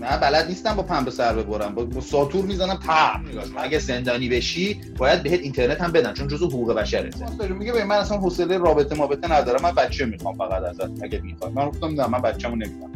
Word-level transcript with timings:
من 0.00 0.16
بلد 0.16 0.48
نیستم 0.48 0.74
با 0.74 0.82
پنبه 0.82 1.10
سر 1.10 1.32
ببرم. 1.32 1.74
با, 1.74 2.00
ساتور 2.00 2.44
می‌زنم 2.44 2.78
تا 2.86 3.20
اگه 3.56 3.78
زندانی 3.78 4.28
بشی 4.28 4.80
باید 4.98 5.22
بهت 5.22 5.40
اینترنت 5.40 5.80
هم 5.80 5.92
بدن 5.92 6.12
چون 6.12 6.28
جزو 6.28 6.46
حقوق 6.46 6.72
بشره 6.72 7.10
میگه 7.58 7.72
به 7.72 7.84
من 7.84 7.96
اصلا 7.96 8.18
حوصله 8.18 8.58
رابطه 8.58 8.94
مابطه 8.94 9.32
ندارم. 9.32 9.62
من 9.62 9.72
بچه 9.72 10.06
می‌خوام 10.06 10.34
فقط 10.36 10.62
ازت 10.62 11.02
اگه 11.02 11.20
می‌خوای. 11.20 11.52
من 11.52 11.68
گفتم 11.68 12.00
نه 12.00 12.06
من 12.06 12.22
بچه‌مو 12.22 12.56
نمیدم 12.56 12.90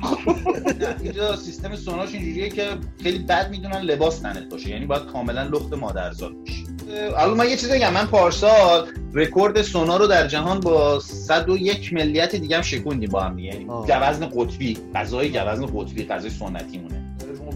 اینجا 1.02 1.36
سیستم 1.36 1.76
سوناش 1.76 2.14
اینجوریه 2.14 2.48
که 2.48 2.68
خیلی 3.02 3.18
بد 3.18 3.50
می‌دونن 3.50 3.80
لباس 3.80 4.18
تنت 4.18 4.48
باشه. 4.48 4.68
یعنی 4.68 4.86
باید 4.86 5.02
کاملا 5.02 5.42
لخت 5.42 5.72
مادرزاد 5.72 6.32
باشی 6.32 6.64
الان 6.90 7.36
من 7.36 7.48
یه 7.48 7.56
چیزی 7.56 7.72
بگم 7.72 7.92
من 7.92 8.06
پارسال 8.06 8.88
رکورد 9.14 9.62
سونا 9.62 9.96
رو 9.96 10.06
در 10.06 10.26
جهان 10.26 10.60
با 10.60 11.00
101 11.00 11.92
ملیت 11.92 12.36
دیگه 12.36 12.56
هم 12.56 12.62
شکوندیم 12.62 13.10
با 13.10 13.20
هم 13.20 13.36
دیگه. 13.36 13.48
یعنی 13.48 13.64
گوزن 13.64 14.26
قطبی 14.26 14.78
غذای 14.94 15.28
گوزن 15.28 15.66
قطبی 15.66 16.06
غذای 16.06 16.30
سنتی 16.30 16.78
مونه 16.78 17.00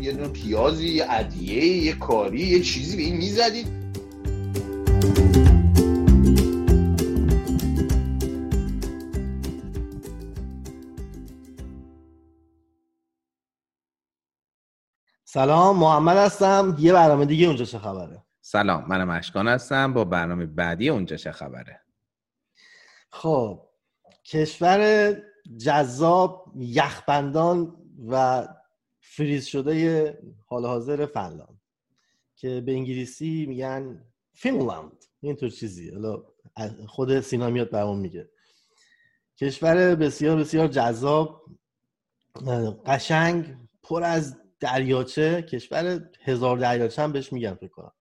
یه 0.00 0.12
دونه 0.12 0.28
پیازی 0.28 0.88
یه 0.88 1.06
ادیه 1.10 1.64
یه 1.64 1.92
کاری 1.92 2.40
یه 2.40 2.60
چیزی 2.60 2.96
به 2.96 3.02
این 3.02 3.16
می‌زدید. 3.16 3.84
سلام 15.24 15.78
محمد 15.78 16.16
هستم. 16.16 16.76
یه 16.78 16.92
برنامه 16.92 17.26
دیگه 17.26 17.46
اونجا 17.46 17.64
چه 17.64 17.78
خبره؟ 17.78 18.22
سلام 18.46 18.84
منم 18.88 19.10
اشکان 19.10 19.48
هستم. 19.48 19.92
با 19.92 20.04
برنامه 20.04 20.46
بعدی 20.46 20.88
اونجا 20.88 21.16
چه 21.16 21.32
خبره؟ 21.32 21.80
خب 23.10 23.68
کشور 24.24 25.12
جذاب 25.58 26.52
یخبندان 26.56 27.76
و 28.08 28.46
فریز 29.00 29.46
شده 29.46 30.18
حال 30.46 30.66
حاضر 30.66 31.06
فنلاند 31.06 31.60
که 32.36 32.60
به 32.60 32.72
انگلیسی 32.72 33.46
میگن 33.46 34.04
فینلند 34.32 35.04
اینطور 35.20 35.50
چیزی 35.50 35.92
خود 36.86 37.20
سینا 37.20 37.50
میاد 37.50 37.70
برامون 37.70 37.98
میگه. 37.98 38.30
کشور 39.36 39.94
بسیار 39.94 40.36
بسیار 40.36 40.68
جذاب 40.68 41.44
قشنگ 42.86 43.56
پر 43.82 44.02
از 44.02 44.40
دریاچه. 44.60 45.42
کشور 45.42 46.10
هزار 46.20 46.58
دریاچه 46.58 47.02
هم 47.02 47.12
بهش 47.12 47.32
میگن 47.32 47.54
فکر 47.54 47.68
کنم. 47.68 47.92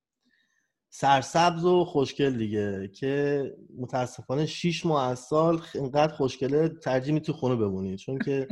سرسبز 0.95 1.65
و 1.65 1.85
خوشگل 1.85 2.37
دیگه 2.37 2.87
که 2.87 3.43
متاسفانه 3.77 4.45
6 4.45 4.85
ماه 4.85 5.09
از 5.09 5.19
سال 5.19 5.61
اینقدر 5.75 6.13
خوشگله 6.13 6.69
ترجیح 6.69 7.19
تو 7.19 7.33
خونه 7.33 7.55
بمونید 7.55 7.99
چون 7.99 8.19
که 8.19 8.47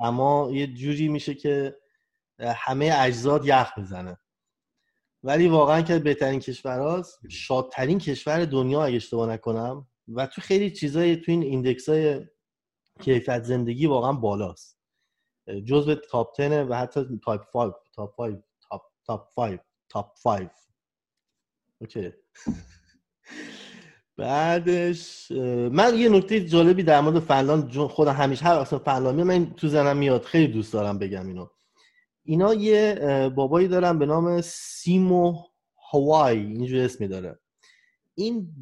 اما 0.00 0.50
یه 0.52 0.66
جوری 0.66 1.08
میشه 1.08 1.34
که 1.34 1.76
همه 2.40 2.90
اجزات 2.98 3.46
یخ 3.46 3.72
می‌زنه. 3.76 4.18
ولی 5.22 5.48
واقعا 5.48 5.82
که 5.82 5.98
بهترین 5.98 6.40
کشور 6.40 7.04
شادترین 7.30 7.98
کشور 7.98 8.44
دنیا 8.44 8.84
اگه 8.84 8.96
اشتباه 8.96 9.28
نکنم. 9.28 9.86
و 10.08 10.26
تو 10.26 10.40
خیلی 10.40 10.70
چیزای 10.70 11.16
تو 11.16 11.32
این 11.32 11.42
index 11.42 11.88
های 11.88 12.26
کیفیت 13.00 13.42
زندگی 13.42 13.86
واقعا 13.86 14.12
بالاست. 14.12 14.78
جزو 15.64 15.94
top 15.94 16.36
10 16.38 16.64
و 16.64 16.74
حتی 16.74 17.20
top 17.24 17.52
5 17.52 17.72
top 17.94 18.16
5 18.16 18.36
top 19.06 19.34
5 19.34 19.58
تاپ 19.88 20.10
5 20.24 20.48
اوکی. 21.82 22.12
بعدش 24.16 25.30
من 25.72 25.98
یه 25.98 26.08
نکته 26.08 26.44
جالبی 26.44 26.82
در 26.82 27.00
مورد 27.00 27.18
فنلاند 27.18 27.76
خودم 27.76 28.12
همیشه 28.12 28.44
هر 28.44 28.54
اصلا 28.54 28.78
فنلاندی 28.78 29.22
من 29.22 29.54
تو 29.54 29.68
زنم 29.68 29.96
میاد. 29.96 30.24
خیلی 30.24 30.52
دوست 30.52 30.72
دارم 30.72 30.98
بگم 30.98 31.28
اینو. 31.28 31.46
اینا 32.24 32.54
یه 32.54 32.94
بابایی 33.36 33.68
دارن 33.68 33.98
به 33.98 34.06
نام 34.06 34.40
سیمو 34.40 35.42
هوای 35.92 36.38
اینجور 36.38 36.84
اسمی 36.84 37.08
داره 37.08 37.38
این 38.14 38.52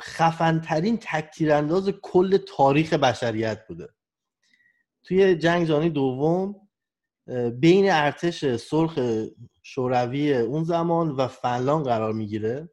خفنترین 0.00 0.98
تکتیرانداز 1.02 1.88
کل 2.02 2.36
تاریخ 2.36 2.92
بشریت 2.92 3.66
بوده. 3.68 3.88
توی 5.02 5.34
جنگ 5.34 5.66
جهانی 5.66 5.90
دوم 5.90 6.68
بین 7.58 7.90
ارتش 7.90 8.56
سرخ 8.56 8.98
شوروی 9.66 10.34
اون 10.34 10.64
زمان 10.64 11.10
و 11.10 11.26
فنلاند 11.26 11.86
قرار 11.86 12.12
می‌گیره 12.12 12.70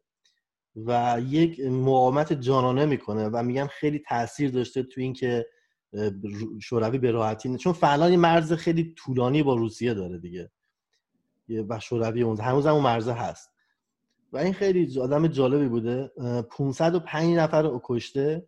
و 0.76 1.22
یک 1.28 1.60
مقاومت 1.60 2.34
جانانه 2.34 2.86
می‌کنه 2.86 3.28
و 3.28 3.44
میگن 3.44 3.68
خیلی 3.68 4.00
تاثیر 4.00 4.52
داشته 4.52 4.84
تو 4.84 5.02
اینکه 5.02 5.46
شوروی 6.62 6.98
به 6.98 7.12
راحتی 7.12 7.58
چون 7.58 7.74
فنلاند 7.74 8.14
مرز 8.14 8.54
خیلی 8.54 8.94
طولانی 8.98 9.44
با 9.44 9.56
روسیه 9.56 9.94
داره 9.94 10.18
دیگه. 10.18 10.52
و 11.70 11.80
شوروی 11.80 12.24
اون 12.24 12.40
هنوز 12.40 12.68
هم 12.68 12.74
اون 12.74 12.84
مرزه 12.84 13.14
هست. 13.14 13.50
و 14.34 14.38
این 14.38 14.54
خیلی 14.54 15.00
آدم 15.00 15.28
جالبی 15.28 15.68
بوده. 15.68 16.12
505 16.52 17.38
نفر 17.38 17.62
رو 17.62 17.82
کشته 17.84 18.48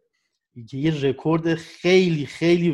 که 0.70 0.78
یه 0.78 1.02
رکورد 1.02 1.56
خیلی 1.56 2.26
خیلی 2.26 2.72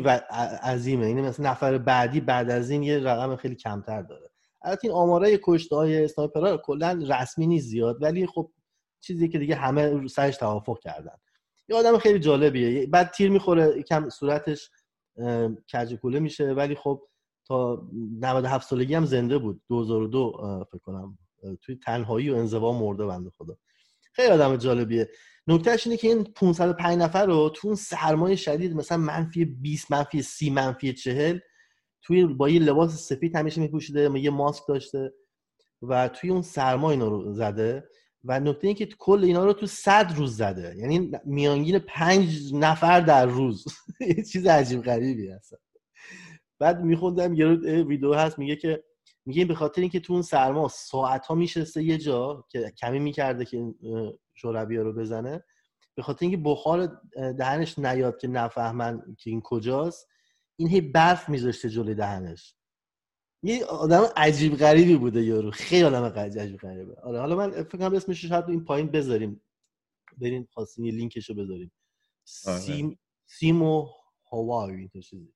عظیمه. 0.62 1.06
این 1.06 1.20
مثلا 1.20 1.50
نفر 1.50 1.78
بعدی 1.78 2.20
بعد 2.20 2.50
از 2.50 2.70
این 2.70 2.82
یه 2.82 2.98
رقم 2.98 3.36
خیلی 3.36 3.54
کمتر 3.54 4.02
داره. 4.02 4.29
البته 4.62 4.88
این 4.88 4.92
آمارای 4.92 5.38
کشته 5.42 5.76
های 5.76 6.04
اسنایپرها 6.04 6.56
کلا 6.56 7.00
رسمی 7.08 7.46
نیست 7.46 7.66
زیاد 7.66 8.02
ولی 8.02 8.26
خب 8.26 8.50
چیزی 9.00 9.28
که 9.28 9.38
دیگه 9.38 9.54
همه 9.54 10.08
سرش 10.08 10.36
توافق 10.36 10.78
کردن. 10.78 11.16
یه 11.68 11.76
آدم 11.76 11.98
خیلی 11.98 12.18
جالبیه. 12.18 12.86
بعد 12.86 13.10
تیر 13.10 13.30
می‌خوره 13.30 13.82
کم 13.82 14.08
صورتش 14.08 14.70
کج 15.72 15.94
کوله 15.94 16.18
میشه 16.20 16.52
ولی 16.52 16.74
خب 16.74 17.02
تا 17.44 17.88
97 18.20 18.68
سالگی 18.68 18.94
هم 18.94 19.04
زنده 19.04 19.38
بود. 19.38 19.62
2002 19.68 20.64
فکر 20.72 20.78
کنم 20.78 21.18
توی 21.62 21.76
تنهایی 21.76 22.30
و 22.30 22.36
انزوا 22.36 22.72
مرده 22.72 23.06
بنده 23.06 23.30
خدا. 23.38 23.56
خیلی 24.12 24.32
آدم 24.32 24.56
جالبیه. 24.56 25.08
نکتهش 25.46 25.86
اینه 25.86 25.96
که 25.96 26.08
این 26.08 26.24
505 26.24 26.98
نفر 26.98 27.26
رو 27.26 27.48
تو 27.48 27.68
اون 27.68 27.76
سرمایه 27.76 28.36
شدید 28.36 28.76
مثلا 28.76 28.98
منفی 28.98 29.44
20 29.44 29.90
منفی 29.90 30.22
30 30.22 30.50
منفی 30.50 30.92
40 30.92 31.38
توی 32.02 32.26
با 32.26 32.48
یه 32.48 32.60
لباس 32.60 33.08
سفید 33.08 33.36
همیشه 33.36 33.60
میپوشیده 33.60 34.18
یه 34.18 34.30
ماسک 34.30 34.62
داشته 34.68 35.12
و 35.82 36.08
توی 36.08 36.30
اون 36.30 36.42
سرما 36.42 36.90
اینا 36.90 37.08
رو 37.08 37.32
زده 37.32 37.88
و 38.24 38.40
نکته 38.40 38.66
این 38.66 38.76
که 38.76 38.86
کل 38.86 39.24
اینا 39.24 39.44
رو 39.44 39.52
تو 39.52 39.66
صد 39.66 40.12
روز 40.16 40.36
زده. 40.36 40.76
یعنی 40.76 41.10
میانگین 41.24 41.78
پنج 41.78 42.54
نفر 42.54 43.00
در 43.00 43.26
روز. 43.26 43.64
یه 44.16 44.24
چیز 44.24 44.46
عجیب 44.46 44.82
غریبی 44.82 45.28
هست. 45.28 45.54
بعد 46.58 46.80
میخوندم 46.80 47.34
یه 47.34 47.46
ویدیو 47.82 48.14
هست 48.14 48.38
میگه 48.38 48.56
که 48.56 48.84
میگه 49.26 49.44
به 49.44 49.54
خاطر 49.54 49.80
اینکه 49.80 50.00
تو 50.00 50.12
اون 50.12 50.22
سرما 50.22 50.68
ساعت 50.68 51.26
ها 51.26 51.34
میشسته 51.34 51.82
یه 51.82 51.98
جا 51.98 52.44
که 52.48 52.72
کمی 52.78 52.98
می‌کرده 52.98 53.44
که 53.44 53.74
شوروی 54.34 54.76
رو 54.76 54.92
بزنه 54.92 55.44
به 55.94 56.02
خاطر 56.02 56.18
اینکه 56.20 56.36
بخار 56.36 57.00
دهنش 57.38 57.78
نیاد 57.78 58.18
که 58.18 58.28
نفهمن 58.28 59.16
که 59.18 59.30
این 59.30 59.40
کجاست. 59.40 60.06
این 60.60 60.68
هی 60.68 60.80
برف 60.80 61.28
میذاشته 61.28 61.68
جلوی 61.68 61.94
دهنش. 61.94 62.54
یه 63.42 63.64
آدم 63.64 64.04
عجیب 64.16 64.56
غریبی 64.56 64.96
بوده 64.96 65.22
یارو. 65.22 65.50
خیلی 65.50 65.84
آدم 65.84 66.04
عجیب 66.04 66.56
غریبه. 66.56 66.94
آره 67.02 67.20
حالا 67.20 67.36
من 67.36 67.50
فکر 67.50 67.78
کنم 67.78 67.94
اسمش 67.94 68.24
شاید 68.24 68.44
این 68.48 68.64
پایین 68.64 68.86
بذاریم. 68.86 69.40
برین 70.18 70.48
خواستین 70.52 70.84
یه 70.84 70.92
لینکشو 70.92 71.34
بذاریم. 71.34 71.72
آره. 72.46 72.58
سیم 72.58 72.98
سیمو 73.26 73.86
هوای 74.32 74.74
این 74.74 75.02
چیزی. 75.02 75.32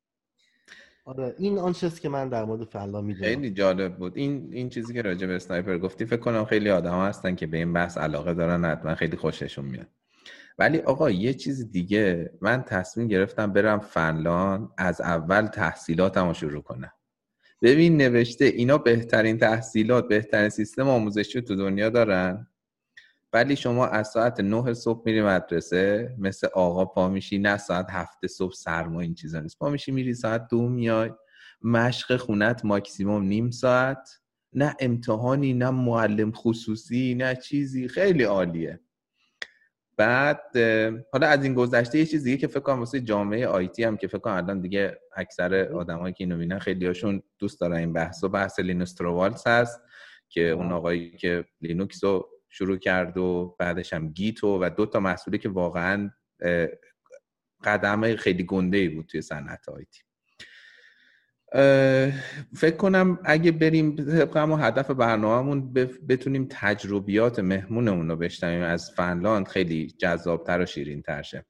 آره 1.04 1.34
این 1.38 1.58
آنچه 1.58 1.90
که 1.90 2.08
من 2.08 2.28
در 2.28 2.44
مورد 2.44 2.64
فلا 2.64 3.00
می‌دونم. 3.00 3.28
خیلی 3.28 3.50
جالب 3.50 3.96
بود. 3.96 4.16
این 4.16 4.52
این 4.52 4.68
چیزی 4.68 4.94
که 4.94 5.02
راجع 5.02 5.26
به 5.26 5.36
اسنایپر 5.36 5.78
گفتی 5.78 6.06
فکر 6.06 6.20
کنم 6.20 6.44
خیلی 6.44 6.70
آدم 6.70 7.00
هستن 7.00 7.34
که 7.34 7.46
به 7.46 7.56
این 7.56 7.72
بحث 7.72 7.98
علاقه 7.98 8.34
دارن 8.34 8.64
حتما 8.64 8.94
خیلی 8.94 9.16
خوششون 9.16 9.64
میاد. 9.64 9.88
ولی 10.58 10.78
آقا 10.78 11.10
یه 11.10 11.34
چیز 11.34 11.70
دیگه 11.70 12.32
من 12.40 12.62
تصمیم 12.62 13.08
گرفتم 13.08 13.52
برم 13.52 13.78
فنلان 13.80 14.72
از 14.78 15.00
اول 15.00 15.46
تحصیلاتم 15.46 16.28
رو 16.28 16.34
شروع 16.34 16.62
کنم. 16.62 16.92
ببین 17.62 17.96
نوشته 17.96 18.44
اینا 18.44 18.78
بهترین 18.78 19.38
تحصیلات 19.38 20.08
بهترین 20.08 20.48
سیستم 20.48 20.88
آموزشی 20.88 21.42
تو 21.42 21.56
دنیا 21.56 21.90
دارن 21.90 22.46
ولی 23.32 23.56
شما 23.56 23.86
از 23.86 24.08
ساعت 24.08 24.40
نه 24.40 24.74
صبح 24.74 25.02
میری 25.06 25.22
مدرسه 25.22 26.14
مثل 26.18 26.48
آقا 26.54 26.84
پا 26.84 27.08
میشی 27.08 27.38
نه 27.38 27.56
ساعت 27.56 27.86
هفته 27.90 28.28
صبح 28.28 28.52
سرما 28.52 29.00
این 29.00 29.14
چیزا 29.14 29.40
نیست. 29.40 29.58
پا 29.58 29.70
میشی 29.70 29.92
میری 29.92 30.14
ساعت 30.14 30.48
دو 30.50 30.68
میای 30.68 31.10
مشق 31.62 32.16
خونت 32.16 32.64
ماکسیموم 32.64 33.22
نیم 33.22 33.50
ساعت 33.50 34.08
نه 34.52 34.76
امتحانی 34.80 35.54
نه 35.54 35.70
معلم 35.70 36.32
خصوصی 36.32 37.14
نه 37.14 37.36
چیزی 37.36 37.88
خیلی 37.88 38.22
عالیه. 38.24 38.80
بعد 39.96 40.56
حالا 41.12 41.26
از 41.26 41.44
این 41.44 41.54
گذشته 41.54 41.98
یه 41.98 42.06
چیزی 42.06 42.36
که 42.36 42.46
فکر 42.46 42.60
کنم 42.60 42.78
واسه 42.78 43.00
جامعه 43.00 43.46
IT 43.46 43.84
هم 43.84 43.96
که 43.96 44.06
فکر 44.06 44.18
کنم 44.18 44.34
الان 44.34 44.60
دیگه 44.60 44.98
اکثر 45.16 45.54
آدمایی 45.54 46.14
که 46.14 46.24
اینو 46.24 46.36
می‌بینن 46.36 46.58
خیلی 46.58 46.86
هاشون 46.86 47.22
دوست 47.38 47.60
دارن 47.60 47.76
این 47.76 47.92
بحث 47.92 48.24
و 48.24 48.28
بحث 48.28 48.58
Linus 48.58 48.96
هست 49.46 49.80
که 50.28 50.50
اون 50.50 50.72
آقایی 50.72 51.10
که 51.10 51.44
لینوکس 51.60 52.04
رو 52.04 52.28
شروع 52.48 52.76
کرد 52.76 53.18
و 53.18 53.56
بعدش 53.58 53.92
هم 53.92 54.08
Git 54.08 54.46
و 54.46 54.58
و 54.62 54.70
دو 54.76 54.86
تا 54.86 55.00
محصولی 55.00 55.38
که 55.38 55.48
واقعا 55.48 56.10
قدم 57.64 58.16
خیلی 58.16 58.44
گنده 58.44 58.76
ای 58.76 58.88
بود 58.88 59.06
توی 59.06 59.22
صنعت 59.22 59.68
IT 59.68 60.03
فکر 62.56 62.76
کنم 62.76 63.18
اگه 63.24 63.52
بریم 63.52 63.96
طبق 63.96 64.36
همون 64.36 64.60
هدف 64.60 64.90
برنامهمون 64.90 65.72
بتونیم 66.08 66.46
تجربیات 66.50 67.38
مهمونمون 67.38 68.08
رو 68.08 68.16
بشنویم 68.16 68.62
از 68.62 68.90
فنلاند 68.90 69.48
خیلی 69.48 69.86
جذابتر 69.86 70.60
و 70.60 70.66
شیرین 70.66 71.02
ترشه 71.02 71.46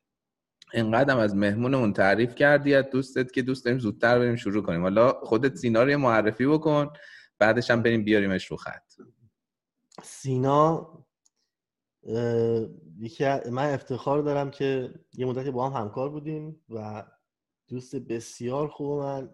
اینقدر 0.75 1.19
از 1.19 1.37
مهمونمون 1.37 1.93
تعریف 1.93 2.35
کردی 2.35 2.75
از 2.75 2.91
دوستت 2.91 3.33
که 3.33 3.43
دوست 3.43 3.65
داریم 3.65 3.81
زودتر 3.81 4.19
بریم 4.19 4.37
شروع 4.37 4.63
کنیم. 4.63 4.83
حالا 4.83 5.13
خودت 5.13 5.57
سینا 5.57 5.83
رو 5.83 5.99
معرفی 5.99 6.47
بکن 6.47 6.93
بعدش 7.39 7.71
هم 7.71 7.83
بریم 7.83 8.05
بیاریمش 8.05 8.47
رو 8.47 8.57
خط. 8.57 8.93
سینا 10.03 10.89
من 13.51 13.75
افتخار 13.75 14.23
دارم 14.23 14.51
که 14.51 14.95
یه 15.15 15.27
مدتی 15.27 15.51
با 15.51 15.71
هم 15.71 15.83
همکار 15.83 16.09
بودیم 16.09 16.61
و 16.71 17.05
دوست 17.69 17.97
بسیار 17.97 18.69
خوب 18.69 19.03
من 19.03 19.31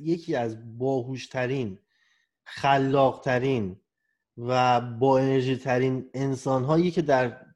یکی 0.00 0.34
از 0.34 0.78
باهوشترین 0.78 1.78
خلاقترین 2.44 3.76
و 4.36 4.80
با 4.80 5.18
انرژی 5.18 5.56
ترین 5.56 6.10
انسان 6.14 6.64
هایی 6.64 6.90
که 6.90 7.02
در 7.02 7.46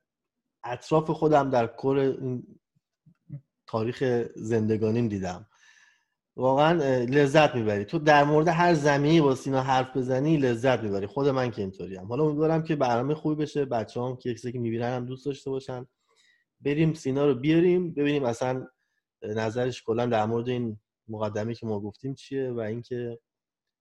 اطراف 0.65 1.11
خودم 1.11 1.51
در 1.51 1.67
کل 1.67 2.17
تاریخ 3.67 4.27
زندگانیم 4.37 5.09
دیدم. 5.09 5.47
واقعا 6.37 6.73
لذت 7.05 7.55
می‌بری. 7.55 7.85
تو 7.85 7.99
در 7.99 8.25
مورد 8.25 8.49
هر 8.49 8.75
زمینی 8.75 9.21
با 9.21 9.35
سینا 9.35 9.63
حرف 9.63 9.97
بزنی 9.97 10.37
لذت 10.37 10.81
می‌بری. 10.81 11.07
خود 11.07 11.29
من 11.29 11.51
که 11.51 11.63
اینطوری 11.63 11.97
هم 11.97 12.07
حالا 12.07 12.25
امیدوارم 12.25 12.63
که 12.63 12.77
برنامه 12.77 13.15
خوبی 13.15 13.43
بشه. 13.43 13.65
بچه 13.65 14.01
هم 14.01 14.17
که 14.17 14.35
کسی 14.35 14.53
که 14.53 14.59
می‌بینن 14.59 14.97
هم 14.97 15.07
دوست 15.07 15.27
داشته 15.27 15.51
باشن 15.51 15.87
بریم 16.61 16.95
سینا 16.95 17.27
رو 17.27 17.35
بیاریم 17.35 17.95
ببینیم 17.95 18.25
اصلا 18.25 18.67
نظرش 19.23 19.83
کلا 19.83 20.07
در 20.07 20.27
مورد 20.27 20.49
این 20.49 20.81
مقدمه 21.09 21.55
که 21.55 21.67
ما 21.67 21.81
گفتیم 21.81 22.15
چیه 22.15 22.51
و 22.51 22.59
اینکه 22.59 23.19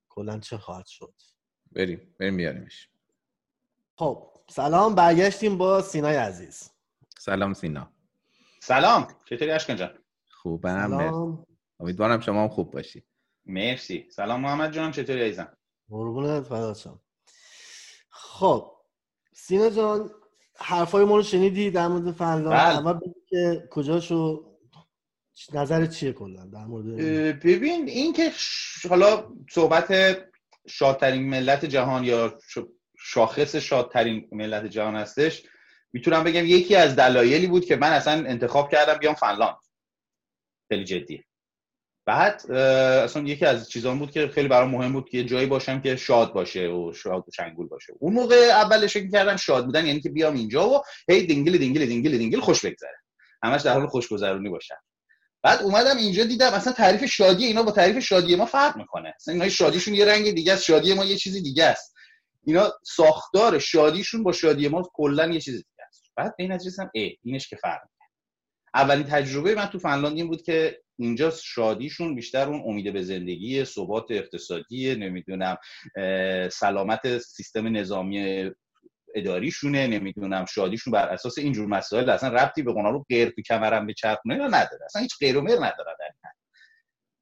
کلا 0.09 0.39
چه 0.39 0.57
خواهد 0.57 0.85
شد. 0.85 1.13
بریم 1.71 2.15
بریم 2.19 2.37
بیاریمش. 2.37 2.89
خب 3.97 4.31
سلام 4.49 4.95
برگشتیم 4.95 5.57
با 5.57 5.81
سینای 5.81 6.15
عزیز. 6.15 6.71
سلام 7.19 7.53
سینا. 7.53 7.91
سلام 8.59 9.07
چطوری 9.25 9.51
اشکان 9.51 9.75
جان؟ 9.75 9.99
خوبم 10.29 11.45
امیدوارم 11.79 12.19
شما 12.19 12.41
هم 12.41 12.49
خوب 12.49 12.71
باشی. 12.71 13.03
مرسی. 13.45 14.07
سلام 14.11 14.41
محمد 14.41 14.71
جان 14.71 14.91
چطوری 14.91 15.21
عزیزم؟ 15.21 15.57
قربونت 15.89 16.43
فدات 16.43 16.89
خب 18.09 18.71
سینا 19.33 19.69
جان 19.69 20.11
حرفای 20.55 21.05
ما 21.05 21.15
رو 21.15 21.23
شنیدی 21.23 21.71
در 21.71 21.87
مورد 21.87 22.11
فنلاند 22.11 22.53
بله. 22.53 22.77
اول 22.77 22.99
که 23.27 23.67
کجاشو 23.71 24.54
نظر 25.53 25.85
چیه 25.85 26.13
کلا 26.13 26.45
در 26.45 26.65
مورد 26.65 26.85
ببین 27.39 27.87
این 27.87 28.13
که 28.13 28.31
حالا 28.89 29.27
صحبت 29.49 30.17
شادترین 30.67 31.29
ملت 31.29 31.65
جهان 31.65 32.03
یا 32.03 32.39
شاخص 32.99 33.55
شادترین 33.55 34.27
ملت 34.31 34.65
جهان 34.65 34.95
هستش 34.95 35.43
می‌تونم 35.93 36.23
بگم 36.23 36.45
یکی 36.45 36.75
از 36.75 36.95
دلایلی 36.95 37.47
بود 37.47 37.65
که 37.65 37.75
من 37.75 37.91
اصلا 37.91 38.13
انتخاب 38.13 38.71
کردم 38.71 38.93
بیام 38.93 39.13
فنلاند. 39.13 39.57
خیلی 40.69 40.83
جدی 40.83 41.23
بعد 42.05 42.51
اصلا 42.51 43.23
یکی 43.23 43.45
از 43.45 43.69
چیزان 43.69 43.99
بود 43.99 44.11
که 44.11 44.27
خیلی 44.27 44.47
برام 44.47 44.71
مهم 44.71 44.93
بود 44.93 45.09
که 45.09 45.23
جایی 45.23 45.45
باشم 45.45 45.81
که 45.81 45.95
شاد 45.95 46.33
باشه 46.33 46.67
و 46.67 46.93
شاد 46.93 47.27
و 47.27 47.31
چنگول 47.31 47.67
باشه. 47.67 47.93
اون 47.99 48.13
موقع 48.13 48.35
اولش 48.35 48.93
فکر 48.93 49.11
کردم 49.11 49.35
شاد 49.35 49.65
بودن 49.65 49.85
یعنی 49.85 50.01
که 50.01 50.09
بیام 50.09 50.35
اینجا 50.35 50.69
و 50.69 50.81
هی 51.09 51.25
دینگل 51.25 51.57
دینگل 51.57 51.85
دینگل 51.85 52.17
دینگل 52.17 52.39
خوش 52.39 52.65
بگذره. 52.65 52.97
همش 53.43 53.61
در 53.61 53.73
حال 53.73 53.87
خوشگذرونی 53.87 54.49
باشم. 54.49 54.77
بعد 55.45 55.61
اومدم 55.61 55.97
اینجا 55.97 56.23
دیدم 56.23 56.53
اصلا 56.53 56.73
تعریف 56.73 57.05
شادی 57.05 57.45
اینا 57.45 57.63
با 57.63 57.71
تعریف 57.71 57.99
شادی 57.99 58.35
ما 58.35 58.45
فرق 58.45 58.77
می‌کنه. 58.77 59.13
اصلا 59.15 59.33
اینا 59.33 59.49
شادیشون 59.49 59.93
یه 59.93 60.05
رنگ 60.05 60.31
دیگه 60.31 60.53
است 60.53 60.63
شادی 60.63 60.93
ما 60.93 61.05
یه 61.05 61.15
چیزی 61.15 61.41
دیگه 61.41 61.65
است. 61.65 61.95
اینا 62.45 62.73
ساختار 62.83 63.59
شادیشون 63.59 64.23
با 64.23 64.31
شادی 64.31 64.67
ما 64.67 64.89
کلا 64.93 65.27
یه 65.27 65.39
چیزی 65.39 65.57
دیگه 65.57 65.87
است. 65.87 66.03
بعد 66.15 66.35
این 66.37 66.59
ای 66.93 67.17
اینش 67.23 67.47
که 67.47 67.55
فرق 67.55 67.81
می‌کنه. 67.83 68.09
اولین 68.73 69.03
تجربه 69.03 69.55
من 69.55 69.65
تو 69.65 69.79
فنلاند 69.79 70.17
این 70.17 70.27
بود 70.27 70.41
که 70.41 70.81
اینجا 70.99 71.29
شادیشون 71.29 72.15
بیشتر 72.15 72.47
اون 72.49 72.63
امید 72.65 72.93
به 72.93 73.01
زندگی 73.01 73.65
ثبات 73.65 74.05
اقتصادی 74.09 74.95
نمی‌دونم 74.95 75.57
سلامت 76.51 77.17
سیستم 77.17 77.77
نظامی 77.77 78.51
اداریشونه 79.15 79.87
نمی‌دونم 79.87 80.45
شادیشون 80.45 80.91
بر 80.91 81.09
اساس 81.09 81.37
اینجور 81.37 81.67
مسائل 81.67 82.09
اصلا 82.09 82.29
ربطی 82.29 82.63
به 82.63 82.73
قونا 82.73 82.89
رو 82.89 83.05
غیر 83.09 83.29
تو 83.29 83.41
کمرم 83.41 83.85
به 83.85 83.93
چرخونه 83.93 84.35
یا 84.35 84.47
نداره. 84.47 84.85
اصلا 84.85 85.01
هیچ 85.01 85.13
غیر 85.19 85.37
و 85.37 85.41
مر 85.41 85.55
نداره 85.55 85.95
در 85.99 86.09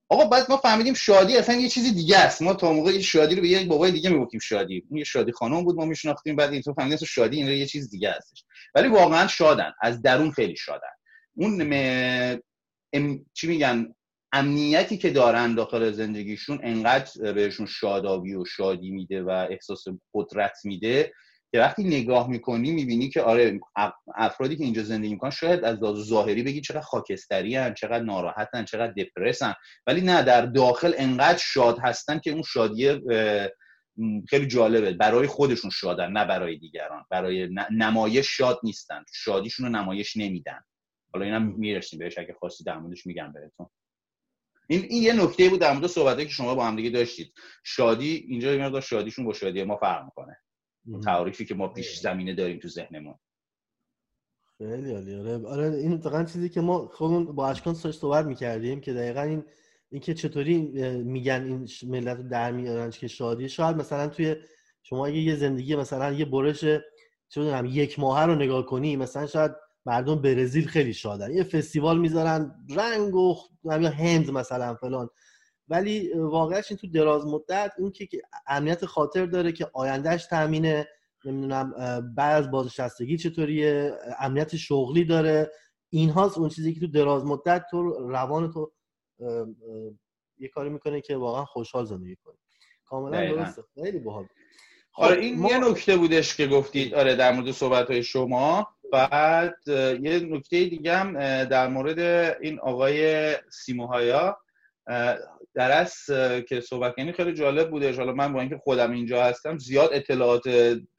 آقا 0.10 0.26
بعد 0.26 0.46
ما 0.50 0.58
فهمیدیم 0.58 0.94
شادی 0.94 1.38
اصلا 1.38 1.56
یه 1.56 1.70
چیزی 1.70 1.92
دیگه 1.92 2.18
است. 2.18 2.42
ما 2.42 2.54
تا 2.54 2.74
موقع 2.74 3.00
شادی 3.00 3.36
رو 3.36 3.42
به 3.42 3.48
یک 3.48 3.68
بابای 3.68 3.92
دیگه 3.92 4.10
می‌گفتیم 4.10 4.40
شادی. 4.40 4.84
اون 4.90 4.98
یه 4.98 5.04
شادی 5.04 5.32
خانم 5.32 5.64
بود 5.64 5.76
ما 5.76 5.86
میشناختیم. 5.86 6.36
بعد 6.36 6.54
اینطور 6.54 6.74
فهمیدیم 6.74 7.08
شادی 7.08 7.38
این 7.38 7.48
یه 7.48 7.66
چیز 7.66 7.90
دیگه 7.90 8.12
هستش 8.12 8.46
ولی 8.76 8.88
واقعا 8.88 9.28
شادن. 9.28 9.74
از 9.82 10.02
درون 10.02 10.32
خیلی 10.32 10.56
شادن. 10.56 10.88
اون 11.36 11.64
م... 11.64 12.40
چی 13.34 13.48
میگن؟ 13.48 13.96
امنیتی 14.32 14.98
که 14.98 15.10
دارن 15.10 15.56
داخل 15.56 15.92
زندگیشون 15.92 16.60
انقدر 16.64 17.34
بهشون 17.34 17.66
شادابی 17.66 18.36
و 18.36 18.46
شادی 18.46 18.92
میده 18.92 19.24
و 19.24 19.30
احساس 19.30 19.86
قدرت 20.14 20.58
میده 20.64 21.14
که 21.54 21.60
وقتی 21.60 21.84
نگاه 21.84 22.30
می‌کنی 22.30 22.72
می‌بینی 22.72 23.10
که 23.10 23.22
آره 23.22 23.60
افرادی 24.16 24.56
که 24.56 24.64
اینجا 24.64 24.84
زندگی 24.84 25.14
می‌کنن 25.14 25.30
شاید 25.30 25.64
از 25.64 25.84
لحاظ 25.84 26.08
ظاهری 26.08 26.44
بگی 26.44 26.62
چقدر 26.62 26.82
خاکستری 26.82 27.56
هن 27.56 27.74
چقدر 27.74 28.04
ناراحتن 28.04 28.66
چقدر 28.66 28.94
دپرسن 28.94 29.54
ولی 29.88 30.02
نه 30.02 30.24
در 30.24 30.46
داخل 30.46 30.94
انقدر 30.98 31.38
شاد 31.38 31.80
هستن 31.80 32.20
که 32.20 32.32
اون 32.32 32.42
شادی 32.42 33.02
خیلی 34.30 34.48
جالبه. 34.48 34.94
برای 34.94 35.28
خودشون 35.28 35.72
شادن 35.72 36.12
نه 36.12 36.26
برای 36.26 36.58
دیگران. 36.58 37.06
برای 37.10 37.50
نمایش 37.72 38.38
شاد 38.38 38.60
نیستن. 38.64 39.04
شادیشون 39.14 39.66
رو 39.66 39.72
نمایش 39.72 40.18
نمیدن. 40.18 40.60
حالا 41.14 41.26
اینم 41.26 41.44
می‌رسیم 41.44 42.00
بهش 42.00 42.18
اگه 42.18 42.36
خواستی 42.40 42.64
در 42.64 42.78
موردش 42.78 43.06
میگم 43.06 43.34
بهتون. 43.34 43.70
این 44.68 44.84
این 44.90 45.04
یه 45.04 45.14
نکته 45.14 45.50
بود 45.50 45.60
در 45.60 45.74
مورد 45.74 45.88
صحبتی 45.88 46.26
که 46.26 46.32
شما 46.32 46.56
با 46.56 46.66
هم 46.66 46.76
دیگه 46.76 46.90
داشتید. 46.90 47.34
شادی 47.64 48.26
اینجا 48.30 48.54
یه 48.54 48.82
شادیشون 48.82 49.26
با 49.26 49.34
شادی 49.34 49.64
ما 49.64 49.78
فرق 49.78 50.04
می‌کنه. 50.04 50.38
تعریفی 51.04 51.46
که 51.46 51.56
ما 51.56 51.68
پیش 51.68 52.00
زمینه 52.00 52.36
داریم 52.36 52.60
تو 52.60 52.68
ذهنمون. 52.68 53.16
خیلی 54.58 54.92
عالی. 54.92 55.16
آره 55.16 55.48
آره 55.48 55.78
این 55.78 55.96
دقیقا 55.98 56.24
چیزی 56.24 56.50
که 56.50 56.62
ما 56.62 56.88
خودمون 56.88 57.26
با 57.26 57.50
اشکان 57.50 57.74
صحبت 57.74 58.26
می‌کردیم 58.26 58.82
که 58.82 58.94
دقیقا 58.94 59.22
این 59.22 59.44
اینکه 59.90 60.14
چطوری 60.14 60.58
میگن 61.04 61.44
این 61.44 61.68
ملت 61.92 62.18
رو 62.18 62.24
در 62.24 62.52
میارن 62.52 62.90
که 62.90 63.08
شادی 63.08 63.50
شاید 63.50 63.76
مثلا 63.76 64.08
توی 64.08 64.36
شما 64.84 65.06
اگه 65.06 65.18
یه 65.18 65.36
زندگی 65.36 65.76
مثلا 65.76 66.12
یه 66.12 66.26
برش 66.26 66.66
چه 67.30 67.64
یک 67.70 68.00
ماه 68.00 68.26
رو 68.26 68.36
نگاه 68.36 68.66
کنی 68.66 68.96
مثلا 68.96 69.28
شاید 69.28 69.52
مردم 69.86 70.22
برزیل 70.22 70.68
خیلی 70.68 70.94
شادن. 70.94 71.32
یه 71.34 71.44
فستیوال 71.44 72.00
می‌ذارن 72.00 72.66
رنگ 72.70 73.16
و 73.16 73.36
هند 73.74 74.32
مثلا 74.32 74.76
فلان. 74.76 75.10
ولی 75.74 76.14
واقعش 76.14 76.72
این 76.72 76.78
تو 76.78 76.88
دراز 76.88 77.26
مدت 77.26 77.72
اون 77.78 77.92
که 77.92 78.08
امنیت 78.48 78.86
خاطر 78.86 79.26
داره 79.26 79.52
که 79.52 79.70
آیندهش 79.74 80.26
تامینه 80.26 80.88
نمی‌دونم 81.26 81.74
بعد 82.16 82.44
از 82.44 82.52
بازنشستگی 82.52 83.18
چطوریه 83.18 83.92
امنیت 84.20 84.56
شغلی 84.56 85.06
داره. 85.06 85.52
اینهاست 85.90 86.38
اون 86.38 86.50
چیزی 86.50 86.74
که 86.74 86.80
تو 86.80 86.88
دراز 86.88 87.26
مدت 87.26 87.66
تو 87.72 87.84
روان 88.10 88.52
تو 88.52 88.72
یه 90.38 90.48
کاری 90.48 90.70
می‌کنه 90.70 91.02
که 91.02 91.18
واقعا 91.18 91.46
خوشحال 91.46 91.86
زندگی 91.86 92.16
کنی 92.16 92.38
کاملا 92.86 93.36
درسته. 93.36 93.64
خیلی 93.84 94.00
باحال. 94.00 94.26
آره 94.96 95.22
این 95.22 95.40
ما... 95.40 95.50
یه 95.50 95.58
نکته 95.58 95.98
بودش 95.98 96.36
که 96.36 96.48
گفتید 96.48 96.94
آره 96.94 97.16
در 97.16 97.32
مورد 97.32 97.52
صحبت 97.52 97.88
های 97.88 98.04
شما. 98.04 98.68
بعد 98.92 99.56
یه 100.02 100.20
نکته 100.20 100.66
دیگه 100.66 100.98
هم 100.98 101.44
در 101.44 101.68
مورد 101.68 102.00
این 102.42 102.60
آقای 102.60 103.36
سیموهایا. 103.52 104.38
درس 105.56 106.10
که 106.50 106.62
صحبت 106.62 106.96
کنی 106.96 107.12
خیلی 107.12 107.34
جالب 107.34 107.70
بوده 107.70 107.96
حالا 107.96 108.14
من 108.14 108.34
با 108.34 108.40
اینکه 108.40 108.58
خودم 108.58 108.92
اینجا 108.92 109.24
هستم 109.24 109.58
زیاد 109.58 109.90
اطلاعات 109.94 110.48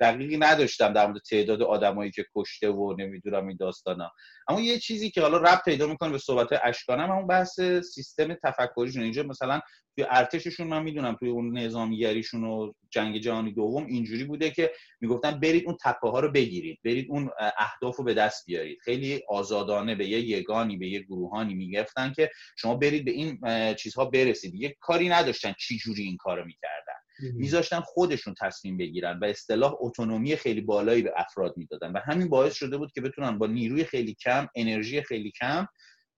دقیقی 0.01 0.37
نداشتم 0.37 0.93
در 0.93 1.07
مورد 1.07 1.21
تعداد 1.31 1.63
آدمایی 1.63 2.11
که 2.11 2.25
کشته 2.37 2.69
و 2.71 2.97
نمی‌دونم 2.99 3.47
این 3.47 3.57
داستانا. 3.61 4.11
اما 4.49 4.61
یه 4.61 4.79
چیزی 4.79 5.11
که 5.11 5.21
حالا 5.21 5.37
رب 5.37 5.63
پیدا 5.65 5.87
می‌کنه 5.87 6.11
به 6.11 6.19
صحبت 6.19 6.49
اشکانم 6.65 7.11
همون 7.11 7.27
بحث 7.27 7.61
سیستم 7.95 8.35
تفکریشون. 8.35 9.03
اینجا 9.03 9.23
مثلا 9.23 9.61
توی 9.97 10.07
ارتششون 10.11 10.67
من 10.67 10.83
می‌دونم 10.83 11.15
توی 11.15 11.29
اون 11.29 11.59
نظامیگریشون 11.59 12.45
و 12.45 12.73
جنگ 12.91 13.19
جهانی 13.19 13.53
دوم 13.53 13.87
اینجوری 13.87 14.25
بوده 14.25 14.51
که 14.51 14.73
می‌گفتن 15.01 15.41
برید 15.41 15.65
اون 15.67 15.77
تپه 15.85 16.09
ها 16.09 16.21
رو 16.21 16.31
بگیرید 16.31 16.79
برید 16.85 17.07
اون 17.11 17.31
اهداف 17.59 17.97
رو 17.97 18.05
به 18.05 18.15
دست 18.15 18.47
بیارید. 18.47 18.79
خیلی 18.85 19.23
آزادانه 19.29 19.95
به 19.95 20.07
یه 20.09 20.21
یگانی 20.21 20.77
به 20.77 20.89
یه 20.89 21.01
گروهانی 21.01 21.55
می‌گفتن 21.55 22.13
که 22.17 22.31
شما 22.57 22.75
برید 22.75 23.05
به 23.05 23.11
این 23.11 23.39
چیزها 23.75 24.05
برسید. 24.05 24.55
یه 24.55 24.77
کاری 24.81 25.09
نداشتن 25.09 25.55
چی 25.59 25.79
جوری 25.79 26.03
این 26.03 26.17
کارو 26.17 26.45
می‌کردن. 26.45 27.04
میذاشتن 27.21 27.81
خودشون 27.81 28.35
تصمیم 28.41 28.77
بگیرن 28.77 29.19
و 29.19 29.25
اصطلاح 29.25 29.75
اتونومی 29.81 30.37
خیلی 30.37 30.61
بالایی 30.61 31.03
به 31.03 31.13
افراد 31.17 31.57
می‌دادن 31.57 31.93
و 31.93 31.99
همین 32.05 32.29
باعث 32.29 32.55
شده 32.55 32.77
بود 32.77 32.93
که 32.93 33.01
بتونن 33.01 33.39
با 33.39 33.47
نیروی 33.47 33.85
خیلی 33.85 34.15
کم 34.15 34.49
انرژی 34.55 35.03
خیلی 35.03 35.31
کم 35.31 35.67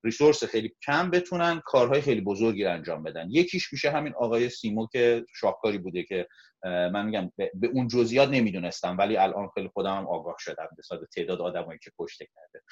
ریسورس 0.05 0.45
خیلی 0.45 0.73
کم 0.87 1.11
بتونن 1.11 1.63
کارهای 1.65 2.01
خیلی 2.01 2.21
بزرگی 2.21 2.65
رو 2.65 2.73
انجام 2.73 3.03
بدن. 3.03 3.27
یکیش 3.31 3.73
میشه 3.73 3.91
همین 3.91 4.15
آقای 4.15 4.49
سیمو 4.49 4.87
که 4.87 5.25
شاهکاری 5.35 5.79
بوده 5.79 6.03
که 6.03 6.29
من 6.65 7.07
میگم 7.07 7.33
به 7.37 7.67
اون 7.73 7.89
جزئیات 7.89 8.29
نمی‌دونستم 8.29 8.97
ولی 8.99 9.17
الان 9.17 9.49
خیلی 9.55 9.69
خودم 9.69 9.97
هم 9.97 10.07
آگاه 10.07 10.37
شدم 10.39 10.69
به 10.77 11.07
تعداد 11.15 11.41
آدمایی 11.41 11.79
که 11.83 11.91
کشته 11.99 12.27
کرده. 12.35 12.65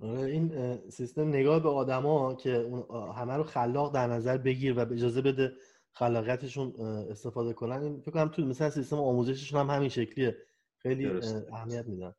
آره، 0.00 0.30
این 0.30 0.78
سیستم 0.90 1.28
نگاه 1.28 1.62
به 1.62 1.68
آدما 1.68 2.34
که 2.34 2.70
همه 3.16 3.36
رو 3.36 3.42
خلاق 3.42 3.94
در 3.94 4.06
نظر 4.06 4.38
بگیر 4.38 4.78
و 4.78 4.92
اجازه 4.92 5.22
بده 5.22 5.52
خلاقیتشون 5.92 6.80
استفاده 7.10 7.52
کنن. 7.52 8.00
فکر 8.00 8.10
کنم 8.10 8.28
تو 8.28 8.42
مثلا 8.42 8.70
سیستم 8.70 8.96
آموزششون 8.96 9.60
هم 9.60 9.70
همین 9.70 9.88
شکلیه. 9.88 10.36
خیلی 10.78 11.06
اهمیت 11.52 11.86
میدن. 11.86 12.14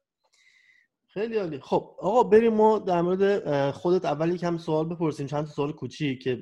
خیلی 1.08 1.38
عالی. 1.38 1.60
خب 1.60 1.96
آقا 2.00 2.24
بریم 2.24 2.54
ما 2.54 2.80
در 2.80 3.02
مورد 3.02 3.72
خودت 3.72 4.06
اول 4.06 4.30
یکم 4.36 4.58
سوال 4.58 4.90
بپرسیم. 4.90 5.28
چند 5.28 5.46
تا 5.46 5.52
سوال 5.52 5.72
کوچیک 5.72 6.24
که 6.24 6.36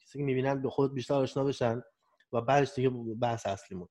کسی 0.00 0.18
که 0.18 0.24
می‌بینن 0.24 0.62
به 0.62 0.70
خودت 0.70 0.94
بیشتر 0.94 1.14
آشنا 1.14 1.44
بشن 1.44 1.82
و 2.32 2.40
بعدش 2.40 2.74
دیگه 2.74 2.90
بحث 3.20 3.46
اصلیمون. 3.46 3.88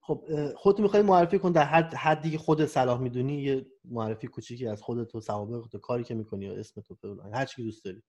خب 0.00 0.24
خودت 0.56 0.80
می‌خوای 0.80 1.02
معرفی 1.02 1.38
کن 1.38 1.52
در 1.52 1.64
حد 1.64 1.94
حدی 1.94 2.30
که 2.30 2.38
خودت 2.38 2.66
صلاح 2.66 3.00
می‌دونی. 3.00 3.42
یه 3.42 3.66
معرفی 3.84 4.26
کوچیکی 4.26 4.66
از 4.66 4.82
خودت 4.82 5.14
و 5.14 5.20
سوابق 5.20 5.66
تو 5.66 5.78
کاری 5.78 6.04
که 6.04 6.14
می‌کنی 6.14 6.44
یا 6.44 6.52
اسم 6.52 6.80
تو 6.80 7.22
هر 7.34 7.44
چی 7.44 7.64
دوست 7.64 7.84
داری. 7.84 8.02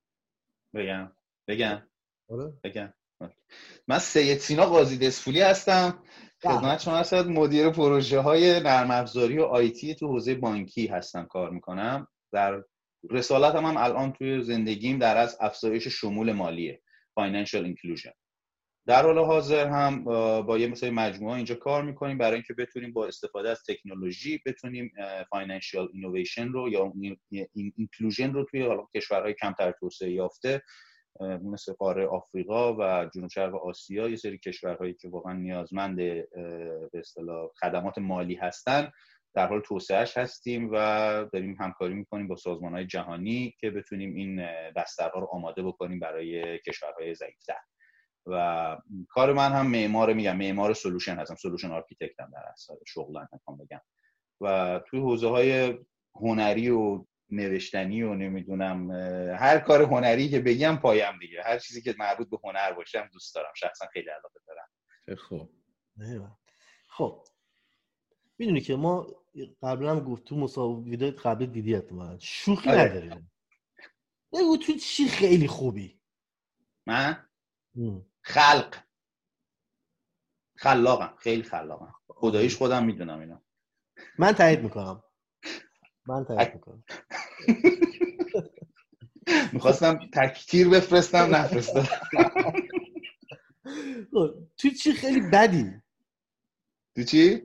بگم. 0.74 1.12
بگم. 1.48 1.82
آره. 2.30 2.54
بگم. 2.64 2.94
من 3.88 4.00
سید 4.00 4.38
سینا 4.38 4.66
قاضی 4.66 4.98
دزفولی 4.98 5.42
هستم. 5.42 6.04
خدمت 6.42 6.80
شما 6.80 6.98
هستم. 6.98 7.22
مدیر 7.22 7.70
پروژه 7.70 8.20
های 8.20 8.60
نرم 8.60 8.92
افزاری 8.92 9.38
و 9.38 9.44
IT 9.44 9.96
تو 9.96 10.08
حوزه 10.08 10.36
بانکی 10.36 10.88
هستم 10.88 11.26
کار 11.26 11.50
می‌کنم. 11.50 12.08
در 12.32 12.64
رسالت 13.10 13.56
هم, 13.56 13.66
هم 13.66 13.78
الان 13.78 14.14
توی 14.14 14.44
زندگیم 14.44 15.00
در 15.00 15.18
از 15.18 15.38
افزایش 15.42 15.88
شمول 15.88 16.32
مالیه 16.32 16.82
Financial 17.20 17.66
Inclusion. 17.66 18.14
در 18.88 19.04
حال 19.04 19.18
حاضر 19.18 19.68
هم 19.68 20.04
با 20.44 20.58
یه 20.58 20.68
مثل 20.68 20.90
مجموعه 20.90 21.36
اینجا 21.36 21.56
کار 21.56 21.84
می‌کنیم 21.84 22.18
برای 22.18 22.34
اینکه 22.34 22.54
بتونیم 22.54 22.94
با 22.94 23.08
استفاده 23.08 23.50
از 23.50 23.64
تکنولوژی 23.68 24.42
بتونیم 24.46 24.92
financial 25.30 25.90
innovation 25.94 26.48
رو 26.48 26.70
یا 26.70 26.94
inclusion 27.78 28.34
رو 28.34 28.46
توی 28.46 28.68
کشورهای 28.96 29.34
کمتر 29.34 29.74
توسعه 29.80 30.12
یافته 30.12 30.62
مثل 31.20 31.74
قاره 31.74 32.08
آفریقا 32.08 32.74
و 32.74 33.10
جنوب 33.14 33.30
شرق 33.30 33.56
آسیا 33.56 34.10
یه 34.10 34.16
سری 34.16 34.38
کشورهایی 34.38 34.94
که 34.94 35.10
واقعا 35.10 35.34
نیازمند 35.34 35.96
به 35.96 36.28
اصطلاح 36.94 37.50
خدمات 37.62 37.98
مالی 37.98 38.36
هستن 38.36 38.92
در 39.34 39.48
حال 39.48 39.62
توسعهش 39.62 40.18
هستیم 40.18 40.70
و 40.74 40.76
داریم 41.34 41.58
همکاری 41.60 41.94
می‌کنیم 41.94 42.28
با 42.28 42.36
سازمان 42.36 42.74
های 42.74 42.86
جهانی 42.86 43.56
که 43.60 43.72
بتونیم 43.72 44.14
این 44.14 44.46
بسترها 44.76 45.20
رو 45.20 45.28
آماده 45.32 45.64
بکنیم 45.64 46.00
برای 46.00 46.60
کشورهای 46.60 47.16
ضعیفتر. 47.16 47.58
و 48.26 48.78
کار 49.10 49.34
من 49.34 49.52
هم 49.52 49.68
معمار 49.68 50.14
میگم 50.14 50.38
معمار 50.38 50.74
solution 50.74 51.16
هستم 51.16 51.36
solution 51.36 51.72
architect 51.72 52.26
م 52.26 52.32
در 52.34 52.44
اصل 52.54 52.74
می‌خوام 53.34 53.58
بگم. 53.58 53.82
و 54.42 54.80
توی 54.88 55.00
حوزه 55.00 55.28
های 55.28 55.78
هنری 56.16 56.70
و 56.70 57.06
نوشتنی 57.32 58.04
و 58.04 58.14
نمی‌دونم 58.14 58.92
هر 59.40 59.60
کار 59.60 59.82
هنری 59.82 60.30
که 60.30 60.40
بگم 60.40 60.78
پایم 60.78 61.20
دیگه. 61.20 61.44
هر 61.44 61.60
چیزی 61.60 61.82
که 61.82 61.96
مربوط 62.00 62.30
به 62.30 62.38
هنر 62.44 62.74
باشم 62.74 63.10
دوست 63.14 63.36
دارم. 63.36 63.54
شخصا 63.56 63.86
خیلی 63.94 64.10
علاقه 64.10 64.40
دارم. 64.48 64.70
خب 65.18 65.50
خب. 66.88 67.24
می‌دونی 68.38 68.62
که 68.62 68.76
ما 68.76 69.08
قبلا 69.62 69.92
هم 69.92 70.00
گفت 70.00 70.24
تو 70.24 70.36
مسابقه 70.36 70.90
ویدیو 70.90 71.12
قبل 71.12 71.46
دیدی 71.46 71.76
احتمالاً 71.76 72.18
شوخی 72.20 72.70
آره. 72.70 72.82
نداریم. 72.82 73.32
بگو 74.34 74.58
تو 74.58 74.74
چی 74.74 75.08
خیلی 75.08 75.48
خوبی. 75.48 76.00
من؟ 76.86 77.30
خلق. 78.22 78.78
خلاقم. 80.56 81.16
خیلی 81.18 81.44
خلاقم. 81.44 81.96
خداییش 82.08 82.56
خودم 82.56 82.86
می‌دونم 82.86 83.20
اینا. 83.20 83.42
من 84.20 84.32
تایید 84.32 84.60
می‌کنم. 84.60 85.04
من 86.06 86.26
تایید 86.26 86.54
می‌کنم. 86.54 86.84
می‌خواستم 89.54 90.00
تکتیر 90.14 90.70
بفرستم 90.70 91.36
نفرستم. 91.36 91.84
خب، 94.12 94.34
تو 94.58 94.70
چی 94.70 94.94
خیلی 94.94 95.22
بدی؟ 95.22 95.72
تو 96.96 97.04
چی؟ 97.04 97.42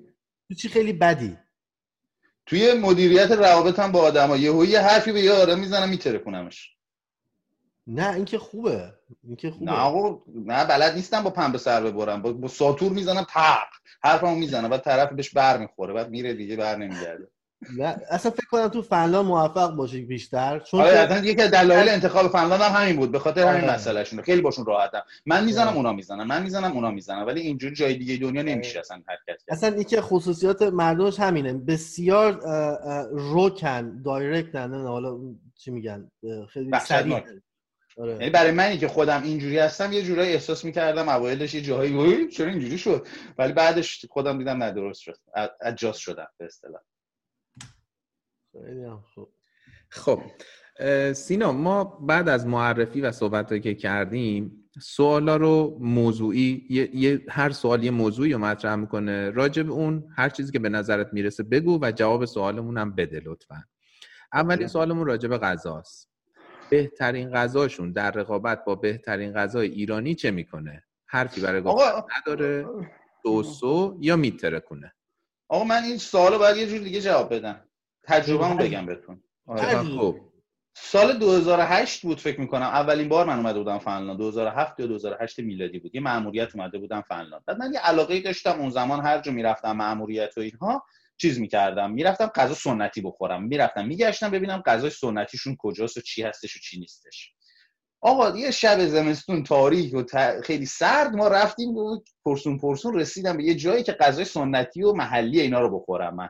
تو 0.48 0.54
چی 0.54 0.68
خیلی 0.68 0.92
بدی؟ 0.92 1.38
توی 2.46 2.72
مدیریت 2.72 3.30
روابطم 3.30 3.92
با 3.92 4.00
آدم 4.00 4.36
یه 4.36 4.68
یه 4.68 4.80
حرفی 4.80 5.12
به 5.12 5.20
یه 5.20 5.32
آدم 5.32 5.58
می‌زنم 5.58 5.88
میتره 5.88 6.18
کنمش 6.18 6.70
نه 7.86 8.14
اینکه 8.14 8.38
خوبه. 8.38 8.94
اینکه 9.22 9.50
خوبه. 9.50 9.64
نه 9.64 9.72
آقا 9.72 10.22
نه 10.34 10.64
بلد 10.64 10.94
نیستم 10.94 11.22
با 11.22 11.30
پنبه 11.30 11.58
سر 11.58 11.82
ببرم. 11.82 12.22
با, 12.22 12.32
با 12.32 12.48
ساتور 12.48 12.92
می‌زنم 12.92 13.26
تق. 13.30 13.66
حرفمو 14.02 14.34
می‌زنم 14.34 14.68
بعد 14.68 14.80
طرف 14.80 15.12
بهش 15.12 15.30
بر 15.30 15.58
می‌خوره 15.58 15.94
بعد 15.94 16.10
میره 16.10 16.34
دیگه 16.34 16.56
بر 16.56 16.76
نمیگرده. 16.76 17.28
نه 17.78 17.96
اصلا 18.10 18.30
فکر 18.30 18.46
کنم 18.50 18.68
تو 18.68 18.82
فنلاند 18.82 19.26
موفق 19.26 19.74
باشی 19.74 20.00
بیشتر 20.00 20.58
چون 20.58 20.80
آره 20.80 21.26
یکی 21.26 21.42
از 21.42 21.50
دلایل 21.50 21.88
انتخاب 21.88 22.28
فنلاند 22.28 22.60
هم 22.60 22.82
همین 22.82 22.96
بود 22.96 23.12
به 23.12 23.18
خاطر 23.18 23.46
همین 23.46 23.64
آره. 23.64 23.74
مسئلهشون. 23.74 24.22
خیلی 24.22 24.40
باشون 24.40 24.66
راحتم. 24.66 25.02
من 25.26 25.44
می‌زنم 25.44 25.66
آره. 25.66 25.76
اونا 25.76 25.92
می‌زنم 25.92 26.26
من 26.26 26.42
می‌زنم 26.42 26.72
اونا 26.72 26.90
می‌زنم 26.90 27.26
ولی 27.26 27.40
اینجوری 27.40 27.74
جای 27.74 27.94
دیگه 27.94 28.16
دنیا 28.16 28.42
آره. 28.42 28.54
نمیشه 28.54 28.78
اصلا 28.78 28.96
حرکت 29.08 29.26
کرد. 29.26 29.38
اصلا 29.48 29.76
یکی 29.76 30.00
خصوصیات 30.00 30.62
مردمش 30.62 31.20
همینه. 31.20 31.52
بسیار 31.52 32.40
روکن 33.10 34.02
دایرکتن 34.02 34.74
حالا 34.74 35.18
چی 35.58 35.70
میگن؟ 35.70 36.10
خیلی 36.52 36.70
سریع. 36.80 37.22
آره. 37.98 38.12
یعنی 38.12 38.30
برای 38.30 38.50
منی 38.50 38.78
که 38.78 38.88
خودم 38.88 39.22
اینجوری 39.22 39.58
هستم 39.58 39.92
یه 39.92 40.02
جورایی 40.02 40.32
احساس 40.32 40.64
می‌کردم 40.64 41.08
اوایلش 41.08 41.54
یه 41.54 41.60
جاهایی 41.60 42.28
چرا 42.28 42.50
اینجوری 42.50 42.78
شد؟ 42.78 43.06
ولی 43.38 43.52
بعدش 43.52 44.06
خودم 44.10 44.38
دیدم 44.38 44.62
نه 44.62 44.70
درست 44.70 45.00
شد. 45.00 45.16
اجاز 45.62 45.96
شدم 45.96 46.28
به 46.38 46.44
اصطلاح. 46.44 46.80
خوب. 49.02 49.28
خب 49.88 50.22
سینا 51.12 51.52
ما 51.52 51.84
بعد 51.84 52.28
از 52.28 52.46
معرفی 52.46 53.00
و 53.00 53.12
صحبت 53.12 53.62
که 53.62 53.74
کردیم 53.74 54.70
سوالا 54.82 55.36
رو 55.36 55.78
موضوعی 55.80 56.66
یه،, 56.94 57.20
هر 57.28 57.50
سوال 57.50 57.84
یه 57.84 57.90
موضوعی 57.90 58.32
رو 58.32 58.38
مطرح 58.38 58.74
می‌کنه. 58.74 59.30
راجع 59.30 59.62
به 59.62 59.72
اون 59.72 60.04
هر 60.16 60.28
چیزی 60.28 60.52
که 60.52 60.58
به 60.58 60.68
نظرت 60.68 61.12
می‌رسه 61.12 61.42
بگو 61.42 61.78
و 61.82 61.92
جواب 61.92 62.24
سوالمون 62.24 62.78
هم 62.78 62.94
بده 62.94 63.22
لطفا. 63.24 63.64
اولین 64.32 64.66
سوالمون 64.66 65.06
راجع 65.06 65.28
به 65.28 65.38
غذاست. 65.38 66.10
بهترین 66.70 67.30
غذاشون 67.30 67.92
در 67.92 68.10
رقابت 68.10 68.64
با 68.64 68.74
بهترین 68.74 69.32
غذای 69.32 69.68
ایرانی 69.68 70.14
چه 70.14 70.30
می‌کنه؟ 70.30 70.84
حرفی 71.06 71.40
برای 71.40 71.62
گفتن 71.62 72.02
نداره. 72.18 72.66
دوسو 73.24 73.98
یا 74.00 74.16
میتره 74.16 74.60
کنه 74.60 74.92
آقا 75.48 75.64
من 75.64 75.82
این 75.84 75.98
سوالو 75.98 76.38
باید 76.38 76.56
یه 76.56 76.66
جور 76.66 76.78
دیگه 76.78 77.00
جواب 77.00 77.34
بدم. 77.34 77.68
تجربه 78.06 78.64
بگم 78.64 78.86
بهتون. 78.86 79.22
آره. 79.46 79.82
خب. 79.82 80.20
سال 80.76 81.18
2008 81.18 82.02
بود 82.02 82.20
فکر 82.20 82.40
می‌کنم. 82.40 82.62
اولین 82.62 83.08
بار 83.08 83.26
من 83.26 83.36
اومده 83.36 83.58
بودم 83.58 83.78
فنلاند. 83.78 84.18
2007 84.18 84.80
یا 84.80 84.86
2008 84.86 85.38
میلادی 85.38 85.78
بود. 85.78 85.94
یه 85.94 86.00
مأموریت 86.00 86.56
اومده 86.56 86.78
بودم 86.78 87.02
فنلاند. 87.08 87.44
بعد 87.46 87.58
من 87.58 87.72
یه 87.72 87.78
علاقه 87.78 88.20
داشتم. 88.20 88.60
اون 88.60 88.70
زمان 88.70 89.00
هر 89.00 89.20
جا 89.20 89.32
می‌رفتم 89.32 89.72
مأموریت 89.72 90.38
و 90.38 90.40
اینها 90.40 90.84
چیز 91.16 91.40
می‌کردم. 91.40 91.90
می‌رفتم 91.90 92.26
غذا 92.26 92.54
سنتی 92.54 93.00
بخورم. 93.00 93.44
می‌رفتم 93.44 93.86
میگشتم 93.86 94.30
ببینم 94.30 94.62
غذای 94.66 94.90
سنتیشون 94.90 95.56
کجاست 95.58 95.96
و 95.96 96.00
چی 96.00 96.22
هستش 96.22 96.56
و 96.56 96.58
چی 96.60 96.80
نیستش. 96.80 97.32
آقا 98.00 98.38
یه 98.38 98.50
شب 98.50 98.86
زمستون 98.86 99.42
تاریک 99.42 99.94
و 99.94 100.04
خیلی 100.44 100.66
سرد 100.66 101.16
ما 101.16 101.28
رفتیم 101.28 101.76
و 101.76 102.00
پرسون 102.24 102.58
پرسون 102.58 102.94
رسیدم 102.94 103.36
به 103.36 103.44
یه 103.44 103.54
جایی 103.54 103.82
که 103.82 103.92
غذای 103.92 104.24
سنتی 104.24 104.82
و 104.82 104.92
محلی 104.92 105.40
اینا 105.40 105.60
رو 105.60 105.80
بخورم 105.80 106.14
من. 106.14 106.28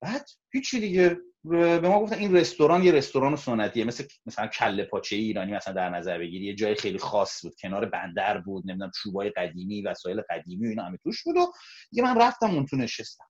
بعد 0.00 0.26
هیچی 0.52 0.80
دیگه. 0.80 1.16
به 1.44 1.80
ما 1.80 2.00
گفتن 2.00 2.18
این 2.18 2.36
رستوران 2.36 2.82
یه 2.82 2.92
رستوران 2.92 3.36
سنتیه. 3.36 3.84
مثل 3.84 4.04
مثلا 4.26 4.46
کله 4.46 4.84
پاچه 4.84 5.16
ایرانی 5.16 5.52
مثلا 5.52 5.74
در 5.74 5.90
نظر 5.90 6.18
بگیری. 6.18 6.44
یه 6.44 6.54
جای 6.54 6.74
خیلی 6.74 6.98
خاص 6.98 7.42
بود. 7.42 7.54
کنار 7.62 7.84
بندر 7.84 8.38
بود. 8.38 8.64
نمی‌دونم 8.66 8.90
چوبای 9.02 9.30
قدیمی 9.30 9.82
وسایل 9.82 10.22
قدیمی 10.30 10.66
و 10.66 10.70
اینا 10.70 10.84
همه 10.84 10.98
توش 11.02 11.22
بود 11.22 11.36
و 11.36 11.52
یه 11.92 12.02
من 12.02 12.20
رفتم 12.20 12.50
اون 12.50 12.66
تو 12.66 12.76
نشستم. 12.76 13.24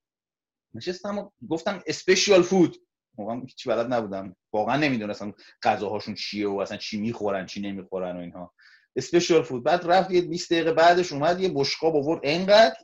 نشستم 0.75 1.19
و 1.19 1.31
گفتم 1.49 1.83
اسپیشیال 1.87 2.43
فود 2.43 2.77
موقع 3.19 3.41
هیچی 3.41 3.69
بلد 3.69 3.93
نبودم. 3.93 4.37
واقعا 4.53 4.77
نمی‌دونستم 4.77 5.35
غذاهاشون 5.62 6.15
چیه 6.15 6.49
و 6.49 6.57
اصلا 6.57 6.77
چی 6.77 7.00
می‌خورن 7.00 7.47
چی 7.47 7.61
نمی‌خورن 7.61 8.17
و 8.17 8.21
اینها. 8.21 8.55
اسپیشال 8.97 9.42
فود 9.42 9.64
بعد 9.64 9.87
رفت 9.87 10.11
یه 10.11 10.20
20 10.20 10.52
دقیقه 10.52 10.73
بعدش 10.73 11.12
اومد 11.12 11.40
یه 11.40 11.52
بشقاب 11.54 11.97
آورد 11.97 12.20
انقدر 12.25 12.76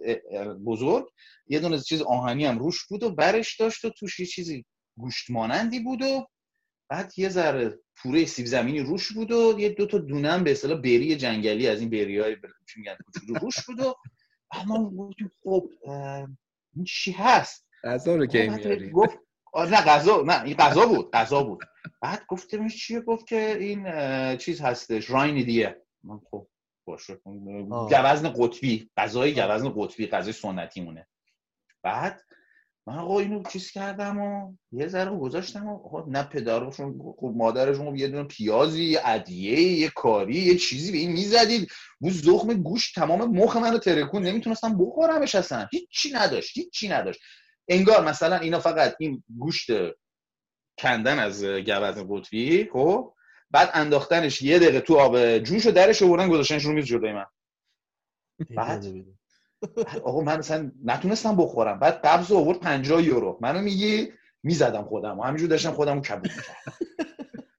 بزرگ 0.66 1.06
یه 1.46 1.60
دونه 1.60 1.80
چیز 1.80 2.02
آهنی 2.02 2.46
هم 2.46 2.58
روش 2.58 2.86
بود 2.86 3.02
و 3.02 3.10
برش 3.10 3.60
داشت 3.60 3.84
و 3.84 3.90
توش 3.90 4.20
یه 4.20 4.26
چیزی 4.26 4.64
گوشت 4.98 5.30
مانندی 5.30 5.80
بود 5.80 6.02
و 6.02 6.26
بعد 6.88 7.12
یه 7.16 7.28
ذره 7.28 7.78
پوره 7.96 8.24
سیب 8.24 8.46
زمینی 8.46 8.80
روش 8.80 9.12
بود 9.12 9.32
و 9.32 9.54
یه 9.58 9.68
دو 9.68 9.86
تا 9.86 9.98
دونه 9.98 10.32
هم 10.32 10.44
به 10.44 10.50
اصطلاح 10.50 10.78
بری 10.78 11.16
جنگلی 11.16 11.68
از 11.68 11.80
این 11.80 11.90
بری 11.90 12.18
های 12.18 12.36
چی 12.68 12.80
میگن 12.80 12.96
روش 13.40 13.66
بود 13.66 13.80
و 13.80 13.94
اما 14.50 15.10
خب 15.42 15.70
این 16.74 16.84
چی 16.84 17.12
هست؟ 17.12 17.66
غذا 17.84 18.16
رو 18.16 18.26
کی 18.26 18.48
میاری 18.48 18.90
گفت 18.90 19.18
نه 19.54 19.80
غذا 19.80 20.22
نه 20.22 20.42
این 20.42 20.56
غذا 20.56 20.86
بود 20.86 21.10
غذا 21.10 21.42
بود. 21.42 21.64
بعد 22.02 22.22
گفتم 22.28 22.68
چیه؟ 22.68 23.00
گفت 23.00 23.26
که 23.26 23.56
این 23.60 23.86
چیز 24.36 24.60
هستش 24.60 25.10
راینیدیه 25.10 25.85
من 26.06 26.20
خب 26.30 26.48
باشه 26.86 27.20
گوزن 27.24 28.28
قطبی 28.28 28.90
غذای 28.96 29.34
گوزن 29.34 29.68
قطبی 29.76 30.06
غذای 30.06 30.32
سنتی 30.32 30.80
مونه 30.80 31.06
بعد 31.82 32.20
من 32.88 32.98
آقا 32.98 33.20
اینو 33.20 33.42
چیز 33.42 33.70
کردم 33.70 34.18
و 34.18 34.54
یه 34.72 34.88
ذره 34.88 35.18
گذاشتم 35.18 35.68
و 35.68 36.04
نه 36.08 36.22
پدرشون 36.22 36.98
خب 37.20 37.32
مادرشون 37.36 37.96
یه 37.96 38.08
دونه 38.08 38.24
پیازی 38.24 38.98
ادیه 39.04 39.60
یه 39.60 39.88
کاری 39.88 40.36
یه 40.36 40.56
چیزی 40.56 40.92
به 40.92 40.98
این 40.98 41.12
می‌زدید. 41.12 41.68
بو 42.00 42.10
زخم 42.10 42.54
گوش 42.54 42.92
تمام 42.92 43.36
مخ 43.36 43.56
منو 43.56 43.78
ترکون 43.78 44.22
نمی‌تونستم 44.22 44.78
بخورمش 44.78 45.34
اصلا. 45.34 45.66
هیچی 45.72 46.12
نداشت 46.12 46.58
هیچی 46.58 46.88
نداشت. 46.88 47.20
انگار 47.68 48.04
مثلا 48.04 48.36
اینا 48.36 48.58
فقط 48.58 48.94
این 48.98 49.24
گوشت 49.38 49.70
کندن 50.78 51.18
از 51.18 51.44
گوزن 51.44 52.06
قطبی 52.10 52.68
خب 52.72 53.15
بعد 53.50 53.70
انداختنش 53.74 54.42
یه 54.42 54.58
دقیقه 54.58 54.80
تو 54.80 54.98
آب 54.98 55.38
جوش 55.38 55.66
و 55.66 55.70
درش 55.70 56.02
آوردن 56.02 56.28
گذاشتنش 56.28 56.64
رو 56.64 56.72
میز 56.72 56.84
جلوی 56.84 57.12
من. 57.12 57.26
بعد 58.50 58.86
آقا 60.04 60.20
من 60.20 60.38
مثلا 60.38 60.72
نتونستم 60.84 61.36
بخورم. 61.36 61.78
بعد 61.78 62.00
قبض 62.04 62.32
آورد 62.32 62.60
50 62.60 63.02
یورو. 63.02 63.38
منو 63.40 63.60
میگی 63.60 64.12
می‌زدم 64.42 64.84
خودم 64.84 65.18
و 65.18 65.22
همینجور 65.22 65.48
داشتم 65.48 65.70
خودم 65.70 66.02
کبود 66.02 66.30
می‌کردم. 66.36 66.72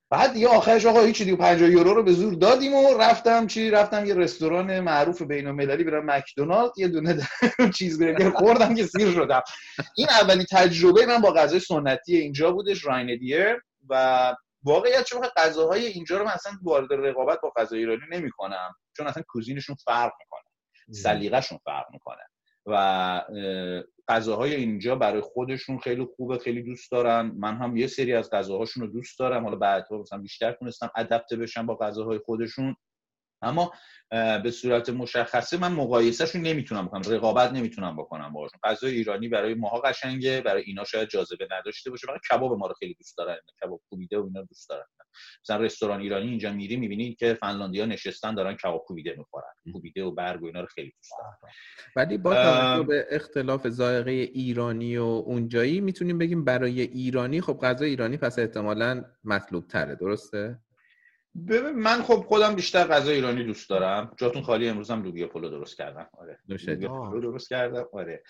بعد 0.10 0.34
دیگه 0.34 0.48
آخرش 0.48 0.86
آقا 0.86 1.02
هیچی 1.02 1.26
دیگه 1.26 1.38
50 1.38 1.70
یورو 1.70 1.94
رو 1.94 2.04
به 2.04 2.12
زور 2.12 2.34
دادیم 2.34 2.74
و 2.74 2.98
رفتم 2.98 3.48
چی؟ 3.48 3.70
رفتم 3.70 4.06
یه 4.06 4.14
رستوران 4.14 4.80
معروف 4.80 5.22
بین 5.22 5.48
المللی 5.48 5.84
برم 5.84 6.12
مکدونالد. 6.12 6.72
یه 6.78 6.88
دونه 6.88 7.28
چیز 7.76 8.02
برگر 8.02 8.30
خوردم 8.30 8.76
که 8.76 8.86
سیر 8.86 9.12
شدم. 9.12 9.42
این 9.96 10.08
اولی 10.10 10.46
تجربه 10.52 11.06
من 11.06 11.22
با 11.22 11.32
غذای 11.32 11.60
سنتی 11.60 12.18
اینجا 12.18 12.52
بودش 12.52 12.86
رایندیر 12.86 13.62
و 13.90 14.36
واقعیت 14.68 15.04
چون 15.04 15.22
غذاهای 15.38 15.86
اینجا 15.86 16.18
رو 16.18 16.26
من 16.26 16.32
اصلا 16.32 16.52
وارد 16.64 16.94
رقابت 16.94 17.42
با 17.42 17.52
غذای 17.58 17.80
ایرانی 17.80 18.02
نمی‌کنم 18.12 18.76
چون 18.98 19.08
اصلا 19.08 19.24
کوزینشون 19.28 19.76
فرق 19.76 20.12
می‌کنه. 20.20 20.52
سلیقه‌شون 20.94 21.58
فرق 21.66 21.86
می‌کنه. 21.92 22.24
و 22.66 23.22
غذاهای 24.08 24.56
اینجا 24.56 24.96
برای 24.96 25.22
خودشون 25.22 25.80
خیلی 25.80 26.08
خوبه 26.16 26.38
خیلی 26.38 26.64
دوست 26.64 26.92
دارن. 26.92 27.32
من 27.38 27.58
هم 27.58 27.78
یه 27.78 27.88
سری 27.88 28.14
از 28.14 28.30
غذاهاشون 28.30 28.84
رو 28.84 28.90
دوست 28.90 29.20
دارم. 29.20 29.44
حالا 29.44 29.56
بعدها 29.56 29.98
مثلا 29.98 30.20
بیشتر 30.20 30.52
تونستم 30.52 30.92
ادپته 30.96 31.36
بشم 31.36 31.66
با 31.66 31.76
غذاهای 31.76 32.20
خودشون. 32.20 32.76
اما 33.42 33.74
به 34.44 34.52
صورت 34.52 34.90
مشخصه 34.90 35.58
من 35.58 35.72
مقایسهشون 35.72 36.42
نمی‌تونم 36.42 36.86
بکنم 36.86 37.02
رقابت 37.10 37.52
نمی‌تونم 37.52 37.96
بکنم 37.96 38.34
باهاشون. 38.34 38.60
غذای 38.64 38.96
ایرانی 38.96 39.28
برای 39.28 39.54
ماها 39.54 39.80
قشنگه 39.80 40.42
برای 40.42 40.64
اینا 40.66 40.84
شاید 40.84 41.10
جاذبه 41.10 41.48
نداشته 41.52 41.90
باشه. 41.90 42.08
فقط 42.08 42.20
کباب 42.32 42.58
ما 42.58 42.68
رو 42.68 42.74
خیلی 42.74 42.94
دوست 42.94 43.18
دارن 43.18 43.38
کباب 43.64 43.82
کوبیده 43.90 44.20
و 44.20 44.24
اینا 44.24 44.42
دوست 44.42 44.70
دارن. 44.70 44.86
مثلا 45.44 45.58
رستوران 45.58 46.02
ایرانی 46.02 46.30
اینجا 46.30 46.54
میری 46.54 46.76
می‌بینی 46.76 47.16
که 47.16 47.34
فنلاندیا 47.34 47.86
نشستن 47.86 48.36
دارن 48.36 48.56
کباب 48.56 48.84
کوبیده 48.88 49.16
می‌خورن. 49.18 49.54
کوبیده 49.74 50.04
و 50.04 50.12
برگ 50.12 50.44
و 50.44 50.46
اینا 50.46 50.62
رو 50.62 50.68
خیلی 50.68 50.92
دوست 50.98 51.14
دارن. 51.20 51.54
ولی 51.96 52.18
با 52.18 52.34
توجه 52.34 52.88
به 52.88 53.06
اختلاف 53.12 53.70
ذائقه 53.70 54.12
ایرانی 54.12 54.98
و 54.98 55.04
اونجایی 55.04 55.82
می‌تونیم 55.82 56.18
بگیم 56.18 56.46
برای 56.46 56.82
ایرانی 56.82 57.42
خب 57.42 57.60
غذای 57.62 57.90
ایرانی 57.90 58.18
پس 58.18 58.40
احتمالا 58.40 59.04
مطلوب 59.24 59.68
تره 59.68 59.96
درسته؟ 59.96 60.60
ببین 61.46 61.72
من 61.72 62.04
خب 62.04 62.26
خودم 62.28 62.56
بیشتر 62.56 62.84
غذا 62.84 63.12
ایرانی 63.12 63.44
دوست 63.44 63.70
دارم. 63.70 64.12
جاتون 64.18 64.42
خالی 64.42 64.70
امروز 64.70 64.92
هم 64.92 65.04
لوبیا 65.04 65.28
پلو 65.28 65.50
درست 65.50 65.78
کردم. 65.78 66.10
آره. 66.18 66.40
لوبیا 66.48 66.90
پلو 66.90 67.22
درست 67.22 67.50
کردم. 67.50 67.86
آره. 67.94 68.24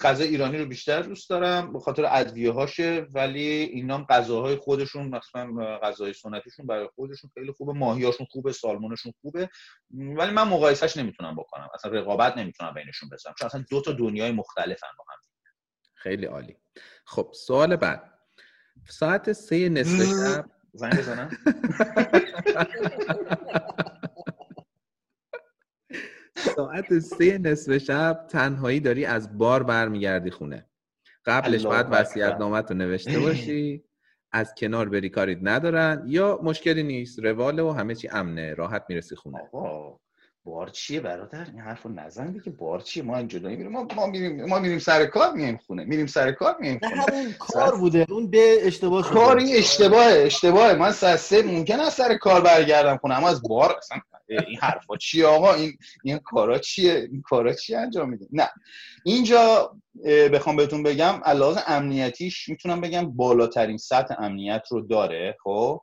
غذا 0.00 0.24
ایرانی 0.24 0.58
رو 0.58 0.66
بیشتر 0.66 1.02
دوست 1.02 1.30
دارم 1.30 1.72
به 1.72 1.80
خاطر 1.80 2.04
ادویه 2.10 2.52
هاشه 2.52 3.06
ولی 3.14 3.40
اینام 3.48 4.04
غذاهای 4.04 4.56
خودشون 4.56 5.08
مثلا 5.08 5.78
غذای 5.78 6.12
سنتیشون 6.12 6.66
برای 6.66 6.88
خودشون 6.94 7.30
خیلی 7.34 7.52
خوبه. 7.52 7.72
ماهیاشون 7.72 8.26
خوبه 8.30 8.52
سالمونشون 8.52 9.12
خوبه. 9.20 9.48
ولی 9.90 10.32
من 10.32 10.48
مقایسهش 10.48 10.96
نمی‌تونم 10.96 11.36
بکنم. 11.36 11.68
اصلا 11.74 11.92
رقابت 11.92 12.36
نمی‌تونم 12.36 12.74
بینشون 12.74 13.08
بذارم 13.08 13.34
چون 13.38 13.46
اصلا 13.46 13.64
دو 13.70 13.80
تا 13.80 13.92
دنیای 13.92 14.32
مختلفن 14.32 14.88
با 14.98 15.04
هم 15.08 15.18
خیلی 15.94 16.26
عالی. 16.26 16.56
خب 17.04 17.30
سوال 17.34 17.76
بعد. 17.76 18.10
ساعت 18.88 19.32
سه 19.32 19.68
نصف 19.68 20.04
شب 20.16 20.59
زنگ 20.74 20.98
بزنم؟ 20.98 21.30
ساعت 26.36 26.98
سه 26.98 27.38
نصف 27.38 27.78
شب 27.78 28.26
تنهایی 28.30 28.80
داری 28.80 29.04
از 29.04 29.38
بار 29.38 29.62
برمیگردی 29.62 30.30
خونه. 30.30 30.66
قبلش 31.24 31.66
باید 31.66 31.86
وسیعت 31.90 32.36
نامت 32.36 32.70
رو 32.70 32.76
نوشته 32.76 33.20
باشی. 33.20 33.84
از 34.32 34.54
کنار 34.54 34.88
بری 34.88 35.08
کاریت 35.08 35.38
ندارن. 35.42 36.04
یا 36.06 36.40
مشکلی 36.42 36.82
نیست 36.82 37.18
رواله 37.18 37.62
و 37.62 37.70
همه 37.70 37.94
چی 37.94 38.08
امنه. 38.08 38.54
راحت 38.54 38.84
می‌رسی 38.88 39.16
خونه. 39.16 39.50
بار 40.44 40.68
چیه 40.68 41.00
برادر؟ 41.00 41.46
این 41.52 41.60
حرفو 41.60 41.88
نزن 41.88 42.32
دیگه 42.32 42.50
بار 42.50 42.80
چیه؟ 42.80 43.02
ما 43.02 43.22
جدایی 43.22 43.56
میریم 43.56 43.72
ما 43.72 43.86
ما 43.96 44.06
میریم 44.06 44.44
ما 44.44 44.58
میریم 44.58 44.78
سر 44.78 45.06
کار 45.06 45.32
میایم 45.32 45.60
خونه. 45.66 45.84
میریم 45.84 46.06
سر 46.06 46.32
کار 46.32 46.56
میایم 46.60 46.78
خونه. 46.78 47.02
همون 47.02 47.32
کار 47.32 47.76
بوده. 47.76 48.06
اون 48.10 48.30
به 48.30 48.58
اشتباه 48.62 49.10
کار 49.10 49.36
این 49.36 49.56
اشتباهه 49.56 50.12
اشتباهه. 50.12 50.74
من 50.74 50.92
سه 50.92 51.42
ممکن 51.42 51.80
است 51.80 51.96
سر 51.96 52.14
کار 52.14 52.40
برگردم 52.40 52.96
خونه. 52.96 53.16
اما 53.16 53.28
از 53.28 53.42
بار 53.42 53.76
اصلا 53.76 53.98
این 54.28 54.58
حرفا 54.60 54.96
چیه 54.96 55.26
آقا؟ 55.26 55.54
این 55.54 55.78
این 56.04 56.18
کارا 56.18 56.58
چیه؟ 56.58 57.08
این 57.12 57.22
کارا 57.22 57.52
چی 57.52 57.74
انجام 57.74 58.10
میده؟ 58.10 58.26
نه. 58.32 58.50
اینجا 59.04 59.76
بخوام 60.32 60.56
بهتون 60.56 60.82
بگم 60.82 61.20
علاوه 61.24 61.62
امنیتیش 61.66 62.48
می‌تونم 62.48 62.80
بگم 62.80 63.16
بالاترین 63.16 63.76
سطح 63.76 64.14
امنیت 64.18 64.62
رو 64.70 64.80
داره 64.80 65.36
خب؟ 65.44 65.82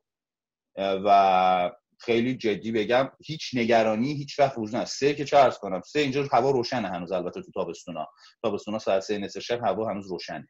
و 0.78 1.72
خیلی 2.00 2.38
جدی 2.38 2.72
بگم 2.72 3.10
هیچ 3.26 3.52
نگرانی 3.54 4.14
هیچ 4.14 4.40
وقت 4.40 4.58
وجود 4.58 4.76
نداره. 4.76 4.86
سه 4.86 5.14
که 5.14 5.26
چه 5.26 5.50
کنم 5.62 5.82
سه 5.82 6.00
اینجا 6.00 6.28
هوا 6.34 6.52
روشنه 6.52 6.90
هنوز 6.90 7.12
البته 7.12 7.42
تو 7.42 7.52
تابستونا. 7.52 8.08
تابستونا 8.44 8.80
ساعت 8.80 9.02
سه 9.02 9.18
نصف 9.18 9.40
شب 9.40 9.60
هوا 9.66 9.90
هنوز 9.90 10.12
روشنه. 10.12 10.48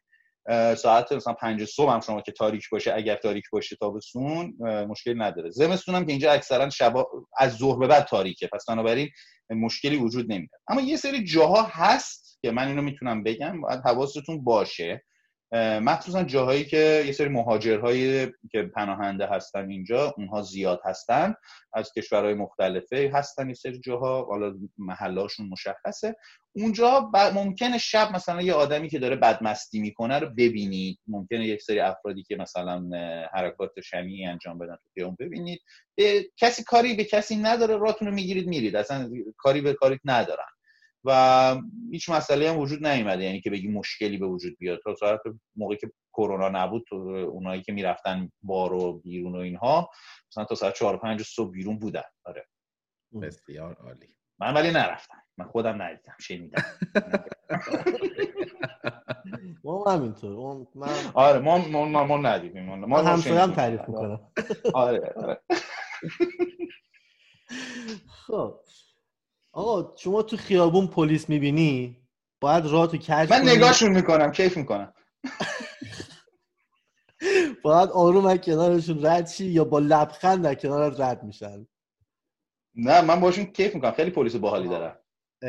ساعت 0.76 1.12
مثلا 1.12 1.32
پنج 1.32 1.64
صبح 1.64 1.92
هم 1.92 2.00
شما 2.00 2.20
که 2.20 2.32
تاریک 2.32 2.68
باشه 2.72 2.94
اگر 2.94 3.16
تاریک 3.16 3.44
باشه 3.52 3.76
تابستون 3.76 4.56
مشکلی 4.88 5.14
نداره. 5.14 5.50
زمستون 5.50 5.94
هم 5.94 6.04
که 6.04 6.10
اینجا 6.10 6.32
اکثرا 6.32 6.70
شبا 6.70 7.08
از 7.38 7.56
ظهر 7.56 7.78
به 7.78 7.86
بعد 7.86 8.04
تاریکه. 8.04 8.48
پس 8.52 8.64
بنابراین 8.68 9.08
مشکلی 9.50 9.96
وجود 9.96 10.32
نمیده 10.32 10.56
اما 10.68 10.80
یه 10.80 10.96
سری 10.96 11.24
جاها 11.24 11.62
هست 11.62 12.38
که 12.42 12.50
من 12.50 12.68
اینو 12.68 12.82
می‌تونم 12.82 13.22
بگم 13.22 13.60
باید 13.60 13.80
حواستون 13.84 14.44
باشه. 14.44 15.04
مخصوصا 15.52 16.22
جاهایی 16.22 16.64
که 16.64 17.02
یه 17.06 17.12
سری 17.12 17.28
مهاجرهایی 17.28 18.26
که 18.52 18.62
پناهنده 18.62 19.26
هستن 19.26 19.70
اینجا 19.70 20.14
اونها 20.16 20.42
زیاد 20.42 20.80
هستن. 20.84 21.34
از 21.72 21.92
کشورهای 21.92 22.34
مختلفه 22.34 23.10
هستن 23.14 23.48
یه 23.48 23.54
سری 23.54 23.80
جاها 23.80 24.24
حالا 24.24 24.54
محلاشون 24.78 25.48
مشخصه. 25.48 26.16
اونجا 26.52 27.10
ممکنه 27.34 27.78
شب 27.78 28.12
مثلا 28.14 28.42
یه 28.42 28.54
آدمی 28.54 28.88
که 28.88 28.98
داره 28.98 29.16
بدمستی 29.16 29.80
می‌کنه 29.80 30.18
رو 30.18 30.28
ببینید 30.30 30.98
ممکنه 31.06 31.46
یک 31.46 31.62
سری 31.62 31.80
افرادی 31.80 32.22
که 32.22 32.36
مثلا 32.36 32.90
حرکات 33.32 33.80
شمیعی 33.80 34.26
انجام 34.26 34.58
بدن 34.58 34.76
تو 34.94 35.04
اون 35.04 35.16
ببینید. 35.20 35.60
کسی 36.36 36.64
کاری 36.64 36.94
به 36.94 37.04
کسی 37.04 37.36
نداره 37.36 37.76
راتون 37.76 38.08
رو 38.08 38.14
می‌گیرید 38.14 38.46
میرید. 38.46 38.76
اصلا 38.76 39.10
کاری 39.36 39.60
به 39.60 39.74
کاریت 39.74 40.00
ندارن. 40.04 40.57
و 41.04 41.56
هیچ 41.92 42.10
مسئله 42.10 42.50
هم 42.50 42.58
وجود 42.58 42.86
نیومده. 42.86 43.24
یعنی 43.24 43.40
که 43.40 43.50
بگی 43.50 43.68
مشکلی 43.68 44.18
به 44.18 44.26
وجود 44.26 44.56
بیاد. 44.58 44.78
تا 44.84 44.94
ساعت 44.94 45.20
موقعی 45.56 45.76
که 45.78 45.92
کرونا 46.12 46.48
نبود 46.48 46.84
تو 46.88 46.96
اونایی 47.32 47.62
که 47.62 47.72
می‌رفتن 47.72 48.30
بار 48.42 48.72
و 48.72 48.98
بیرون 48.98 49.36
و 49.36 49.38
اینها 49.38 49.90
مثلا 50.32 50.44
تا 50.44 50.54
ساعت 50.54 50.74
4 50.74 50.96
5 50.98 51.22
صبح 51.22 51.50
بیرون 51.50 51.78
بودن. 51.78 52.02
آره. 52.24 52.46
بسیار 53.22 53.74
عالی. 53.74 54.06
من 54.40 54.54
ولی 54.54 54.70
نرفتم. 54.70 55.22
من 55.38 55.44
خودم 55.44 55.82
ندیدم. 55.82 56.14
شنیدم. 56.20 56.62
ما 59.64 59.92
همینطور. 59.92 60.66
من 60.74 60.88
آره 61.14 61.38
ما 61.38 61.58
ما 61.58 62.04
ما 62.04 62.16
ندیدیم. 62.16 62.74
ما 62.74 63.02
همسایه‌ام 63.02 63.52
تعریف 63.52 63.80
می‌کنم. 63.88 64.20
آره 64.74 65.12
آره. 65.16 65.40
خب. 68.26 68.60
آقا 69.52 69.96
شما 69.96 70.22
تو 70.22 70.36
خیابون 70.36 70.86
پلیس 70.86 71.28
می‌بینی؟ 71.28 71.96
باید 72.40 72.66
راه 72.66 72.86
تو 72.86 72.96
کج 72.96 73.30
من 73.30 73.48
نگاهشون 73.48 73.92
می‌کنم 73.92 74.32
کیف 74.32 74.56
می‌کنم. 74.56 74.92
باید 77.64 77.90
آروم 77.90 78.26
از 78.26 78.38
کنارشون 78.38 79.06
رد 79.06 79.28
شی 79.28 79.46
یا 79.46 79.64
با 79.64 79.78
لبخند 79.78 80.44
در 80.44 80.54
کنارت 80.54 81.00
رد 81.00 81.22
میشن؟ 81.22 81.66
نه 82.74 83.00
من 83.00 83.20
باشون 83.20 83.44
کیف 83.44 83.74
می‌کنم. 83.74 83.90
خیلی 83.90 84.10
پلیس 84.10 84.36
باحالی 84.36 84.68
دارم. 84.68 84.98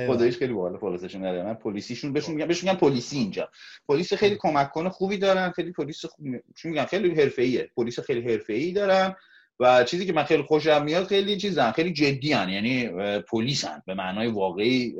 خداییش 0.07 0.37
خیلی 0.37 0.53
باحال 0.53 0.77
پلیسشون 0.77 1.21
داره. 1.21 1.43
من 1.43 1.53
پلیسیشون 1.53 2.13
بهشون 2.13 2.35
میگم 2.35 2.47
بهشون 2.47 2.69
میگم 2.69 2.79
پلیسی 2.79 3.17
اینجا. 3.17 3.49
پلیس 3.87 4.13
خیلی 4.13 4.37
کمک 4.39 4.71
کنه 4.71 4.89
خوبی 4.89 5.17
دارن 5.17 5.51
خیلی 5.51 5.71
پلیس 5.71 6.05
خوب 6.05 6.25
میگم 6.63 6.85
خیلی 6.85 7.21
حرفه‌ایه. 7.21 7.71
پلیس 7.77 7.99
خیلی 7.99 8.31
حرفه‌ای 8.31 8.71
دارن. 8.71 9.15
و 9.59 9.83
چیزی 9.83 10.05
که 10.05 10.13
من 10.13 10.23
خیلی 10.23 10.43
خوشم 10.43 10.83
میاد 10.83 11.07
خیلی 11.07 11.37
چیزن 11.37 11.71
خیلی 11.71 11.93
جدی 11.93 12.33
هن. 12.33 12.49
یعنی 12.49 12.89
پلیسن 13.21 13.81
به 13.85 13.93
معنای 13.93 14.27
واقعی 14.27 14.95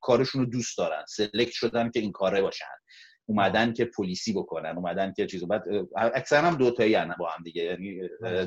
کارشون 0.00 0.44
رو 0.44 0.50
دوست 0.50 0.78
دارن 0.78 1.04
سلکت 1.08 1.52
شدن 1.52 1.90
که 1.90 2.00
این 2.00 2.12
کاره 2.12 2.42
باشن. 2.42 2.64
اومدن 3.26 3.72
که 3.72 3.84
پلیسی 3.84 4.32
بکنن 4.32 4.76
اومدن 4.76 5.12
که 5.16 5.26
چیزو. 5.26 5.46
بعد 5.46 5.64
اکثرا 5.96 6.40
هم 6.40 6.56
دو 6.56 6.70
تایی 6.70 6.96
با 7.18 7.30
هم 7.30 7.42
دیگه 7.44 7.62
یعنی 7.62 8.00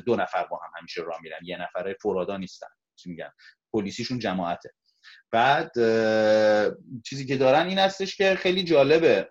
دو 0.06 0.16
نفر 0.16 0.44
با 0.44 0.56
هم 0.56 0.70
همیشه 0.78 1.02
راه 1.02 1.18
میرن. 1.22 1.38
یه 1.42 1.56
نفر 1.62 1.94
فرادا 2.02 2.36
نیستن. 2.36 2.66
چی 2.96 3.10
میگن؟ 3.10 3.30
پلیسیشون 3.72 4.18
جماعته. 4.18 4.70
بعد 5.32 5.72
چیزی 7.04 7.26
که 7.26 7.36
دارن 7.36 7.66
این 7.66 7.78
هستش 7.78 8.16
که 8.16 8.34
خیلی 8.34 8.64
جالبه 8.64 9.28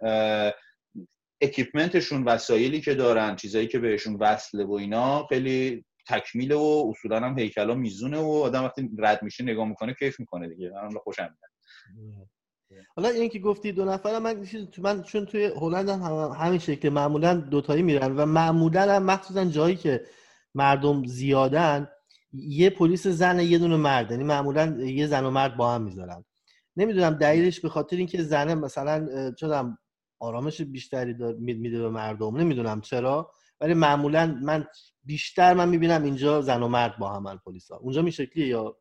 اکیپمنتشون 1.42 2.24
وسایلی 2.24 2.82
که 2.82 2.94
دارن 2.94 3.36
چیزایی 3.36 3.68
که 3.68 3.80
بهشون 3.80 4.16
وصله 4.16 4.64
و 4.64 4.74
اینا 4.74 5.28
خیلی 5.28 5.86
تکمیله 6.08 6.56
و 6.56 6.92
اصولا 6.92 7.20
هم 7.20 7.40
هیکلا 7.40 7.76
میزونه 7.76 8.20
و 8.20 8.30
آدم 8.30 8.64
وقتی 8.64 8.90
رد 8.98 9.24
میشه 9.24 9.44
نگاه 9.44 9.68
می‌کنه 9.68 9.94
کیف 9.94 10.20
می‌کنه 10.20 10.48
دیگه. 10.48 10.70
من 10.70 10.90
خوشم 10.90 11.24
میاد. 11.24 12.30
حالا 12.96 13.10
این 13.10 13.30
که 13.30 13.40
گفتی 13.40 13.72
دو 13.72 13.86
نفر 13.86 14.20
من 14.20 14.46
من 14.78 15.04
چون 15.04 15.26
توی 15.26 15.46
هلند 15.46 15.90
هم 15.90 16.36
همین 16.40 16.60
شکل 16.60 16.90
معمولا 16.90 17.34
دوتایی 17.34 17.84
میرن 17.84 18.16
و 18.16 18.26
معمولا 18.26 18.96
هم 18.96 19.04
مخصوصا 19.04 19.46
جایی 19.46 19.76
که 19.76 20.06
مردم 20.56 21.06
زیادن 21.06 21.88
یه 22.34 22.70
پلیس 22.70 23.08
زن 23.08 23.40
یه 23.40 23.58
دونه 23.58 23.78
مرد. 23.78 24.12
یعنی 24.12 24.24
معمولا 24.24 24.66
یه 24.80 25.08
زن 25.08 25.26
و 25.26 25.30
مرد 25.30 25.58
با 25.58 25.76
هم 25.76 25.82
می‌ذارن. 25.82 26.26
نمی‌دونم 26.78 27.14
دلیلش 27.14 27.60
به 27.60 27.70
خاطر 27.70 27.98
اینکه 27.98 28.24
زنه 28.24 28.56
مثلا 28.56 29.32
چون 29.32 29.78
آرامش 30.20 30.62
بیشتری 30.62 31.14
میده 31.40 31.82
به 31.82 31.90
مردم. 31.90 32.38
نمی‌دونم 32.38 32.82
چرا. 32.82 33.32
ولی 33.62 33.74
معمولا 33.74 34.40
من 34.42 34.68
بیشتر 35.06 35.54
من 35.54 35.70
می‌بینم 35.70 36.04
اینجا 36.04 36.42
زن 36.42 36.64
و 36.64 36.68
مرد 36.68 36.98
با 36.98 37.14
هم 37.14 37.42
پلیسا 37.46 37.76
اونجا 37.76 38.02
می 38.02 38.12
شکلیه 38.12 38.48
یا 38.48 38.78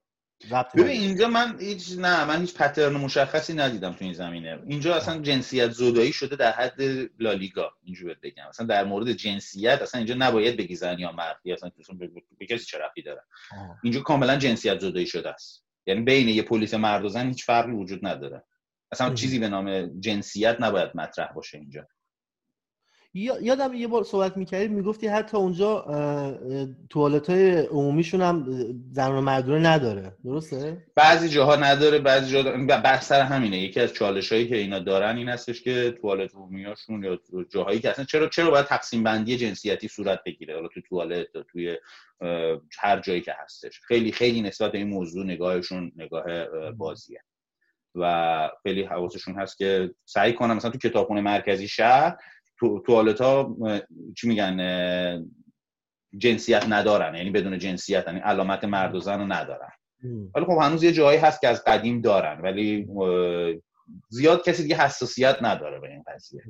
ببین 0.75 0.87
اینجا 0.87 1.29
من 1.29 1.61
هیچ 1.61 1.99
نه 1.99 2.25
من 2.25 2.41
هیچ 2.41 2.55
پترن 2.55 2.97
مشخصی 2.97 3.55
ندیدم 3.55 3.93
تو 3.93 4.05
این 4.05 4.15
زمینه. 4.15 4.59
اینجا 4.67 4.95
اصلا 4.95 5.19
جنسیت 5.19 5.71
زدایی 5.71 6.13
شده 6.13 6.37
در 6.37 6.53
حد 6.53 6.83
لالیگا 7.19 7.73
اینجوری 7.83 8.15
بگم. 8.23 8.47
اصلا 8.49 8.67
در 8.67 8.85
مورد 8.85 9.13
جنسیت 9.13 9.83
اصلا 9.83 9.99
اینجا 9.99 10.15
نباید 10.19 10.57
بگی 10.57 10.77
زن 10.77 10.99
یا 10.99 11.13
مرد. 11.13 11.41
اصلا 11.53 11.71
به 12.39 12.47
کسی 12.47 12.65
چه 12.65 12.79
رفتی 12.79 13.03
داره؟ 13.03 13.23
اینجا 13.83 14.01
کاملا 14.01 14.37
جنسیت 14.37 14.81
زدایی 14.81 15.07
شده 15.07 15.29
است. 15.29 15.65
یعنی 15.87 16.01
بین 16.01 16.29
یه 16.29 16.43
پلیس 16.43 16.75
مرد 16.75 17.05
و 17.05 17.09
زن 17.09 17.29
هیچ 17.29 17.45
فرقی 17.45 17.73
وجود 17.73 18.07
نداره. 18.07 18.45
اصلا 18.93 19.15
چیزی 19.15 19.39
به 19.39 19.49
نام 19.49 20.01
جنسیت 20.01 20.57
نباید 20.61 20.91
مطرح 20.95 21.33
باشه 21.33 21.59
اینجا. 21.59 21.89
یادم 23.15 23.75
یه 23.75 23.89
بار 23.89 24.05
صحبت 24.05 24.37
می‌کردی 24.37 24.69
می‌گفتی 24.69 25.07
حتی 25.07 25.37
اونجا 25.37 25.87
توالت 26.91 27.31
های 27.31 27.51
عمومیشون 27.67 28.21
هم 28.21 28.47
زن 28.93 29.11
و 29.11 29.21
مردونه 29.21 29.69
نداره. 29.69 30.13
درسته؟ 30.25 30.83
بعضی 30.95 31.29
جاها 31.29 31.57
نداره 31.57 31.99
بعضی 31.99 32.33
جاها 32.33 32.67
بحث 32.67 33.13
همینه. 33.13 33.59
یکی 33.59 33.81
از 33.81 33.93
چالش 33.93 34.33
هایی 34.33 34.49
که 34.49 34.57
اینا 34.57 34.79
دارن 34.79 35.17
این 35.17 35.29
هستش 35.29 35.63
که 35.63 35.99
توالت 36.01 36.35
عمومیاشون 36.35 37.05
یا 37.05 37.19
جاهایی 37.51 37.81
که 37.81 37.91
اصلا 37.91 38.05
چرا 38.05 38.29
چرا 38.29 38.51
باید 38.51 38.67
تقسیم 38.67 39.03
بندی 39.03 39.37
جنسیتی 39.37 39.89
صورت 39.89 40.21
بگیره؟ 40.27 40.55
حالا 40.55 40.69
تو 40.69 40.81
توالت 40.81 41.27
توی 41.53 41.77
هر 42.79 43.01
جایی 43.01 43.21
که 43.21 43.35
هستش. 43.45 43.81
خیلی 43.81 44.13
خیلی 44.13 44.43
نسبت 44.43 44.73
به 44.73 44.79
این 44.79 44.89
موضوع 44.89 45.25
نگاهشون 45.25 45.93
نگاه 45.97 46.25
بازیه. 46.71 47.21
و 47.95 48.51
خیلی 48.63 48.83
حواسشون 48.83 49.35
هست 49.35 49.59
که 49.59 49.91
سعی 50.05 50.33
کنم 50.33 50.57
مثلا 50.57 50.71
تو 50.71 50.79
کتابخونه 50.79 51.21
مرکزی 51.21 51.69
شهر 51.69 52.17
تو 52.65 52.83
توالت 52.87 53.21
ها 53.21 53.57
چی 54.17 54.29
میگن 54.29 55.27
جنسیت 56.19 56.65
ندارن. 56.69 57.15
یعنی 57.15 57.31
بدون 57.31 57.59
جنسیت 57.59 58.05
یعنی 58.07 58.21
علامت 58.21 58.65
مرد 58.65 58.95
و 58.95 59.01
زن 59.01 59.21
رو 59.21 59.33
ندارن. 59.33 59.71
ولی 60.35 60.45
خب 60.45 60.59
هنوز 60.61 60.83
یه 60.83 60.93
جایی 60.93 61.19
هست 61.19 61.41
که 61.41 61.49
از 61.49 61.65
قدیم 61.65 62.01
دارن. 62.01 62.41
ولی 62.41 62.89
زیاد 64.09 64.45
کسی 64.45 64.63
دیگه 64.63 64.77
حساسیت 64.77 65.37
نداره 65.43 65.81
به 65.81 65.91
این 65.91 66.03
قضیه. 66.07 66.43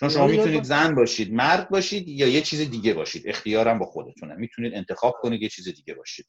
چون 0.00 0.08
شما 0.08 0.26
می‌تونید 0.26 0.62
زن 0.62 0.94
باشید 0.94 1.32
مرد 1.32 1.68
باشید 1.68 2.08
یا 2.08 2.28
یه 2.28 2.40
چیز 2.40 2.70
دیگه 2.70 2.94
باشید. 2.94 3.22
اختیارم 3.26 3.78
با 3.78 3.86
خودتونه. 3.86 4.34
می‌تونید 4.34 4.74
انتخاب 4.74 5.14
کنید 5.20 5.42
یه 5.42 5.48
چیز 5.48 5.68
دیگه 5.68 5.94
باشید. 5.94 6.26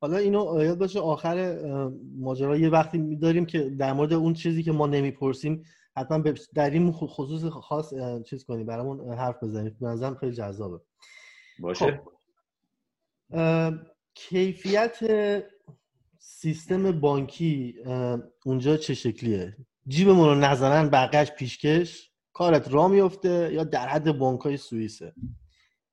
حالا 0.00 0.16
اینو 0.16 0.64
یاد 0.64 0.78
باشه 0.78 1.00
آخر 1.00 1.54
ماجرا. 2.18 2.56
یه 2.56 2.68
وقتی 2.68 2.98
میداریم 2.98 3.46
که 3.46 3.58
در 3.58 3.92
مورد 3.92 4.12
اون 4.12 4.34
چیزی 4.34 4.62
که 4.62 4.72
ما 4.72 4.86
نمی‌پرسیم 4.86 5.64
حتما 6.00 6.32
در 6.54 6.70
این 6.70 6.92
خصوص 6.92 7.44
خاص 7.44 7.94
چیز 8.26 8.44
کنی 8.44 8.64
برامون 8.64 9.14
حرف 9.14 9.42
بزنید 9.42 9.78
به 9.78 9.86
نظرم 9.86 10.14
خیلی 10.14 10.32
جذابه. 10.32 10.80
باشه. 11.58 12.02
خب. 13.30 13.74
کیفیت 14.14 14.98
سیستم 16.18 17.00
بانکی 17.00 17.74
اونجا 18.44 18.76
چه 18.76 18.94
شکلیه؟ 18.94 19.56
جیبمون 19.88 20.28
رو 20.28 20.34
نزنن 20.34 20.88
بقیش 20.90 21.30
پیشکش 21.30 22.10
کارت 22.32 22.74
را 22.74 22.88
میفته 22.88 23.50
یا 23.52 23.64
در 23.64 23.88
حد 23.88 24.18
بانک 24.18 24.40
های 24.40 24.56
سوئیسه؟ 24.56 25.14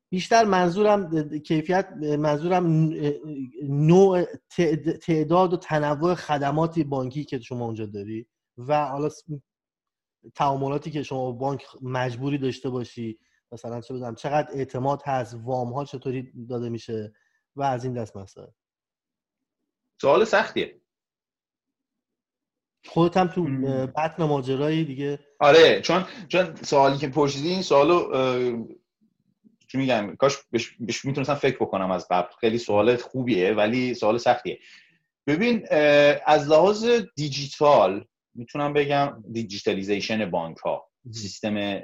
بیشتر 0.09 0.45
منظورم 0.45 1.29
کیفیت 1.39 1.89
منظورم 2.19 2.93
نوع 3.63 4.23
تعداد 5.01 5.53
و 5.53 5.57
تنوع 5.57 6.15
خدمات 6.15 6.79
بانکی 6.79 7.23
که 7.23 7.39
شما 7.39 7.65
اونجا 7.65 7.85
داری 7.85 8.27
و 8.57 8.85
حالا 8.85 9.09
تعاملاتی 10.35 10.91
که 10.91 11.03
شما 11.03 11.31
بانک 11.31 11.65
مجبوری 11.81 12.37
داشته 12.37 12.69
باشی 12.69 13.19
مثلا 13.51 13.81
چه 13.81 13.93
بدونم 13.93 14.15
چقدر 14.15 14.47
اعتماد 14.53 15.01
هست 15.05 15.37
وام 15.43 15.73
ها 15.73 15.85
چطوری 15.85 16.45
داده 16.49 16.69
میشه 16.69 17.13
و 17.55 17.63
از 17.63 17.83
این 17.85 17.93
دست 17.93 18.17
مسائل. 18.17 18.49
سوال 20.01 20.25
سختیه. 20.25 20.81
خودت 22.85 23.17
هم 23.17 23.27
تو 23.27 23.43
بطن 23.87 24.23
ماجرایی 24.23 24.85
دیگه. 24.85 25.19
آره 25.39 25.81
چون 25.81 26.05
چون 26.27 26.55
سوالی 26.55 26.97
که 26.97 27.07
پرسیدی 27.07 27.49
این 27.49 27.61
سوالو 27.61 28.11
چی 29.67 29.77
میگم 29.77 30.15
کاش 30.15 30.37
بهش 30.79 31.05
می‌تونستم 31.05 31.35
فکر 31.35 31.55
بکنم 31.55 31.91
از 31.91 32.07
قبل. 32.11 32.33
خیلی 32.39 32.57
سوال 32.57 32.95
خوبیه 32.95 33.53
ولی 33.53 33.93
سوال 33.93 34.17
سختیه. 34.17 34.59
ببین 35.27 35.67
از 36.25 36.47
لحاظ 36.47 36.85
دیجیتال 37.15 38.05
می‌تونم 38.37 38.73
بگم 38.73 39.23
دیجیتالیزیشن 39.31 40.31
بانک 40.31 40.57
ها 40.57 40.87
سیستم 41.11 41.81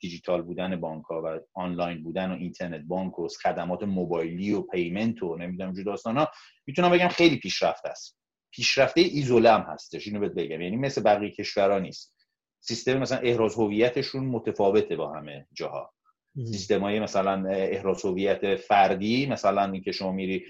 دیجیتال 0.00 0.42
بودن 0.42 0.80
بانک 0.80 1.04
ها 1.04 1.22
و 1.24 1.40
آنلاین 1.54 2.02
بودن 2.02 2.30
و 2.30 2.34
اینترنت 2.34 2.80
بانک 2.80 3.18
و 3.18 3.28
خدمات 3.28 3.82
موبایلی 3.82 4.52
و 4.52 4.60
payment 4.60 5.22
و 5.22 5.36
نمی‌دونم 5.36 5.72
جو 5.72 5.82
داستان 5.82 6.16
ها 6.16 6.28
می‌تونم 6.66 6.90
بگم 6.90 7.08
خیلی 7.08 7.36
پیشرفته 7.36 7.88
است. 7.88 8.18
پیشرفته 8.50 9.00
ایزوله 9.00 9.52
هم 9.52 9.60
هستش 9.60 10.06
اینو 10.06 10.20
بهت 10.20 10.32
بگم. 10.32 10.60
یعنی 10.60 10.76
مثل 10.76 11.02
بقیه 11.02 11.30
کشورها 11.30 11.78
نیست. 11.78 12.16
سیستم 12.60 12.98
مثلا 12.98 13.18
احراز 13.18 13.54
هویتشون 13.54 14.24
متفاوته 14.24 14.96
با 14.96 15.12
همه 15.12 15.46
جاها. 15.52 15.92
سیستم 16.36 16.80
های 16.80 17.00
مثلا 17.00 17.50
احراز 17.50 18.04
هویت 18.04 18.56
فردی 18.56 19.26
مثلا 19.26 19.72
اینکه 19.72 19.92
شما 19.92 20.12
میری 20.12 20.44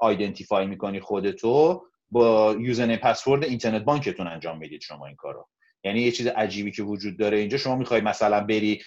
identify 0.00 0.66
می‌کنی 0.66 1.00
خودتو 1.00 1.82
با 2.10 2.56
username 2.60 2.96
password 2.96 3.44
اینترنت 3.44 3.82
بانکتون 3.82 4.26
انجام 4.26 4.58
می‌دید 4.58 4.80
شما 4.80 5.06
این 5.06 5.16
کارو. 5.16 5.48
یعنی 5.84 6.00
یه 6.00 6.12
چیز 6.12 6.26
عجیبی 6.26 6.70
که 6.70 6.82
وجود 6.82 7.18
داره 7.18 7.38
اینجا 7.38 7.58
شما 7.58 7.76
می‌خوای 7.76 8.00
مثلا 8.00 8.40
بری 8.40 8.82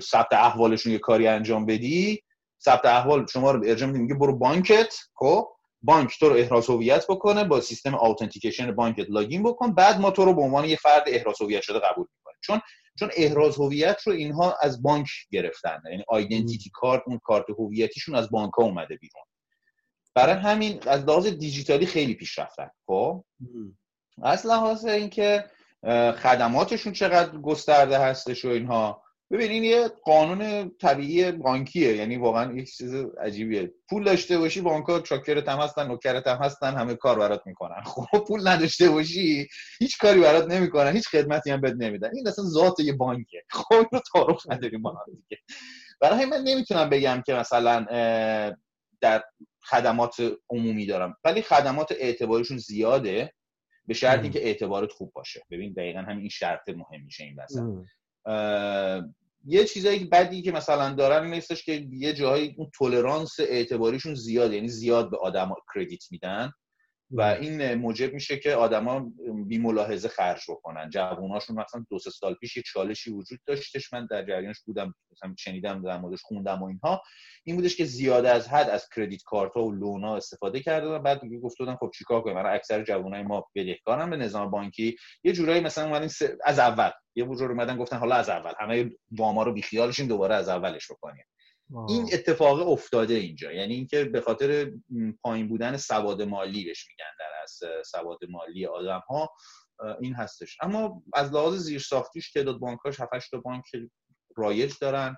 ثبت 0.00 0.32
احوالشون 0.32 0.92
یه 0.92 0.98
کاری 0.98 1.26
انجام 1.26 1.66
بدی 1.66 2.22
ثبت 2.64 2.84
احوال 2.84 3.26
شما 3.26 3.50
رو 3.50 3.64
ارجاع 3.66 3.90
میگه 3.90 4.14
برو 4.14 4.38
بانکت 4.38 4.94
خب؟ 5.14 5.48
بانک 5.82 6.18
تو 6.18 6.28
رو 6.28 6.34
احراز 6.34 6.70
هویت 6.70 7.06
بکنه 7.08 7.44
با 7.44 7.60
سیستم 7.60 7.94
authentication 7.94 8.72
بانکت 8.72 9.06
login 9.10 9.42
بکن 9.42 9.74
بعد 9.74 10.00
ما 10.00 10.10
تو 10.10 10.24
رو 10.24 10.34
به 10.34 10.42
عنوان 10.42 10.64
یه 10.64 10.76
فرد 10.76 11.02
احراز 11.06 11.42
هویت 11.42 11.62
شده 11.62 11.78
قبول 11.78 12.06
می‌کنیم. 12.16 12.38
چون 12.40 12.60
چون 12.98 13.10
احراز 13.16 13.56
هویت 13.56 14.02
رو 14.06 14.12
اینها 14.12 14.56
از 14.62 14.82
بانک 14.82 15.08
گرفتن 15.30 15.82
یعنی 15.90 16.04
identity 16.08 16.70
card 16.72 17.02
اون 17.06 17.20
کارت 17.24 17.50
هویتیشون 17.58 18.14
از 18.14 18.30
بانک 18.30 18.52
ها 18.52 18.64
اومده 18.64 18.96
بیرون. 18.96 19.24
برای 20.14 20.34
همین 20.34 20.80
از 20.86 21.04
لحاظ 21.04 21.26
دیجیتالی 21.26 21.86
خیلی 21.86 22.14
پیشرفتن 22.14 22.70
خب؟ 22.86 23.24
از 24.22 24.46
لحاظ 24.46 24.84
اینکه 24.84 25.44
خدماتشون 26.16 26.92
چقدر 26.92 27.38
گسترده 27.38 27.98
هستش 27.98 28.44
و 28.44 28.48
اینها. 28.48 29.04
ببین 29.30 29.50
این 29.50 29.64
یه 29.64 29.88
قانون 29.88 30.70
طبیعی 30.80 31.32
بانکیه 31.32 31.96
یعنی 31.96 32.16
واقعا 32.16 32.52
یک 32.52 32.76
چیز 32.76 32.94
عجیبیه. 33.20 33.72
پول 33.90 34.04
داشته 34.04 34.38
باشی 34.38 34.60
بانک‌ها 34.60 35.00
چاکرت 35.00 35.48
هم 35.48 35.58
هستن 35.58 35.86
نوکرت 35.86 36.26
هم 36.26 36.36
هستن 36.36 36.74
همه 36.74 36.94
کار 36.94 37.18
برات 37.18 37.42
می‌کنن. 37.46 37.82
خب 38.10 38.24
پول 38.28 38.48
نداشته 38.48 38.88
باشی 38.88 39.48
هیچ 39.78 39.98
کاری 39.98 40.20
برات 40.20 40.46
نمی‌کنن 40.50 40.92
هیچ 40.92 41.08
خدمتی 41.08 41.50
هم 41.50 41.60
بهت 41.60 41.74
نمیدن. 41.78 42.10
این 42.14 42.28
اصلا 42.28 42.44
ذات 42.44 42.80
یه 42.80 42.92
بانکه 42.92 43.42
خب 43.50 43.86
رو 43.92 44.00
تعارف 44.14 44.42
نداریم 44.50 44.82
با 44.82 44.90
هم 44.90 45.14
دیگه. 45.28 45.42
برای 46.00 46.24
من 46.24 46.42
نمی‌تونم 46.44 46.90
بگم 46.90 47.22
که 47.26 47.34
مثلا 47.34 47.86
در 49.00 49.22
خدمات 49.64 50.16
عمومی 50.50 50.86
دارم. 50.86 51.16
ولی 51.24 51.42
خدمات 51.42 51.92
اعتبارشون 51.98 52.58
زیاده 52.58 53.32
به 53.86 53.94
شرطی 53.94 54.30
که 54.30 54.44
اعتبارت 54.44 54.92
خوب 54.92 55.12
باشه. 55.12 55.42
ببین 55.50 55.72
دقیقا 55.72 55.98
همین 55.98 56.18
این 56.18 56.28
شرط 56.28 56.68
مهم 56.68 57.04
میشه 57.04 57.24
این 57.24 57.36
وسط. 57.38 57.62
یه 59.46 59.64
چیزایی 59.64 60.04
بدی 60.04 60.42
که 60.42 60.52
مثلا 60.52 60.94
دارن 60.94 61.30
این 61.30 61.64
که 61.64 61.86
یه 61.92 62.12
جایی 62.12 62.54
اون 62.58 62.70
تولرانس 62.74 63.40
اعتباریشون 63.40 64.14
زیاده. 64.14 64.54
یعنی 64.54 64.68
زیاد 64.68 65.10
به 65.10 65.18
آدم 65.18 65.54
کردیت 65.74 66.04
میدن. 66.10 66.52
و 67.10 67.20
این 67.22 67.74
موجب 67.74 68.14
میشه 68.14 68.38
که 68.38 68.54
آدما 68.54 69.12
بی 69.46 69.58
ملاحظه 69.58 70.08
خرج 70.08 70.40
بکنن. 70.48 70.90
جووناشون 70.90 71.60
مثلا 71.60 71.84
دو 71.90 71.98
سه 71.98 72.10
سال 72.10 72.34
پیش 72.34 72.56
یه 72.56 72.62
چالشی 72.66 73.10
وجود 73.10 73.38
داشتش. 73.46 73.92
من 73.92 74.06
در 74.10 74.22
جریانش 74.22 74.60
بودم 74.66 74.94
مثلا 75.12 75.34
شنیدم 75.38 75.82
در 75.82 75.98
موردش 75.98 76.22
خوندم 76.22 76.62
و 76.62 76.64
اینها. 76.64 77.02
این 77.44 77.56
بودش 77.56 77.76
که 77.76 77.84
زیاده 77.84 78.30
از 78.30 78.48
حد 78.48 78.70
از 78.70 78.88
کردیت 78.96 79.22
کارت 79.22 79.52
ها 79.52 79.64
و 79.64 79.72
لونا 79.72 80.16
استفاده 80.16 80.60
کردن 80.60 81.02
بعد 81.02 81.20
دیگه 81.20 81.40
گفتم 81.40 81.76
خب 81.76 81.90
چیکار 81.94 82.20
کنیم؟ 82.20 82.36
من 82.36 82.46
اکثر 82.46 82.84
جوانای 82.84 83.22
ما 83.22 83.46
بدهکارن 83.54 84.10
به 84.10 84.16
نظام 84.16 84.50
بانکی. 84.50 84.96
یه 85.24 85.32
جورایی 85.32 85.60
مثلا 85.60 85.84
اومدین 85.84 86.10
از 86.44 86.58
اول. 86.58 86.90
یه 87.14 87.24
جور 87.24 87.50
اومدن 87.50 87.76
گفتن 87.76 87.98
حالا 87.98 88.14
از 88.14 88.28
اول. 88.28 88.52
همه 88.58 88.90
واما 89.10 89.42
رو 89.42 89.52
بیخیالشین 89.52 90.06
دوباره 90.06 90.34
از 90.34 90.48
اولش 90.48 90.90
بکنیم. 90.90 91.24
این 91.88 92.08
اتفاق 92.12 92.68
افتاده 92.68 93.14
اینجا. 93.14 93.52
یعنی 93.52 93.74
اینکه 93.74 94.04
به 94.04 94.20
خاطر 94.20 94.72
پایین 95.22 95.48
بودن 95.48 95.76
سواد 95.76 96.22
مالی 96.22 96.64
بهش 96.64 96.86
میگن 96.88 97.10
در 97.18 97.30
از 97.42 97.86
سواد 97.86 98.18
مالی 98.28 98.66
آدم 98.66 99.02
ها 99.08 99.30
این 100.00 100.14
هستش. 100.14 100.58
اما 100.60 101.02
از 101.14 101.32
لحاظ 101.32 101.54
زیر 101.54 101.78
ساختیش 101.78 102.32
تعداد 102.32 102.58
بانکاش 102.58 103.00
7 103.00 103.30
تا 103.30 103.38
بانک 103.38 103.64
رایج 104.36 104.74
دارن. 104.80 105.16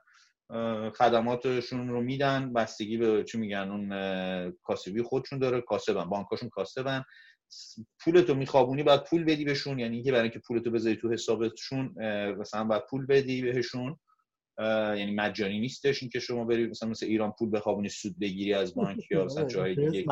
خدماتشون 0.99 1.88
رو 1.88 2.01
میدن. 2.01 2.53
بستگی 2.53 2.97
به 2.97 3.25
چی 3.25 3.38
میگن؟ 3.38 3.71
اون 3.71 4.53
کاسبی 4.62 5.03
خودشون 5.03 5.38
داره. 5.38 5.61
کاسبن. 5.61 6.05
بانکاشون 6.05 6.49
کاسبن. 6.49 7.05
پولتو 8.01 8.35
میخوابونی 8.35 8.83
باید 8.83 9.05
پول 9.05 9.25
بدی 9.25 9.45
بهشون. 9.45 9.79
یعنی 9.79 9.95
اینکه 9.95 10.12
برای 10.12 10.23
اینکه 10.23 10.42
پولتو 10.47 10.71
بذاری 10.71 10.97
تو 10.97 11.12
حسابتشون 11.12 11.95
مثلا 12.38 12.64
باید 12.64 12.83
پول 12.90 13.07
بدی 13.07 13.42
بهشون. 13.42 13.99
یعنی 14.99 15.14
مجانی 15.14 15.61
نیستش 15.61 16.03
اینکه 16.03 16.21
شما 16.21 16.45
بری 16.45 16.66
مثلا 16.66 16.88
مثل 16.88 17.07
ایران 17.07 17.33
پول 17.38 17.51
بخوابونی 17.51 17.88
سود 17.88 18.19
بگیری 18.19 18.55
از 18.55 18.75
بانک 18.75 19.11
یا 19.11 19.25
مثلا 19.25 19.45
جای 19.45 19.75
دیگه 19.75 20.05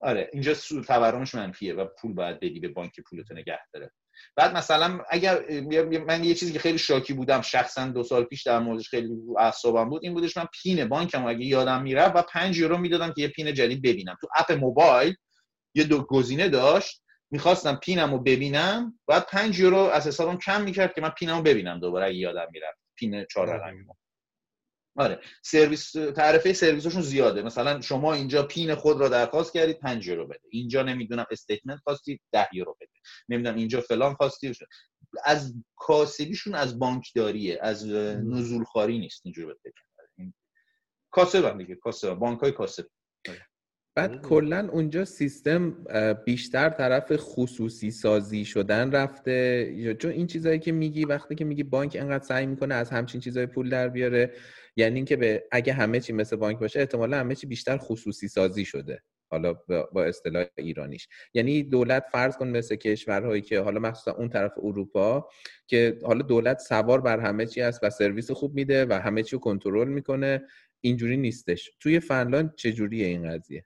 آره 0.00 0.30
اینجا 0.32 0.54
سود 0.54 0.84
تورمش 0.84 1.34
منفیه 1.34 1.74
و 1.74 1.86
پول 2.00 2.12
باید 2.12 2.40
بدی 2.40 2.60
به 2.60 2.68
بانک 2.68 3.00
پولتو 3.10 3.34
نگه 3.34 3.58
داره. 3.72 3.90
بعد 4.36 4.56
مثلا 4.56 5.00
اگر 5.10 5.60
من 6.06 6.24
یه 6.24 6.34
چیزی 6.34 6.52
که 6.52 6.58
خیلی 6.58 6.78
شاکی 6.78 7.12
بودم 7.12 7.40
شخصا 7.40 7.88
دو 7.88 8.02
سال 8.02 8.24
پیش 8.24 8.42
در 8.42 8.58
موردش 8.58 8.88
خیلی 8.88 9.08
اعصابم 9.38 9.88
بود 9.90 10.04
این 10.04 10.14
بودش 10.14 10.36
من 10.36 10.46
PIN 10.62 10.88
بانکم 10.88 11.26
اگه 11.26 11.44
یادم 11.44 11.82
میره 11.82 12.08
و 12.08 12.22
5 12.22 12.58
یورو 12.58 12.78
می‌دادم 12.78 13.12
که 13.12 13.22
یه 13.22 13.28
PIN 13.28 13.54
جدید 13.54 13.82
ببینم. 13.82 14.16
تو 14.20 14.28
app 14.36 14.52
موبایل 14.52 15.14
یه 15.74 15.84
دو 15.84 16.02
گزینه 16.02 16.48
داشت 16.48 17.02
می‌خواستم 17.30 17.74
PIN 17.82 18.03
م 18.03 18.10
رو 18.10 18.18
ببینم 18.18 18.98
بعد 19.08 19.26
5 19.26 19.60
یورو 19.60 19.76
از 19.76 20.06
حسابم 20.06 20.38
کم 20.38 20.62
می‌کرد 20.62 20.94
که 20.94 21.00
من 21.00 21.10
PIN 21.10 21.29
م 21.29 21.36
رو 21.36 21.42
ببینم 21.42 21.80
دوباره 21.80 22.06
اگه 22.06 22.16
یادم 22.16 22.46
میره 22.52 22.66
PIN 23.02 23.24
چهار 23.24 23.48
رقمی 23.48 23.86
آره 24.96 25.20
سرویس 25.42 25.92
تعرفه 25.92 26.52
سرویسشون 26.52 27.02
زیاده. 27.02 27.42
مثلا 27.42 27.80
شما 27.80 28.14
اینجا 28.14 28.42
PIN 28.42 28.74
خود 28.74 29.00
را 29.00 29.08
درخواست 29.08 29.52
کردید 29.52 29.78
5 29.78 30.06
یورو 30.06 30.26
بده. 30.26 30.40
اینجا 30.50 30.82
نمی‌دونم 30.82 31.26
statement 31.30 31.80
خواستید 31.84 32.20
10 32.32 32.48
یورو 32.52 32.76
بده. 32.80 32.90
نمی‌دونم 33.28 33.56
اینجا 33.56 33.80
فلان 33.80 34.14
خواستید 34.14 34.56
از 35.24 35.54
کاسبیشون 35.76 36.54
از 36.54 36.78
بانکداریه 36.78 37.58
از 37.62 37.86
نزول 37.86 38.64
خاری 38.64 38.98
نیست 38.98 39.20
اینجوری 39.24 39.46
بده 39.46 39.72
کاسب 41.10 41.58
دیگه 41.58 41.74
کاسب. 41.74 42.14
بانک 42.14 42.40
های 42.40 42.52
کاسب. 42.52 42.86
بعد. 43.94 44.22
کلا 44.22 44.68
اونجا 44.72 45.04
سیستم 45.04 45.84
بیشتر 46.24 46.68
طرف 46.68 47.12
خصوصی 47.16 47.90
سازی 47.90 48.44
شدن 48.44 48.92
رفته. 48.92 49.94
چون 49.98 50.10
این 50.10 50.26
چیزایی 50.26 50.58
که 50.58 50.72
میگی 50.72 51.04
وقتی 51.04 51.34
که 51.34 51.44
میگی 51.44 51.62
بانک 51.62 51.96
انقدر 52.00 52.24
سعی 52.24 52.46
می‌کنه 52.46 52.74
از 52.74 52.90
همچین 52.90 53.20
چیزای 53.20 53.46
پول 53.46 53.70
در 53.70 53.88
بیاره 53.88 54.32
یعنی 54.76 54.96
اینکه 54.96 55.16
به 55.16 55.44
اگه 55.52 55.72
همه 55.72 56.00
چی 56.00 56.12
مثل 56.12 56.36
بانک 56.36 56.58
باشه 56.58 56.80
احتمالا 56.80 57.16
همه 57.16 57.34
چی 57.34 57.46
بیشتر 57.46 57.76
خصوصی 57.76 58.28
سازی 58.28 58.64
شده. 58.64 59.02
حالا 59.30 59.52
با 59.92 60.04
اصطلاح 60.04 60.44
ایرانیش. 60.58 61.08
یعنی 61.34 61.62
دولت 61.62 62.04
فرض 62.12 62.36
کن 62.36 62.48
مثل 62.48 62.76
کشورهایی 62.76 63.42
که 63.42 63.60
حالا 63.60 63.80
مخصوصا 63.80 64.12
اون 64.12 64.28
طرف 64.28 64.52
اروپا 64.62 65.28
که 65.66 65.98
حالا 66.02 66.22
دولت 66.22 66.58
سوار 66.58 67.00
بر 67.00 67.20
همه 67.20 67.46
چی 67.46 67.60
است 67.60 67.80
و 67.82 67.90
سرویس 67.90 68.30
خوب 68.30 68.54
میده 68.54 68.86
و 68.86 68.92
همه 68.92 69.22
چی 69.22 69.36
رو 69.36 69.40
کنترل 69.40 69.88
می‌کنه. 69.88 70.42
اینجوری 70.80 71.16
نیستش. 71.16 71.70
توی 71.80 72.00
فنلاند 72.00 72.54
چجوریه 72.54 73.06
این 73.06 73.30
قضیه؟ 73.30 73.64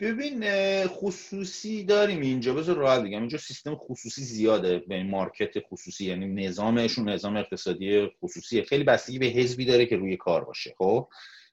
ببین 0.00 0.44
خصوصی 0.86 1.84
داریم 1.84 2.20
اینجا. 2.20 2.54
بذار 2.54 2.76
راحت 2.76 3.00
بگم. 3.00 3.18
اینجا 3.18 3.38
سیستم 3.38 3.76
خصوصی 3.76 4.22
زیاده. 4.22 4.78
به 4.78 5.02
مارکت 5.02 5.54
خصوصی 5.70 6.06
یعنی 6.06 6.46
نظامشون 6.46 7.08
نظام 7.08 7.36
اقتصادی 7.36 8.10
خصوصیه. 8.22 8.62
خیلی 8.62 8.84
بستگی 8.84 9.18
به 9.18 9.26
حزبی 9.26 9.64
داره 9.64 9.86
که 9.86 9.96
روی 9.96 10.16
کار 10.16 10.44
باشه 10.44 10.74
خب؟ 10.78 11.08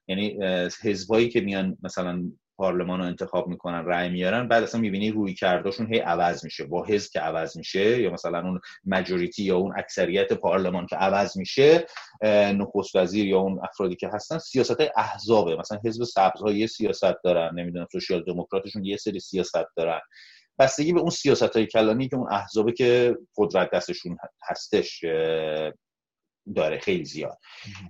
یعنی 0.07 0.37
حزبایی 0.81 1.29
که 1.29 1.41
میان 1.41 1.77
مثلا 1.83 2.31
پارلمان 2.57 2.99
رو 2.99 3.05
انتخاب 3.05 3.47
می‌کنن 3.47 3.85
رأی 3.85 4.09
میارن 4.09 4.47
بعد 4.47 4.63
اصلا 4.63 4.81
می‌بینی 4.81 5.11
روی 5.11 5.33
کرداشون 5.33 5.93
هی 5.93 5.99
عوض 5.99 6.43
میشه 6.43 6.65
با 6.65 6.85
حزب 6.85 7.11
که 7.11 7.19
عوض 7.19 7.57
میشه 7.57 8.01
یا 8.01 8.11
مثلا 8.11 8.39
اون 8.39 8.59
مجوریتی 8.85 9.43
یا 9.43 9.57
اون 9.57 9.73
اکثریت 9.77 10.33
پارلمان 10.33 10.85
که 10.85 10.95
عوض 10.95 11.37
میشه 11.37 11.85
نخست 12.53 12.95
وزیر 12.95 13.25
یا 13.25 13.39
اون 13.39 13.59
افرادی 13.63 13.95
که 13.95 14.09
هستن 14.13 14.37
سیاست 14.37 14.77
احزابه. 14.97 15.55
مثلا 15.55 15.79
حزب 15.85 16.03
سبزها 16.03 16.51
یه 16.51 16.67
سیاست 16.67 17.23
دارن 17.23 17.59
نمی‌دونم 17.59 17.87
سوشیال 17.91 18.23
دموکراتشون 18.23 18.85
یه 18.85 18.97
سری 18.97 19.19
سیاست 19.19 19.65
دارن. 19.75 19.99
بستگی 20.59 20.93
به 20.93 20.99
اون 20.99 21.09
سیاست 21.09 21.55
های 21.55 21.65
کلانی 21.65 22.09
که 22.09 22.15
اون 22.15 22.33
احزابه 22.33 22.71
که 22.71 23.17
قدرت 23.37 23.71
دستشون 23.71 24.17
هستش 24.49 25.05
داره 26.55 26.79
خیلی 26.79 27.05
زیاد. 27.05 27.37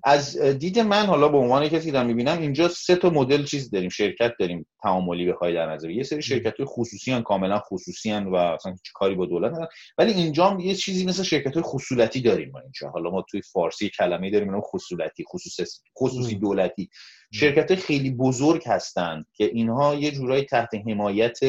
از 0.04 0.38
دید 0.38 0.80
من 0.80 1.06
حالا 1.06 1.28
به 1.28 1.38
عنوان 1.38 1.68
کسی 1.68 1.86
که 1.86 1.92
دارم 1.92 2.06
می‌بینم 2.06 2.42
اینجا 2.42 2.68
سه 2.68 2.96
تا 2.96 3.10
مدل 3.10 3.44
چیز 3.44 3.70
داریم 3.70 3.90
شرکت 3.90 4.34
داریم 4.40 4.68
تعاملی 4.84 5.26
بخوای 5.26 5.54
در 5.54 5.74
نظر 5.74 5.90
یه 5.90 6.04
سری 6.04 6.22
شرکت 6.22 6.58
های 6.58 6.66
خصوصی 6.66 7.12
هن 7.12 7.22
کاملا 7.22 7.60
خصوصی 7.60 8.12
هن 8.12 8.26
و 8.28 8.36
اصلا 8.36 8.72
هیچ 8.72 8.92
کاری 8.94 9.16
با 9.16 9.26
دولت 9.26 9.52
ندارن. 9.52 9.68
ولی 9.98 10.12
اینجا 10.12 10.58
یه 10.62 10.76
چیزی 10.76 11.06
مثل 11.06 11.24
شرکت 11.24 11.54
های 11.54 11.64
خصولتی 11.64 12.22
داریم 12.22 12.52
ما 12.52 12.60
اینجا. 12.60 12.90
حالا 12.90 13.10
ما 13.10 13.26
توی 13.30 13.42
فارسی 13.42 13.90
کلمه 13.90 14.32
داریم 14.32 14.50
اونم 14.50 14.62
خصولتی 14.62 15.24
خصوصی 15.24 15.64
خصوصی 16.00 16.36
دولتی. 16.36 16.90
شرکت 17.34 17.76
خیلی 17.76 18.12
بزرگ 18.12 18.64
هستند 18.66 19.26
که 19.34 19.46
اینها 19.46 19.96
یه 19.96 20.12
جورایی 20.12 20.44
تحت 20.44 20.70
حمایت 20.88 21.40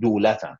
دولتن. 0.00 0.56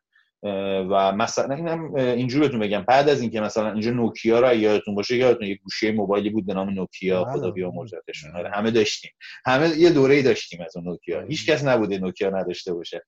و 0.89 1.11
مثلا 1.11 1.55
اینم 1.55 1.95
اینجوری 1.95 2.41
بهتون 2.41 2.59
بگم. 2.59 2.81
بعد 2.87 3.09
از 3.09 3.21
اینکه 3.21 3.41
مثلا 3.41 3.71
اینجا 3.71 3.91
نوکیا 3.91 4.39
رو 4.39 4.55
یادتون 4.55 4.95
باشه 4.95 5.15
یادتون 5.17 5.47
یه 5.47 5.55
گوشه 5.55 5.91
موبایلی 5.91 6.29
بود 6.29 6.45
به 6.45 6.53
نام 6.53 6.69
نوکیا 6.69 7.23
بله. 7.23 7.33
خدا 7.33 7.51
بیامرزتشون. 7.51 8.35
آره 8.35 8.49
همه 8.49 8.71
داشتیم. 8.71 9.11
همه 9.45 9.69
یه 9.77 9.89
دوره‌ای 9.89 10.21
داشتیم 10.21 10.61
از 10.65 10.77
اون 10.77 10.85
نوکیا. 10.85 11.21
هیچ 11.21 11.49
کس 11.49 11.63
نبوده 11.65 11.97
نوکیا 11.97 12.29
نداشته 12.29 12.73
باشه. 12.73 13.05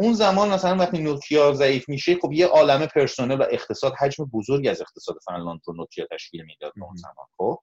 اون 0.00 0.12
زمان 0.14 0.48
مثلا 0.48 0.76
وقتی 0.76 0.98
نوکیا 0.98 1.52
ضعیف 1.52 1.88
میشه 1.88 2.18
خب 2.22 2.32
یه 2.32 2.46
عالمه 2.46 2.86
پرسنل 2.86 3.40
و 3.40 3.44
اقتصاد 3.50 3.94
حجم 3.98 4.24
بزرگی 4.24 4.68
از 4.68 4.80
اقتصاد 4.80 5.16
فنلاند 5.26 5.60
رو 5.64 5.74
نوکیا 5.74 6.06
تشکیل 6.10 6.44
می‌داد 6.44 6.72
اون 6.82 6.96
زمان 6.96 7.26
خب. 7.36 7.58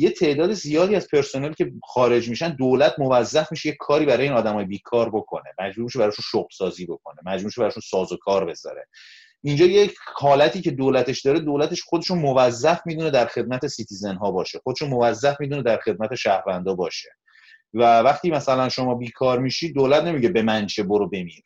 یه 0.00 0.10
تعداد 0.10 0.52
زیادی 0.52 0.96
از 0.96 1.08
پرسنل 1.08 1.52
که 1.52 1.72
خارج 1.84 2.28
میشن 2.28 2.48
دولت 2.48 2.94
موظف 2.98 3.52
میشه 3.52 3.68
یه 3.68 3.76
کاری 3.80 4.06
برای 4.06 4.22
این 4.22 4.32
آدمای 4.32 4.64
بیکار 4.64 5.10
بکنه. 5.10 5.54
مجبور 5.58 5.84
میشه 5.84 5.98
براشون 5.98 6.24
شغل 6.30 6.48
سازی 6.52 6.86
بکنه. 6.86 7.16
مجبور 7.26 7.44
میشه 7.44 7.60
براشون 7.60 7.82
ساز 7.90 8.12
و 8.12 8.16
کار 8.16 8.44
بذاره. 8.44 8.86
اینجا 9.42 9.64
یک 9.64 9.94
حالتی 10.14 10.60
که 10.60 10.70
دولتش 10.70 11.20
داره 11.20 11.40
دولتش 11.40 11.82
خودشون 11.82 12.18
موظف 12.18 12.80
می‌دونه 12.86 13.10
در 13.10 13.26
خدمت 13.26 13.66
citizen 13.66 14.14
ها 14.14 14.30
باشه. 14.30 14.58
خودشون 14.58 14.88
موظف 14.88 15.40
می‌دونه 15.40 15.62
در 15.62 15.78
خدمت 15.78 16.14
شهروندا 16.14 16.74
باشه. 16.74 17.08
و 17.74 18.00
وقتی 18.00 18.30
مثلا 18.30 18.68
شما 18.68 18.94
بیکار 18.94 19.38
میشی 19.38 19.72
دولت 19.72 20.04
نمیگه 20.04 20.28
به 20.28 20.42
من 20.42 20.66
چه 20.66 20.82
برو 20.82 21.08
بمیر. 21.08 21.42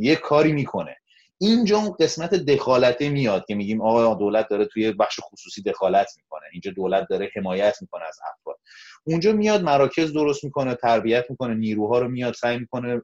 یه 0.00 0.16
کاری 0.16 0.52
می‌کنه. 0.52 0.96
اینجا 1.42 1.78
اون 1.78 1.92
قسمت 2.00 2.34
دخالته 2.34 3.08
میاد 3.08 3.44
که 3.46 3.54
میگیم 3.54 3.82
آقا 3.82 4.14
دولت 4.14 4.48
داره 4.48 4.64
توی 4.64 4.92
بخش 4.92 5.20
خصوصی 5.22 5.62
دخالت 5.62 6.10
می‌کنه. 6.16 6.42
اینجا 6.52 6.70
دولت 6.70 7.06
داره 7.10 7.30
حمایت 7.36 7.76
می‌کنه 7.80 8.04
از 8.08 8.18
افراد. 8.32 8.58
اونجا 9.04 9.32
میاد 9.32 9.62
مراکز 9.62 10.12
درست 10.12 10.44
می‌کنه 10.44 10.74
تربیت 10.74 11.24
می‌کنه 11.30 11.54
نیروها 11.54 11.98
رو 11.98 12.08
میاد 12.08 12.34
سعی 12.34 12.58
می‌کنه 12.58 13.02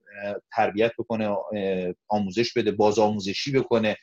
تربیت 0.52 0.92
بکنه 0.98 1.36
آموزش 2.08 2.52
بده 2.52 2.70
باز 2.70 2.98
آموزشی 2.98 3.52
بکنه. 3.52 3.96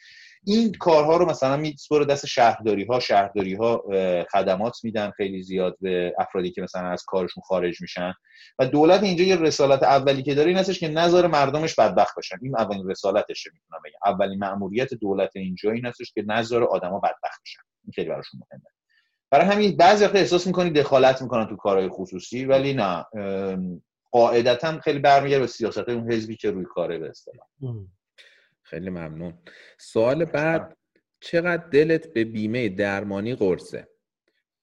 این 0.48 0.72
کارها 0.72 1.18
رو 1.18 1.26
مثلا 1.26 1.58
میسپره 1.58 2.06
دست 2.06 2.26
شهرداری 2.26 2.86
ها 2.86 3.00
شهرداری 3.00 3.54
ها 3.54 3.84
خدمات 4.32 4.78
میدن 4.84 5.12
خیلی 5.12 5.44
زیاد 5.44 5.78
به 5.82 6.14
افرادی 6.20 6.52
که 6.52 6.62
مثلا 6.62 6.88
از 6.88 7.04
کارشون 7.08 7.44
خارج 7.44 7.82
میشن. 7.82 8.14
و 8.60 8.66
دولت 8.66 9.04
اینجا 9.04 9.24
یه 9.24 9.36
رسالت 9.36 9.84
اولی 9.84 10.24
که 10.24 10.36
داره 10.36 10.50
این 10.50 10.58
هستش 10.58 10.80
که 10.80 10.88
نظر 10.88 11.28
مردمش 11.28 11.76
بدبخت 11.76 12.16
باشن. 12.16 12.36
این 12.42 12.58
اولین 12.58 12.90
رسالتشه 12.90 13.50
می‌تونم 13.54 13.82
بگم. 13.86 14.14
اولین 14.14 14.40
مأموریت 14.40 14.94
دولت 14.94 15.36
اینجا 15.36 15.72
این 15.72 15.86
هستش 15.86 16.14
که 16.14 16.24
نظر 16.28 16.64
آدما 16.64 17.00
بدبخت 17.00 17.42
بشن. 17.46 17.62
این 17.84 17.92
خیلی 17.96 18.10
براشون 18.10 18.40
مهمه. 18.52 18.70
برای 19.32 19.46
همین 19.46 19.78
بعضی 19.78 20.06
وقت 20.06 20.16
احساس 20.16 20.48
می‌کنی 20.48 20.70
دخالت 20.70 21.22
می‌کنن 21.22 21.48
تو 21.48 21.56
کارهای 21.56 21.90
خصوصی 21.90 22.46
ولی 22.46 22.74
نه. 22.74 23.06
قاعدتا 24.12 24.80
خیلی 24.80 25.00
برمیگرده 25.00 25.40
به 25.40 25.48
سیاست 25.48 25.90
اون 25.90 26.12
حزبی 26.12 26.36
که 26.36 26.52
روی 26.52 26.66
کاره 26.66 26.98
به 26.98 27.12
خیلی 28.66 28.90
ممنون. 28.90 29.34
سوال 29.78 30.26
بعد 30.26 30.78
چقدر 31.20 31.68
دلت 31.68 32.14
به 32.14 32.24
بیمه 32.24 32.70
درمانی 32.70 33.36
قرصه؟ 33.36 33.88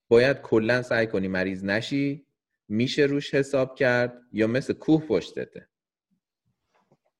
باید 0.08 0.40
کلا 0.40 0.82
سعی 0.82 1.06
کنی 1.06 1.28
مریض 1.28 1.64
نشی 1.64 2.26
میشه 2.68 3.02
روش 3.02 3.34
حساب 3.34 3.74
کرد 3.74 4.22
یا 4.32 4.46
مثل 4.46 4.72
کوه 4.72 5.06
پشتته؟ 5.06 5.68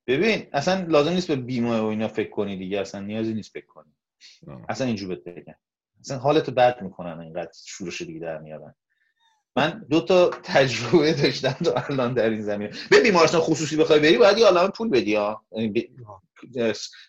ببین 0.07 0.47
اصلا 0.53 0.87
لازم 0.89 1.11
نیست 1.11 1.29
به 1.29 1.37
بیمه 1.37 1.81
و 1.81 1.85
اینا 1.85 2.09
فکر 2.09 2.31
کنی 2.31 2.57
دیگه 2.57 2.81
اصلا 2.81 3.01
نیازی 3.01 3.35
نیست 3.35 3.53
فکر 3.53 3.67
کنی. 3.67 3.97
اصلا 4.69 4.87
اینجور 4.87 5.09
بهت 5.09 5.25
بگم. 5.25 5.55
اصلا 6.01 6.19
حالتو 6.19 6.53
بد 6.53 6.83
می‌کنن 6.83 7.21
اینقدر 7.21 7.53
شورش 7.67 8.03
دیگه 8.03 8.21
در 8.21 8.39
میارن. 8.39 8.75
من 9.57 9.87
دو 9.91 10.01
تا 10.01 10.31
تجربه 10.43 11.13
داشتم 11.23 11.53
تا 11.65 11.73
الان 11.73 12.15
در 12.15 12.31
این 12.31 12.43
زمینه. 12.43 12.71
به 12.91 13.01
بیمارستان 13.01 13.41
خصوصی 13.41 13.77
بخوای 13.77 14.01
بری 14.01 14.19
باید 14.19 14.39
یه 14.39 14.47
عالمه 14.47 14.69
پول 14.69 14.89
بدی 14.89 15.15
ها 15.15 15.47
یعنی 15.53 15.89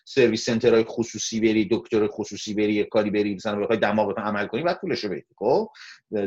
سرویس 0.04 0.44
سنترهای 0.44 0.84
خصوصی 0.88 1.40
بری 1.40 1.68
دکتر 1.70 2.06
خصوصی 2.06 2.54
بری 2.54 2.74
یه 2.74 2.84
کاری 2.84 3.10
بری 3.10 3.34
مثلا 3.34 3.56
بخوای 3.56 3.78
دماغت 3.78 4.18
عمل 4.18 4.46
کنی 4.46 4.62
بعد 4.62 4.80
پولشو 4.80 5.08
بدی 5.08 5.24
خب؟ 5.38 5.68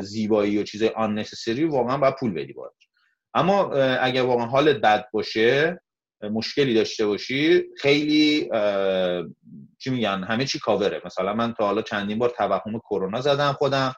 زیبایی 0.00 0.58
و 0.58 0.62
چیزای 0.62 0.88
آن 0.88 1.24
واقعا 1.68 1.96
باید 1.96 2.14
پول 2.20 2.34
بدی 2.34 2.52
باید 2.52 2.72
اما 3.34 3.72
اگر 3.74 4.22
واقعا 4.22 4.46
حالت 4.46 4.76
بد 4.76 5.04
باشه 5.12 5.80
مشکلی 6.22 6.74
داشته 6.74 7.06
باشی 7.06 7.64
خیلی 7.76 8.50
چی 9.78 9.90
میگن 9.90 10.24
همه 10.24 10.44
چی 10.44 10.58
کاوره. 10.58 11.02
مثلا 11.04 11.34
من 11.34 11.52
تا 11.52 11.66
حالا 11.66 11.82
چندین 11.82 12.18
بار 12.18 12.30
توهم 12.30 12.78
کرونا 12.78 13.20
زدم 13.20 13.52
خودم. 13.52 13.94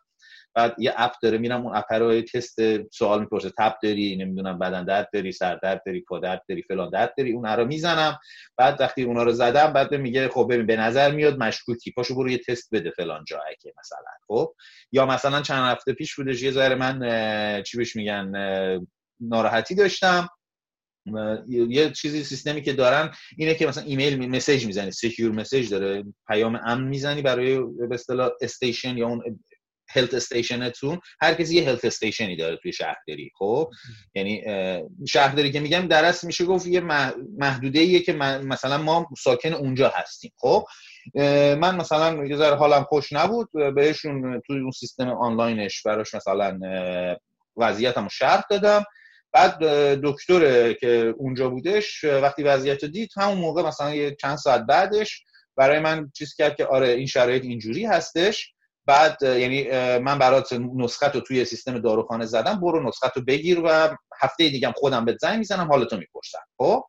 بعد 0.54 0.74
یه 0.78 0.94
اپ 0.96 1.12
داره 1.22 1.38
میرم 1.38 1.66
اون 1.66 1.76
اپ 1.76 1.92
رو 1.92 2.20
تست 2.20 2.58
سوال 2.92 3.20
می‌پرسه. 3.20 3.50
تب 3.58 3.74
داری؟ 3.82 4.16
نمی‌دونم 4.16 4.58
بدن 4.58 4.84
درد 4.84 5.08
داری 5.12 5.32
سر 5.32 5.56
درد 5.62 5.82
داری 5.86 6.00
پا 6.00 6.18
درد 6.18 6.42
داری 6.48 6.62
فلان 6.62 6.90
درد 6.90 7.14
داری 7.18 7.32
اون 7.32 7.46
رو 7.46 7.64
می‌زنم. 7.64 8.18
بعد 8.56 8.80
وقتی 8.80 9.02
اونا 9.02 9.22
رو 9.22 9.32
زدم 9.32 9.72
بعد 9.72 9.94
میگه 9.94 10.28
خب 10.28 10.48
ببین 10.50 10.66
به 10.66 10.76
نظر 10.76 11.10
میاد 11.10 11.38
مشکوکی 11.38 11.92
پاشو 11.92 12.14
برو 12.14 12.30
یه 12.30 12.38
تست 12.38 12.68
بده 12.72 12.90
فلان 12.90 13.24
جا 13.24 13.40
که 13.60 13.72
مثلا 13.78 14.12
خب؟ 14.26 14.54
یا 14.92 15.06
مثلا 15.06 15.42
چند 15.42 15.72
هفته 15.72 15.92
پیش 15.92 16.16
بودش 16.16 16.42
یه 16.42 16.50
ذره 16.50 16.74
من 16.74 17.62
چی 17.62 17.76
بهش 17.76 17.96
میگن 17.96 18.32
ناراحتی 19.20 19.74
داشتم. 19.74 20.28
یه 21.48 21.90
چیزی 21.90 22.24
سیستمی 22.24 22.62
که 22.62 22.72
دارن 22.72 23.10
اینه 23.36 23.54
که 23.54 23.66
مثلا 23.66 23.84
ایمیل 23.84 24.30
message 24.30 24.66
می‌زنی 24.66 24.90
secure 24.90 25.32
message 25.32 25.70
داره 25.70 26.04
پیام 26.28 26.60
امن 26.64 26.88
می‌زنی 26.88 27.22
برای 27.22 27.58
به 27.60 27.94
اصطلاح 27.94 28.30
station 28.40 28.96
یا 28.96 29.08
اون 29.08 29.40
health 29.90 30.14
station 30.14 30.75
تون 30.75 31.00
هر 31.20 31.34
کسی 31.34 31.56
یه 31.56 31.68
health 31.68 31.84
station 31.84 32.30
ی 32.30 32.36
داره 32.36 32.56
توی 32.56 32.72
شهرداری 32.72 33.30
خب؟ 33.38 33.70
یعنی 34.14 34.44
شهرداری 35.08 35.52
که 35.52 35.60
میگم 35.60 35.88
درست 35.88 36.24
میشه 36.24 36.44
گفت 36.44 36.66
یه 36.66 36.80
محدوده 37.38 37.78
ایه 37.78 38.00
که 38.00 38.12
مثلا 38.12 38.78
ما 38.78 39.08
ساکن 39.18 39.52
اونجا 39.52 39.92
هستیم 39.94 40.32
خب؟ 40.36 40.64
من 41.60 41.76
مثلا 41.76 42.26
یه 42.26 42.36
ذره 42.36 42.56
حالم 42.56 42.84
خوش 42.84 43.12
نبود 43.12 43.48
بهشون 43.74 44.40
توی 44.46 44.60
اون 44.60 44.70
سیستم 44.70 45.08
آنلاینش 45.08 45.82
براش 45.82 46.14
مثلا 46.14 46.58
وضعیتمو 47.56 48.08
شرح 48.08 48.42
دادم. 48.50 48.84
بعد 49.32 49.58
دکتر 50.02 50.72
که 50.72 51.14
اونجا 51.16 51.50
بودش 51.50 52.04
وقتی 52.04 52.42
وضعیت 52.42 52.84
دید 52.84 53.10
همون 53.16 53.38
موقع 53.38 53.62
مثلا 53.62 53.94
یه 53.94 54.16
چند 54.20 54.36
ساعت 54.36 54.60
بعدش 54.60 55.24
برای 55.56 55.78
من 55.78 56.10
چیز 56.14 56.34
کرد 56.34 56.56
که 56.56 56.66
آره 56.66 56.88
این 56.88 57.06
شرایط 57.06 57.44
اینجوری 57.44 57.84
هستش. 57.84 58.52
بعد 58.86 59.22
یعنی 59.22 59.68
من 59.98 60.18
برات 60.18 60.52
نسخه 60.52 61.08
رو 61.08 61.20
توی 61.20 61.44
سیستم 61.44 61.78
داروخانه 61.78 62.26
زدم 62.26 62.60
برو 62.60 62.88
نسخه 62.88 63.10
رو 63.16 63.22
بگیر 63.22 63.60
و 63.64 63.96
هفته 64.20 64.48
دیگه 64.48 64.72
خودم 64.76 65.04
به 65.04 65.16
زنگ 65.20 65.38
می‌زنم 65.38 65.68
حالتو 65.68 65.96
می‌پرسم. 65.96 66.44
خب؟ 66.58 66.84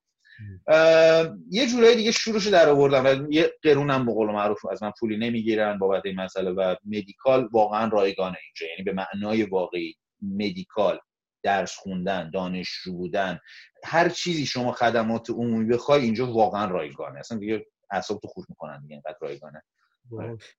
یه 1.52 1.68
جورایی 1.68 1.96
دیگه 1.96 2.12
شروعش 2.12 2.48
در 2.48 2.70
آوردم 2.70 3.06
و 3.06 3.34
یه 3.34 3.54
قرونم 3.64 4.06
به 4.06 4.14
قول 4.14 4.32
معروف 4.32 4.66
از 4.66 4.84
من 4.84 4.92
پولی 5.00 5.18
نمی‌گیرن 5.18 5.78
بابت 5.78 6.06
این 6.06 6.16
مسئله 6.16 6.52
و 6.52 6.76
مدیکال 6.86 7.50
واقعا 7.52 7.88
رایگانه 7.88 8.38
اینجا. 8.46 8.68
یعنی 8.72 8.84
به 8.84 8.94
معنای 8.94 9.44
واقعی 9.44 9.96
مدیکال 10.22 11.00
درس 11.44 11.76
خوندن 11.76 12.30
دانشجو 12.30 12.94
بودن 12.94 13.40
هر 13.84 14.10
چیزی 14.10 14.46
شما 14.46 14.72
خدمات 14.72 15.30
عمومی 15.30 15.66
بخوای 15.66 16.02
اینجا 16.02 16.34
واقعا 16.34 16.66
رایگانه. 16.66 17.20
اصلا 17.20 17.38
دیگه 17.38 17.66
اعصاب 17.92 18.20
تو 18.20 18.28
خورد 18.28 18.50
می‌کنن 18.50 18.82
دیگه 18.82 18.94
اینقدر 18.94 19.18
رایگانه. 19.22 19.64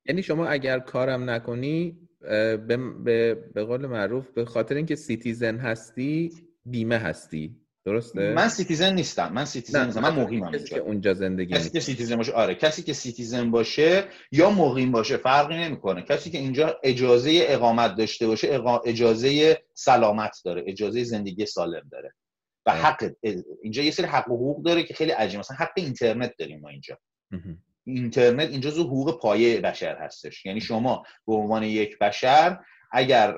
یعنی 0.06 0.22
شما 0.22 0.46
اگر 0.46 0.78
کارم 0.78 1.30
نکنی 1.30 1.98
به, 2.20 2.76
به, 3.04 3.34
به 3.54 3.64
قول 3.64 3.86
معروف 3.86 4.30
به 4.30 4.44
خاطر 4.44 4.74
اینکه 4.74 4.94
citizen 4.94 5.56
هستی 5.56 6.30
بیمه 6.64 6.98
هستی. 6.98 7.56
درسته؟ 7.84 8.32
من 8.34 8.48
citizen 8.48 8.94
نیستم. 8.94 9.32
من 9.32 9.44
citizen 9.44 9.86
نیستم. 9.86 10.00
من 10.00 10.22
مقیمم 10.22 10.52
کسی 10.52 10.64
که 10.64 10.78
اونجا 10.78 11.14
زندگی 11.14 11.54
کسی 11.54 11.70
که 11.70 11.80
citizen 11.80 12.16
باشه 12.16 12.32
آره. 12.32 12.54
کسی 12.54 12.82
که 12.82 12.92
citizen 12.92 13.50
باشه 13.50 14.04
یا 14.32 14.50
مقیم 14.50 14.92
باشه 14.92 15.16
فرقی 15.16 15.56
نمی‌کنه. 15.56 16.02
کسی 16.02 16.30
که 16.30 16.38
اینجا 16.38 16.80
اجازه 16.82 17.44
اقامت 17.48 17.96
داشته 17.96 18.26
باشه 18.26 18.60
اجازه 18.84 19.62
سلامت 19.74 20.36
داره 20.44 20.64
اجازه 20.66 21.04
زندگی 21.04 21.46
سالم 21.46 21.88
داره. 21.92 22.14
و 22.66 22.72
حق 22.72 23.12
اینجا 23.62 23.82
یه 23.82 23.90
سری 23.90 24.06
حق 24.06 24.30
و 24.30 24.36
حقوق 24.36 24.64
داره 24.64 24.82
که 24.82 24.94
خیلی 24.94 25.10
عجیبه 25.10 25.38
مثلا 25.38 25.56
حق 25.56 25.72
اینترنت 25.76 26.34
داریم 26.38 26.60
ما 26.60 26.68
اینجا. 26.68 26.98
اینترنت 27.84 28.48
اینجا 28.50 28.70
زو 28.70 28.84
حقوق 28.84 29.20
پایه 29.20 29.60
بشر 29.60 29.96
هستش. 29.96 30.46
یعنی 30.46 30.60
شما 30.60 31.02
به 31.26 31.34
عنوان 31.34 31.62
یک 31.62 31.98
بشر 31.98 32.58
اگر 32.92 33.36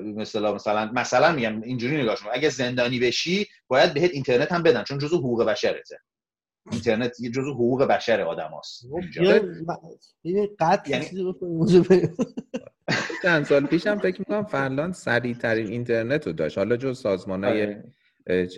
مثلا 0.00 0.54
مثلا 0.54 0.92
مثلا 0.92 1.32
میگم 1.32 1.62
اینجوری 1.62 2.02
نگاه 2.02 2.16
شما 2.16 2.30
اگر 2.30 2.48
زندانی 2.48 2.98
بشی 2.98 3.46
باید 3.68 3.94
بهت 3.94 4.10
اینترنت 4.10 4.52
هم 4.52 4.62
بدن 4.62 4.82
چون 4.82 4.98
جزو 4.98 5.18
حقوق 5.18 5.44
بشرته. 5.44 5.98
اینترنت 6.72 7.20
یه 7.20 7.30
جزو 7.30 7.54
حقوق 7.54 7.82
بشر 7.82 8.20
آدم 8.20 8.50
هست 8.58 8.84
یه 10.24 10.50
قطع 10.60 10.90
یعنی 10.90 11.34
چند 13.22 13.44
سال 13.44 13.66
پیشم 13.66 13.98
فکر 13.98 14.18
می‌کنم 14.18 14.44
فنلاند 14.44 14.94
سریع 14.94 15.34
ترین 15.34 15.66
اینترنت 15.66 16.26
رو 16.26 16.32
داشت. 16.32 16.58
حالا 16.58 16.76
جز 16.76 16.98
سازمان 16.98 17.44
های 17.44 17.62
آره. 17.62 17.84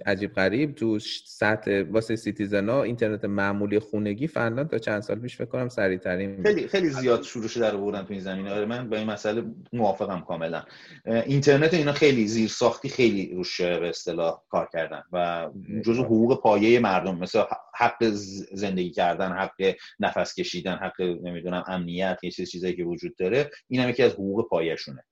عجیب 0.07 0.35
غریب 0.35 0.75
تو 0.75 0.99
سطح 1.25 1.83
واسه 1.91 2.17
سیتیزنا 2.17 2.83
اینترنت 2.83 3.25
معمولی 3.25 3.79
خونگی 3.79 4.27
فنلاند 4.27 4.71
تا 4.71 4.79
چند 4.79 5.01
سال 5.01 5.19
پیش 5.19 5.37
فکر 5.37 5.47
کنم 5.47 5.69
سریع 5.69 5.99
ترین 5.99 6.43
خیلی 6.43 6.69
خیلی 6.69 6.89
زیاد 6.89 7.23
شروعش 7.23 7.57
در 7.57 7.75
آوردن 7.75 8.03
تو 8.03 8.13
این 8.13 8.23
زمینه. 8.23 8.53
آره 8.53 8.65
من 8.65 8.91
با 8.91 8.97
این 8.97 9.07
مسئله 9.07 9.45
موافقم 9.73 10.21
کاملا. 10.21 10.63
اینترنت 11.07 11.75
اینا 11.75 11.93
خیلی 11.93 12.27
زیر 12.27 12.49
ساختی 12.49 12.89
خیلی 12.89 13.35
روش 13.35 13.61
به 13.61 13.89
اصطلاح 13.89 14.43
کار 14.49 14.69
کردن 14.73 15.03
و 15.13 15.49
جزو 15.85 16.03
حقوق 16.05 16.41
پایه 16.41 16.81
مردم 16.81 17.19
مثل 17.19 17.43
حق 17.75 18.05
زندگی 18.53 18.91
کردن 18.91 19.33
حق 19.33 19.75
نفس 20.01 20.35
کشیدن 20.35 20.75
حق 20.75 21.01
نمی‌دونم 21.01 21.65
امنیت 21.67 22.19
یه 22.23 22.31
چیز 22.31 22.51
چیزایی 22.51 22.77
که 22.77 22.85
وجود 22.85 23.17
داره. 23.17 23.51
این 23.69 23.81
هم 23.81 23.89
یکی 23.89 24.03
از 24.03 24.13
حقوق 24.13 24.49
پایه‌شونه 24.49 25.05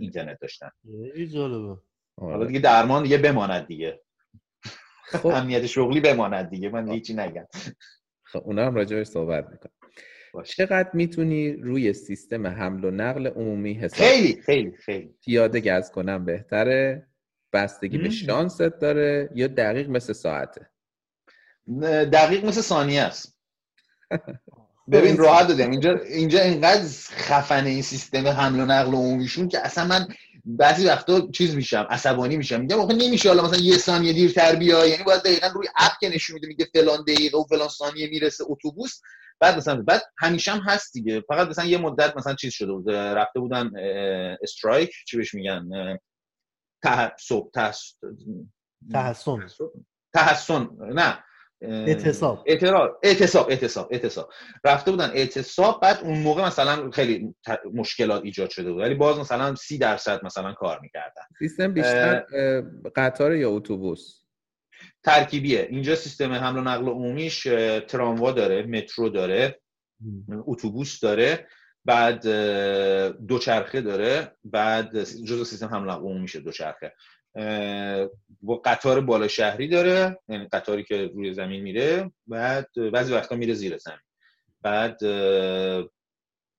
اینترنت 0.00 0.38
داشتن. 0.40 0.70
حالا 2.20 2.36
آره. 2.36 2.46
دیگه 2.46 2.60
درمان 2.60 3.02
دیگه 3.02 3.18
بماند 3.18 3.66
دیگه. 3.66 4.00
خب. 5.04 5.26
امنیت 5.26 5.66
شغلی 5.66 6.00
بماند 6.00 6.50
دیگه. 6.50 6.68
من 6.68 6.90
هیچی 6.90 7.14
نگم. 7.14 7.46
خب 8.22 8.42
اونا 8.44 8.66
هم 8.66 8.74
راجعش 8.74 9.06
صحبت 9.06 9.44
می‌کنم 9.50 9.72
چقدر 10.44 10.90
می‌تونی 10.94 11.52
روی 11.52 11.92
سیستم 11.92 12.46
حمل 12.46 12.84
و 12.84 12.90
نقل 12.90 13.26
عمومی 13.26 13.74
حساب 13.74 14.08
خیلی 14.08 14.42
خیلی 14.42 14.76
خیلی. 14.76 15.14
پیاده 15.24 15.60
گز 15.60 15.90
کنم 15.90 16.24
بهتره 16.24 17.06
بستگی 17.52 17.98
به 17.98 18.10
شانست 18.10 18.62
داره 18.62 19.30
یا 19.34 19.46
دقیق 19.46 19.90
مثل 19.90 20.12
ساعته؟ 20.12 20.70
دقیق 22.12 22.44
مثل 22.44 22.60
ثانیه 22.60 23.02
است. 23.02 23.40
ببین 24.92 25.16
راحت 25.16 25.48
دادم 25.48 25.70
اینجا 25.70 25.98
اینجا 25.98 26.40
اینقدر 26.40 26.84
خفنه 27.10 27.68
این 27.68 27.82
سیستم 27.82 28.26
حمل 28.26 28.60
و 28.60 28.64
نقل 28.64 28.94
عمومیشون 28.94 29.48
که 29.48 29.58
اصلا 29.66 29.86
من 29.86 30.06
بعضی 30.56 30.86
وقتا 30.86 31.28
چیز 31.34 31.54
میشم 31.54 31.86
عصبانی 31.90 32.36
میشم. 32.36 32.60
میگم 32.60 32.80
آخه 32.80 32.94
نمیشه 32.94 33.28
حالا 33.28 33.42
مثلا 33.42 33.60
یه 33.60 33.76
ثانیه 33.76 34.12
دیرتر 34.12 34.54
بیا 34.54 34.86
یعنی 34.86 35.02
باید 35.02 35.22
دقیقا 35.22 35.46
روی 35.46 35.66
اپ 35.76 35.92
که 36.00 36.08
نشون 36.08 36.34
میده 36.34 36.46
میگه 36.46 36.68
فلان 36.74 37.02
دقیقه 37.02 37.38
و 37.38 37.44
فلان 37.44 37.68
ثانیه 37.68 38.08
می‌رسه 38.10 38.44
اتوبوس. 38.48 39.00
بعد 39.40 39.56
مثلا 39.56 39.82
بعد 39.82 40.02
همیشه 40.18 40.52
هم 40.52 40.60
هست 40.60 40.92
دیگه. 40.92 41.20
فقط 41.28 41.48
مثلا 41.48 41.64
یه 41.64 41.78
مدت 41.78 42.16
مثلا 42.16 42.34
چیز 42.34 42.52
شده 42.52 42.72
بود 42.72 42.90
رفته 42.90 43.40
بودن 43.40 43.70
استرایک. 44.42 44.90
چی 45.06 45.16
بهش 45.16 45.34
میگن؟ 45.34 45.68
تحسن 46.82 47.42
تحسن. 47.54 47.96
تحسن. 50.14 50.68
نه. 50.94 51.24
اعتصاب. 51.62 52.44
اعتراض. 52.46 52.90
اعتصاب 53.02 53.50
اعتصاب 53.50 53.88
اعتصاب. 53.92 54.30
رفته 54.64 54.90
بودن 54.90 55.10
اعتصاب 55.14 55.80
بعد 55.82 55.98
اون 56.02 56.18
موقع 56.18 56.46
مثلا 56.46 56.90
خیلی 56.90 57.34
مشکلات 57.74 58.24
ایجاد 58.24 58.50
شده 58.50 58.72
بود. 58.72 58.82
ولی 58.82 58.94
باز 58.94 59.18
مثلا 59.18 59.54
سی 59.54 59.78
درصد 59.78 60.24
مثلا 60.24 60.52
کار 60.52 60.80
می‌کردن. 60.82 61.22
سیستم 61.38 61.72
بیشتر 61.72 62.24
قطار 62.96 63.34
یا 63.34 63.50
اتوبوس؟ 63.50 64.20
ترکیبیه. 65.04 65.66
اینجا 65.70 65.94
سیستم 65.94 66.32
حمل 66.32 66.58
و 66.58 66.60
نقل 66.60 66.88
عمومیش 66.88 67.42
تراموا 67.88 68.32
داره 68.32 68.62
مترو 68.62 69.08
داره 69.08 69.60
اتوبوس 70.46 71.00
داره 71.00 71.46
بعد 71.84 72.26
دوچرخه 73.26 73.80
داره 73.80 74.32
بعد 74.44 75.02
جزء 75.02 75.44
سیستم 75.44 75.66
حمل 75.66 75.88
و 75.88 75.90
نقل 75.90 76.00
عمومیشه 76.00 76.40
دوچرخه. 76.40 76.94
با 78.42 78.56
قطار 78.64 79.00
بالا 79.00 79.28
شهری 79.28 79.68
داره 79.68 80.18
یعنی 80.28 80.48
قطاری 80.52 80.84
که 80.84 81.06
روی 81.14 81.34
زمین 81.34 81.62
میره 81.62 82.12
بعد 82.26 82.68
بعضی 82.92 83.12
وقتا 83.12 83.36
میره 83.36 83.54
زیر 83.54 83.76
زمین. 83.76 83.98
بعد 84.62 85.04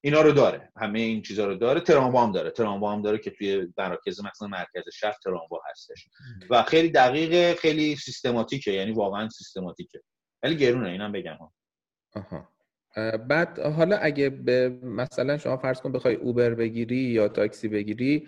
اینا 0.03 0.21
رو 0.21 0.31
داره 0.31 0.71
همه 0.77 0.99
این 0.99 1.21
چیزها 1.21 1.45
رو 1.45 1.55
داره. 1.55 1.81
تراموا 1.81 2.23
هم 2.23 2.31
داره 2.31 2.51
تراموا 2.51 2.93
هم 2.93 3.01
داره 3.01 3.17
که 3.17 3.31
توی 3.31 3.67
مراکز 3.77 4.25
مثلا 4.25 4.47
مرکز 4.47 4.83
شهر 4.93 5.15
تراموا 5.23 5.61
هستش. 5.71 6.07
و 6.49 6.63
خیلی 6.63 6.89
دقیق 6.89 7.57
خیلی 7.57 7.95
سیستماتیکه 7.95 8.71
یعنی 8.71 8.91
واقعا 8.91 9.29
سیستماتیکه. 9.29 10.01
ولی 10.43 10.55
گرونه 10.55 10.89
اینم 10.89 11.11
بگم. 11.11 11.37
آها. 12.15 12.47
بعد 13.17 13.59
حالا 13.59 13.97
اگه 13.97 14.29
به 14.29 14.69
مثلا 14.69 15.37
شما 15.37 15.57
فرض 15.57 15.81
کن 15.81 15.91
بخوای 15.91 16.15
اوبر 16.15 16.49
بگیری 16.49 16.95
یا 16.95 17.27
تاکسی 17.27 17.67
بگیری 17.67 18.27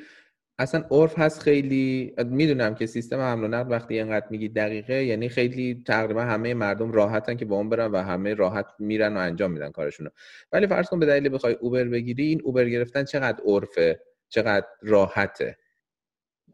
اصلا 0.59 0.83
عرف 0.91 1.19
هست 1.19 1.41
خیلی 1.41 2.13
می‌دونم 2.25 2.75
که 2.75 2.85
سیستم 2.85 3.19
حمل 3.19 3.43
و 3.43 3.47
نقل 3.47 3.71
وقتی 3.71 3.97
اینقدر 3.99 4.25
میگی 4.29 4.49
دقیقه 4.49 5.03
یعنی 5.03 5.29
خیلی 5.29 5.83
تقریبا 5.87 6.21
همه 6.21 6.53
مردم 6.53 6.91
راحتن 6.91 7.35
که 7.35 7.45
با 7.45 7.55
اون 7.55 7.69
برن 7.69 7.91
و 7.91 7.97
همه 7.97 8.33
راحت 8.33 8.65
میرن 8.79 9.17
و 9.17 9.19
انجام 9.19 9.51
میدن 9.51 9.71
کارشونو. 9.71 10.09
ولی 10.51 10.67
فرض 10.67 10.89
کن 10.89 10.99
به 10.99 11.05
دلیل 11.05 11.33
بخوای 11.33 11.53
اوبر 11.53 11.83
بگیری 11.83 12.25
این 12.25 12.41
اوبر 12.43 12.65
گرفتن 12.69 13.03
چقدر 13.03 13.43
عرفه؟ 13.45 13.99
چقدر 14.29 14.67
راحته؟ 14.81 15.57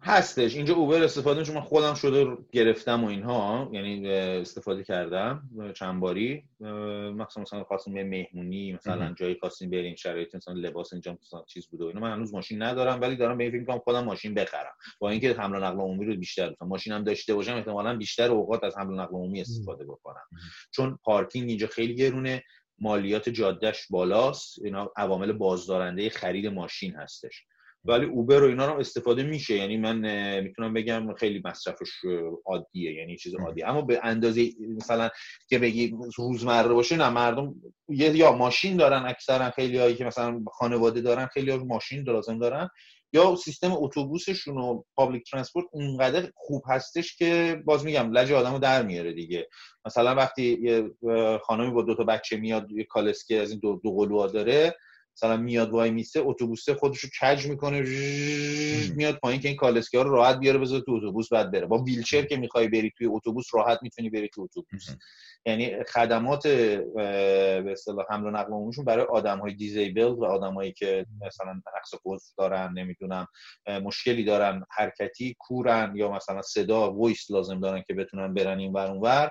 هستش. 0.02 0.56
اینجا 0.56 0.74
اوبر 0.74 1.04
استفاده 1.04 1.43
چون 1.43 1.56
من 1.56 1.62
خودم 1.62 1.93
شده 1.93 2.38
گرفتم 2.52 3.04
و 3.04 3.08
اینها 3.08 3.70
یعنی 3.74 4.10
استفاده 4.10 4.84
کردم 4.84 5.50
چند 5.76 6.00
باری. 6.00 6.43
مثلا 6.60 7.41
مثلا 7.41 7.64
خواستیم 7.64 7.97
یه 7.97 8.04
مهمونی 8.04 8.74
مثلا 8.74 9.14
جایی 9.14 9.38
خواستیم 9.39 9.70
بریم 9.70 9.95
شرایط 9.95 10.36
مثلا 10.36 10.54
لباس 10.54 10.93
اینجا 10.93 11.18
مثلا 11.22 11.43
چیز 11.47 11.68
بوده 11.68 11.84
و 11.84 11.88
اینا. 11.88 12.00
من 12.00 12.14
هنوز 12.14 12.34
ماشین 12.34 12.62
ندارم 12.62 13.02
ولی 13.02 13.16
دارم 13.16 13.38
به 13.38 13.43
این 13.43 13.52
فکر 13.52 13.60
می‌کنم 13.60 13.80
خودم 13.80 14.04
ماشین 14.04 14.34
بخرم. 14.34 14.74
با 15.00 15.10
اینکه 15.10 15.34
حمل 15.34 15.56
و 15.56 15.60
نقل 15.60 15.80
عمومی 15.80 16.06
رو 16.06 16.16
بیشتر 16.16 16.47
دوست 16.47 16.64
ماشینم 16.64 17.04
داشته 17.04 17.34
باشم 17.34 17.56
احتمالاً 17.56 17.97
بیشتر 17.97 18.32
اوقات 18.32 18.64
از 18.64 18.78
حمل 18.78 18.93
و 18.93 18.95
نقل 18.95 19.14
عمومی 19.14 19.41
استفاده 19.41 19.86
بکنم. 19.86 20.24
چون 20.72 21.00
پارکینگ 21.04 21.50
اینجا 21.50 21.68
خیلی 21.68 21.95
گرونه 21.95 22.43
مالیات 22.82 23.30
جادهش 23.30 23.88
بالاست. 23.89 24.60
اینا 24.64 24.91
عوامل 24.97 25.32
بازدارنده 25.32 26.10
خرید 26.10 26.47
ماشین 26.47 26.95
هستش. 26.95 27.43
ولی 27.86 28.06
Uber 28.06 28.44
و 28.44 28.48
اینا 28.48 28.66
رو 28.66 28.80
استفاده 28.80 29.24
میشه. 29.24 29.56
یعنی 29.56 29.78
من 29.78 30.00
می‌تونم 30.40 30.74
بگم 30.74 31.14
خیلی 31.14 31.42
مصرفش 31.46 31.90
عادیه 32.46 32.94
یعنی 32.94 33.18
چیز 33.18 33.36
عادیه. 33.36 33.70
اما 33.70 33.82
به 33.82 34.00
اندازه 34.04 34.50
مثلا 34.78 35.10
که 35.50 35.60
بگی 35.60 35.96
روزمره 36.18 36.74
باشه 36.74 36.98
نه 36.98 37.10
مردم 37.10 37.56
یا 37.90 38.32
ماشین 38.32 38.78
دارن 38.78 39.06
اکثرا 39.06 39.52
خیلی 39.52 39.78
هایی 39.78 39.96
که 39.96 40.06
مثلا 40.06 40.42
خانواده 40.52 41.02
دارن 41.02 41.26
خیلی 41.26 41.58
ماشین 41.58 42.04
لازم 42.04 42.40
دارن 42.40 42.70
یا 43.14 43.36
سیستم 43.36 43.72
اتوبوسشون 43.72 44.58
و 44.58 44.84
public 44.96 45.32
transport 45.32 45.66
اونقدر 45.72 46.32
خوب 46.36 46.64
هستش 46.68 47.16
که 47.16 47.62
باز 47.66 47.86
میگم 47.86 48.12
لج 48.12 48.32
آدمو 48.32 48.60
در 48.60 48.84
میاره 48.84 49.14
دیگه. 49.14 49.48
مثلا 49.86 50.16
وقتی 50.16 50.60
یه 50.62 50.90
خانمی 51.38 51.72
با 51.72 51.82
دو 51.82 51.96
تا 51.96 52.04
بچه 52.04 52.38
میاد 52.38 52.72
یه 52.72 52.84
کالسکه 52.84 53.40
از 53.42 53.52
این 53.52 53.60
دو, 53.60 53.80
دو 53.84 54.28
داره 54.28 54.76
مثلا 55.24 55.38
میاد 55.38 55.70
وای 55.70 55.92
میسه 55.92 56.20
اتوبوسه 56.24 56.74
خودش 56.74 57.00
رو 57.00 57.10
کج 57.22 57.48
می‌کنه 57.48 57.82
میاد 58.96 59.20
پایین 59.20 59.42
که 59.42 59.48
این 59.48 59.58
کالسکه 59.58 60.04
رو 60.04 60.10
راحت 60.10 60.40
بیاره 60.40 60.58
بذاره 60.58 60.82
تو 60.82 60.92
اتوبوس 60.92 61.30
بعد 61.34 61.52
بره. 61.52 61.66
با 61.66 61.78
ویلچر 61.78 62.22
که 62.22 62.38
می‌خوای 62.38 62.68
بری 62.68 62.92
توی 62.98 63.08
اتوبوس 63.08 63.46
راحت 63.54 63.80
می‌تونی 63.82 64.10
بری 64.10 64.30
تو 64.34 64.42
اتوبوس. 64.42 64.88
یعنی 65.46 65.84
خدمات 65.84 66.48
به 66.48 67.72
اصطلاح 67.72 68.06
حمل 68.10 68.28
و 68.28 68.32
نقل 68.32 68.52
عمومیشون 68.54 68.86
برای 68.86 69.06
آدم 69.06 69.40
های 69.40 69.54
disabled 69.54 70.02
و 70.04 70.26
آدمایی 70.26 70.72
که 70.72 71.06
مثلا 71.26 71.54
نقص 71.54 71.94
قوت 72.04 72.22
دارن 72.38 72.74
نمی‌دونم 72.74 73.28
مشکلی 73.84 74.24
دارن 74.24 74.64
حرکتی 74.72 75.36
کورن 75.40 75.94
یا 75.96 76.12
مثلا 76.12 76.42
صدا 76.42 76.94
voice 76.94 77.32
لازم 77.32 77.60
دارن 77.60 77.84
که 77.88 77.94
بتونن 77.94 78.34
برن 78.34 78.60
این 78.60 78.74
ور 78.74 78.88
اونور 78.88 79.30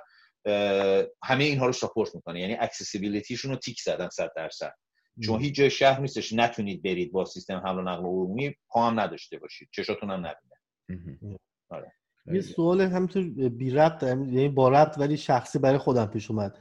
همه 1.24 1.44
اینها 1.44 1.66
رو 1.66 1.72
support 1.72 2.14
می‌کنه. 2.14 2.40
یعنی 2.40 2.54
accessibility 2.60 3.29
شون 3.29 3.50
رو 3.50 3.56
تیک 3.56 3.80
زدن 3.80 4.08
100 4.08 4.32
درصد. 4.36 4.74
چون 5.20 5.40
هیچ 5.40 5.54
جای 5.54 5.70
شهر 5.70 6.00
نیستش 6.00 6.32
نتونید 6.32 6.82
برید 6.82 7.12
با 7.12 7.24
سیستم 7.24 7.56
حمل 7.56 7.78
و 7.78 7.82
نقل 7.82 8.00
عمومی 8.00 8.54
پا 8.68 8.86
هم 8.86 9.00
نداشته 9.00 9.38
باشید 9.38 9.68
چشاتون 9.72 10.10
هم 10.10 10.26
نبینه 10.26 11.38
آره. 11.70 11.92
یه 12.32 12.40
سوال 12.40 12.80
همینطور 12.80 13.48
بی 13.48 13.70
ربط 13.70 14.02
یعنی 14.02 14.48
با 14.48 14.68
ربط 14.68 14.98
ولی 14.98 15.16
شخصی 15.16 15.58
برای 15.58 15.78
خودم 15.78 16.06
پیش 16.06 16.30
اومد 16.30 16.58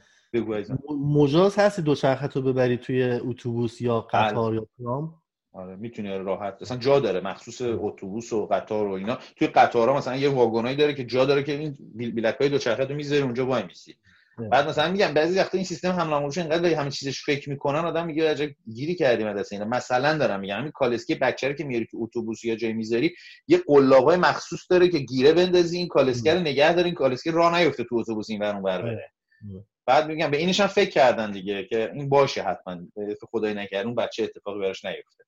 مجاز 1.00 1.58
هستی 1.58 1.82
دو 1.82 1.94
چرخت 1.94 2.36
رو 2.36 2.42
ببری 2.42 2.76
توی 2.76 3.02
اتوبوس 3.02 3.80
یا 3.80 4.00
قطار 4.00 4.54
یا 4.54 4.66
tram 4.78 5.22
آره 5.52 5.76
می‌تونی 5.76 6.08
راحت 6.08 6.62
مثلا 6.62 6.76
جا 6.76 7.00
داره 7.00 7.20
مخصوص 7.20 7.62
اتوبوس 7.62 8.32
و 8.32 8.46
قطار 8.46 8.86
و 8.86 8.92
اینا 8.92 9.18
توی 9.36 9.48
قطارها 9.48 9.96
مثلا 9.96 10.16
یه 10.16 10.28
واگنایی 10.28 10.76
داره 10.76 10.94
که 10.94 11.04
جا 11.04 11.24
داره 11.24 11.42
که 11.42 11.52
این 11.52 11.76
بلیط 11.94 12.36
های 12.40 12.48
دو 12.48 12.58
چرخه 12.58 12.84
رو 12.84 12.94
می‌ذاری 12.94 13.22
اونجا 13.22 13.46
وای 13.46 13.62
میسی 13.62 13.96
بعد 14.50 14.68
مثلا 14.68 14.92
میگم 14.92 15.14
بعضی 15.14 15.38
وقتا 15.38 15.58
این 15.58 15.64
سیستم 15.64 15.90
حمل 15.90 16.12
آموزش 16.12 16.38
اینقدر 16.38 16.74
همه 16.74 16.90
چیزش 16.90 17.24
فکر 17.24 17.50
می‌کنن 17.50 17.78
آدم 17.78 18.06
میگه 18.06 18.30
عجب 18.30 18.50
گیری 18.74 18.94
کردیم 18.94 19.26
از 19.26 19.52
اینا. 19.52 19.64
مثلا 19.64 20.18
دارم 20.18 20.40
میگم 20.40 20.58
همین 20.58 20.70
کالسکی 20.70 21.14
بچه 21.14 21.48
رو 21.48 21.54
که 21.54 21.64
میاری 21.64 21.86
تو 21.86 21.98
اتوبوس 22.02 22.44
یا 22.44 22.56
جای 22.56 22.72
می‌ذاری 22.72 23.14
یه 23.48 23.62
قلاقای 23.66 24.16
مخصوص 24.16 24.60
داره 24.70 24.88
که 24.88 24.98
گیره 24.98 25.32
بندازی 25.32 25.78
این 25.78 25.88
کالسکی 25.88 26.30
رو 26.30 26.40
نگه 26.40 26.72
داره 26.72 26.86
این 26.86 26.94
کالسکی 26.94 27.30
راه 27.30 27.58
نیفته 27.58 27.84
تو 27.84 27.96
اتوبوس 27.96 28.30
این 28.30 28.42
اون 28.42 28.62
بر 28.62 28.82
بره. 28.82 29.12
بعد 29.86 30.06
میگم 30.06 30.30
به 30.30 30.36
اینش 30.36 30.60
هم 30.60 30.66
فکر 30.66 30.90
کردن 30.90 31.30
دیگه 31.30 31.64
که 31.64 31.90
این 31.94 32.08
باشه 32.08 32.42
حتما 32.42 32.78
خدای 33.30 33.54
نکرد 33.54 33.86
اون 33.86 33.94
بچه 33.94 34.24
اتفاقی 34.24 34.60
براش 34.60 34.84
نیفته. 34.84 35.24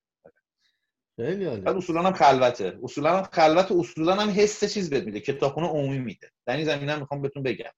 خیلی 1.16 1.44
عالی. 1.44 1.62
اصولا 1.66 2.02
هم 2.02 2.12
خلوته. 2.12 2.78
اصولا 2.82 3.16
هم 3.16 3.22
خلوت 3.32 3.72
اصولا 3.72 4.14
هم 4.14 4.30
حس 4.30 4.74
چیز 4.74 4.90
بهت 4.90 5.04
میده. 5.04 5.20
کتابخونه 5.20 5.66
عمومی 5.66 5.98
میده. 5.98 6.30
در 6.46 6.56
این 6.56 6.64
زمینه 6.64 6.96
می‌خوام 6.96 7.22
بهتون 7.22 7.42
بگم. 7.42 7.70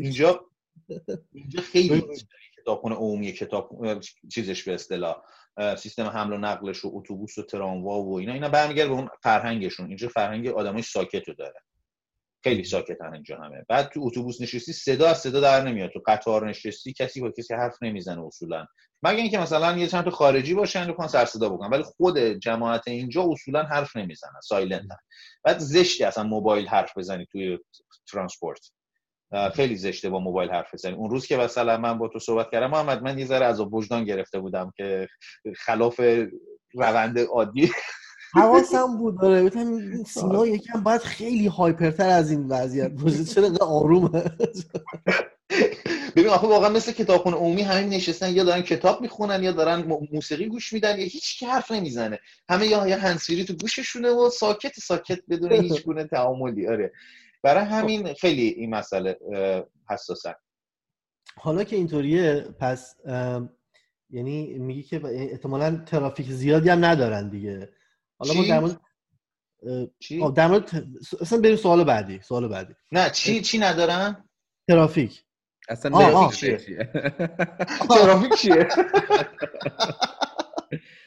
اینجا 0.00 0.44
اینجا 1.32 1.60
خیلی 1.62 2.02
کتابخونه 2.62 2.94
عمومی 2.94 3.32
کتاب 3.32 4.00
چیزش 4.32 4.62
به 4.62 4.74
اصطلاح 4.74 5.22
سیستم 5.76 6.06
حمل 6.06 6.32
و 6.32 6.38
نقلش 6.38 6.84
و 6.84 6.90
اتوبوس 6.94 7.38
و 7.38 7.42
تراموا 7.42 8.02
و 8.02 8.18
اینا 8.18 8.32
اینا 8.32 8.48
برمیگرده 8.48 8.88
به 8.88 8.94
اون 8.94 9.08
فرهنگشون. 9.22 9.86
اینجا 9.86 10.08
فرهنگ 10.08 10.48
آدمای 10.48 10.82
ساکت 10.82 11.28
رو 11.28 11.34
داره. 11.34 11.60
خیلی 12.44 12.64
ساکتن 12.64 13.14
اینجا 13.14 13.36
همه. 13.36 13.64
بعد 13.68 13.88
تو 13.88 14.00
اتوبوس 14.02 14.40
نشستی 14.40 14.72
صدا 14.72 15.08
از 15.08 15.18
صدا 15.18 15.40
در 15.40 15.64
نمیاد. 15.64 15.90
تو 15.90 16.02
قطار 16.06 16.48
نشستی 16.48 16.92
کسی 16.92 17.20
با 17.20 17.30
کسی 17.30 17.54
حرف 17.54 17.82
نمی‌زنه 17.82 18.26
اصولا. 18.26 18.66
مگه 19.02 19.18
اینکه 19.18 19.38
مثلا 19.38 19.78
یه 19.78 19.86
چند 19.86 20.04
تا 20.04 20.10
خارجی 20.10 20.54
باشن 20.54 20.90
و 20.90 21.08
سر 21.08 21.24
صدا 21.24 21.48
بکنن 21.48 21.70
ولی 21.70 21.82
خود 21.82 22.18
جماعت 22.18 22.88
اینجا 22.88 23.22
اصولا 23.22 23.62
حرف 23.62 23.96
نمی‌زنن 23.96 24.40
سایلنتن 24.42 24.96
بعد 25.44 25.58
زشتی 25.58 26.04
اصلا 26.04 26.24
موبایل 26.24 26.66
حرف 26.66 26.98
بزنی 26.98 27.26
توی 27.32 27.58
transport. 28.12 28.72
خیلی 29.54 29.76
زشته 29.76 30.10
با 30.10 30.20
موبایل 30.20 30.50
حرف 30.50 30.74
بزنی. 30.74 30.94
اون 30.94 31.10
روز 31.10 31.26
که 31.26 31.36
مثلا 31.36 31.78
من 31.78 31.98
با 31.98 32.08
تو 32.08 32.18
صحبت 32.18 32.50
کردم 32.50 32.70
محمد 32.70 33.02
من 33.02 33.18
یه 33.18 33.26
ذره 33.26 33.46
عذاب 33.46 33.60
وجدان 33.60 34.04
گرفته 34.04 34.38
بودم 34.40 34.72
که 34.76 35.08
خلاف 35.56 36.00
روند 36.74 37.18
عادی. 37.18 37.70
حواسم 38.34 38.96
بود 38.98 39.20
داره 39.20 39.42
بودم 39.42 39.78
سینا 40.04 40.46
یکم 40.46 40.82
باید 40.82 41.00
خیلی 41.00 41.46
hyper 41.46 41.90
تر 41.90 42.08
از 42.08 42.30
این 42.30 42.48
وضعیت 42.48 42.90
باشه. 42.90 43.24
چرا 43.24 43.50
آرومه. 43.60 44.24
ببین 46.16 46.28
آخه 46.28 46.46
واقعا 46.46 46.68
مثل 46.68 46.92
کتابخونه 46.92 47.36
عمومی 47.36 47.62
همین 47.62 47.88
نشستن 47.88 48.32
یا 48.32 48.44
دارن 48.44 48.62
کتاب 48.62 49.00
می‌خونن 49.00 49.42
یا 49.42 49.52
دارن 49.52 49.84
موسیقی 50.12 50.46
گوش 50.46 50.72
میدن 50.72 50.98
یا 50.98 51.04
هیچ 51.04 51.38
کی 51.38 51.46
حرف 51.46 51.70
نمی‌زنه. 51.70 52.18
همه 52.48 52.66
یا 52.66 52.86
یا 52.86 52.98
هنسفری 52.98 53.44
تو 53.44 53.54
گوششونه 53.54 54.10
و 54.10 54.30
ساکت 54.30 54.80
ساکت 54.80 55.18
بدون 55.28 55.52
هیچ 55.62 55.82
گونه 55.82 56.04
تعاملی 56.04 56.68
آره. 56.68 56.92
برای 57.42 57.64
خب. 57.64 57.70
همین 57.70 58.14
خیلی 58.14 58.48
این 58.48 58.70
مسئله 58.70 59.18
حساسه. 59.90 60.36
حالا 61.36 61.64
که 61.64 61.76
اینطوریه 61.76 62.40
پس 62.60 62.96
یعنی 64.10 64.58
میگی 64.58 64.82
که 64.82 65.00
احتمالا 65.04 65.84
ترافیک 65.86 66.30
زیادی 66.30 66.68
هم 66.68 66.84
ندارن 66.84 67.28
دیگه. 67.28 67.72
حالا 68.18 68.34
ما 68.34 68.44
در 68.48 68.60
مورد 68.60 68.80
چی؟ 69.98 70.32
در 70.32 70.46
مورد 70.46 70.84
اصلا 71.20 71.40
بریم 71.40 71.56
سوال 71.56 71.84
بعدی 71.84 72.20
سوال 72.20 72.48
بعدی. 72.48 72.74
نه 72.92 73.10
چی 73.10 73.40
چی 73.40 73.58
ندارن؟ 73.58 74.28
ترافیک. 74.68 75.24
اصلا 75.68 75.90
ترافیک 75.90 76.40
چیه؟ 76.40 76.90
ترافیک 77.88 78.34
چیه؟ 78.34 78.68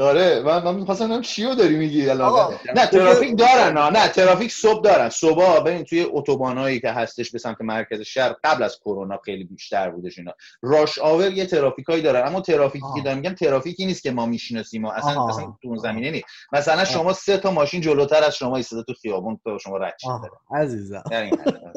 آره 0.00 0.42
من 0.42 0.64
من 0.64 0.74
می‌خواستم 0.74 1.04
ببینم 1.04 1.22
چیو 1.22 1.54
داری 1.54 1.76
میگی 1.76 2.08
الان. 2.10 2.54
نه 2.76 2.86
ترافیک 2.86 3.38
دارن 3.38 3.78
نه 3.78 3.90
نه 3.90 4.08
ترافیک 4.08 4.52
صبح 4.52 4.82
دارن. 4.82 5.08
صبح 5.08 5.60
ببین 5.60 5.84
توی 5.84 6.06
اتوبانایی 6.10 6.80
که 6.80 6.90
هستش 6.90 7.30
به 7.30 7.38
سمت 7.38 7.60
مرکز 7.60 8.00
شهر 8.00 8.36
قبل 8.44 8.62
از 8.62 8.78
کرونا 8.80 9.18
خیلی 9.24 9.44
بیشتر 9.44 9.90
بودش 9.90 10.18
اینا. 10.18 10.32
راش 10.62 10.98
آور 10.98 11.32
یه 11.32 11.46
ترافیکایی 11.46 12.02
دارن 12.02 12.26
اما 12.26 12.40
ترافیکی 12.40 12.86
که 12.94 13.00
دارم 13.00 13.16
میگم 13.16 13.34
ترافیکی 13.34 13.86
نیست 13.86 14.02
که 14.02 14.10
ما 14.10 14.26
می‌شناسیم 14.26 14.84
اصلا 14.84 15.20
آه. 15.20 15.28
اصلا 15.28 15.44
تو 15.62 15.68
اون 15.68 15.78
زمینه 15.78 16.10
نیست. 16.10 16.26
مثلا 16.52 16.84
شما 16.84 17.12
سه 17.12 17.38
تا 17.38 17.50
ماشین 17.50 17.80
جلوتر 17.80 18.24
از 18.24 18.36
شما 18.36 18.56
ایستاده 18.56 18.82
تو 18.82 18.94
خیابون 18.94 19.40
تو 19.44 19.58
شما 19.58 19.76
رد 19.76 19.94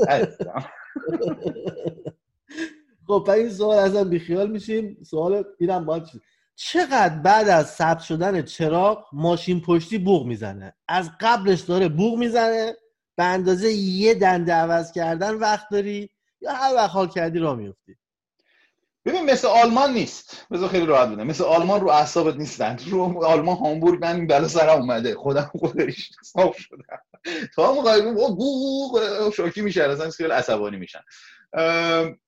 عزیزم. 0.07 0.65
خب 3.07 3.29
این 3.29 3.49
سوال 3.49 3.77
ازم 3.77 4.09
بیخیال 4.09 4.51
میشیم. 4.51 4.97
سوال 5.03 5.43
اینم 5.59 5.85
باید 5.85 6.03
چقدر 6.55 7.19
بعد 7.19 7.49
از 7.49 7.69
ثبت 7.69 7.99
شدن 7.99 8.41
چراغ 8.41 9.05
ماشین 9.13 9.61
پشتی 9.61 9.97
بوغ 9.97 10.25
می‌زنه؟ 10.25 10.75
از 10.87 11.11
قبلش 11.19 11.61
داره 11.61 11.89
بوغ 11.89 12.17
می‌زنه 12.17 12.73
به 13.17 13.23
اندازه 13.23 13.71
یه 13.73 14.13
دنده 14.13 14.53
عوض 14.53 14.91
کردن 14.91 15.33
وقت 15.33 15.69
داری 15.71 16.09
یا 16.41 16.53
هر 16.53 16.75
وقت 16.75 16.89
حال 16.89 17.07
کردی 17.07 17.39
را 17.39 17.55
میفتی 17.55 17.97
ببین 19.05 19.25
مثل 19.25 19.47
آلمان 19.47 19.93
نیست. 19.93 20.47
بذار 20.51 20.69
خیلی 20.69 20.85
راحت 20.85 21.09
بدم 21.09 21.27
مثل 21.27 21.43
آلمان 21.43 21.81
رو 21.81 21.89
اعصابت 21.89 22.35
نیستن. 22.35 22.77
رو 22.89 23.25
آلمان 23.25 23.57
هامبورگ 23.57 24.01
من 24.01 24.15
این 24.15 24.27
بلا 24.27 24.47
سرم 24.47 24.79
اومده. 24.79 25.15
خودم 25.15 25.51
خودش 25.59 26.09
صاف 26.23 26.57
شدم. 26.57 26.99
تا 27.55 27.73
موقعی 27.73 28.01
بو 28.11 28.99
شوکی 29.35 29.61
میشه 29.61 29.83
اصلا 29.83 30.09
خیلی 30.09 30.29
عصبانی 30.29 30.77
میشن. 30.77 30.99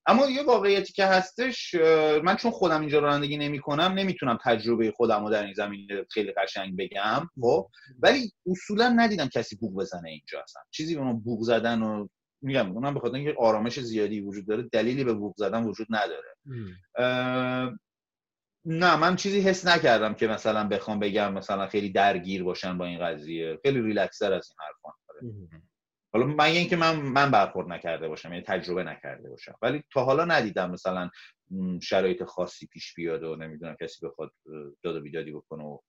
اما 0.06 0.26
یه 0.30 0.44
واقعیتی 0.44 0.94
که 0.94 1.06
هستش 1.06 1.76
من 2.24 2.36
چون 2.36 2.52
خودم 2.52 2.80
اینجا 2.80 3.00
رانندگی 3.00 3.38
نمی 3.38 3.60
کنم 3.60 3.94
نمی‌تونم 3.96 4.38
تجربه 4.44 4.92
خودم 4.92 5.24
رو 5.24 5.32
در 5.32 5.44
این 5.44 5.54
زمینه 5.54 6.06
خیلی 6.12 6.32
قشنگ 6.32 6.78
بگم 6.78 7.30
خب؟ 7.42 7.68
ولی 8.00 8.32
اصولا 8.52 8.90
ندیدم 8.90 9.28
کسی 9.28 9.56
بوق 9.56 9.82
بزنه 9.82 10.10
اینجا 10.10 10.42
اصلا. 10.44 10.62
چیزی 10.72 10.96
به 10.96 11.14
بوق 11.14 11.42
زدن 11.42 11.82
و 11.82 12.08
میگم 12.42 12.72
اونم 12.72 12.94
به 12.94 13.00
خاطر 13.00 13.16
اینکه 13.16 13.36
آرامش 13.40 13.80
زیادی 13.80 14.22
وجود 14.22 14.48
داره 14.48 14.64
دلیلی 14.64 15.04
به 15.04 15.14
بوق 15.14 15.36
زدن 15.38 15.64
وجود 15.64 15.88
نداره. 15.90 16.36
نه 18.66 18.96
من 18.96 19.16
چیزی 19.16 19.42
حس 19.42 19.68
نکردم 19.68 20.14
که 20.14 20.28
مثلا 20.28 20.68
بخوام 20.68 21.00
بگم 21.00 21.34
مثلا 21.34 21.68
خیلی 21.68 21.90
درگیر 21.90 22.44
باشن 22.44 22.78
با 22.78 22.86
این 22.86 23.00
قضیه. 23.00 23.60
خیلی 23.64 23.82
ریلکسر 23.82 24.34
از 24.34 24.50
این 24.50 24.68
حرفان 24.68 24.94
حالا 26.14 26.26
من 26.26 26.46
اینکه 26.46 26.76
من 26.76 26.96
من 26.96 27.32
برخورد 27.32 27.68
نکرده 27.68 28.08
باشم 28.08 28.34
یعنی 28.34 28.44
تجربه 28.48 28.84
نکرده 28.84 29.30
باشم. 29.30 29.56
ولی 29.62 29.84
تا 29.94 30.04
حالا 30.04 30.26
ندیدم 30.26 30.72
مثلا 30.72 31.10
شرایط 31.82 32.24
خاصی 32.24 32.68
پیش 32.68 32.94
بیاد 32.94 33.24
و 33.24 33.36
نمی‌دونم 33.36 33.76
کسی 33.82 34.06
بخواد 34.06 34.32
داد 34.84 34.96
و 34.96 35.02
بیدادی 35.02 35.32
بکنه 35.32 35.64
و 35.64 35.80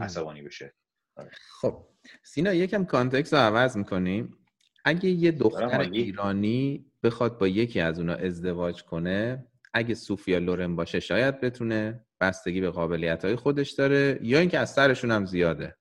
عصبانی 0.00 0.42
بشه. 0.42 0.74
آره. 1.16 1.30
خب 1.60 1.86
سینا 2.22 2.54
یکم 2.54 2.84
کانتکست 2.84 3.34
رو 3.34 3.40
عوض 3.40 3.76
می‌کنیم 3.76 4.39
اگه 4.84 5.10
یه 5.10 5.32
دختر 5.32 5.80
ایرانی 5.80 6.86
بخواد 7.02 7.38
با 7.38 7.48
یکی 7.48 7.80
از 7.80 7.98
اونا 7.98 8.14
ازدواج 8.14 8.82
کنه 8.82 9.46
اگه 9.72 9.94
سوفیا 9.94 10.38
لورن 10.38 10.76
باشه 10.76 11.00
شاید 11.00 11.40
بتونه 11.40 12.06
بستگی 12.20 12.60
به 12.60 12.70
قابلیت 12.70 13.24
های 13.24 13.36
خودش 13.36 13.70
داره 13.70 14.18
یا 14.22 14.38
اینکه 14.38 14.58
از 14.58 14.72
سرشون 14.72 15.10
هم 15.10 15.26
زیاده. 15.26 15.76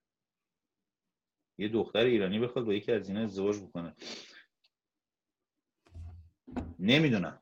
یه 1.57 1.67
دختر 1.67 1.99
ایرانی 1.99 2.39
بخواد 2.39 2.65
با 2.65 2.73
یکی 2.73 2.91
از 2.91 3.09
اینا 3.09 3.21
ازدواج 3.21 3.59
بکنه. 3.59 3.95
نمی‌دونم. 6.79 7.38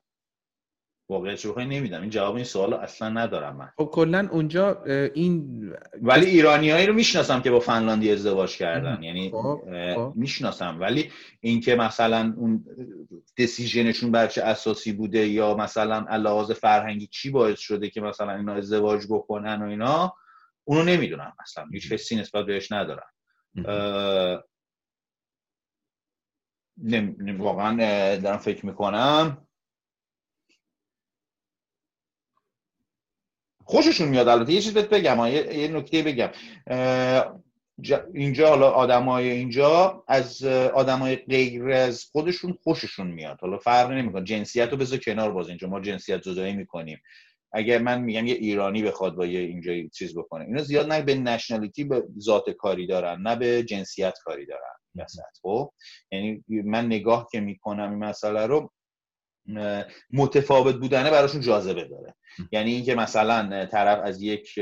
واقعیت 1.10 1.46
رو 1.46 1.60
نمیدم 1.60 2.02
این 2.02 2.10
جواب 2.10 2.36
این 2.36 2.44
سوال 2.44 2.74
اصلا 2.74 3.10
ندارم 3.10 3.56
من. 3.56 3.70
خب 3.78 3.90
کلا 3.94 4.28
اونجا 4.32 4.84
این 5.14 5.74
ولی 6.02 6.26
ایرانیایی 6.26 6.86
رو 6.86 6.94
می‌شناسم 6.94 7.42
که 7.42 7.52
با 7.52 7.60
فنلاندی 7.60 8.12
ازدواج 8.12 8.58
کردن. 8.58 9.04
یعنی 9.04 9.32
خب، 9.32 9.62
خب. 9.96 10.14
می‌شناسم. 10.16 10.78
ولی 10.80 11.12
اینکه 11.40 11.76
مثلا 11.76 12.34
اون 12.38 12.66
دسیژنشون 13.38 14.12
بر 14.12 14.28
چه 14.28 14.44
اساسی 14.44 14.94
بوده 14.94 15.28
یا 15.28 15.56
مثلا 15.56 16.06
علاوه 16.10 16.54
فرهنگی 16.54 17.08
چی 17.08 17.30
باعث 17.30 17.60
شده 17.60 17.90
که 17.90 18.02
مثلا 18.02 18.36
اینا 18.36 18.54
ازدواج 18.54 19.06
بکنن 19.10 19.62
و 19.62 19.66
اینا 19.66 20.14
اونو 20.64 20.84
نمی‌دونم 20.84 21.34
اصلا. 21.40 21.66
هیچ 21.74 21.92
حسی 21.92 22.16
نسبت 22.16 22.46
بهش 22.46 22.72
ندارم. 22.72 23.10
واقعا 27.40 27.76
دارم 28.16 28.38
فکر 28.38 28.66
می‌کنم 28.66 29.47
خوششون 33.68 34.08
میاد 34.08 34.28
البته. 34.28 34.54
یه 34.54 34.62
چیز 34.62 34.74
بهت 34.74 34.90
بگم 34.90 35.26
یه, 35.26 35.58
یه 35.58 35.68
نکته 35.68 36.04
بگم. 36.04 36.30
اینجا 38.14 38.50
حالا 38.50 38.70
آدمای 38.70 39.30
اینجا 39.30 40.04
از 40.08 40.44
آدمای 40.74 41.16
غیر 41.16 41.70
از 41.70 42.04
خودشون 42.12 42.58
خوششون 42.64 43.08
میاد. 43.08 43.38
حالا 43.42 43.58
فرق 43.58 43.92
نمی‌کنه. 43.92 44.24
جنسیت 44.24 44.70
رو 44.70 44.78
بذار 44.78 45.00
کنار 45.00 45.32
باز 45.32 45.48
اینجا. 45.48 45.68
ما 45.68 45.80
جنسیت 45.80 46.22
زدایی 46.22 46.54
می‌کنیم. 46.54 47.02
اگر 47.54 47.80
من 47.80 48.02
میگم 48.02 48.28
یه 48.28 48.34
ایرانی 48.34 48.84
بخواد 48.84 49.16
با 49.16 49.26
یه 49.26 49.40
اینجا 49.40 49.74
چیز 49.94 50.18
بکنه 50.18 50.46
اینا 50.46 50.64
زیاد 50.64 50.92
نه 50.92 51.02
به 51.02 51.16
nationality 51.16 51.84
به 51.84 52.04
ذات 52.20 52.50
کاری 52.50 52.88
دارن 52.88 53.22
نه 53.22 53.36
به 53.36 53.64
جنسیت 53.64 54.14
کاری 54.24 54.46
دارن. 54.46 54.74
مثلا 54.96 55.26
خب؟ 55.42 55.72
یعنی 56.12 56.44
من 56.48 56.86
نگاه 56.86 57.28
که 57.32 57.40
می‌کنم 57.40 57.90
این 57.90 58.00
مسئله 58.00 58.46
رو 58.46 58.72
متفاوت 60.14 60.76
بودنه 60.76 61.12
براشون 61.12 61.42
جاذبه 61.42 61.84
داره. 61.84 62.16
یعنی 62.52 62.72
اینکه 62.72 62.96
مثلا 62.96 63.66
طرف 63.66 64.00
از 64.04 64.22
یک 64.22 64.60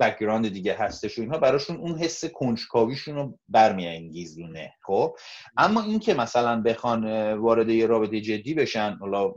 background 0.00 0.48
دیگه 0.48 0.74
هستش 0.74 1.18
و 1.18 1.22
اینها 1.22 1.38
براشون 1.38 1.76
اون 1.76 1.98
حس 1.98 2.24
کنجکاویشون 2.24 3.14
رو 3.14 3.38
برمیانگیزونه 3.48 4.74
خب؟ 4.82 5.16
اما 5.56 5.82
اینکه 5.82 6.14
مثلا 6.14 6.62
بخوان 6.62 7.32
وارد 7.32 7.68
یه 7.68 7.86
رابطه 7.86 8.20
جدی 8.20 8.54
بشن 8.54 8.96
حالا 9.00 9.34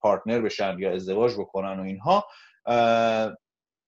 پارتنر 0.00 0.40
بشن 0.40 0.78
یا 0.78 0.94
ازدواج 0.94 1.32
بکنن 1.34 1.80
و 1.80 1.82
اینها 1.82 2.24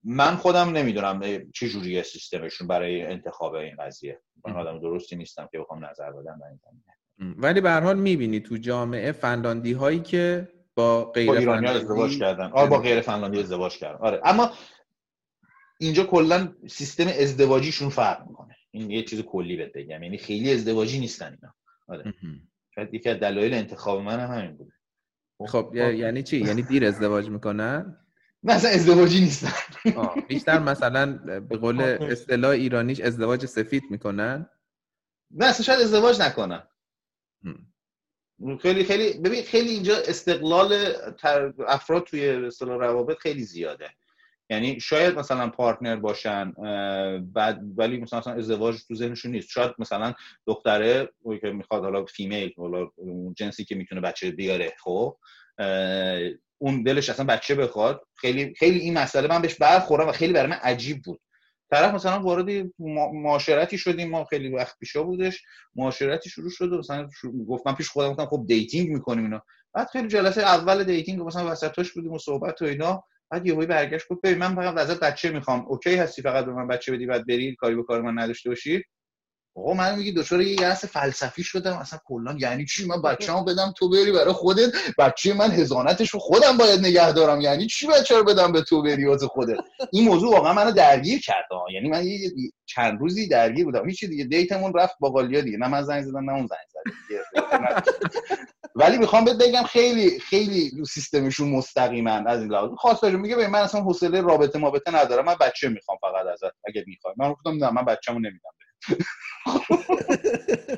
من 0.04 0.36
خودم 0.36 0.70
نمی‌دونم 0.70 1.20
چه 1.54 1.68
جوریه 1.68 2.02
سیستمشون 2.02 2.68
برای 2.68 3.02
انتخاب 3.02 3.54
این 3.54 3.76
قضیه. 3.78 4.20
من 4.46 4.56
آدم 4.56 4.80
درستی 4.80 5.16
نیستم 5.16 5.48
که 5.52 5.58
بخوام 5.58 5.84
نظر 5.84 6.12
بدم. 6.12 6.38
در 6.40 6.46
این 6.46 6.60
ولی 7.20 7.60
به 7.60 7.70
هر 7.70 7.80
حال 7.80 7.98
می‌بینی 7.98 8.40
تو 8.40 8.56
جامعه 8.56 9.12
فنلاندی 9.12 9.72
هایی 9.72 10.00
که 10.00 10.48
با 10.74 11.04
غیر 11.04 11.30
ایرانی 11.30 11.66
ازدواج 11.66 12.18
کردن. 12.18 12.50
آره 12.52 12.70
با 12.70 12.78
غیر 12.78 13.00
فنلاندی 13.00 13.40
ازدواج 13.40 13.78
کردن. 13.78 13.98
آره. 13.98 14.20
اما 14.24 14.50
اینجا 15.80 16.04
کلا 16.04 16.54
سیستم 16.68 17.06
ازدواجیشون 17.06 17.88
فرق 17.88 18.28
می‌کنه. 18.28 18.56
این 18.70 18.90
یه 18.90 19.02
چیز 19.02 19.22
کلی 19.22 19.56
بهت 19.56 19.72
بگم. 19.72 20.02
یعنی 20.02 20.18
خیلی 20.18 20.52
ازدواجی 20.52 20.98
نیستن 20.98 21.26
اینا. 21.26 21.54
آره. 21.88 22.14
شاید 22.74 22.94
یکی 22.94 23.08
از 23.08 23.20
دلایل 23.20 23.54
انتخاب 23.54 24.00
من 24.00 24.20
هم 24.20 24.38
همین 24.38 24.56
بوده. 24.56 24.72
خب, 25.38 25.46
خب، 25.46 25.74
یعنی 25.74 26.22
چی؟ 26.22 26.38
یعنی 26.38 26.62
دیر 26.62 26.84
ازدواج 26.84 27.28
می‌کنن؟ 27.28 27.96
مثلا 28.42 28.70
ازدواجی 28.70 29.20
نیستن. 29.20 29.52
بیشتر 30.28 30.58
مثلا 30.58 31.06
به 31.40 31.56
قول 31.56 31.80
اصطلاح 31.80 32.50
ایرانیش 32.50 33.00
ازدواج 33.00 33.46
سفید 33.46 33.82
می‌کنن؟ 33.90 34.46
نه 35.30 35.46
اصلا 35.46 35.64
شاید 35.64 35.80
ازدواج 35.80 36.20
نکنن. 36.20 36.62
خیلی 38.60 38.84
خیلی 38.84 39.18
ببین 39.18 39.42
خیلی 39.42 39.70
اینجا 39.70 39.96
استقلال 39.96 40.94
افراد 41.68 42.04
توی 42.04 42.28
اصطلاح 42.28 42.76
روابط 42.76 43.18
خیلی 43.18 43.42
زیاده. 43.42 43.90
یعنی 44.50 44.80
شاید 44.80 45.18
مثلا 45.18 45.48
پارتنر 45.48 45.96
باشن 45.96 46.52
بعد 47.20 47.60
ولی 47.76 47.96
مثلا 47.96 48.32
ازدواج 48.32 48.76
تو 48.88 48.94
ذهنشون 48.94 49.32
نیست. 49.32 49.48
شاید 49.50 49.74
مثلا 49.78 50.14
دختره 50.46 51.08
که 51.40 51.50
می‌خواد 51.50 51.82
حالا 51.82 52.04
female 52.04 52.54
حالا 52.56 52.90
جنسی 53.36 53.64
که 53.64 53.74
می‌تونه 53.74 54.00
بچه 54.00 54.30
بیاره 54.30 54.72
خب 54.84 55.16
اون 56.58 56.82
دلش 56.82 57.10
اصلا 57.10 57.26
بچه 57.26 57.54
بخواد 57.54 58.02
خیلی 58.16 58.54
خیلی 58.54 58.78
این 58.78 58.98
مسئله 58.98 59.28
من 59.28 59.42
بهش 59.42 59.54
برخورم 59.54 60.08
و 60.08 60.12
خیلی 60.12 60.32
برای 60.32 60.50
من 60.50 60.56
عجیب 60.62 61.02
بود. 61.02 61.20
طرف 61.70 61.94
مثلا 61.94 62.20
وارد 62.20 62.46
معاشرتی 63.12 63.78
شدیم 63.78 64.10
ما 64.10 64.24
خیلی 64.24 64.48
وقت 64.48 64.78
پیشا 64.78 65.02
بودش 65.02 65.42
معاشرتی 65.76 66.30
شروع 66.30 66.50
شد 66.50 66.68
مثلا 66.74 67.08
گفتم 67.48 67.74
پیش 67.74 67.88
خودم 67.88 68.10
گفتم 68.10 68.26
خب 68.26 68.44
dating 68.48 68.88
می‌کنیم 68.90 69.24
اینا. 69.24 69.42
بعد 69.74 69.88
خیلی 69.88 70.08
جلسه 70.08 70.42
اول 70.42 70.84
dating 70.84 71.22
مثلا 71.22 71.50
وسطاش 71.52 71.92
بودیم 71.92 72.12
و 72.12 72.18
صحبت 72.18 72.62
و 72.62 72.64
اینا. 72.64 73.04
بعد 73.30 73.46
یهویی 73.46 73.66
برگشت 73.66 74.08
گفت 74.08 74.20
ببین 74.22 74.38
من 74.38 74.54
فقط 74.54 74.78
ازت 74.78 75.00
بچه 75.00 75.30
می‌خوام. 75.30 75.66
اوکی 75.66 75.94
هستی 75.94 76.22
فقط 76.22 76.44
به 76.44 76.52
من 76.52 76.68
بچه 76.68 76.92
بدی 76.92 77.06
بعد 77.06 77.26
بری 77.26 77.56
کاری 77.56 77.74
به 77.74 77.82
کار 77.82 78.02
من 78.02 78.18
نداشته 78.22 78.50
باشی. 78.50 78.84
آقا 79.56 79.74
من 79.74 79.98
میگی 79.98 80.12
دچار 80.12 80.42
یه 80.42 80.60
یأس 80.60 80.84
فلسفی 80.84 81.42
شدم 81.42 81.76
اصلا 81.76 81.98
کلا 82.04 82.36
یعنی 82.38 82.66
چی؟ 82.66 82.86
من 82.86 83.02
بچه‌مو 83.02 83.44
بدم 83.44 83.74
تو 83.76 83.90
بری 83.90 84.12
برای 84.12 84.32
خودت 84.32 84.72
بچه 84.98 85.34
من 85.34 85.50
هزانتش 85.50 86.10
رو 86.10 86.20
خودم 86.20 86.56
باید 86.56 86.80
نگه 86.80 87.12
دارم. 87.12 87.40
یعنی 87.40 87.66
چی 87.66 87.86
بچه 87.86 88.18
رو 88.18 88.24
بدم 88.24 88.52
به 88.52 88.62
تو 88.62 88.82
بری 88.82 89.06
واسه 89.06 89.26
خودت؟ 89.26 89.56
این 89.92 90.04
موضوع 90.04 90.32
واقعا 90.32 90.52
منو 90.52 90.72
درگیر 90.72 91.20
کرد 91.20 91.44
یعنی 91.74 91.88
من 91.88 92.06
یه 92.06 92.30
چند 92.66 93.00
روزی 93.00 93.28
درگیر 93.28 93.64
بودم. 93.64 93.88
هیچ 93.88 94.04
دیگه 94.04 94.24
دیتمون 94.24 94.72
رفت 94.74 94.94
با 95.00 95.10
قالیا 95.10 95.40
دیگه. 95.40 95.58
نه 95.58 95.68
من 95.68 95.82
زنگ 95.82 96.02
زدم 96.02 96.30
نه 96.30 96.36
اون 96.36 96.46
زنگ 96.46 96.58
زد. 96.68 96.80
ولی 98.74 98.98
می‌خوام 98.98 99.24
بهت 99.24 99.36
بگم 99.36 99.62
خیلی 99.62 100.20
خیلی 100.20 100.70
رو 100.78 100.84
سیستمشون 100.84 101.48
مستقیما 101.48 102.10
از 102.10 102.40
این 102.40 102.52
لحاظ. 102.52 102.70
خاص 102.78 103.04
میگه 103.04 103.48
من 103.48 103.58
اصلا 103.58 103.80
حوصله 103.80 104.20
رابطه 104.20 104.58
مابطه 104.58 104.94
ندارم. 104.94 105.24
من 105.24 105.36
بچه 105.40 105.68
می‌خوام 105.68 105.98
فقط 106.00 106.26
ازت 106.26 106.54
اگه 106.66 106.84
می‌خوای. 106.86 107.14
من 107.18 107.32
گفتم 107.32 107.64
نه 107.64 107.70
من 107.70 107.84
بچه‌مو 107.84 108.18
نمیدم. 108.18 108.50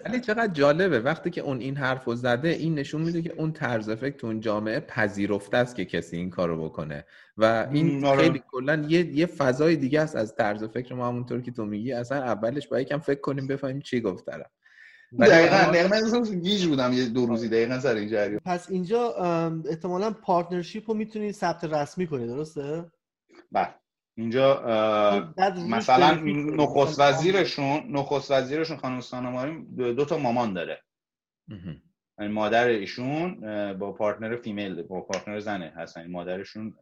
ولی 0.05 0.21
چقدر 0.21 0.53
جالبه 0.53 1.01
وقتی 1.01 1.31
که 1.31 1.41
اون 1.41 1.61
این 1.61 1.77
حرف 1.77 2.05
رو 2.05 2.15
زده 2.15 2.49
این 2.49 2.75
نشون 2.75 3.03
میده 3.03 3.23
که 3.23 3.33
اون 3.33 3.53
طرز 3.53 3.91
فکر 3.91 4.17
تو 4.17 4.27
اون 4.27 4.41
جامعه 4.41 4.81
پذیرفته 4.81 5.57
است 5.57 5.77
که 5.77 5.85
کسی 5.85 6.17
این 6.17 6.31
کارو 6.31 6.65
بکنه. 6.65 7.05
و 7.37 7.69
این 7.73 8.05
آره. 8.05 8.23
خیلی 8.23 8.43
کلا 8.51 8.85
یه 8.89 9.07
یه 9.07 9.27
فضای 9.27 9.77
دیگه 9.77 10.01
است 10.01 10.17
از 10.17 10.35
طرز 10.37 10.65
فکر 10.65 10.95
ما 10.95 11.09
همونطور 11.09 11.41
که 11.41 11.51
تو 11.51 11.65
میگی. 11.65 11.93
اصلا 11.93 12.19
اولش 12.19 12.69
باید 12.69 12.87
یکم 12.87 12.99
فکر 12.99 13.21
کنیم 13.21 13.47
بفهمیم 13.47 13.81
چی 13.81 14.01
گفت 14.01 14.27
طرف. 14.27 14.47
دقیقا 15.21 15.57
دقیقا 15.57 16.21
گیج 16.21 16.67
بودم 16.67 16.93
یه 16.93 17.09
دو 17.09 17.27
روزی 17.27 17.49
دقیقا 17.49 17.81
سر 17.81 17.95
این 17.95 18.09
جریان. 18.09 18.41
پس 18.45 18.71
اینجا 18.71 19.15
احتمالا 19.69 20.11
partnership 20.11 20.91
رو 20.91 20.97
می‌تونی 20.97 21.33
ثبت 21.33 21.65
رسمی 21.65 22.07
کنی 22.07 22.27
درسته؟ 22.27 22.85
بله. 23.53 23.82
اینجا 24.17 24.63
مثلا 25.69 26.15
نخست 26.35 27.01
وزیرشون 27.01 27.83
نخست 27.89 28.31
وزیرشون 28.31 28.77
خانم 28.77 29.01
سانا 29.01 29.22
مارین 29.22 29.65
دو 29.77 30.05
تا 30.05 30.19
مامان 30.19 30.53
داره. 30.53 30.83
یعنی 32.19 32.33
مادر 32.33 32.67
ایشون 32.67 33.35
با 33.79 33.93
partner 33.93 34.37
female 34.37 34.83
با 34.83 35.01
partner 35.01 35.41
زنه 35.41 35.73
هستن. 35.77 36.11
مادرشون 36.11 36.75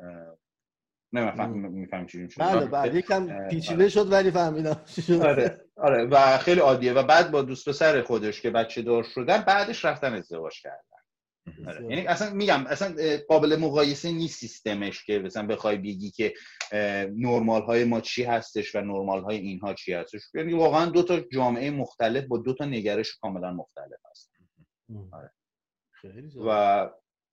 نه 1.12 1.47
میفهم 1.47 2.07
چی 2.07 2.28
بله 2.39 2.66
بله. 2.66 2.97
یکم 2.97 3.49
پیچیده 3.49 3.74
آره. 3.74 3.89
شد 3.89 4.12
ولی 4.12 4.31
فهمیدم 4.31 4.81
آره 5.22 5.61
آره. 5.76 6.05
و 6.05 6.39
خیلی 6.39 6.61
عادیه. 6.61 6.93
و 6.93 7.03
بعد 7.03 7.31
با 7.31 7.43
دوست 7.43 7.68
پسر 7.68 8.03
خودش 8.03 8.41
که 8.41 8.51
بچه 8.51 8.83
دار 8.83 9.03
شدن 9.03 9.43
بعدش 9.43 9.85
رفتن 9.85 10.14
ازدواج 10.14 10.62
کردن. 10.62 10.76
آره. 10.76 10.89
یعنی 11.88 12.07
اصلا 12.07 12.34
میگم 12.34 12.66
اصلا 12.66 12.95
قابل 13.28 13.57
مقایسه 13.57 14.12
نیست 14.12 14.38
سیستمش 14.38 15.05
که 15.05 15.18
مثلا 15.18 15.47
بخوای 15.47 15.76
بگی 15.76 16.11
که 16.11 16.34
نرمال 17.16 17.62
های 17.62 17.84
ما 17.84 18.01
چی 18.01 18.24
هستش 18.24 18.74
و 18.74 18.80
نرمال 18.80 19.22
های 19.22 19.36
اینها 19.36 19.74
چی 19.74 19.93
هستش. 19.93 20.20
یعنی 20.34 20.53
واقعا 20.53 20.86
دو 20.86 21.03
تا 21.03 21.20
جامعه 21.20 21.70
مختلف 21.70 22.24
با 22.24 22.38
دو 22.38 22.55
تا 22.55 22.64
نگرش 22.64 23.16
کاملا 23.16 23.53
مختلف 23.53 24.01
هست. 24.11 24.32
آره. 25.12 25.30
و 26.47 26.51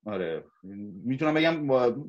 آره. 0.05 0.43
می‌تونم 1.03 1.33
بگم 1.33 1.65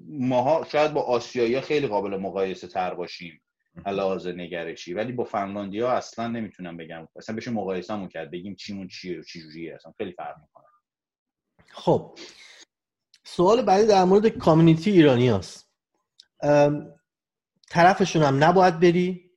ماها 0.09 0.65
شاید 0.65 0.93
با 0.93 1.03
آسیایی 1.03 1.61
خیلی 1.61 1.87
قابل 1.87 2.17
مقایسه 2.17 2.67
تر 2.67 2.95
باشیم 2.95 3.43
علاوه 3.87 4.33
نگرشی. 4.33 4.95
ولی 4.95 5.13
با 5.13 5.25
فنلاندی 5.25 5.81
ها 5.81 5.93
اصلا 5.93 6.29
نمی‌تونم 6.29 6.77
بگم. 6.77 7.09
اصلا 7.17 7.37
بشه 7.37 7.51
مقایسه 7.51 8.09
کرد 8.13 8.31
بگیم 8.31 8.55
چیمون 8.55 8.89
چیه 8.89 9.19
و 9.19 9.23
چی 9.23 9.41
جوریه. 9.41 9.75
اصلا 9.75 9.93
خیلی 9.99 10.13
فرق 10.13 10.37
می‌کنه. 10.41 10.65
خب 11.79 12.19
سوال 13.25 13.63
بعدی 13.63 13.87
در 13.87 14.05
مورد 14.05 14.29
کامیونیتی 14.29 14.91
ایرانی 14.91 15.29
هست. 15.29 15.69
طرفشون 17.71 18.23
هم 18.23 18.45
نباید 18.45 18.81
بری 18.81 19.31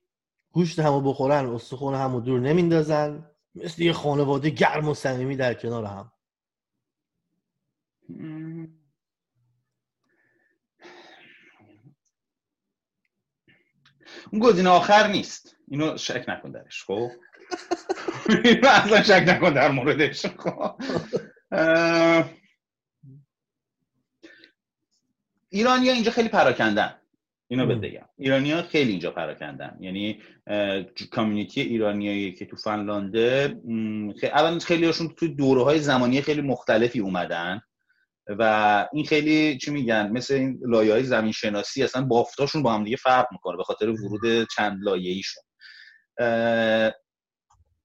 گوشت 0.52 0.78
همو 0.78 1.00
بخورن 1.00 1.46
استخون 1.46 1.94
همو 1.94 2.20
دور 2.20 2.40
نمیندازن 2.40 3.30
مثل 3.54 3.82
یه 3.82 3.92
خانواده 3.92 4.50
گرم 4.50 4.88
و 4.88 4.94
صمیمی 4.94 5.36
در 5.36 5.54
کنار 5.54 5.84
هم. 5.84 6.12
اون 14.32 14.40
گزینه 14.42 14.70
آخر 14.70 15.06
نیست. 15.06 15.56
اینو 15.68 15.96
شک 15.96 16.24
نکن 16.28 16.50
درش 16.50 16.84
خب؟ 16.84 17.10
اصلا 18.68 19.02
شک 19.02 19.24
نکن 19.28 19.52
در 19.52 19.70
موردش. 19.70 20.26
خب؟ 20.26 20.74
ایرانی 25.48 25.88
ها 25.88 25.94
اینجا 25.94 26.10
خیلی 26.10 26.28
پراکندن. 26.28 26.94
اینو 27.48 27.66
بهت 27.66 27.78
بگم. 27.78 28.08
ایرانی 28.18 28.52
ها 28.52 28.62
خیلی 28.62 28.90
اینجا 28.90 29.10
پراکندن. 29.10 29.76
یعنی 29.80 30.22
کامیونیتی 31.10 31.60
ایرانیایی 31.60 32.32
که 32.32 32.46
تو 32.46 32.56
فنلانده 32.56 33.56
اول 34.22 34.58
خیلی 34.58 34.86
هاشون 34.86 35.08
تو 35.08 35.28
دوره 35.28 35.62
های 35.62 35.78
زمانی 35.78 36.22
خیلی 36.22 36.40
مختلفی 36.40 37.00
اومدن 37.00 37.60
و 38.26 38.88
این 38.92 39.04
خیلی 39.04 39.58
چی 39.58 39.70
میگن؟ 39.70 40.10
مثل 40.12 40.34
این 40.34 40.60
لایه 40.66 40.92
های 40.92 41.04
زمین 41.04 41.32
شناسی 41.32 41.82
اصلا 41.82 42.02
بافتاشون 42.02 42.62
با 42.62 42.74
هم 42.74 42.84
دیگه 42.84 42.96
فرق 42.96 43.26
می‌کنه 43.32 43.56
به 43.56 43.64
خاطر 43.64 43.88
ورود 43.88 44.48
چند 44.56 44.78
لایه 44.82 45.12
ایشون 45.12 45.42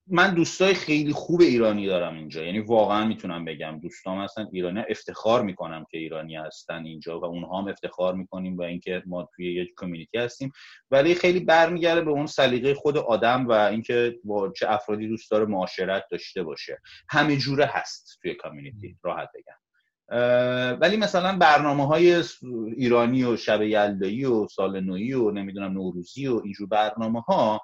من 0.10 0.34
دوستای 0.34 0.74
خیلی 0.74 1.14
خوب 1.14 1.41
ایرانی 1.41 1.86
دارم 1.86 2.16
اینجا. 2.16 2.43
یعنی 2.43 2.60
واقعا 2.60 3.05
می‌تونم 3.05 3.45
بگم 3.45 3.80
دوستام 3.80 4.22
هستن. 4.22 4.47
ایرانی 4.53 4.84
افتخار 4.89 5.43
می‌کنم 5.43 5.86
که 5.91 5.97
ایرانی 5.97 6.36
هستن 6.36 6.86
اینجا 6.86 7.20
و 7.20 7.26
اونها 7.26 7.62
هم 7.62 7.68
افتخار 7.68 8.16
می‌کنیم 8.16 8.58
با 8.58 8.66
اینکه 8.66 9.03
ما 9.05 9.30
توی 9.36 9.53
یک 9.53 9.70
کمیونیتی 9.78 10.18
هستیم. 10.18 10.51
ولی 10.91 11.16
خیلی 11.16 11.39
برمیگرده 11.39 12.01
به 12.01 12.12
اون 12.12 12.26
سلیقه 12.26 12.74
خود 12.74 12.97
آدم 12.97 13.47
و 13.47 13.51
اینکه 13.51 14.20
با 14.24 14.51
چه 14.51 14.72
افرادی 14.72 15.08
دوست 15.08 15.32
داره 15.32 15.45
معاشرت 15.45 16.03
داشته 16.12 16.43
باشه. 16.43 16.82
همه 17.10 17.38
جوره 17.38 17.66
هست 17.66 18.20
توی 18.22 18.36
کمیونیتی 18.43 18.97
راحت 19.03 19.30
بگم. 19.36 19.58
ولی 20.82 20.97
مثلا 20.97 21.38
برنامه 21.38 21.88
های 21.88 22.24
ایرانی 22.78 23.24
و 23.24 23.38
شب 23.38 23.62
یلدایی 23.62 24.26
و 24.26 24.47
سال 24.47 24.80
نویی 24.80 25.14
و 25.14 25.32
نمی‌دونم 25.32 25.72
نوروزی 25.72 26.28
و 26.28 26.41
اینجور 26.43 26.68
برنامه 26.68 27.22
ها 27.22 27.62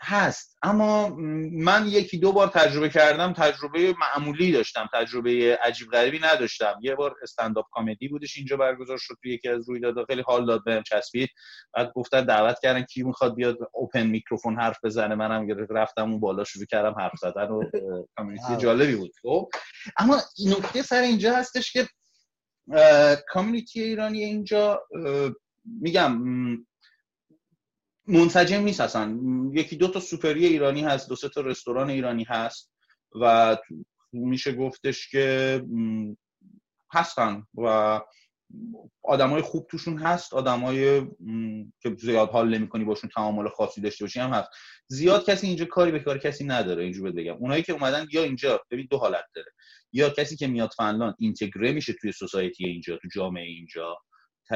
هست. 0.00 0.58
اما 0.62 1.08
من 1.52 1.86
یکی 1.86 2.18
دو 2.18 2.32
بار 2.32 2.48
تجربه 2.48 2.88
کردم 2.88 3.32
تجربه 3.32 3.94
معمولی 4.00 4.52
داشتم 4.52 4.88
تجربه 4.94 5.58
عجیب 5.62 5.88
غریبی 5.90 6.18
نداشتم. 6.18 6.78
یه 6.82 6.94
بار 6.94 7.14
استنداپ 7.22 7.66
کامدی 7.70 8.08
بودش 8.08 8.36
اینجا 8.36 8.56
برگزار 8.56 8.98
شد 8.98 9.14
توی 9.22 9.34
یکی 9.34 9.48
از 9.48 9.68
رویدادها 9.68 10.04
خیلی 10.04 10.22
حال 10.22 10.46
داد 10.46 10.64
بهم 10.64 10.82
چسبید. 10.82 11.28
بعد 11.74 11.92
گفتن 11.94 12.24
دعوت 12.24 12.56
کردن 12.62 12.82
کی 12.82 13.02
می‌خواد 13.02 13.34
بیاد 13.34 13.58
اوپن 13.72 14.06
میکروفون 14.06 14.60
حرف 14.60 14.78
بزنه. 14.84 15.14
منم 15.14 15.48
رفتم 15.70 16.10
اون 16.10 16.20
بالا 16.20 16.44
شروع 16.44 16.66
کردم 16.66 16.94
حرف 16.98 17.18
زدن 17.20 17.48
و 17.48 17.62
کامیونیتی 18.16 18.56
جالبی 18.56 18.96
بود. 18.96 19.12
خب. 19.22 19.48
اما 19.98 20.20
نکته 20.46 20.82
سر 20.82 21.02
اینجا 21.02 21.36
هستش 21.36 21.72
که 21.72 21.88
کامیونیتی 23.28 23.82
ایرانی 23.82 24.24
اینجا 24.24 24.82
میگم 25.80 26.22
منسجم 28.08 28.60
نیست 28.62 28.80
اصلا. 28.80 29.18
یکی 29.52 29.76
دو 29.76 29.88
تا 29.88 30.00
سوپری 30.00 30.46
ایرانی 30.46 30.82
هست 30.82 31.08
دو 31.08 31.16
سه 31.16 31.28
تا 31.28 31.40
رستوران 31.40 31.90
ایرانی 31.90 32.24
هست 32.24 32.72
و 33.20 33.56
میشه 34.12 34.52
گفتش 34.52 35.08
که 35.08 35.62
هستن 36.92 37.42
و 37.54 38.00
آدمای 39.02 39.42
خوب 39.42 39.66
توشون 39.70 39.98
هست 39.98 40.34
آدمای 40.34 41.00
که 41.82 41.96
زیاد 41.98 42.30
حال 42.30 42.48
نمی‌کنی 42.48 42.84
باشون 42.84 43.10
تعامل 43.14 43.48
خاصی 43.48 43.80
داشته 43.80 44.04
باشی 44.04 44.20
هم 44.20 44.30
هست. 44.30 44.48
زیاد 44.86 45.26
کسی 45.26 45.46
اینجا 45.46 45.64
کاری 45.64 45.92
به 45.92 46.00
کار 46.00 46.18
کسی 46.18 46.44
نداره 46.44 46.82
اینجور 46.82 47.12
بگم. 47.12 47.36
اونایی 47.36 47.62
که 47.62 47.72
اومدن 47.72 48.06
یا 48.12 48.22
اینجا 48.22 48.60
ببین 48.70 48.86
دو 48.90 48.98
حالت 48.98 49.24
داره. 49.34 49.52
یا 49.92 50.10
کسی 50.10 50.36
که 50.36 50.46
میاد 50.46 50.70
فنلاند 50.76 51.14
اینتگره 51.18 51.72
میشه 51.72 51.92
توی 51.92 52.12
سوسایتی 52.12 52.66
اینجا 52.66 52.96
تو 52.96 53.08
جامعه 53.14 53.44
اینجا. 53.44 53.96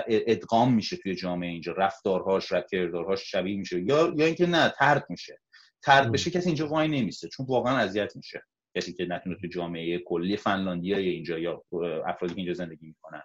ادغام 0.08 0.74
میشه 0.74 0.96
توی 0.96 1.14
جامعه 1.14 1.50
اینجا 1.50 1.72
رفتارهاش 1.72 2.52
کردارهاش 2.70 3.30
شبیه 3.30 3.56
میشه. 3.56 3.80
یا 3.80 4.14
یا 4.16 4.26
اینکه 4.26 4.46
نه 4.46 4.72
ترد 4.78 5.06
میشه. 5.08 5.38
ترد 5.82 6.12
بشه 6.12 6.30
کسی 6.30 6.46
اینجا 6.46 6.68
وای 6.68 6.88
نمیسته 6.88 7.28
چون 7.28 7.46
واقعا 7.46 7.76
اذیت 7.76 8.16
میشه. 8.16 8.42
کسی 8.76 8.92
که 8.92 9.04
نتونه 9.04 9.36
تو 9.40 9.46
جامعه 9.46 9.98
کلی 9.98 10.36
فنلاندیا 10.36 10.96
اینجا 10.96 11.38
یا 11.38 11.62
افرادی 12.06 12.34
که 12.34 12.38
اینجا 12.38 12.54
زندگی 12.54 12.86
می‌کنن 12.86 13.22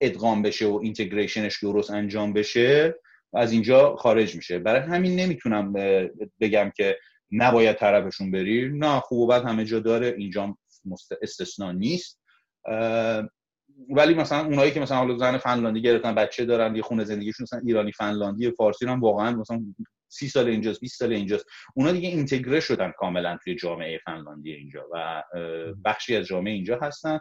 ادغام 0.00 0.42
بشه 0.42 0.66
و 0.66 0.80
اینتگریشنش 0.82 1.62
درست 1.62 1.90
انجام 1.90 2.32
بشه 2.32 2.94
و 3.32 3.38
از 3.38 3.52
اینجا 3.52 3.96
خارج 3.96 4.36
میشه. 4.36 4.58
برای 4.58 4.80
همین 4.80 5.20
نمی‌تونم 5.20 5.72
بگم 6.40 6.72
که 6.76 6.98
نباید 7.30 7.76
طرفشون 7.76 8.30
بری. 8.30 8.68
نه 8.68 9.00
خوب 9.00 9.18
و 9.18 9.26
بد 9.26 9.44
همه 9.44 9.64
جا 9.64 9.80
داره. 9.80 10.14
اینجا 10.18 10.58
استثنا 11.22 11.72
نیست. 11.72 12.20
ولی 13.88 14.14
مثلا 14.14 14.44
اونایی 14.44 14.70
که 14.70 14.80
مثلا 14.80 14.96
حالا 14.96 15.18
زن 15.18 15.38
فنلاندی 15.38 15.82
گرفتن 15.82 16.14
بچه 16.14 16.44
دارن 16.44 16.76
یه 16.76 16.82
خونه 16.82 17.04
زندگیشون 17.04 17.42
مثلا 17.42 17.60
ایرانی 17.66 17.92
فنلاندی 17.92 18.50
فارسی 18.50 18.86
هم 18.86 19.00
واقعا 19.00 19.30
مثلا 19.30 19.60
سی 20.08 20.28
سال 20.28 20.48
اینجاست 20.48 20.80
20 20.80 20.98
سال 20.98 21.12
اینجاست. 21.12 21.46
اونا 21.74 21.92
دیگه 21.92 22.08
اینتگره 22.08 22.60
شدن 22.60 22.92
کاملا 22.98 23.38
توی 23.44 23.54
جامعه 23.54 23.98
فنلاندی 24.04 24.52
اینجا 24.52 24.86
و 24.92 25.22
بخشی 25.84 26.16
از 26.16 26.26
جامعه 26.26 26.52
اینجا 26.52 26.78
هستن. 26.82 27.18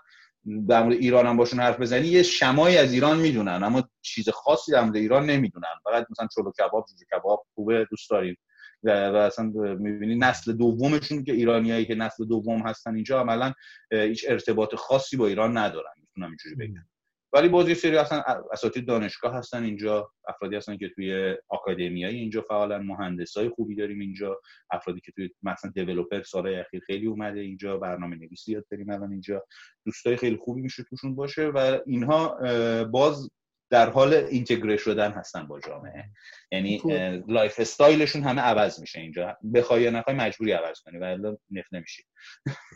در 0.70 0.84
مورد 0.84 0.98
ایران 0.98 1.28
هم 1.28 1.38
باشون 1.38 1.60
حرف 1.60 1.80
بزنی 1.80 2.08
یه 2.08 2.24
شمایی 2.24 2.78
از 2.78 2.94
ایران 2.94 3.20
می‌دونن 3.20 3.64
اما 3.64 3.90
چیز 4.02 4.30
خاصی 4.30 4.72
در 4.72 4.82
مورد 4.82 4.96
ایران 4.96 5.26
نمی‌دونن. 5.26 5.68
فقط 5.84 6.06
مثلا 6.10 6.28
چلو 6.36 6.52
کباب 6.52 6.86
جوجه 6.90 7.06
کباب 7.12 7.46
خوبه 7.56 7.88
دوست 7.90 8.10
داریم. 8.10 8.38
و, 8.84 8.90
اصلا 8.90 9.46
می‌بینی 9.80 10.16
نسل 10.16 10.54
دومشون 10.54 11.24
که 11.24 11.34
ایرانیایی 11.34 11.86
که 11.86 11.96
نسل 11.96 12.26
دوم 12.26 12.62
هستن 12.62 12.96
اینجا 12.96 13.20
عملا 13.20 13.54
هیچ 13.92 14.26
ارتباط 14.30 14.76
خاصی 14.76 15.18
با 15.18 15.28
ایران 15.28 15.58
ندارن. 15.58 15.92
می‌تونم 16.10 16.30
اینجوری 16.30 16.56
بگم. 16.56 16.86
ولی 17.34 17.50
باز 17.50 17.70
یه 17.70 17.74
سری 17.74 17.98
اصلا 17.98 18.24
اساتید 18.52 18.88
دانشگاه 18.88 19.36
هستن 19.36 19.64
اینجا 19.64 20.12
افرادی 20.28 20.56
هستن 20.56 20.78
که 20.78 20.90
توی 20.90 21.36
آکادمیای 21.48 22.16
اینجا 22.16 22.42
فعالا 22.42 22.80
مهندسای 22.80 23.50
خوبی 23.50 23.76
داریم 23.76 24.00
اینجا 24.00 24.40
افرادی 24.72 25.02
که 25.02 25.12
توی 25.12 25.30
مثلا 25.44 25.72
دیولپر 25.72 26.24
سالهای 26.24 26.56
اخیر 26.56 26.82
خیلی 26.88 27.08
اومده 27.08 27.40
اینجا 27.40 27.78
برنامه 27.78 28.16
نویسی 28.16 28.52
یاد 28.52 28.66
داریم 28.72 28.90
الان 28.90 29.12
اینجا. 29.12 29.46
دوستای 29.86 30.18
خیلی 30.18 30.38
خوبی 30.38 30.62
میشه 30.62 30.84
توشون 30.84 31.16
باشه 31.16 31.48
و 31.48 31.80
اینها 31.86 32.38
باز 32.84 33.30
در 33.72 33.90
حال 33.90 34.14
اینتگره 34.14 34.78
شدن 34.78 35.12
هستن 35.12 35.48
با 35.48 35.60
جامعه. 35.60 36.06
یعنی 36.52 36.82
lifestyle 37.28 37.60
شون 37.60 38.24
همه 38.24 38.42
عوض 38.42 38.80
میشه 38.80 39.00
اینجا. 39.00 39.38
بخوای 39.54 39.82
یا 39.82 39.92
نخوای 39.92 40.16
مجبوری 40.16 40.52
عوض 40.52 40.82
کنی 40.82 40.98
ولی 40.98 41.38
نف 41.52 41.66
نمیشی. 41.72 42.04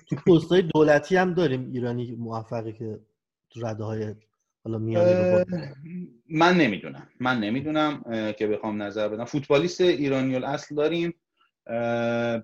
تو 0.10 0.16
پستای 0.16 0.62
دولتی 0.62 1.16
هم 1.16 1.34
داریم 1.34 1.72
ایرانی 1.72 2.12
موفقی 2.12 2.74
که 2.74 3.00
رده 3.56 3.84
های 3.84 4.16
حالا 4.64 4.78
میانی 4.78 5.44
من 6.30 6.58
نمی‌دونم. 6.58 7.10
من 7.20 7.40
نمی‌دونم 7.40 8.04
که 8.38 8.48
بخوام 8.48 8.82
نظر 8.82 9.10
بدم. 9.10 9.26
فوتبالیست 9.26 9.82
ایرانی 9.82 10.36
اصل 10.36 10.76
داریم. 10.76 11.14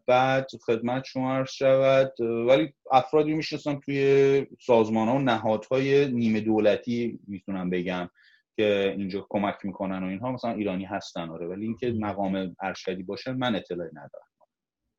بعد 0.08 0.48
خدمت 0.66 1.04
شما 1.04 1.34
عرض 1.34 1.52
شود. 1.52 2.22
ولی 2.22 2.74
افرادی 2.92 3.34
می‌شناسم 3.34 3.80
توی 3.80 4.48
سازمان 4.62 5.08
ها 5.08 5.16
و 5.16 5.20
نهادهای 5.20 6.12
نیمه 6.12 6.42
دولتی 6.42 7.20
می‌تونم 7.28 7.70
بگم 7.70 8.10
که 8.56 8.96
اینجا 8.98 9.26
کمک 9.30 9.56
می‌کنن 9.64 10.04
و 10.04 10.08
اینها. 10.08 10.32
مثلا 10.32 10.52
ایرانی 10.52 10.86
هستن 10.86 11.30
آره. 11.30 11.48
ولی 11.48 11.66
اینکه 11.66 11.92
مقام 11.92 12.56
ارشدی 12.62 13.04
باشن 13.04 13.34
من 13.34 13.56
اطلاعی 13.56 13.92
ندارم. 13.94 14.28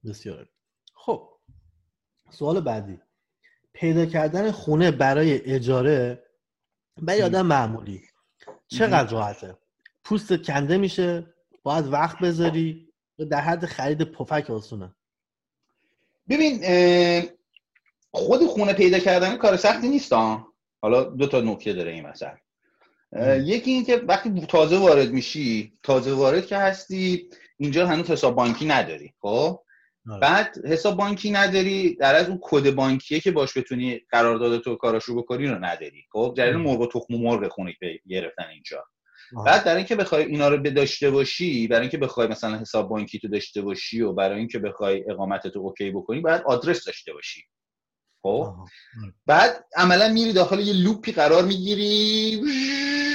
بسیار. 0.05 0.49
خب 0.95 1.29
سوال 2.31 2.61
بعدی. 2.61 3.01
پیدا 3.73 4.07
کردن 4.07 4.51
خونه 4.51 4.91
برای 4.91 5.53
اجاره 5.53 6.23
برای 7.03 7.23
آدم 7.23 7.47
معمولی. 7.47 8.03
چقدر 8.69 9.13
راحته؟ 9.13 9.57
پوست 10.05 10.43
کنده 10.43 10.79
میشه 10.79 11.27
باید 11.63 11.87
وقت 11.87 12.19
بذاری 12.19 12.89
در 13.31 13.41
حد 13.41 13.67
خرید 13.67 14.03
پفک 14.03 14.51
آسونه. 14.51 14.95
ببین 16.29 16.61
خود 18.11 18.47
خونه 18.47 18.73
پیدا 18.73 18.99
کردن 18.99 19.37
کار 19.37 19.57
سختی 19.57 19.89
نیست 19.89 20.13
حالا 20.83 21.05
دو 21.05 21.27
تا 21.27 21.41
نکته 21.41 21.73
داره 21.73 21.93
این 21.93 22.07
مثلا 22.07 22.37
یکی 23.37 23.71
اینکه 23.71 23.97
وقتی 23.97 24.47
تازه 24.47 24.79
وارد 24.79 25.11
میشی 25.11 25.73
تازه 25.83 26.13
وارد 26.13 26.47
که 26.47 26.57
هستی 26.57 27.29
اینجا 27.57 27.87
هنوز 27.87 28.11
حساب 28.11 28.35
بانکی 28.35 28.67
نداری 28.67 29.15
خب؟ 29.21 29.61
آره. 30.09 30.21
بعد 30.21 30.67
حساب 30.67 30.97
بانکی 30.97 31.31
نداری 31.31 31.95
در 31.95 32.15
از 32.15 32.29
اون 32.29 32.39
کد 32.43 32.75
بانکیه 32.75 33.21
که 33.21 33.31
باش 33.31 33.57
بتونی 33.57 34.01
قرارداد 34.11 34.61
تو 34.61 34.77
کاراشو 34.77 35.17
بکنی 35.17 35.47
رو 35.47 35.65
نداری. 35.65 36.05
خب 36.13 36.35
جریان 36.37 36.61
مرغ 36.61 36.81
و 36.81 36.87
تخم 36.87 37.15
مرغ 37.15 37.49
خونه 37.49 37.75
گرفتن 38.09 38.47
اینجا. 38.53 38.85
بعد 39.47 39.65
در 39.65 39.77
اینکه 39.77 39.97
بخوای 39.97 40.25
اینا 40.25 40.49
رو 40.49 40.57
داشته 40.57 41.11
باشی 41.11 41.69
برای 41.69 41.81
اینکه 41.81 41.99
بخوای 41.99 42.29
مثلا 42.29 42.59
حساب 42.59 42.89
بانکی 42.89 43.19
تو 43.19 43.29
داشته 43.29 43.63
باشی 43.63 44.01
و 44.01 44.13
برای 44.13 44.39
اینکه 44.39 44.59
بخوای 44.59 45.11
اقامت 45.11 45.49
تو 45.49 45.59
اوکی 45.59 45.91
بکنی 45.91 46.21
باید 46.21 46.43
آدرس 46.47 46.85
داشته 46.85 47.13
باشی. 47.13 47.45
خب؟ 48.23 48.55
بعد 49.27 49.65
عملا 49.77 50.09
میری 50.09 50.33
داخل 50.33 50.59
یه 50.61 50.73
لوپی 50.73 51.13
قرار 51.13 51.45
می‌گیری 51.45 52.41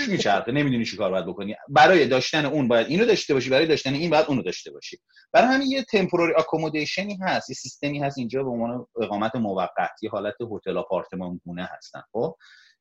میچرخه. 0.07 0.51
نمی‌دونی 0.51 0.85
چی 0.85 0.97
کار 0.97 1.11
باید 1.11 1.25
بکنی. 1.25 1.55
برای 1.69 2.07
داشتن 2.07 2.45
اون 2.45 2.67
باید 2.67 2.87
اینو 2.87 3.05
داشته 3.05 3.33
باشی 3.33 3.49
برای 3.49 3.67
داشتن 3.67 3.93
این 3.93 4.09
باید 4.09 4.25
اونو 4.27 4.41
داشته 4.41 4.71
باشی. 4.71 4.97
برای 5.33 5.47
همین 5.47 5.67
یه 5.67 5.83
تمپوراری 5.83 6.33
اکومودیشنی 6.37 7.17
هست 7.21 7.49
یه 7.49 7.53
سیستمی 7.53 7.99
هست 7.99 8.17
اینجا 8.17 8.43
به 8.43 8.49
عنوان 8.49 8.87
اقامت 9.01 9.35
موقتی 9.35 10.07
حالت 10.07 10.35
هتل 10.51 10.77
آپارتمان 10.77 11.41
گونه 11.45 11.69
هستن 11.77 12.01
خب؟ 12.11 12.35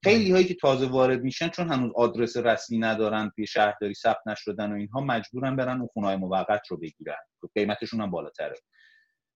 خیلی 0.04 0.32
هایی 0.32 0.44
که 0.44 0.54
تازه 0.54 0.86
وارد 0.86 1.22
میشن 1.22 1.48
چون 1.48 1.72
هنوز 1.72 1.92
آدرس 1.96 2.36
رسمی 2.36 2.78
ندارن 2.78 3.30
توی 3.34 3.46
شهرداری 3.46 3.94
ثبت 3.94 4.26
نشدن 4.26 4.72
و 4.72 4.74
اینها 4.74 5.00
مجبورن 5.00 5.56
برن 5.56 5.78
اون 5.78 5.88
خونه 5.92 6.06
های 6.06 6.16
موقت 6.16 6.62
رو 6.70 6.76
بگیرن. 6.76 7.16
قیمتشون 7.54 8.00
هم 8.00 8.10
بالاتره. 8.10 8.54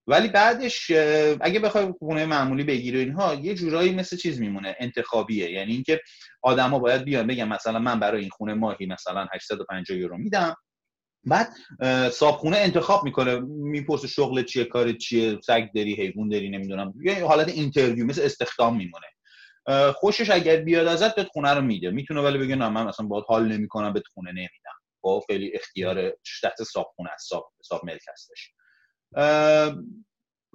ولی 0.09 0.29
بعدش 0.29 0.91
اگه 1.41 1.61
بخوای 1.61 1.93
خونه 1.99 2.27
معمولی 2.27 2.65
بگیری 2.65 2.99
اینها 2.99 3.35
یه 3.35 3.55
جورایی 3.55 3.95
مثل 3.95 4.17
چیز 4.17 4.41
میمونه 4.41 4.77
انتخابیه. 4.81 5.51
یعنی 5.51 5.73
اینکه 5.73 6.01
آدما 6.43 6.79
باید 6.79 7.05
بیان 7.05 7.27
بگن 7.27 7.45
مثلا 7.49 7.79
من 7.79 8.01
برای 8.01 8.21
این 8.21 8.31
خونه 8.31 8.55
ماهی 8.55 8.87
مثلا 8.87 9.27
850 9.35 9.99
یورو 9.99 10.17
میدم. 10.17 10.55
بعد 11.25 11.49
صابخونه 12.11 12.57
انتخاب 12.57 13.05
می‌کنه 13.05 13.41
می‌پرسه 13.49 14.09
شغل 14.09 14.43
چیه 14.43 14.65
کار 14.65 14.93
چیه 14.93 15.39
سگ 15.47 15.69
داری 15.75 15.95
حیوان 15.95 16.29
داری 16.29 16.49
نمی‌دونم. 16.51 16.95
یه 17.05 17.25
حالت 17.25 17.49
اینترویو 17.49 18.07
مثل 18.07 18.23
استخدام 18.23 18.77
میمونه. 18.77 19.07
خوشش 19.93 20.31
اگر 20.31 20.57
بیاد 20.57 20.87
ازت 20.87 21.15
بهت 21.15 21.27
خونه 21.27 21.55
رو 21.55 21.61
میده. 21.61 21.91
می‌تونه 21.91 22.21
ولی 22.21 22.39
بگه 22.39 22.57
نه 22.57 22.69
من 22.69 22.87
مثلا 22.87 23.07
باید 23.07 23.25
حال 23.29 23.53
نمی‌کنم 23.53 23.93
بهت 23.93 24.07
خونه 24.15 24.31
نمیدم. 24.31 24.79
خب، 25.03 25.23
خیلی 25.27 25.53
اختیار 25.55 26.13
تحت 26.43 26.63
صابخونه 26.63 27.11
است 27.11 27.29
صاب 27.63 27.85
ملک 27.85 28.01
هستش. 28.13 28.53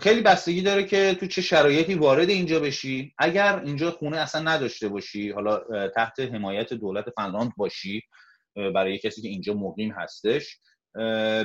خیلی 0.02 0.22
بستگی 0.22 0.62
داره 0.62 0.84
که 0.84 1.18
تو 1.20 1.28
چه 1.28 1.42
شرایطی 1.42 1.94
وارد 1.94 2.30
اینجا 2.30 2.60
بشی. 2.60 3.14
اگر 3.18 3.62
اینجا 3.66 3.92
خونه 3.92 4.18
اصلا 4.18 4.42
نداشته 4.42 4.90
باشی 4.90 5.32
حالا 5.32 5.88
تحت 5.88 6.20
حمایت 6.20 6.74
دولت 6.74 7.06
فنلاند 7.10 7.52
باشی 7.58 8.02
برای 8.56 8.98
کسی 8.98 9.22
که 9.22 9.28
اینجا 9.28 9.54
مقیم 9.54 9.92
هستش 9.92 10.58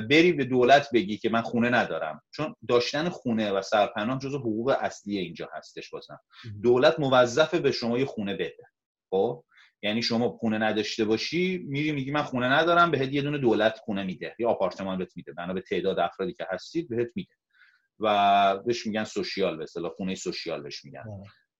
بری 0.09 0.31
به 0.31 0.45
دولت 0.45 0.89
بگی 0.93 1.17
که 1.17 1.29
من 1.29 1.41
خونه 1.41 1.69
ندارم. 1.69 2.21
چون 2.31 2.55
داشتن 2.69 3.09
خونه 3.09 3.51
و 3.51 3.61
سرپناه 3.61 4.19
جز 4.19 4.35
حقوق 4.35 4.75
اصلی 4.79 5.17
اینجا 5.17 5.49
هستش 5.53 5.89
بازم. 5.89 6.19
دولت 6.63 6.99
موظفه 6.99 7.59
به 7.59 7.71
شما 7.71 7.99
یه 7.99 8.05
خونه 8.05 8.33
بده. 8.33 8.63
خب؟ 9.09 9.43
یعنی 9.81 10.01
شما 10.01 10.29
خونه 10.29 10.57
نداشته 10.57 11.05
باشی 11.05 11.57
میری 11.57 11.91
میگی 11.91 12.11
من 12.11 12.23
خونه 12.23 12.47
ندارم 12.47 12.91
بهت 12.91 13.13
یه 13.13 13.21
دونه 13.21 13.37
دولت 13.37 13.77
خونه 13.77 14.03
میده 14.03 14.35
یا 14.39 14.49
آپارتمان 14.49 14.97
بهت 14.97 15.17
میده 15.17 15.33
بنا 15.33 15.53
به 15.53 15.61
تعداد 15.61 15.99
افرادی 15.99 16.33
که 16.33 16.47
هستید 16.51 16.89
بهت 16.89 17.09
میده. 17.15 17.33
و 17.99 18.57
بهش 18.65 18.87
میگن 18.87 19.03
سوشیال 19.03 19.57
به 19.57 19.63
اصطلاح 19.63 19.91
خونه 19.91 20.15
سوشیال 20.15 20.63
بهش 20.63 20.85
میگن. 20.85 21.03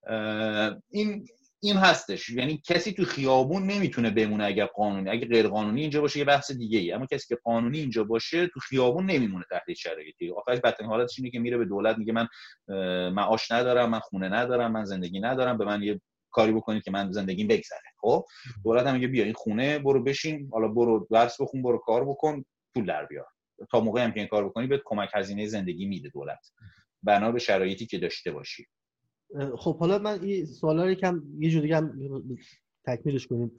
آره. 0.08 0.82
این 0.90 1.26
این 1.62 1.76
هستش. 1.76 2.28
یعنی 2.28 2.62
کسی 2.66 2.92
تو 2.92 3.04
خیابون 3.04 3.62
نمی‌تونه 3.66 4.10
بمونه 4.10 4.44
اگر 4.44 4.66
قانونی 4.66 5.10
اگر 5.10 5.28
غیر 5.28 5.48
قانونی 5.48 5.80
اینجا 5.80 6.00
باشه 6.00 6.18
یه 6.18 6.24
بحث 6.24 6.50
دیگه 6.50 6.78
ای 6.78 6.92
اما 6.92 7.06
کسی 7.06 7.28
که 7.28 7.40
قانونی 7.44 7.78
اینجا 7.78 8.04
باشه 8.04 8.46
تو 8.46 8.60
خیابون 8.60 9.10
نمیمونه 9.10 9.44
تحت 9.50 9.72
شرایطی. 9.72 10.30
آخرش 10.30 10.58
بدترین 10.60 10.90
حالتش 10.90 11.18
اینه 11.18 11.30
که 11.30 11.38
میره 11.38 11.58
به 11.58 11.64
دولت 11.64 11.98
میگه 11.98 12.12
من 12.12 12.28
معاش 13.10 13.50
ندارم 13.50 13.90
من 13.90 14.00
خونه 14.00 14.28
ندارم 14.28 14.72
من 14.72 14.84
زندگی 14.84 15.20
ندارم 15.20 15.58
به 15.58 15.64
من 15.64 15.82
یه 15.82 16.00
کاری 16.32 16.52
بکنید 16.52 16.82
که 16.82 16.90
من 16.90 17.12
زندگیم 17.12 17.48
بگذره. 17.48 17.80
خب؟ 18.00 18.24
دولت 18.64 18.86
هم 18.86 18.94
میگه 18.94 19.08
بیا 19.08 19.24
این 19.24 19.34
خونه 19.34 19.78
برو 19.78 20.02
بشین 20.02 20.48
حالا 20.52 20.68
برو 20.68 21.06
درس 21.10 21.40
بخون 21.40 21.62
برو 21.62 21.78
کار 21.78 22.04
بکن 22.04 22.44
پول 22.74 22.86
در 22.86 23.06
بیار. 23.06 23.26
تا 23.70 23.80
موقعی 23.80 24.04
هم 24.04 24.12
که 24.12 24.20
این 24.20 24.28
کار 24.28 24.48
بکنی 24.48 24.66
بهت 24.66 24.80
کمک 24.84 25.08
هزینه 25.14 25.46
زندگی 25.46 25.86
میده 25.86 26.08
دولت. 26.08 26.52
بنا 27.02 27.32
به 27.32 27.38
شرایطی 27.38 27.86
که 27.86 27.98
داشته 27.98 28.32
باشی. 28.32 28.66
خب 29.58 29.78
حالا 29.78 29.98
من 29.98 30.22
این 30.22 30.46
سوالا 30.46 30.84
رو 30.84 30.90
یکم 30.90 31.22
یه 31.38 31.50
جوری 31.50 31.72
هم 31.72 31.98
تکمیلش 32.86 33.26
کنیم. 33.26 33.52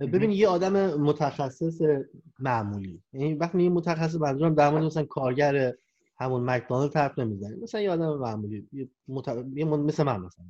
ببین 0.00 0.30
یه 0.30 0.48
آدم 0.48 0.94
متخصص 1.00 1.80
معمولی. 2.38 3.02
یعنی 3.12 3.34
وقتی 3.34 3.62
یه 3.62 3.70
متخصص 3.70 4.14
منظورم 4.14 4.54
در 4.54 4.70
مورد 4.70 4.84
مثلا 4.84 5.04
کارگر 5.04 5.74
همون 6.18 6.50
مکدونالد 6.50 6.96
حرف 6.96 7.18
نمی‌زنیم 7.18 7.60
مثلا 7.60 7.80
یه 7.80 7.90
آدم 7.90 8.18
معمولی 8.18 8.68
یه, 8.72 9.64
مثل 9.64 10.02
من 10.02 10.20
مثلا. 10.20 10.44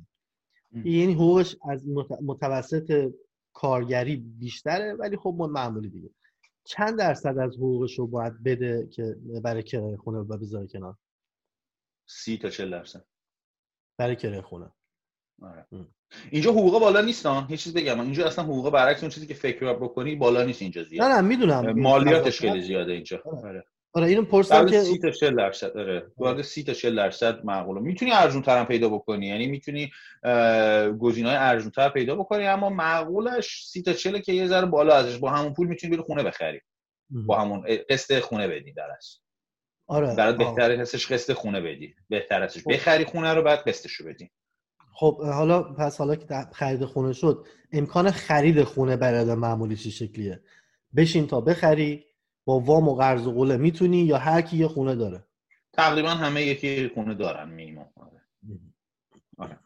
یعنی 0.71 1.13
حقوقش 1.13 1.55
از 1.69 1.87
متوسط 2.21 3.13
کارگری 3.53 4.15
بیشتره 4.15 4.93
ولی 4.93 5.17
خب 5.17 5.35
معمولی 5.49 5.89
دیگه. 5.89 6.09
چند 6.63 6.97
درصد 6.97 7.37
از 7.37 7.55
حقوقش 7.55 7.99
رو 7.99 8.07
باید 8.07 8.43
بده 8.43 8.87
که 8.91 9.15
برای 9.43 9.63
کرایه 9.63 9.97
خونه 9.97 10.17
و 10.17 10.37
بذاره 10.37 10.67
کنار؟ 10.67 10.95
سی 12.09 12.37
تا 12.37 12.49
چل 12.49 12.69
درصد. 12.69 13.05
برای 13.97 14.15
کرایه 14.15 14.41
خونه. 14.41 14.71
آره. 15.41 15.67
اینجا 16.31 16.51
حقوق 16.51 16.79
بالا 16.79 17.01
نیستن؟ 17.01 17.47
یه 17.49 17.57
چیز 17.57 17.73
بگم. 17.73 17.99
اینجا 17.99 18.27
اصلا 18.27 18.45
حقوق 18.45 18.69
برعکس 18.69 19.03
اون 19.03 19.09
چیزی 19.09 19.27
که 19.27 19.33
فکر 19.33 19.73
بکنی 19.73 20.15
بالا 20.15 20.43
نیست 20.43 20.61
اینجا 20.61 20.83
زیاد. 20.83 21.07
نه 21.07 21.15
نه 21.15 21.21
می‌دونم. 21.21 21.79
مالیاتش 21.79 22.39
خیلی 22.39 22.61
زیاده 22.61 22.93
اینجا. 22.93 23.21
آره. 23.43 23.65
آره 23.97 24.07
اینو 24.07 24.25
پرسیدم 24.25 24.65
که 24.65 24.81
30 24.81 24.97
تا 24.97 25.11
40 25.11 25.35
درصد 25.35 25.77
آره. 25.77 26.11
بعد 26.17 26.41
30 26.41 26.63
تا 26.63 26.73
40 26.73 26.95
درصد 26.95 27.45
معقوله. 27.45 27.81
می‌تونی 27.81 28.11
ارزون 28.11 28.41
ترم 28.41 28.65
پیدا 28.65 28.89
بکنی. 28.89 29.27
یعنی 29.27 29.47
می‌تونی 29.47 29.91
گزینه‌های 30.99 31.37
ارزون 31.37 31.71
تر 31.71 31.89
پیدا 31.89 32.15
بکنی 32.15 32.47
اما 32.47 32.69
معقولش 32.69 33.63
30 33.65 33.81
تا 33.81 33.93
40 33.93 34.19
که 34.19 34.33
یه 34.33 34.47
ذره 34.47 34.65
بالا 34.65 34.95
ازش 34.95 35.17
با 35.17 35.29
همون 35.29 35.53
پول 35.53 35.67
می‌تونی 35.67 35.95
بری 35.95 36.05
خونه 36.05 36.23
بخری. 36.23 36.61
با 37.09 37.39
همون 37.39 37.63
قسط 37.89 38.19
خونه 38.19 38.47
بدی 38.47 38.73
درش 38.73 39.19
آره 39.87 40.15
برات 40.15 40.37
بهتره 40.37 40.81
هستش 40.81 41.11
قسط 41.11 41.33
خونه 41.33 41.61
بدی. 41.61 41.95
بهتر 42.09 42.43
هستش 42.43 42.63
خب. 42.63 42.71
بخری 42.73 43.05
خونه 43.05 43.33
رو 43.33 43.41
بعد 43.41 43.59
قسطشو 43.59 44.05
بدی. 44.05 44.31
خب 44.93 45.21
حالا 45.21 45.63
پس 45.63 45.97
حالا 45.97 46.15
که 46.15 46.27
خرید 46.53 46.85
خونه 46.85 47.13
شد 47.13 47.45
امکان 47.71 48.11
خرید 48.11 48.63
خونه 48.63 48.97
برای 48.97 49.35
معمولی 49.35 49.75
چه 49.75 49.89
شکلیه؟ 49.89 50.41
بشین 50.95 51.27
تا 51.27 51.41
بخری 51.41 52.06
با 52.47 52.59
وام 52.59 52.87
و 52.87 52.95
قرض 52.95 53.27
و 53.27 53.31
قوله 53.31 53.57
می‌تونی 53.57 53.97
یا 53.97 54.17
هر 54.17 54.41
کی 54.41 54.57
یه 54.57 54.67
خونه 54.67 54.95
داره. 54.95 55.23
تقریبا 55.73 56.09
همه 56.09 56.43
یکی 56.43 56.87
خونه 56.87 57.13
دارن 57.13 57.49
مینیمم 57.49 57.89
آره. 57.95 58.21
آره. 59.37 59.59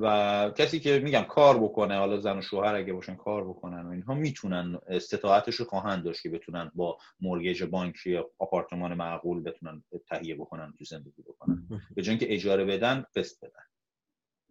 و 0.00 0.50
کسی 0.50 0.80
که 0.80 0.98
میگم 0.98 1.22
کار 1.22 1.58
بکنه 1.58 1.98
حالا 1.98 2.20
زن 2.20 2.38
و 2.38 2.42
شوهر 2.42 2.74
اگه 2.74 2.92
باشن 2.92 3.14
کار 3.14 3.48
بکنن 3.48 3.86
و 3.86 3.90
اینها 3.90 4.14
می‌تونن 4.14 4.78
استطاعتش 4.88 5.54
رو 5.54 5.64
خواهند 5.64 6.04
داشت 6.04 6.22
که 6.22 6.30
بتونن 6.30 6.70
با 6.74 6.98
مورگیج 7.20 7.62
بانکی 7.62 8.10
یا 8.10 8.30
آپارتمان 8.38 8.94
معقول 8.94 9.42
بتونن 9.42 9.82
تهیه 10.08 10.34
بکنن 10.34 10.74
تو 10.78 10.84
زندگی 10.84 11.22
بکنن. 11.22 11.68
به 11.94 12.02
جای 12.02 12.18
که 12.18 12.34
اجاره 12.34 12.64
بدن 12.64 13.04
قسط 13.16 13.44
بدن. 13.44 13.64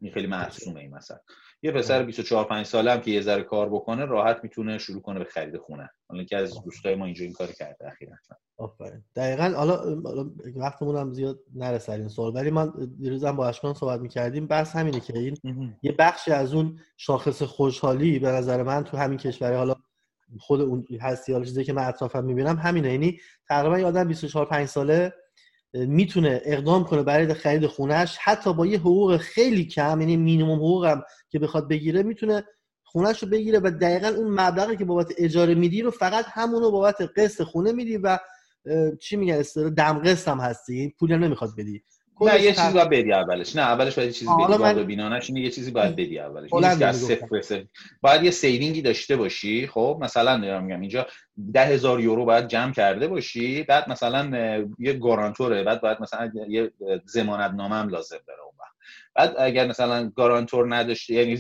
این 0.02 0.14
خیلی 0.14 0.28
محسومه 0.28 0.80
این 0.80 0.96
مثلا 0.96 1.20
یه 1.66 1.72
پسر 1.72 2.04
24 2.04 2.46
5 2.46 2.66
ساله 2.66 2.92
هم 2.92 3.02
که 3.02 3.12
یه 3.12 3.22
ذره 3.22 3.44
کار 3.44 3.70
بکنه 3.70 4.06
راحت 4.06 4.40
می‌تونه 4.44 4.78
شروع 4.78 5.02
کنه 5.02 5.20
به 5.20 5.26
خرید 5.26 5.58
خونه. 5.58 5.90
حالا 6.10 6.24
که 6.24 6.38
از 6.38 6.64
دوستای 6.64 6.96
ما 6.96 7.06
اینجا 7.06 7.24
این 7.24 7.34
کار 7.34 7.48
کرده 7.48 7.88
اخیراً. 7.88 8.16
آفرین. 8.58 9.04
دقیقاً 9.16 9.54
حالا 9.56 9.96
وقتمون 10.56 10.96
هم 10.96 11.12
زیاد 11.12 11.40
نرسه 11.56 11.92
این 11.92 12.08
سوال 12.08 12.36
ولی 12.36 12.52
من 12.52 12.72
دیروز 13.00 13.24
هم 13.24 13.36
با 13.36 13.48
اشکان 13.48 13.74
صحبت 13.74 14.00
می‌کردیم. 14.00 14.48
بس 14.48 14.76
همینه 14.76 15.00
که 15.00 15.18
این 15.18 15.38
یه 15.82 15.92
بخشی 16.00 16.32
از 16.32 16.54
اون 16.54 16.80
شاخص 16.98 17.44
خوشحالی 17.44 18.20
به 18.20 18.28
نظر 18.32 18.64
من 18.64 18.84
تو 18.84 18.98
همین 18.98 19.18
کشوری 19.18 19.56
حالا 19.56 19.76
خود 20.40 20.62
اون 20.62 20.86
هستی 21.02 21.34
حالا 21.34 21.46
چیزی 21.46 21.64
که 21.64 21.74
من 21.74 21.88
اطرافم 21.88 22.24
می‌بینم 22.24 22.56
همینه. 22.56 22.92
یعنی 22.92 23.20
تقریبا 23.50 23.80
یه 23.80 23.86
آدم 23.86 24.08
24 24.08 24.46
5 24.46 24.68
ساله 24.68 25.14
می‌تونه 25.74 26.42
اقدام 26.46 26.84
کنه 26.84 27.04
برای 27.04 27.34
خرید 27.34 27.68
خونهش 27.68 28.18
حتی 28.22 28.54
با 28.54 28.66
یه 28.66 28.80
حقوق 28.80 29.18
خیلی 29.18 29.66
کم 29.66 30.02
یعنی 30.02 30.18
مینیمم 30.18 30.56
حقوقم 30.56 31.04
که 31.30 31.40
بخواد 31.40 31.70
بگیره 31.70 32.04
می‌تونه 32.04 32.44
خونهش 32.84 33.24
رو 33.24 33.30
بگیره 33.30 33.60
و 33.64 33.72
دقیقا 33.82 34.08
اون 34.08 34.40
مبلغی 34.40 34.78
که 34.78 34.86
بابت 34.86 35.14
اجاره 35.18 35.56
میدی 35.56 35.82
رو 35.82 35.92
فقط 35.92 36.26
همونو 36.28 36.72
بابت 36.72 37.02
قسط 37.18 37.44
خونه 37.44 37.72
میدی 37.72 37.98
و 37.98 38.20
چی 39.02 39.16
میگن 39.16 39.34
استر 39.34 39.70
دم 39.70 40.00
قسط 40.00 40.28
هم 40.28 40.40
هستی. 40.40 40.80
این 40.80 40.94
پول 41.00 41.18
نمی‌خواد 41.18 41.50
بدی. 41.58 41.84
نه 42.22 42.42
یه 42.42 42.54
چیزی 42.54 42.74
باید 42.74 42.90
بدی 42.90 43.14
اولش. 43.14 43.56
نه 43.56 43.62
اولش 43.62 43.96
باید 43.96 44.08
یه 44.08 44.14
چیزی 44.14 44.32
بدی. 44.40 44.64
من... 44.64 44.84
بینانش 44.84 45.30
یه 45.30 45.50
چیزی 45.50 45.72
باید 45.72 45.96
بدی 45.96 46.20
اولش. 46.20 46.50
صفر 46.92 47.66
باید 48.02 48.24
یه 48.24 48.32
سیوینگی 48.32 48.82
داشته 48.82 49.16
باشی. 49.16 49.68
خب 49.68 49.98
مثلا 50.02 50.38
میگم 50.38 50.82
اینجا 50.82 51.08
ده 51.54 51.66
هزار 51.66 52.00
یورو 52.00 52.26
باید 52.26 52.48
جمع 52.48 52.72
کرده 52.72 53.08
باشی. 53.08 53.64
بعد 53.64 53.90
مثلا 53.90 54.58
یه 54.80 54.94
گارانتوره. 54.94 55.64
بعد 55.64 55.82
باید 55.82 55.98
مثلا 56.02 56.32
یه 56.48 56.72
زمانت 57.06 57.52
نامه 57.52 57.76
هم 57.76 57.90
لازم 57.90 58.20
داره. 58.28 58.40
بعد 59.16 59.36
اگر 59.40 59.68
مثلا 59.68 60.10
گارانتور 60.10 60.76
نداشته 60.76 61.14
یعنی 61.14 61.38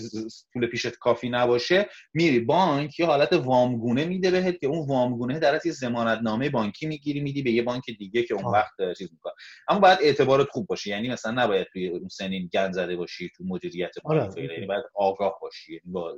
پول 0.53 0.67
پیشت 0.67 0.95
کافی 0.95 1.29
نباشه 1.29 1.89
میری 2.13 2.39
بانک 2.39 2.99
یه 2.99 3.05
حالت 3.05 3.33
وامگونه 3.33 4.05
میده 4.05 4.31
بهت 4.31 4.59
که 4.59 4.67
اون 4.67 4.87
وامگونه 4.87 5.39
در 5.39 5.55
از 5.55 5.65
یه 5.65 5.71
ضمانت 5.71 6.19
نامه 6.21 6.49
بانکی 6.49 6.85
می‌گیری 6.85 7.19
میدی 7.19 7.41
به 7.41 7.51
یه 7.51 7.63
بانک 7.63 7.83
دیگه 7.99 8.23
که 8.23 8.33
اون 8.33 8.53
وقت 8.53 8.93
چیز 8.97 9.11
می‌کنه. 9.11 9.33
اما 9.67 9.79
باید 9.79 9.99
اعتبارت 10.01 10.47
خوب 10.49 10.67
باشه. 10.67 10.89
یعنی 10.89 11.09
مثلا 11.09 11.43
نباید 11.43 11.67
توی 11.73 11.87
اون 11.87 12.07
سنین 12.07 12.49
گند 12.53 12.73
زده 12.73 12.95
باشی 12.95 13.29
تو 13.37 13.43
مدیریت 13.47 13.91
آره. 14.03 14.29
یعنی 14.37 14.65
باید 14.65 14.83
آگاه 14.95 15.39
باشی. 15.41 15.73
یعنی 15.73 15.93
با 15.93 16.17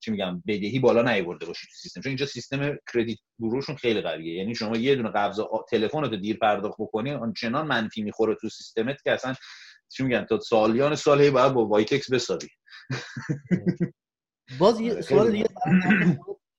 چی 0.00 0.10
میگم 0.10 0.42
بدهی 0.46 0.78
بالا 0.78 1.02
نیورده 1.02 1.46
باشی 1.46 1.66
تو 1.66 1.72
سیستم. 1.74 2.00
چون 2.00 2.10
اینجا 2.10 2.26
سیستم 2.26 2.78
credit 2.94 3.18
بروشون 3.38 3.76
خیلی 3.76 4.00
قویه. 4.00 4.34
یعنی 4.34 4.54
شما 4.54 4.76
یه 4.76 4.94
دونه 4.94 5.10
قبض 5.10 5.40
تلفن 5.70 6.00
رو 6.00 6.16
دیر 6.16 6.36
پرداخت 6.36 6.76
بکنی 6.78 7.10
آنچنان 7.10 7.66
منفی 7.66 8.02
می‌خوره 8.02 8.34
تو 8.40 8.48
سیستمت 8.48 9.02
که 9.02 9.12
اصلا 9.12 9.34
چی 9.88 10.02
میگن؟ 10.02 10.24
تا 10.24 10.40
سالیان 10.40 10.94
سال 10.94 11.20
هی 11.20 11.30
باید 11.30 11.52
با 11.52 11.66
وایتکس 11.66 12.12
بسابی. 12.12 12.48
باز 14.58 14.80
یه 14.80 15.00
سوال 15.08 15.30
دیگه 15.30 15.46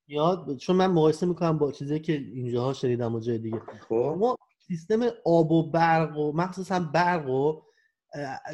یاد 0.07 0.57
چون 0.57 0.75
من 0.75 0.87
مقایسه 0.87 1.25
می‌کنم 1.25 1.57
با 1.57 1.71
چیزی 1.71 1.99
که 1.99 2.13
اینجاها 2.13 2.73
شنیدم 2.73 3.15
و 3.15 3.19
جای 3.19 3.37
دیگه. 3.37 3.61
خب. 3.89 4.15
ما 4.19 4.37
سیستم 4.67 5.01
آب 5.25 5.51
و 5.51 5.71
برق 5.71 6.17
و 6.17 6.31
مخصوصا 6.35 6.79
برق 6.79 7.29
و 7.29 7.61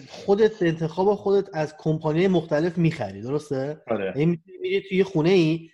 خودت 0.09 0.61
انتخاب 0.63 1.15
خودت 1.15 1.49
از 1.53 1.75
کمپانی 1.79 2.27
مختلف 2.27 2.77
می‌خری. 2.77 3.21
درسته؟ 3.21 3.83
آره. 3.87 4.13
یعنی 4.17 4.41
میری 4.61 4.81
توی 4.89 5.03
خونه 5.03 5.29
ای 5.29 5.69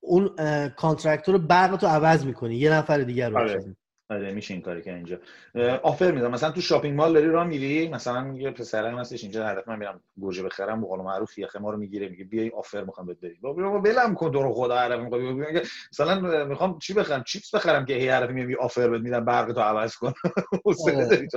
اون 0.00 0.36
contractor 0.68 1.38
برق 1.38 1.76
تو 1.76 1.86
عوض 1.86 2.24
می‌کنی. 2.24 2.56
یه 2.56 2.72
نفر 2.72 2.98
دیگر 2.98 3.30
رو 3.30 3.38
آره. 3.38 3.76
آره 4.12 4.32
میشه 4.32 4.54
این 4.54 4.62
کاری 4.62 4.82
که 4.82 4.94
اینجا. 4.94 5.18
offer 5.82 6.12
میدم 6.12 6.30
مثلا 6.30 6.50
تو 6.50 6.60
shopping 6.60 6.96
mall 6.96 7.12
داری 7.12 7.26
راه 7.26 7.46
میری؟ 7.46 7.88
مثلا 7.88 8.20
میگه 8.24 8.50
پسرم 8.50 8.98
هستش 8.98 9.22
اینجا 9.22 9.46
هدف 9.46 9.68
من 9.68 9.78
میرم 9.78 10.00
گوجه 10.20 10.42
بخرم 10.42 10.80
به 10.80 10.86
قول 10.86 11.00
معروف 11.00 11.38
یخه 11.38 11.58
ما 11.58 11.70
رو 11.70 11.76
می‌گیره 11.78 12.08
میگه 12.08 12.24
بیا 12.24 12.42
این 12.42 12.52
offer 12.54 12.84
می‌خوام 12.84 13.06
بهت 13.06 13.18
بدم 13.22 13.34
بابا 13.40 13.78
ولم 13.78 14.14
کن 14.14 14.30
تو 14.30 14.41
رو 14.41 14.52
خدا 14.54 14.76
عرب 14.76 15.14
میگه 15.14 15.62
مثلا 15.92 16.44
می‌خوام 16.44 16.78
چی 16.78 16.94
بخرم؟ 16.94 17.22
چیپس 17.26 17.54
بخرم 17.54 17.84
که 17.84 17.94
هی 17.94 18.08
عرب 18.08 18.30
میگه 18.30 18.56
offer 18.56 18.88
بهت 18.88 19.00
میدم 19.02 19.24
برق 19.24 19.52
تو 19.52 19.60
عوض 19.60 19.96
کن. 19.96 20.12
آره. 20.86 21.28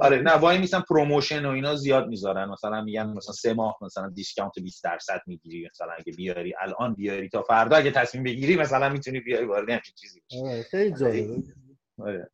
آره. 0.00 0.18
نه 0.18 0.32
وای 0.32 0.58
میسن 0.58 0.80
promotion 0.80 1.46
و 1.46 1.50
اینا 1.50 1.74
زیاد 1.74 2.06
می‌ذارن. 2.08 2.48
مثلا 2.48 2.82
میگن 2.82 3.06
مثلا 3.06 3.32
سه 3.32 3.54
ماه 3.54 3.78
مثلا 3.82 4.08
discount 4.08 4.52
20 4.58 4.84
درصد 4.84 5.20
می‌گیری. 5.26 5.68
مثلا 5.74 5.92
اگه 5.98 6.12
بیاری 6.12 6.54
الان 6.60 6.94
بیاری 6.94 7.28
تا 7.28 7.42
فردا 7.42 7.76
اگه 7.76 7.90
تصمیم 7.90 8.24
بگیری 8.24 8.56
مثلا 8.56 8.88
می‌تونی 8.88 9.20
بیاری 9.20 9.44
وارد 9.44 9.68
همین 9.68 9.80
چیزی 10.00 10.20
بشی. 10.30 10.62
خیلی 10.62 10.90
جالبه. 11.00 11.57
آره. 11.98 12.30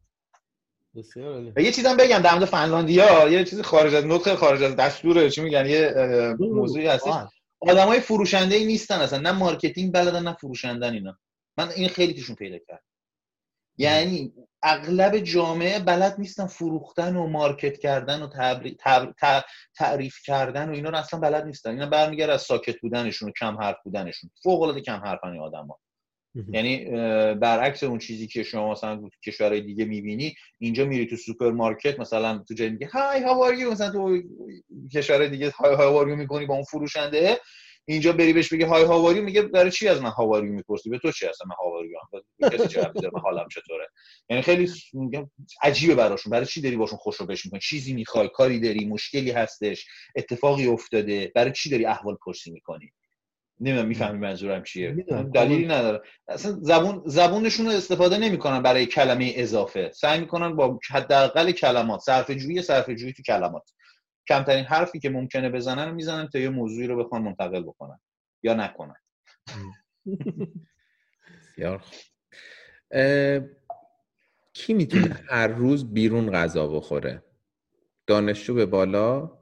و 1.56 1.60
یه 1.60 1.72
چیزم 1.72 1.96
بگم 1.96 2.18
در 2.18 2.34
مورد 2.34 2.44
فنلاندیا 2.44 3.28
یه 3.28 3.44
چیزی 3.44 3.62
خارج 3.62 3.94
از 3.94 4.06
نطق 4.06 4.34
خارج 4.34 4.62
از 4.62 4.76
دستوره 4.76 5.30
چی 5.30 5.40
میگن؟ 5.40 5.66
یه 5.66 5.94
موضوعی 6.38 6.86
هستش. 6.86 7.12
آدمای 7.60 8.00
فروشنده 8.00 8.54
ای 8.54 8.64
نیستن 8.64 9.00
اصلا 9.00 9.18
نه 9.18 9.32
مارکتینگ 9.32 9.92
بلدن 9.92 10.22
نه 10.22 10.34
فروشندن 10.34 10.92
اینا. 10.92 11.18
من 11.56 11.68
این 11.68 11.88
خیلی 11.88 12.14
توشون 12.14 12.36
پیدا 12.36 12.58
کردم. 12.58 12.82
یعنی 13.78 14.32
اغلب 14.62 15.18
جامعه 15.18 15.78
بلد 15.78 16.14
نیستن 16.18 16.46
فروختن 16.46 17.16
و 17.16 17.26
market 17.26 17.78
کردن 17.78 18.22
و 18.22 18.28
تعریف 19.76 20.16
کردن 20.26 20.68
و 20.68 20.72
اینا 20.72 20.90
رو 20.90 20.96
اصلا 20.96 21.20
بلد 21.20 21.44
نیستن. 21.44 21.70
اینا 21.70 21.86
برمیگرده 21.86 22.32
از 22.32 22.42
ساکت 22.42 22.80
بودنشون 22.80 23.28
و 23.28 23.32
کم 23.40 23.56
حرف 23.56 23.76
بودنشون. 23.84 24.30
فوق 24.42 24.62
العاده 24.62 24.80
کم 24.80 25.00
حرفن 25.04 25.38
آدما 25.38 25.78
یعنی 26.52 26.84
برعکس 27.34 27.82
اون 27.82 27.98
چیزی 27.98 28.26
که 28.26 28.42
شما 28.42 28.72
مثلا 28.72 28.96
تو 28.96 29.08
کشورهای 29.26 29.60
دیگه 29.60 29.84
می‌بینی 29.84 30.34
اینجا 30.58 30.84
میری 30.84 31.06
تو 31.06 31.16
سوپرمارکت 31.16 32.00
مثلا 32.00 32.44
تو 32.48 32.54
جای 32.54 32.70
میگه 32.70 32.86
های 32.86 33.22
how 33.22 33.42
are 33.42 33.54
مثلا 33.54 33.90
تو 33.90 34.22
کشورهای 34.94 35.28
دیگه 35.28 35.50
های 35.50 35.74
هاو 35.74 35.96
ار 35.96 36.06
می‌کنی 36.06 36.46
با 36.46 36.54
اون 36.54 36.64
فروشنده 36.64 37.38
اینجا 37.86 38.12
بری 38.12 38.32
بهش 38.32 38.52
بگی 38.52 38.62
های 38.62 38.84
هاواری 38.84 39.20
میگه 39.20 39.42
برای 39.42 39.70
چی 39.70 39.88
از 39.88 40.02
من 40.02 40.10
هاواری 40.10 40.48
می‌پرسی؟ 40.48 40.90
به 40.90 40.98
تو 40.98 41.12
چی 41.12 41.26
هستم 41.26 41.48
من 41.48 41.54
هاواری 41.58 41.90
هم. 41.94 42.50
کسی 42.50 42.80
من 43.14 43.20
حالم 43.20 43.48
چطوره؟ 43.48 43.88
یعنی 44.30 44.42
خیلی 44.42 44.70
عجیبه 45.62 45.94
براشون. 45.94 46.30
برای 46.30 46.46
چی 46.46 46.60
داری 46.60 46.76
باشون 46.76 46.98
خوش 46.98 47.16
رو 47.16 47.26
بش 47.26 47.44
می‌کنی؟ 47.44 47.60
چیزی 47.60 47.92
می‌خوای 47.92 48.30
کاری 48.34 48.60
داری 48.60 48.84
مشکلی 48.86 49.30
هستش 49.30 49.86
اتفاقی 50.16 50.66
افتاده 50.66 51.32
برای 51.34 51.52
چی 51.52 51.70
داری 51.70 51.86
احوال 51.86 52.16
پرسی 52.26 52.50
می‌کنی؟ 52.50 52.92
نمی‌دونم 53.60 53.88
می‌فهمی 53.88 54.18
منظورم 54.18 54.62
چیه. 54.62 54.92
دلیلی 55.34 55.66
نداره. 55.66 56.02
اصلا 56.28 56.52
زبون 56.52 57.02
زبونشون 57.06 57.66
رو 57.66 57.72
استفاده 57.72 58.18
نمی‌کنن 58.18 58.62
برای 58.62 58.86
کلمه 58.86 59.32
اضافه. 59.36 59.90
سعی 59.94 60.20
می‌کنن 60.20 60.56
با 60.56 60.78
حداقل 60.90 61.52
کلمات 61.52 62.00
صرف 62.00 62.30
جویی 62.30 62.62
صرف 62.62 62.90
جویی 62.90 63.12
تو 63.12 63.22
کلمات. 63.22 63.70
کمترین 64.28 64.64
حرفی 64.64 64.98
که 65.00 65.10
ممکنه 65.10 65.50
بزنن 65.50 65.88
رو 65.88 65.94
می‌زنن 65.94 66.28
تا 66.28 66.38
یه 66.38 66.48
موضوعی 66.48 66.86
رو 66.86 67.04
بخوان 67.04 67.22
منتقل 67.22 67.62
بکنن 67.62 68.00
یا 68.42 68.54
نکنن. 68.54 68.96
بسیار 71.40 71.84
کی 74.52 74.74
می‌تونه 74.74 75.20
هر 75.28 75.46
روز 75.46 75.94
بیرون 75.94 76.30
غذا 76.32 76.66
بخوره؟ 76.68 77.22
دانشجو 78.06 78.54
به 78.54 78.66
بالا؟ 78.66 79.38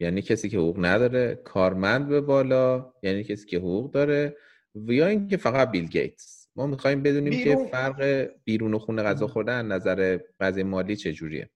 یعنی 0.00 0.22
کسی 0.22 0.48
که 0.48 0.58
حقوق 0.58 0.76
نداره 0.78 1.34
کارمند 1.44 2.08
به 2.08 2.20
بالا 2.20 2.92
یعنی 3.02 3.24
کسی 3.24 3.46
که 3.46 3.58
حقوق 3.58 3.90
داره 3.90 4.36
و 4.74 4.92
یا 4.92 5.06
اینکه 5.06 5.36
فقط 5.36 5.70
بیل 5.70 5.86
گیتس. 5.86 6.48
ما 6.56 6.66
می‌خوایم 6.66 7.02
بدونیم 7.02 7.30
بیرون... 7.30 7.64
که 7.64 7.70
فرق 7.70 8.28
بیرون 8.44 8.74
و 8.74 8.78
خونه 8.78 9.02
غذا 9.02 9.26
خوردن 9.26 9.66
نظر 9.66 10.18
قضیه 10.40 10.64
مالی 10.64 10.96
چجوریه 10.96 11.50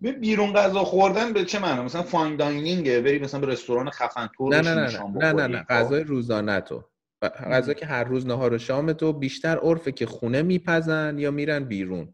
به 0.00 0.12
بیرون 0.12 0.52
غذا 0.52 0.84
خوردن 0.84 1.32
به 1.32 1.44
چه 1.44 1.58
معنی 1.58 1.84
مثلا 1.84 2.02
فاین 2.02 2.36
داینینگه 2.36 3.00
بری 3.00 3.18
مثلا 3.18 3.40
به 3.40 3.46
رستوران 3.46 3.90
خفن 3.90 4.28
تو 4.36 4.48
نه 4.48 4.60
نه 4.60 4.74
نه 4.74 5.02
نه 5.16 5.32
نه 5.32 5.46
نه. 5.46 5.62
غذای 5.62 6.04
روزانه 6.04 6.60
تو. 6.60 6.84
غذا 7.22 7.72
که 7.72 7.86
هر 7.86 8.04
روز 8.04 8.26
نهار 8.26 8.52
و 8.52 8.58
شام 8.58 8.92
تو 8.92 9.12
بیشتر 9.12 9.58
عرفه 9.58 9.92
که 9.92 10.06
خونه 10.06 10.42
میپزن 10.42 11.18
یا 11.18 11.30
میرن 11.30 11.64
بیرون. 11.64 12.12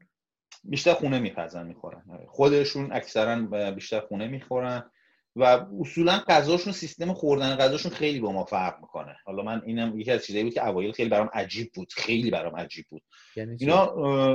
بیشتر 0.65 0.93
خونه 0.93 1.19
میپزن 1.19 1.67
می‌خورن. 1.67 2.03
خودشون 2.29 2.93
اکثرا 2.93 3.71
بیشتر 3.71 4.01
خونه 4.01 4.29
می‌خورن. 4.29 4.91
و 5.37 5.67
اصولا 5.81 6.23
غذاشون 6.29 6.73
سیستم 6.73 7.13
خوردن 7.13 7.57
غذاشون 7.57 7.93
خیلی 7.93 8.21
با 8.21 8.33
ما 8.33 8.45
فرق 8.45 8.81
می‌کنه. 8.81 9.17
حالا 9.27 9.43
من 9.43 9.63
اینم 9.67 10.01
یکی 10.01 10.11
از 10.11 10.25
چیزایی 10.25 10.45
بود 10.45 10.55
که 10.55 10.69
اوایل 10.69 10.93
خیلی 10.93 11.09
برام 11.09 11.31
عجیب 11.33 11.73
بود. 11.75 11.93
خیلی 11.93 12.31
برام 12.31 12.57
عجیب 12.57 12.85
بود. 12.91 13.03
یعنی 13.37 13.57
اینا 13.61 13.95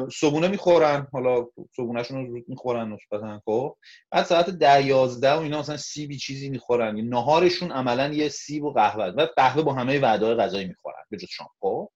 صبونه 0.09 0.47
می‌خورن. 0.47 1.07
حالا 1.13 1.45
صبونهشون 1.75 2.27
رو 2.27 2.39
می‌خورن 2.47 2.93
نسبتا 2.93 3.41
خب 3.45 3.75
بعد 4.11 4.25
ساعت 4.25 4.49
ده 4.49 4.85
یازده 4.85 5.33
و 5.33 5.39
اینا 5.39 5.59
مثلا 5.59 5.77
سیبی 5.77 6.17
چیزی 6.17 6.49
می‌خورن. 6.49 6.95
نهارشون 6.99 7.71
عملا 7.71 8.13
یه 8.13 8.29
سیب 8.29 8.63
و 8.63 8.73
قهوه 8.73 9.05
و 9.05 9.27
قهوه 9.35 9.63
با 9.63 9.73
همه 9.73 9.99
وعده 9.99 10.35
غذایی 10.35 10.67
می‌خورن 10.67 11.03
به 11.09 11.17
جز 11.17 11.27
شام. 11.29 11.47
خب؟ 11.59 11.89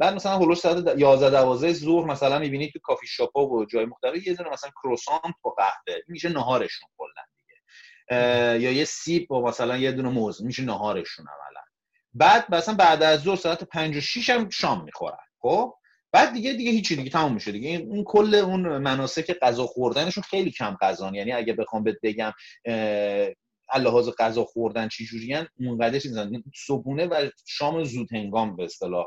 بعد 0.00 0.14
مثلا 0.14 0.32
هولوش 0.32 0.58
ساعت 0.58 0.98
11 0.98 1.30
12 1.30 1.72
ظهر 1.72 2.04
مثلا 2.04 2.38
می‌بینید 2.38 2.72
تو 2.72 2.78
کافی 2.82 3.06
شاپا 3.06 3.46
و 3.46 3.64
جای 3.64 3.84
مختلف 3.84 4.26
یه 4.26 4.34
دونه 4.34 4.50
مثلا 4.50 4.70
کروسانت 4.82 5.34
با 5.42 5.50
قهوه. 5.50 6.00
میشه 6.08 6.28
نهارشون 6.28 6.88
کلا. 6.98 7.22
یا 8.10 8.72
یه 8.72 8.84
سیب 8.84 9.28
با 9.28 9.40
مثلا 9.40 9.76
یه 9.76 9.92
دونه 9.92 10.08
موز 10.08 10.44
میشه 10.44 10.62
نهارشون 10.62 11.26
عملا. 11.26 11.60
بعد 12.14 12.54
مثلا 12.54 12.74
بعد 12.74 13.02
از 13.02 13.20
ظهر 13.20 13.36
ساعت 13.36 13.64
5 13.64 13.96
و 13.96 14.00
6 14.00 14.30
هم 14.30 14.50
شام 14.50 14.84
می‌خورن. 14.84 15.16
خب؟ 15.38 15.74
بعد 16.12 16.32
دیگه 16.32 16.52
دیگه 16.52 16.70
هیچی 16.70 16.96
دیگه 16.96 17.10
تموم 17.10 17.34
میشه 17.34 17.52
دیگه. 17.52 17.70
اون 17.70 18.04
کل 18.04 18.34
اون 18.34 18.78
مناسک 18.78 19.38
غذا 19.38 19.66
خوردنشون 19.66 20.22
خیلی 20.22 20.50
کم 20.50 20.76
غذان 20.80 21.14
یعنی 21.14 21.32
اگه 21.32 21.52
بخوام 21.52 21.84
بهت 21.84 21.96
بگم 22.02 22.32
لحاظ 23.76 24.10
غذا 24.18 24.44
خوردن 24.44 24.88
چی 24.88 25.06
جوریان 25.06 25.48
اونقدر 25.60 25.98
چیزن 25.98 26.42
صبحونه 26.66 27.06
و 27.06 27.28
شام 27.46 27.84
زود 27.84 28.12
هنگام 28.12 28.56
به 28.56 28.64
اصطلاح 28.64 29.06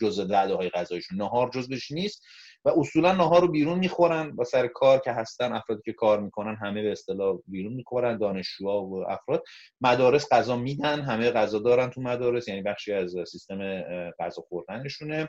جزء 0.00 0.24
وعده 0.24 0.68
غذایشون. 0.68 1.18
نهار 1.18 1.50
جزش 1.50 1.90
نیست 1.90 2.22
و 2.64 2.68
اصولا 2.68 3.12
نهار 3.12 3.40
رو 3.40 3.48
بیرون 3.48 3.78
می‌خورن 3.78 4.36
با 4.36 4.44
سر 4.44 4.66
کار 4.66 4.98
که 4.98 5.12
هستن 5.12 5.52
افرادی 5.52 5.82
که 5.84 5.92
کار 5.92 6.20
می‌کنن 6.20 6.56
همه 6.56 6.82
به 6.82 6.92
اصطلاح 6.92 7.38
بیرون 7.46 7.72
می‌خورن 7.72 8.18
دانشجوها 8.18 8.82
و 8.82 9.10
افراد. 9.10 9.44
مدارس 9.80 10.32
غذا 10.32 10.56
میدن 10.56 11.00
همه 11.00 11.30
غذا 11.30 11.58
دارن 11.58 11.90
تو 11.90 12.00
مدارس 12.00 12.48
یعنی 12.48 12.62
بخشی 12.62 12.92
از 12.92 13.16
سیستم 13.28 13.80
غذا 14.18 14.42
خوردنشونه. 14.48 15.28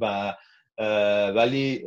و 0.00 0.34
ولی 1.34 1.84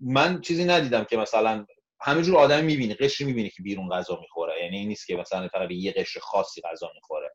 من 0.00 0.40
چیزی 0.40 0.64
ندیدم 0.64 1.04
که 1.04 1.16
مثلا 1.16 1.66
همه 2.00 2.22
جور 2.22 2.36
آدم 2.36 2.64
می‌بینی 2.64 2.94
قشری 2.94 3.26
می‌بینی 3.26 3.50
که 3.50 3.62
بیرون 3.62 3.88
غذا 3.88 4.18
می‌خوره. 4.20 4.47
یعنی 4.62 4.78
این 4.78 4.88
نیست 4.88 5.06
که 5.06 5.16
مثلا 5.16 5.48
فقط 5.48 5.70
یه 5.70 5.92
قشر 5.92 6.20
خاصی 6.20 6.60
غذا 6.60 6.90
می‌خوره. 6.94 7.30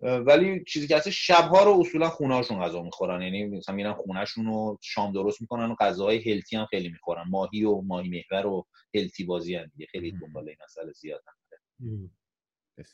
ولی 0.00 0.64
چیزی 0.64 0.88
که 0.88 0.96
هست 0.96 1.10
شبها 1.10 1.62
رو 1.62 1.80
اصولا 1.80 2.08
خونهاشون 2.08 2.60
غذا 2.60 2.82
می‌خورن. 2.82 3.22
یعنی 3.22 3.44
مثلا 3.44 3.74
میرن 3.74 3.92
خونهشون 3.92 4.46
رو 4.46 4.78
شام 4.82 5.12
درست 5.12 5.40
می‌کنن 5.40 5.70
و 5.70 5.74
غذاهای 5.80 6.32
هلتی 6.32 6.56
هم 6.56 6.66
خیلی 6.66 6.88
می‌خورن. 6.88 7.24
ماهی 7.28 7.64
و 7.64 7.80
ماهی 7.80 8.08
محور 8.08 8.46
و 8.46 8.66
هلتی 8.94 9.24
بازی 9.24 9.54
هم 9.54 9.66
دیگه. 9.66 9.86
خیلی 9.86 10.12
دنبال 10.12 10.48
این 10.48 10.56
مسئله 10.64 10.92
زیاد 10.92 11.22
هم 11.26 12.10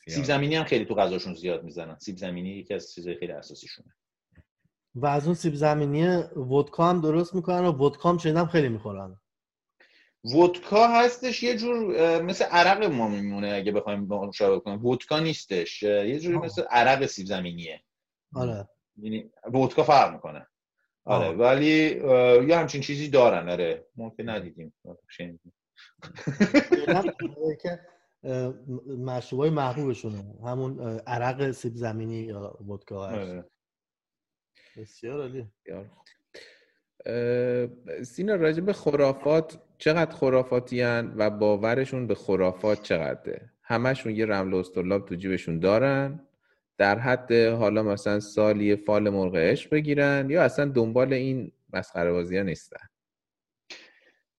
سیب 0.08 0.24
زمینی 0.24 0.54
هم 0.54 0.64
خیلی 0.64 0.84
تو 0.84 0.94
غذاشون 0.94 1.34
زیاد 1.34 1.64
می‌زنن. 1.64 1.98
سیب 1.98 2.16
زمینی 2.16 2.50
یکی 2.50 2.74
از 2.74 2.92
چیزهای 2.92 3.16
خیلی 3.16 3.32
اساسیشونه. 3.32 3.94
و 4.94 5.06
از 5.06 5.26
اون 5.26 5.34
سیب 5.34 5.54
زمینی 5.54 6.06
ودکا 6.36 6.90
هم 6.90 7.00
درست 7.00 7.34
می‌کنن 7.34 7.64
و 7.64 7.72
ودکا 7.72 8.10
هم 8.10 8.46
خیلی 8.46 8.68
می‌خورن. 8.68 9.20
ودکا 10.24 10.88
هستش 10.88 11.42
یه 11.42 11.56
جور 11.56 12.22
مثل 12.22 12.44
عرق 12.44 12.84
ما 12.84 13.08
میمونه 13.08 13.48
اگه 13.48 13.72
بخوایم 13.72 14.00
مشابه 14.00 14.60
کنیم. 14.60 14.86
ودکا 14.86 15.20
نیستش. 15.20 15.82
یه 15.82 16.20
جوری 16.20 16.36
مثل 16.36 16.62
عرق 16.70 17.06
سیب 17.06 17.26
زمینیه 17.26 17.82
آره. 18.34 18.68
یعنی 18.96 19.30
ودکا 19.54 19.82
فرق 19.82 20.12
می‌کنه. 20.12 20.46
آره 21.04 21.26
آه. 21.26 21.34
ولی 21.34 22.00
یه 22.48 22.56
همچین 22.56 22.80
چیزی 22.80 23.08
دارن. 23.08 23.48
آره 23.48 23.86
ما 23.96 24.10
که 24.10 24.22
ندیدیم. 24.22 24.74
که 27.62 27.80
مشروبای 28.98 29.50
محبوبشونه. 29.50 30.34
همون 30.44 31.00
عرق 31.06 31.50
سیب 31.50 31.76
زمینی 31.76 32.18
یا 32.18 32.58
ودکا 32.68 33.06
هست. 33.06 33.30
آره. 33.30 33.44
بسیار 34.76 35.20
عالی. 35.20 35.46
سینا 38.02 38.34
راجع 38.34 38.60
به 38.60 38.72
خرافات 38.72 39.58
چقدر 39.78 40.16
خرافاتی 40.16 40.82
و 41.16 41.30
باورشون 41.30 42.06
به 42.06 42.14
خرافات 42.14 42.82
چقدره؟ 42.82 43.50
همشون 43.62 44.16
یه 44.16 44.26
رمل 44.26 44.54
استرلاب 44.54 45.08
تو 45.08 45.14
جیبشون 45.14 45.58
دارن 45.58 46.20
در 46.78 46.98
حد 46.98 47.32
حالا 47.32 47.82
مثلا 47.82 48.20
سالی 48.20 48.76
فال 48.76 49.10
مرغ 49.10 49.36
عشق 49.36 49.70
بگیرن 49.70 50.30
یا 50.30 50.42
اصلا 50.42 50.64
دنبال 50.64 51.12
این 51.12 51.52
مسخره 51.72 52.12
بازی 52.12 52.36
ها 52.36 52.42
نیستن؟ 52.42 52.88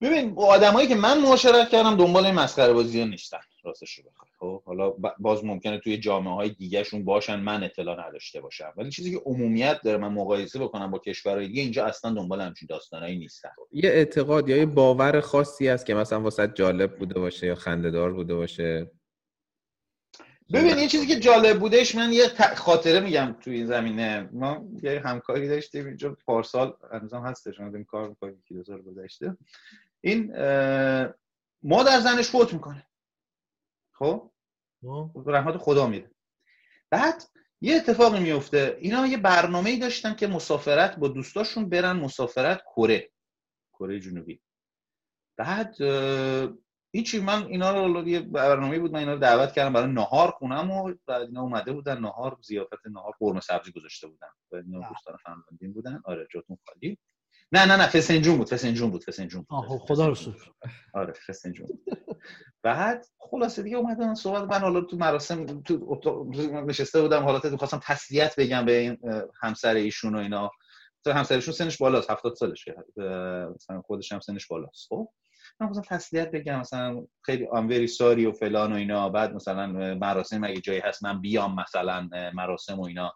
ببین 0.02 0.34
آدمایی 0.38 0.88
که 0.88 0.96
من 0.96 1.22
معاشرت 1.22 1.70
کردم 1.70 1.98
دنبال 1.98 2.26
این 2.26 2.36
مسخره 2.36 2.74
بازی 2.74 3.00
ها 3.00 3.08
نیستن 3.08 3.40
راستش 3.64 3.94
رو 3.94 4.04
خب 4.40 4.64
حالا 4.64 4.90
باز 5.20 5.46
ممکنه 5.46 5.80
توی 5.80 5.98
جامعه 5.98 6.34
های 6.34 6.50
دیگهشون 6.50 7.06
باشن 7.06 7.40
من 7.40 7.64
اطلاع 7.64 8.08
نداشته 8.08 8.42
باشم. 8.42 8.74
ولی 8.78 8.90
چیزی 8.90 9.12
که 9.12 9.22
عمومیت 9.26 9.82
داره 9.84 9.98
من 9.98 10.14
مقایسه 10.14 10.60
بکنم 10.60 10.92
با 10.92 11.00
کشورهای 11.00 11.48
دیگه 11.48 11.62
اینجا 11.62 11.86
اصلا 11.86 12.14
دنبال 12.14 12.42
همچین 12.42 12.68
داستانایی 12.70 13.18
نیستن. 13.18 13.50
یه 13.72 13.90
اعتقاد 13.90 14.50
یا 14.50 14.58
یه 14.58 14.66
باور 14.66 15.20
خاصی 15.20 15.68
هست 15.68 15.86
که 15.86 15.94
مثلا 15.94 16.22
واسه 16.22 16.48
جالب 16.48 16.98
بوده 16.98 17.20
باشه 17.20 17.48
یا 17.48 17.56
خندهدار 17.56 18.14
بوده 18.14 18.36
باشه؟ 18.36 18.92
ببین 20.54 20.78
یه 20.78 20.88
چیزی 20.88 21.08
که 21.08 21.20
جالب 21.20 21.60
بودش 21.60 21.96
من 21.96 22.14
یه 22.14 22.28
خاطره 22.56 23.00
میگم 23.00 23.36
توی 23.42 23.56
این 23.56 23.66
زمینه. 23.66 24.30
ما 24.34 24.66
یه 24.84 25.02
همکاری 25.06 25.48
داشتیم 25.48 25.86
اینجا 25.86 26.18
پارسال 26.26 26.74
هنوزم 26.92 27.22
هستش 27.22 27.60
من 27.60 27.84
کار 27.84 28.10
می‌کنیم 28.10 28.44
که 28.48 28.56
گذشته. 28.56 29.38
این 30.02 30.32
مادر 31.64 32.00
زنش 32.00 32.28
فوت 32.28 32.54
می‌کنه. 32.54 32.86
خب؟ 33.96 34.32
رحمت 35.26 35.58
خدا 35.58 35.88
میره 35.88 36.12
بعد 36.90 37.24
یه 37.62 37.76
اتفاقی 37.76 38.20
میفته. 38.20 38.78
اینا 38.80 39.08
یه 39.08 39.18
برنامه 39.18 39.70
ای 39.70 39.80
داشتن 39.80 40.16
که 40.16 40.28
مسافرت 40.28 40.96
با 40.96 41.08
دوستاشون 41.08 41.70
برن 41.70 41.92
مسافرت 41.92 42.62
کره 42.76 43.12
کره 43.74 44.00
جنوبی. 44.00 44.42
بعد 45.38 45.76
هیچی 46.92 47.20
من 47.20 47.44
اینا 47.46 47.86
رو 47.86 48.08
یه 48.08 48.20
برنامه 48.20 48.80
بود 48.80 48.92
من 48.92 49.00
اینا 49.00 49.14
رو 49.14 49.20
دعوت 49.20 49.54
کردم 49.54 49.74
برای 49.74 49.92
نهار 49.92 50.32
خونم 50.32 50.72
و 50.72 50.94
بعد 51.08 51.22
اینا 51.22 51.42
اومده 51.42 51.74
بودن 51.74 52.00
نهار 52.00 52.38
زیافت 52.42 52.88
نهار 52.88 53.14
قرمه 53.20 53.40
سبزی 53.40 53.72
گذاشته 53.72 54.08
بودن. 54.08 54.28
و 54.52 54.56
اینا 54.56 54.90
دوستان 54.90 55.18
فنلاندین 55.18 55.74
بودن. 55.74 56.02
آره 56.06 56.28
جاتون 56.32 56.58
خالی. 56.68 56.98
نه 57.52 57.66
نه 57.66 57.76
نه 57.76 57.88
فسنجون 57.88 58.38
بود 58.38 58.50
فسنجون 58.50 58.92
بود 58.92 59.04
فسنجون 59.04 59.46
بود 59.50 59.80
خدا 59.80 60.08
رو 60.08 60.16
شکر. 60.16 60.52
آره 60.94 61.14
فسنجون 61.28 61.68
بعد 62.64 63.06
خلاصه 63.18 63.64
دیگه 63.64 63.78
اومدن 63.78 64.14
صحبت 64.14 64.44
من 64.44 64.60
حالا 64.60 64.82
تو 64.82 64.98
مراسم 64.98 65.62
تو 65.62 66.32
نشسته 66.68 67.02
بودم 67.02 67.24
حالا 67.24 67.40
تو 67.40 67.58
خواستم 67.58 67.80
تسلیت 67.84 68.36
بگم 68.38 68.66
به 68.66 68.78
این 68.78 68.98
همسر 69.42 69.76
ایشون 69.76 70.16
و 70.16 70.20
اینا. 70.20 70.52
تو 71.04 71.12
همسرشون 71.12 71.54
سنش 71.54 71.78
بالاست 71.78 72.12
70 72.12 72.36
سالشه 72.36 72.76
مثلا 73.56 73.82
خودش 73.82 74.12
هم 74.12 74.20
سنش 74.20 74.48
بالاست. 74.48 74.88
خب 74.90 75.10
من 75.60 75.68
خواستم 75.68 75.96
تسلیت 75.96 76.32
بگم 76.32 76.60
مثلا 76.60 77.06
خیلی 77.22 77.48
ام 77.54 77.68
وری 77.68 77.88
ساری 77.88 78.26
و 78.26 78.32
فلان 78.32 78.74
و 78.74 78.76
اینا. 78.76 79.10
بعد 79.10 79.34
مثلا 79.34 79.68
مراسم 79.96 80.44
اگه 80.44 80.62
جایی 80.62 80.80
هست 80.80 81.04
من 81.04 81.22
بیام 81.22 81.56
مثلا 81.56 82.10
مراسم 82.34 82.80
و 82.80 82.86
اینا. 82.86 83.14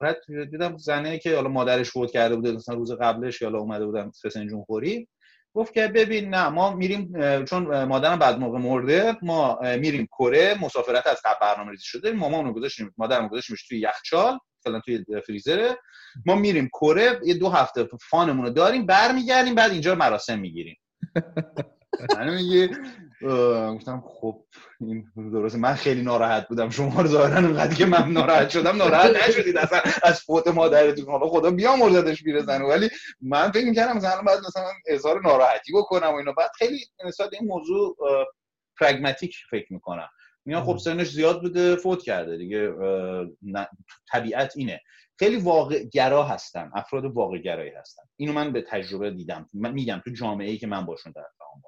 بعد 0.00 0.16
دیدم 0.50 0.76
زنه 0.76 1.18
که 1.18 1.36
حالا 1.36 1.48
مادرش 1.48 1.90
فوت 1.90 2.10
کرده 2.10 2.36
بوده 2.36 2.52
مثلا 2.52 2.74
روز 2.74 2.92
قبلش 2.92 3.42
یا 3.42 3.58
اومده 3.58 3.86
بودم 3.86 4.10
فسنجون 4.24 4.62
خوری 4.62 5.08
گفت 5.54 5.74
که 5.74 5.88
ببین 5.88 6.34
نه 6.34 6.48
ما 6.48 6.74
میریم 6.74 7.12
چون 7.44 7.84
مادرم 7.84 8.18
بعد 8.18 8.38
موقع 8.38 8.58
مرده 8.58 9.16
ما 9.22 9.58
میریم 9.62 10.06
کره 10.06 10.58
مسافرت 10.60 11.06
از 11.06 11.20
قبل 11.24 11.38
برنامه 11.40 11.70
ریزی 11.70 11.84
شده 11.84 12.12
مامان 12.12 12.44
رو 12.44 12.52
گذاشتیم 12.52 12.94
مادرم 12.98 13.28
گذاشتیمش 13.28 13.68
توی 13.68 13.78
یخچال 13.78 14.38
مثلا 14.66 14.80
توی 14.80 15.04
فریزره 15.26 15.78
ما 16.26 16.34
میریم 16.34 16.68
کره 16.68 17.20
یه 17.24 17.34
دو 17.34 17.48
هفته 17.48 17.88
فانمون 18.10 18.44
رو 18.44 18.50
داریم 18.50 18.86
برمیگردیم 18.86 19.54
بعد 19.54 19.70
اینجا 19.70 19.94
مراسم 19.94 20.38
می‌گیریم. 20.38 20.76
من 22.16 22.34
میگه 22.36 22.70
گفتم 23.22 24.02
خب 24.06 24.44
این 24.80 25.04
درسته. 25.16 25.58
من 25.58 25.74
خیلی 25.74 26.02
ناراحت 26.02 26.48
بودم. 26.48 26.70
شما 26.70 27.00
رو 27.00 27.08
ظاهرا 27.08 27.36
انقدر 27.36 27.74
که 27.74 27.86
من 27.86 28.12
ناراحت 28.12 28.50
شدم 28.50 28.76
ناراحت 28.76 29.28
نشدید. 29.28 29.56
اصلا 29.56 29.80
از 30.02 30.20
فوت 30.20 30.48
مادرتون 30.48 31.04
حالا 31.04 31.28
خدا 31.28 31.50
بیامرزدش 31.50 32.22
میرزن 32.24 32.62
ولی 32.62 32.88
من 33.20 33.50
فکر 33.50 33.64
می‌کردم 33.64 33.96
مثلا 33.96 34.22
بعد 34.22 34.38
مثلا 34.38 34.68
اظهار 34.86 35.20
ناراحتی 35.20 35.72
بکنم 35.72 36.08
و 36.08 36.14
اینا. 36.14 36.32
بعد 36.32 36.50
خیلی 36.58 36.78
نسبت 37.04 37.28
این 37.32 37.48
موضوع 37.48 37.96
پرگماتیک 38.80 39.36
فکر 39.50 39.72
می‌کنم. 39.72 40.08
میان 40.44 40.64
خب 40.64 40.76
سنش 40.76 41.10
زیاد 41.10 41.40
بوده 41.40 41.76
فوت 41.76 42.02
کرده 42.02 42.36
دیگه. 42.36 42.72
طبیعت 44.12 44.52
اینه. 44.56 44.80
خیلی 45.18 45.36
واقع 45.36 45.84
گرا 45.84 46.24
هستن. 46.24 46.70
افراد 46.74 47.04
واقع 47.04 47.38
گرایی 47.38 47.70
هستن. 47.70 48.02
اینو 48.16 48.32
من 48.32 48.52
به 48.52 48.62
تجربه 48.62 49.10
دیدم. 49.10 49.48
من 49.54 49.72
میگم 49.72 50.00
تو 50.04 50.10
جامعه 50.10 50.50
ای 50.50 50.58
که 50.58 50.66
من 50.66 50.86
باشون 50.86 51.12
در 51.12 51.26
تعامل 51.38 51.62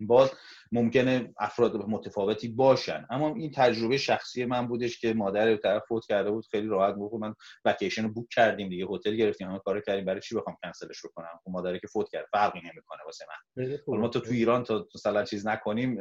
باز 0.00 0.30
ممکنه 0.72 1.34
افراد 1.38 1.76
متفاوتی 1.76 2.48
باشن. 2.48 3.06
اما 3.10 3.34
این 3.34 3.50
تجربه 3.54 3.98
شخصی 3.98 4.44
من 4.44 4.68
بودش 4.68 5.00
که 5.00 5.14
مادر 5.14 5.56
طرف 5.56 5.82
فوت 5.88 6.06
کرده 6.06 6.30
بود 6.30 6.46
خیلی 6.50 6.66
راحت 6.66 6.94
بود. 6.94 7.20
من 7.20 7.34
وکیشن 7.64 8.02
رو 8.02 8.08
بوک 8.12 8.26
کردیم 8.30 8.68
دیگه 8.68 8.86
هتل 8.90 9.16
گرفتیم. 9.16 9.48
همه 9.48 9.58
کارو 9.58 9.80
کردیم. 9.80 10.04
برای 10.04 10.20
چی 10.20 10.34
بخوام 10.34 10.56
کنسلش 10.64 11.04
بکنم؟ 11.04 11.40
اون 11.44 11.52
مادری 11.52 11.80
که 11.80 11.86
فوت 11.86 12.10
کرده 12.12 12.26
فرقی 12.32 12.58
نمی‌کنه 12.58 12.98
واسه 13.04 13.24
من. 13.28 13.78
ما 13.98 14.08
تو 14.08 14.20
تو 14.20 14.32
ایران 14.32 14.64
تا 14.64 14.86
مثلا 14.94 15.24
چیز 15.24 15.46
نکنیم 15.46 15.98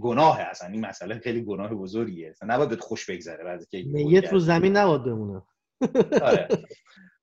گناه 0.00 0.40
اصلا 0.40 0.68
این 0.68 0.86
مسئله 0.86 1.18
خیلی 1.18 1.44
گناه 1.44 1.74
بزرگیه. 1.74 2.30
اصلا 2.30 2.54
نباید 2.54 2.80
خوش 2.80 3.10
بگذره 3.10 3.44
بعد 3.44 3.68
که 3.68 3.82
میت 3.86 4.32
رو 4.32 4.38
زمین 4.38 4.76
نباید 4.76 5.04
بمونه. 5.04 5.42
آره. 6.22 6.48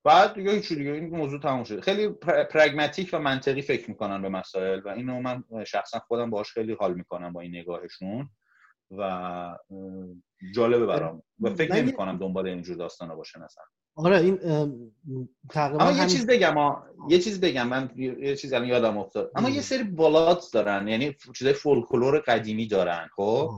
بعد 0.04 0.34
دیگه 0.34 0.52
هیچ 0.52 0.74
دیگه 0.74 0.92
این 0.92 1.10
موضوع 1.10 1.40
تموم 1.40 1.64
شده. 1.64 1.82
خیلی 1.82 2.10
پرگماتیک 2.52 3.10
و 3.14 3.20
منطقی 3.20 3.62
فکر 3.62 3.90
می‌کنن 3.90 4.22
به 4.22 4.30
مسائل 4.30 4.82
و 4.86 4.88
اینو 4.88 5.22
من 5.22 5.44
شخصا 5.68 6.00
خودم 6.00 6.30
باش 6.30 6.52
خیلی 6.52 6.74
حال 6.74 6.94
می‌کنم 6.94 7.34
با 7.34 7.42
این 7.42 7.56
نگاهشون 7.56 8.30
و 8.98 9.58
جالبه 10.56 10.86
برام. 10.86 11.24
و 11.40 11.50
فکر 11.50 11.76
نمی 11.76 11.94
کنم 11.94 12.18
دنبال 12.18 12.48
اینجور 12.48 12.78
داستانا 12.78 13.16
باشه 13.16 13.40
مثلا. 13.40 13.64
آره 13.96 14.18
این 14.18 14.38
تقریبا 15.50 15.84
اما 15.84 16.02
یه 16.02 16.08
چیز 16.08 16.28
بگم 16.28 16.54
ها. 16.54 16.86
یه 17.10 17.20
چیز 17.20 17.42
بگم 17.42 17.68
من 17.68 17.90
یه 17.96 18.36
چیز 18.36 18.54
الان 18.54 18.68
یادم 18.68 18.98
افتاد. 18.98 19.32
اما 19.36 19.50
یه 19.50 19.62
سری 19.62 19.84
بالات 19.84 20.50
دارن 20.54 20.88
یعنی 20.88 21.16
چیزای 21.36 21.54
فولکلور 21.54 22.20
قدیمی 22.20 22.68
دارن 22.68 23.10
خب؟ 23.16 23.52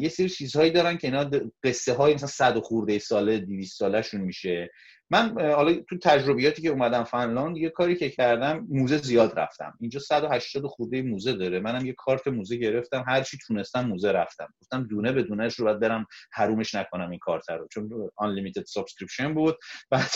یه 0.00 0.08
سری 0.08 0.28
چیزهایی 0.28 0.70
دارن 0.70 0.96
که 0.96 1.06
اینا 1.06 1.30
قصه 1.64 1.94
های 1.94 2.14
مثلا 2.14 2.28
صد 2.28 2.58
خورده 2.58 2.98
ساله 2.98 3.38
200 3.38 3.78
سالشون 3.78 4.20
میشه. 4.20 4.70
من 5.10 5.52
حالا 5.54 5.74
تو 5.88 5.98
تجربیاتی 5.98 6.62
که 6.62 6.68
اومدم 6.68 7.04
فنلاند 7.04 7.56
یه 7.56 7.70
کاری 7.70 7.96
که 7.96 8.10
کردم 8.10 8.66
موزه 8.70 8.96
زیاد 8.96 9.38
رفتم. 9.38 9.74
اینجا 9.80 10.00
180 10.00 10.66
خورده 10.66 11.02
موزه 11.02 11.32
داره. 11.32 11.60
منم 11.60 11.86
یه 11.86 11.92
کارت 11.92 12.28
موزه 12.28 12.56
گرفتم. 12.56 13.04
هر 13.08 13.22
چی 13.22 13.38
تونستم 13.46 13.86
موزه 13.86 14.12
رفتم. 14.12 14.48
گفتم 14.62 14.82
دونه 14.82 15.12
به 15.12 15.22
دونهش 15.22 15.54
رو 15.54 15.64
باید 15.64 15.80
برم 15.80 16.06
حرومش 16.32 16.74
نکنم 16.74 17.10
این 17.10 17.18
کارت 17.18 17.50
رو. 17.50 17.68
چون 17.70 18.10
unlimited 18.20 18.64
subscription 18.66 19.34
بود. 19.34 19.56
بعد 19.90 20.10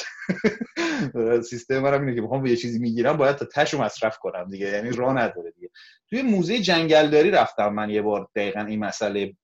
سیستم 1.51 1.79
منم 1.79 2.01
اینه 2.01 2.15
که 2.15 2.23
بخوام 2.23 2.47
یه 2.47 2.57
چیزی 2.57 2.79
می‌گیرم 2.79 3.17
باید 3.17 3.37
تا 3.37 3.45
تشو 3.45 3.83
مصرف 3.83 4.19
کنم 4.19 4.51
دیگه. 4.51 4.67
یعنی 4.67 4.91
راه 4.91 5.15
نداره 5.15 5.51
دیگه. 5.51 5.71
توی 6.11 6.23
موزه 6.23 6.59
جنگلداری 6.59 7.31
رفتم 7.31 7.69
من 7.69 7.91
یه 7.91 8.03
بار. 8.03 8.29
دقیقا 8.37 8.61
این 8.61 8.85
مسئله 8.85 9.35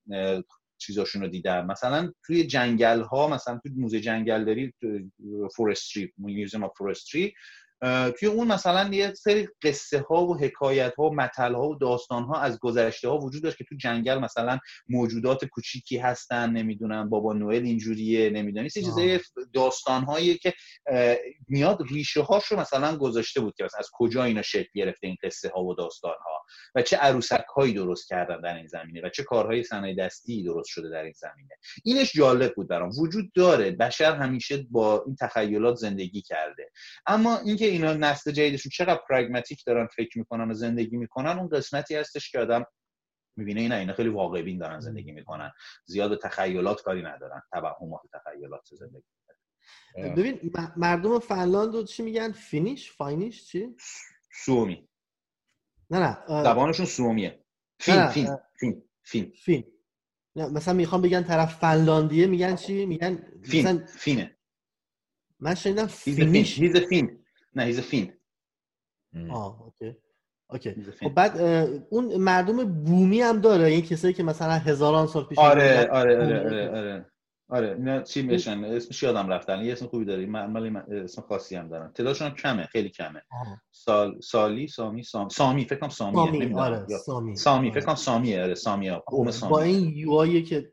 چیزاشون 0.81 1.22
رو 1.22 1.28
دیدم 1.28 1.66
مثلا 1.66 2.12
توی 2.26 2.47
جنگل 2.47 3.01
ها 3.01 3.28
مثلا 3.28 3.59
توی 3.62 3.72
موزه 3.76 4.01
جنگل 4.01 4.45
داری 4.45 4.74
forestry 5.57 6.12
museum 6.18 6.64
of 6.64 6.73
forestry 6.79 7.35
توی 8.18 8.28
اون 8.28 8.53
مثلا 8.53 8.95
یه 8.95 9.14
سری 9.14 9.49
قصه 9.62 10.01
ها 10.01 10.26
و 10.26 10.39
حکایت 10.39 10.95
ها 10.99 11.05
و 11.05 11.14
متل 11.14 11.55
ها 11.55 11.68
و 11.68 11.74
داستان 11.74 12.22
ها 12.22 12.41
از 12.41 12.59
گذشته 12.59 13.09
ها 13.09 13.18
وجود 13.18 13.43
داشت 13.43 13.59
که 13.59 13.64
تو 13.64 13.74
جنگل 13.74 14.18
مثلا 14.18 14.59
موجودات 14.89 15.45
کوچیکی 15.45 15.99
هستن 15.99 16.51
نمی‌دونم 16.51 17.09
بابا 17.09 17.33
نوئل 17.33 17.64
اینجوریه 17.64 18.31
نمی‌دونی 18.31 18.70
چه 18.70 18.83
چیزای 18.83 19.20
داستان 19.55 20.03
هایی 20.03 20.39
که 20.39 20.55
میاد 21.49 21.78
ریشه 21.91 22.22
هاش 22.22 22.45
رو 22.45 22.61
مثلا 22.61 22.97
گذاشته 22.97 23.41
بود 23.41 23.55
که 23.57 23.64
مثلا 23.64 23.78
از 23.78 23.89
کجا 23.93 24.24
اینا 24.24 24.43
شکل 24.43 24.70
گرفته 24.74 25.07
این 25.07 25.16
قصه 25.22 25.49
ها 25.55 25.64
و 25.64 25.74
داستان 25.74 26.14
ها 26.24 26.45
و 26.74 26.83
چه 26.83 26.97
عروسک 26.97 27.45
هایی 27.57 27.72
درست 27.74 28.09
کردن 28.09 28.41
در 28.41 28.57
این 28.57 28.66
زمینه 28.66 29.01
و 29.05 29.09
چه 29.09 29.22
کارهای 29.22 29.64
صنایع 29.64 29.97
دستی 29.97 30.45
درست 30.45 30.68
شده 30.68 30.89
در 30.91 31.03
این 31.03 31.12
زمینه. 31.16 31.55
اینش 31.85 32.12
جالب 32.12 32.55
بود 32.55 32.68
برام. 32.68 32.91
وجود 32.99 33.33
داره. 33.33 33.70
بشر 33.70 34.16
همیشه 34.16 34.66
با 34.70 35.05
این 35.07 35.16
تخیلات 35.20 35.76
زندگی 35.76 36.22
کرده. 36.22 36.70
اما 37.07 37.39
اینکه 37.39 37.70
اینا 37.71 37.93
نسل 37.93 38.33
جدیدشون 38.33 38.71
چقدر 38.71 39.01
پراگماتیک 39.09 39.64
دارن 39.66 39.87
فکر 39.87 40.18
می‌کنن 40.18 40.51
و 40.51 40.55
زندگی 40.55 40.97
می‌کنن 40.97 41.39
اون 41.39 41.49
قسمتی 41.49 41.95
هستش 41.95 42.31
که 42.31 42.39
آدم 42.39 42.66
می‌بینه 43.37 43.61
اینا 43.61 43.77
اینا 43.77 43.95
خیلی 43.95 44.09
واقع 44.09 44.43
بین 44.43 44.59
دارن 44.59 44.81
زندگی 44.81 45.12
می‌کنن. 45.12 45.53
زیاد 45.85 46.21
تخیلات 46.23 46.83
کاری 46.83 47.03
ندارن. 47.03 47.43
توهمات 47.53 48.01
تخیلات 48.12 48.68
زندگی. 48.73 49.05
ببین 49.97 50.53
مردم 50.77 51.18
فنلاند 51.18 51.75
رو 51.75 51.85
چی 51.85 52.03
میگن؟ 52.03 52.33
Finnish؟ 52.33 52.93
Finish 52.93 53.47
چی؟ 53.47 53.77
سومی. 54.45 54.89
نه 55.91 55.99
نه 55.99 56.43
زبانشون 56.43 56.87
سومیه. 56.87 57.45
Finn 57.81 58.07
Finn 58.07 58.37
Finn 58.61 58.83
Finn. 59.03 59.33
Finn. 59.45 59.73
نه 60.37 60.49
مثلا 60.49 60.75
می‌خوام 60.75 61.03
بگن 61.03 61.23
طرف 61.23 61.55
فنلاندیه 61.55 62.27
میگن 62.27 62.57
چی؟ 62.57 62.87
میگن 62.87 63.41
Finn 63.45 63.61
مثلا... 63.61 63.87
Finn 63.87 64.20
ه. 64.20 64.37
من 65.41 65.55
شنیدم 65.55 65.87
Finnish. 65.87 66.59
He's 66.59 66.77
Finn. 66.77 67.20
نه 67.55 67.63
he's 67.62 67.81
Finn 67.81 68.12
آه 69.31 69.63
okay. 69.62 69.97
okay. 70.51 70.75
خب 71.01 71.09
بعد 71.09 71.41
اون 71.91 72.17
مردم 72.17 72.83
بومی 72.85 73.21
هم 73.21 73.41
داره 73.41 73.65
این 73.65 73.83
کسایی 73.83 74.15
که 74.15 74.23
مثلا 74.23 74.53
هزاران 74.53 75.07
سال 75.07 75.25
پیش 75.25 75.39
آره 75.39 75.89
آره 75.91 76.17
آره 76.25 76.41
آره, 76.45 76.69
آره. 76.69 77.07
آره 77.49 77.75
اینا 77.77 78.03
چی 78.03 78.23
میشن 78.23 78.65
اسمش 78.65 79.03
یادم 79.03 79.29
رفتن 79.29 79.65
یه 79.65 79.73
اسم 79.73 79.87
خوبی 79.87 80.05
داره. 80.05 80.27
معمولی 80.27 80.77
اسم 80.77 81.23
خاصی 81.23 81.57
هم 81.57 81.69
دارن 81.69 81.93
تعدادشون 81.93 82.29
هم 82.29 82.35
کمه 82.35 82.67
خیلی 82.67 82.89
کمه. 82.89 83.23
سال 83.71 84.21
سالی 84.21 84.69
سامی 84.69 85.03
سامی 85.03 85.31
سامی 85.31 85.65
فکر 85.65 85.79
کنم 85.79 85.89
سامیه. 85.89 86.27
سامی 86.33 86.55
آره 86.55 86.87
سامی. 86.87 87.37
سامی 87.37 87.71
فکر 87.71 87.87
کنم 87.87 87.95
سامیه. 87.95 88.43
آره 88.43 88.55
سامی 88.55 88.91
قوم 88.91 89.31
سامی. 89.31 89.51
با 89.51 89.63
این 89.63 89.93
یو 89.97 90.41
که 90.43 90.71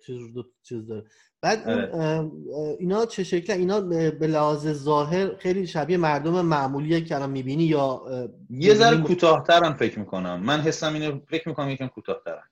چیز 0.63 0.87
داره. 0.87 1.03
بعد 1.41 1.69
آره. 1.69 2.31
اینا 2.79 3.05
چه 3.05 3.23
شکل؟ 3.23 3.53
اینا 3.53 3.81
به 4.11 4.27
لحاظ 4.27 4.67
ظاهر 4.67 5.35
خیلی 5.35 5.67
شبیه 5.67 5.97
مردم 5.97 6.41
معمولیه 6.45 7.01
که 7.01 7.15
الان 7.15 7.29
می‌بینی 7.29 7.63
یا 7.63 8.01
یه 8.49 8.73
ذره 8.73 8.97
کوتاه‌ترن 9.01 9.73
فکر 9.73 9.99
می‌کنم. 9.99 10.39
من 10.43 10.61
حسم 10.61 10.93
اینو 10.93 11.19
فکر 11.27 11.49
می‌کنم 11.49 11.69
یکم 11.69 11.87
کوتاه‌ترن 11.87 12.43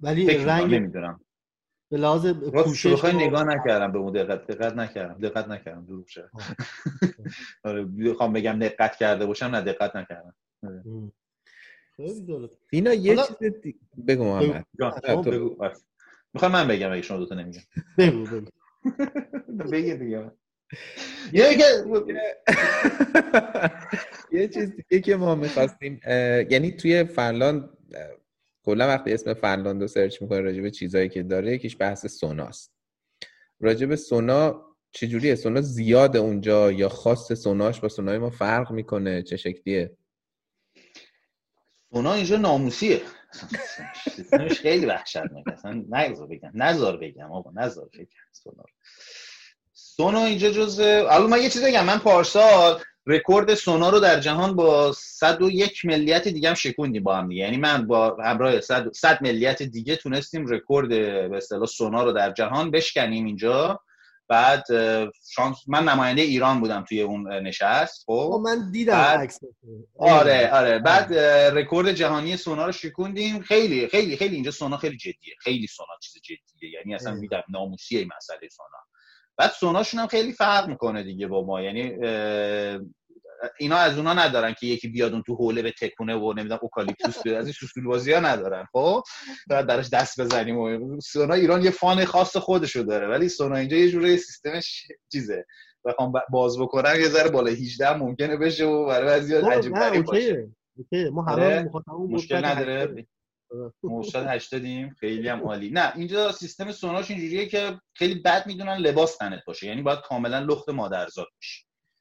ولی 0.00 0.26
رنگ 0.26 0.74
نمی‌دونم. 0.74 1.20
به 1.90 1.96
لحاظ 1.96 2.26
پوشش 2.26 3.04
نگاه 3.04 3.44
نکردم 3.44 3.92
به 3.92 3.98
اون 3.98 4.12
دقت 4.12 4.46
دقت 4.46 4.74
نکردم 4.74 5.28
دقت 5.28 5.48
نکردم 5.48 5.84
دروغ 5.86 6.06
شد. 6.06 6.30
آره 7.64 7.84
می‌خوام 7.84 8.32
بگم 8.32 8.58
دقت 8.58 8.96
کرده 8.96 9.26
باشم 9.26 9.46
نه 9.46 9.60
دقت 9.60 9.96
نکردم. 9.96 10.34
آره. 10.62 10.82
اینا 12.70 12.94
یه 12.94 13.16
چیز 13.16 13.36
بگو 14.06 14.24
محمد. 14.24 14.66
می‌خوام 16.34 16.52
من 16.52 16.68
بگم 16.68 16.92
اگه 16.92 17.02
شما 17.02 17.18
دوتا 17.18 17.34
نمیگم. 17.34 17.60
بگو 17.98 18.24
بگو. 18.24 18.50
بگی 19.72 19.94
دیگه. 19.94 20.30
یه 24.32 24.48
چیز 24.48 24.72
دیگه 24.76 25.00
که 25.02 25.16
ما 25.16 25.34
می‌خواستیم 25.34 26.00
یعنی 26.50 26.72
توی 26.72 27.04
فنلاند 27.04 27.70
کلا 28.62 28.88
وقتی 28.88 29.12
اسم 29.12 29.34
فنلاند 29.34 29.82
رو 29.82 29.88
سرچ 29.88 30.22
می‌کنه 30.22 30.40
راجع 30.40 30.62
به 30.62 30.70
چیزایی 30.70 31.08
که 31.08 31.22
داره 31.22 31.52
یکیش 31.52 31.76
بحث 31.80 32.06
سوناست 32.06 32.72
راجع 33.60 33.86
به 33.86 33.96
سونا 33.96 34.66
چجوریه؟ 34.92 35.34
سونا 35.34 35.60
زیاد 35.60 36.16
اونجا 36.16 36.72
یا 36.72 36.88
خاص 36.88 37.32
سوناش 37.32 37.80
با 37.80 37.88
سونای 37.88 38.18
ما 38.18 38.30
فرق 38.30 38.72
می‌کنه؟ 38.72 39.22
چه 39.22 39.36
شکلیه؟ 39.36 39.96
سونا 41.92 42.14
اینجا 42.14 42.36
ناموسیه. 42.36 43.00
خیلی 44.62 44.86
وحشتناکه 44.86 45.52
اصلا 45.52 45.84
نگذار 45.90 46.26
بگم. 46.26 46.50
نذار 46.54 46.96
بگم 46.96 47.32
آقا 47.32 47.50
نزار 47.54 47.88
بگم. 47.94 48.06
سونا 48.32 48.64
سونا 49.72 50.24
اینجا 50.24 50.50
جز 50.50 50.80
الان 50.80 51.30
من 51.30 51.42
یه 51.42 51.50
چیز 51.50 51.64
بگم. 51.64 51.84
من 51.84 51.98
پارسال 51.98 52.80
رکورد 53.06 53.54
سونا 53.54 53.90
رو 53.90 54.00
در 54.00 54.20
جهان 54.20 54.56
با 54.56 54.92
101 54.92 55.84
ملیت 55.84 56.28
دیگه 56.28 56.48
هم 56.48 56.54
شکوندیم 56.54 57.02
با 57.02 57.16
هم 57.16 57.30
یعنی 57.30 57.56
من 57.56 57.86
با 57.86 58.16
همراه 58.24 58.60
100, 58.60 58.92
100 58.92 59.22
ملیت 59.22 59.62
دیگه 59.62 59.96
تونستیم 59.96 60.46
رکورد 60.46 60.88
به 60.88 61.36
اصطلاح 61.36 61.66
سونا 61.66 62.04
رو 62.04 62.12
در 62.12 62.32
جهان 62.32 62.70
بشکنیم 62.70 63.24
اینجا. 63.26 63.80
بعد 64.28 64.64
شانس 65.34 65.56
من 65.68 65.84
نماینده 65.84 66.22
ایران 66.22 66.60
بودم 66.60 66.84
توی 66.88 67.00
اون 67.02 67.32
نشست 67.32 68.04
خب؟ 68.06 68.40
من 68.44 68.70
دیدم 68.70 68.94
عکس 68.94 69.40
آره 69.98 70.50
آره. 70.52 70.78
بعد 70.78 71.14
رکورد 71.58 71.92
جهانی 71.92 72.36
سونا 72.36 72.66
رو 72.66 72.72
شکوندیم. 72.72 73.40
خیلی 73.42 73.88
خیلی 73.88 74.16
خیلی 74.16 74.34
اینجا 74.34 74.50
سونا 74.50 74.76
خیلی 74.76 74.96
جدیه. 74.96 75.34
خیلی 75.40 75.66
سونا 75.66 75.88
چیز 76.02 76.22
جدیه. 76.22 76.70
یعنی 76.70 76.94
اصلا 76.94 77.14
میگم 77.14 77.42
ناموسیه 77.48 78.06
مسئله 78.16 78.48
سونا. 78.48 78.78
بعد 79.36 79.50
سوناشون 79.50 80.00
هم 80.00 80.06
خیلی 80.06 80.32
فرق 80.32 80.68
می‌کنه 80.68 81.02
دیگه 81.02 81.26
با 81.26 81.46
ما. 81.46 81.62
یعنی 81.62 81.90
اینا 83.58 83.76
از 83.76 83.98
اونا 83.98 84.14
ندارن 84.14 84.54
که 84.60 84.66
یکی 84.66 84.88
بیاد 84.88 85.12
اون 85.12 85.22
تو 85.22 85.34
حوله 85.34 85.62
بتکونه 85.62 86.14
و 86.14 86.32
نمی‌دونم 86.32 86.58
اوکالیپتوس 86.62 87.22
بیاد. 87.22 87.36
از 87.36 87.44
این 87.44 87.52
سوسول 87.52 87.84
بازی 87.84 88.12
ها 88.12 88.20
ندارن 88.20 88.66
خب؟ 88.72 89.02
بعد 89.48 89.66
براش 89.66 89.88
دست 89.90 90.20
بزنیم 90.20 90.58
و 90.58 91.00
سونا 91.00 91.34
ایران 91.34 91.64
یه 91.64 91.70
fun 91.70 92.04
خاص 92.04 92.36
خودشو 92.36 92.82
داره 92.82 93.08
ولی 93.08 93.28
سونا 93.28 93.56
اینجا 93.56 93.76
یه 93.76 93.90
جوری 93.90 94.16
سیستمش 94.16 94.86
چیزه. 95.12 95.46
بخوام 95.84 96.12
باز 96.30 96.58
بکنم 96.58 97.00
یه 97.00 97.08
ذره 97.08 97.30
بالا 97.30 97.50
18 97.50 97.96
ممکنه 97.96 98.36
بشه 98.36 98.64
و 98.64 98.86
برای 98.86 99.06
بعضی 99.06 99.40
خب، 99.40 99.50
عجیب 99.50 99.74
غریب 99.74 100.04
باشه. 100.04 100.48
ما 101.12 101.22
همه 101.22 101.44
آره، 101.44 101.70
مشکل 102.08 102.44
نداره. 102.44 103.06
مرشد 103.82 104.26
هشتادیم 104.26 104.94
خیلی 105.00 105.28
هم 105.28 105.40
عالی. 105.40 105.70
نه 105.70 105.92
اینجا 105.96 106.32
سیستم 106.32 106.72
سوناش 106.72 107.10
اینجوریه 107.10 107.46
که 107.46 107.80
خیلی 107.94 108.14
بد 108.14 108.46
می‌دونن 108.46 108.76
لباس 108.76 109.16
تنت 109.16 109.44
باشه. 109.46 109.66
یعنی 109.66 109.82
باید 109.82 110.00
کاملا 110.00 110.38
لخت 110.38 110.68
مادرزاد 110.68 111.26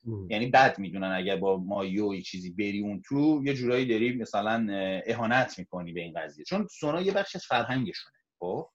باشی 0.06 0.34
یعنی 0.34 0.48
بد 0.48 0.80
می‌دونن 0.80 1.12
اگر 1.12 1.36
با 1.36 1.58
مایو 1.58 2.14
و 2.14 2.22
چیزی 2.22 2.52
بری 2.52 2.82
اون 2.82 3.02
تو 3.06 3.42
یه 3.46 3.54
جورایی 3.54 3.86
داری 3.86 4.16
مثلا 4.16 4.68
اهانت 5.08 5.60
می‌کنی 5.60 5.94
به 5.94 6.02
این 6.02 6.14
قضیه. 6.20 6.46
چون 6.46 6.68
سونا 6.80 7.02
یه 7.02 7.12
بخش 7.12 7.36
از 7.36 7.46
فرهنگشونه 7.46 8.16
خب؟ 8.40 8.70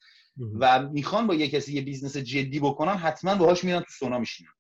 و 0.61 0.89
می‌خوان 0.89 1.27
با 1.27 1.35
یه 1.35 1.49
کسی 1.49 1.73
یه 1.75 1.83
business 1.83 2.17
جدی 2.17 2.61
بکنن 2.61 2.95
حتما 2.95 3.35
باهاش 3.35 3.65
میرن 3.65 3.81
تو 3.81 3.91
سونا 3.99 4.19
میشینن. 4.19 4.51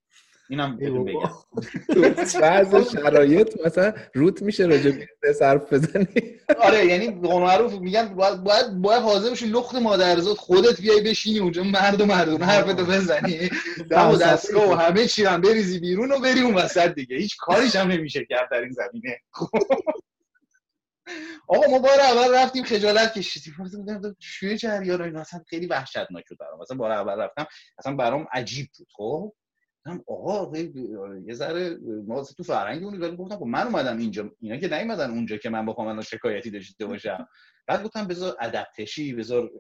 اینم 0.50 0.76
بگم. 0.76 1.30
بعض 2.40 2.92
شرایط 2.92 3.66
مثلا 3.66 3.92
روت 4.14 4.42
میشه 4.42 4.66
راجع 4.66 4.90
بهش 5.20 5.32
حرف 5.32 5.72
بزنی. 5.72 6.06
آره 6.58 6.86
یعنی 6.86 7.08
معروف 7.08 7.72
میگن 7.72 8.14
باید 8.14 8.44
باید 8.44 8.66
باید 8.70 9.02
حاضر 9.02 9.30
بشی 9.30 9.46
لخت 9.46 9.74
مادرزاد 9.74 10.36
خودت 10.36 10.80
بیای 10.80 11.00
بشینی 11.00 11.38
اونجا 11.38 11.62
مرد 11.62 12.00
و 12.00 12.06
مردونه 12.06 12.44
حرفتو 12.44 12.84
بزنی. 12.84 13.50
دم 13.90 14.10
و 14.10 14.16
دستگاه 14.16 14.70
و 14.70 14.74
همه 14.74 15.06
چی 15.06 15.24
هم 15.24 15.40
بریزی 15.40 15.80
بیرون 15.80 16.12
و 16.12 16.20
بری 16.20 16.40
اون 16.40 16.54
وسط 16.54 16.94
دیگه. 16.94 17.16
هیچ 17.16 17.36
کاریش 17.36 17.76
هم 17.76 17.88
نمیشه 17.88 18.24
کرد 18.24 18.48
در 18.50 18.60
این 18.60 18.72
زمینه. 18.72 19.20
آقا 21.48 21.70
ما 21.70 21.78
بار 21.78 22.00
اول 22.00 22.34
رفتیم 22.34 22.64
خجالت 22.64 23.14
کشیدیم. 23.14 23.54
چه 24.18 24.56
جریان 24.56 25.02
اینا 25.02 25.20
اصلا 25.20 25.40
خیلی 25.48 25.66
وحشتناک 25.66 26.28
بود 26.28 26.38
برام. 26.38 26.60
مثلا 26.60 26.76
بار 26.76 26.90
اول 26.90 27.20
رفتم. 27.20 27.46
اصلا 27.78 27.96
برام 27.96 28.26
عجیب 28.32 28.68
بود 28.78 28.88
خب؟ 28.92 29.32
گفتم 29.86 30.04
آقا 30.08 30.58
یه 31.26 31.34
ذره 31.34 31.78
ما 32.06 32.24
تو 32.24 32.42
فرهنگ 32.42 32.84
اون 32.84 33.00
ولی 33.00 33.16
گفتم 33.16 33.36
خب 33.36 33.44
من 33.44 33.66
اومدم 33.66 33.98
اینجا 33.98 34.30
اینا 34.40 34.56
که 34.56 34.68
نیومدن 34.68 35.10
اونجا 35.10 35.36
که 35.36 35.50
من 35.50 35.66
بخوام 35.66 35.88
الان 35.88 36.02
شکایتی 36.02 36.50
داشته 36.50 36.86
باشم. 36.86 37.28
بعد 37.66 37.82
گفتم 37.82 38.06
بذار 38.06 38.36
ادب 38.40 38.66
تشی 38.76 39.12
بذار 39.12 39.50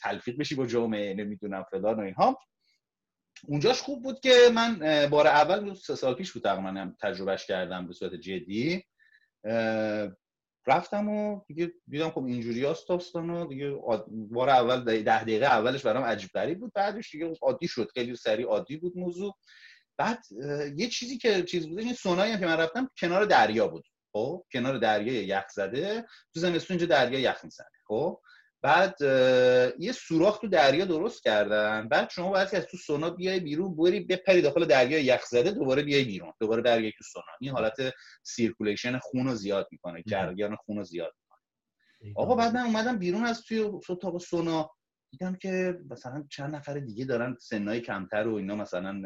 تلفیق 0.00 0.38
بشی 0.38 0.54
با 0.54 0.66
جامعه 0.66 1.14
نمی‌دونم 1.14 1.64
فلان 1.70 1.96
و 1.96 2.00
اینها. 2.00 2.38
اونجاش 3.44 3.80
خوب 3.80 4.02
بود 4.02 4.20
که 4.20 4.34
من 4.54 5.06
بار 5.10 5.26
اول 5.26 5.74
سه 5.74 5.94
سال 5.94 6.14
پیش 6.14 6.32
بود 6.32 6.42
تقریبا 6.42 6.92
تجربهش 7.00 7.46
کردم 7.46 7.86
به 7.86 7.92
صورت 7.92 8.14
جدی. 8.14 8.84
رفتم 10.68 11.08
و 11.08 11.40
دیگه 11.46 11.72
دیدم 11.88 12.10
خب 12.10 12.24
اینجوری 12.24 12.64
هست 12.66 12.88
داستان 12.88 13.30
و 13.30 13.46
دیگه 13.46 13.70
بار 14.08 14.50
اول 14.50 14.84
ده 14.84 15.02
دقیقه 15.02 15.46
اولش 15.46 15.86
برام 15.86 16.04
عجیب 16.04 16.30
بود 16.58 16.72
بعدش 16.72 17.10
دیگه 17.10 17.32
عادی 17.42 17.68
شد. 17.68 17.90
خیلی 17.94 18.16
سریع 18.16 18.46
عادی 18.46 18.76
بود 18.76 18.96
موضوع. 18.96 19.36
بعد 19.98 20.22
یه 20.76 20.88
چیزی 20.88 21.18
که 21.18 21.42
چیز 21.42 21.68
بودش 21.68 21.84
این 21.84 21.94
سونایی 21.94 22.32
هم 22.32 22.40
که 22.40 22.46
من 22.46 22.56
رفتم 22.56 22.90
کنار 22.98 23.24
دریا 23.24 23.68
بود. 23.68 23.84
خب 24.12 24.44
کنار 24.52 24.78
دریا 24.78 25.22
یخ 25.22 25.48
زده. 25.54 26.06
تو 26.34 26.40
زمستون 26.40 26.78
اینجا 26.78 26.96
دریا 26.96 27.20
یخ 27.20 27.44
می‌زنه. 27.44 27.66
خب؟ 27.86 28.20
بعد 28.62 28.96
یه 29.78 29.92
سوراخ 29.92 30.38
تو 30.38 30.48
دریا 30.48 30.84
درست 30.84 31.22
کردن. 31.22 31.88
بعد 31.88 32.10
شما 32.10 32.30
باید 32.30 32.54
از 32.54 32.66
تو 32.66 32.76
سونا 32.76 33.10
بیای 33.10 33.40
بیرون 33.40 33.76
بری 33.76 34.00
بپری 34.00 34.42
داخل 34.42 34.64
دریا 34.64 34.98
یخ 34.98 35.24
زده 35.24 35.50
دوباره 35.50 35.82
بیای 35.82 36.04
بیرون. 36.04 36.32
دوباره 36.40 36.62
دریا 36.62 36.90
تو 36.98 37.04
سونا. 37.04 37.24
این 37.40 37.52
حالت 37.52 37.76
circulation 38.22 38.98
خون 38.98 39.26
رو 39.26 39.34
زیاد 39.34 39.68
می‌کنه 39.72 40.02
جریان 40.02 40.56
خون 40.56 40.76
رو 40.76 40.84
زیاد 40.84 41.14
می‌کنه. 41.18 42.14
آقا 42.16 42.34
بعد 42.34 42.54
من 42.54 42.66
اومدم 42.66 42.98
بیرون 42.98 43.24
از 43.24 43.42
توی 43.42 43.58
اتاق 43.88 44.18
سونا. 44.18 44.70
دیدم 45.10 45.34
که 45.34 45.78
مثلا 45.90 46.24
چند 46.30 46.54
نفر 46.54 46.78
دیگه 46.78 47.04
دارن 47.04 47.36
سن 47.40 47.60
های 47.60 47.80
کمتر 47.80 48.28
و 48.28 48.34
اینا 48.34 48.56
مثلا 48.56 49.02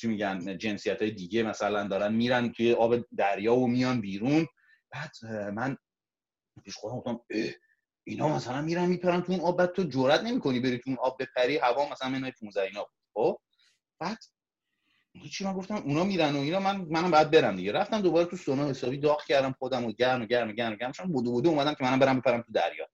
چی 0.00 0.08
میگن 0.08 0.58
جنسیت 0.58 1.02
های 1.02 1.10
دیگه 1.10 1.42
مثلا 1.42 1.88
دارن 1.88 2.14
میرن 2.14 2.52
توی 2.52 2.72
آب 2.72 2.96
دریا 3.16 3.54
و 3.54 3.68
میان 3.68 4.00
بیرون. 4.00 4.46
بعد 4.90 5.10
من 5.52 5.76
پیش 6.64 6.74
خودم 6.74 6.96
گفتم 6.96 7.20
اینا 8.04 8.28
مثلا 8.28 8.62
میرن 8.62 8.86
میپرن 8.86 9.22
تو 9.22 9.32
اون 9.32 9.40
آب 9.40 9.58
بعد 9.58 9.72
تو 9.72 9.82
جرئت 9.84 10.20
نمی‌کنی 10.20 10.60
بری 10.60 10.78
تو 10.78 10.90
اون 10.90 10.98
آب 11.00 11.22
بپری 11.22 11.56
هوا 11.56 11.88
مثلا 11.92 12.08
منهای 12.08 12.32
15 12.40 12.62
اینا 12.62 12.80
بود 12.84 12.92
خب؟ 13.14 13.38
بعد 14.00 14.18
چی 15.32 15.44
من 15.44 15.52
گفتم؟ 15.52 15.74
اونا 15.74 16.04
میرن 16.04 16.36
و 16.36 16.40
اینا 16.40 16.60
من 16.60 16.76
منم 16.76 17.10
بعد 17.10 17.30
برم 17.30 17.56
دیگه. 17.56 17.72
رفتم 17.72 18.00
دوباره 18.00 18.26
تو 18.26 18.36
سونا 18.36 18.68
حسابی 18.68 18.98
داغ 18.98 19.24
کردم 19.24 19.54
خودم 19.58 19.84
و 19.84 19.92
گرم 19.92 20.22
و 20.22 20.26
گرم 20.26 20.48
و 20.48 20.52
گرم 20.52 20.72
و 20.72 20.76
گرم 20.76 20.92
شدم. 20.92 21.12
بودو 21.12 21.32
بودو 21.32 21.48
اومدم 21.50 21.74
که 21.74 21.84
منم 21.84 21.98
برم 21.98 22.20
بپرم 22.20 22.42
تو 22.42 22.52
دریا. 22.52 22.86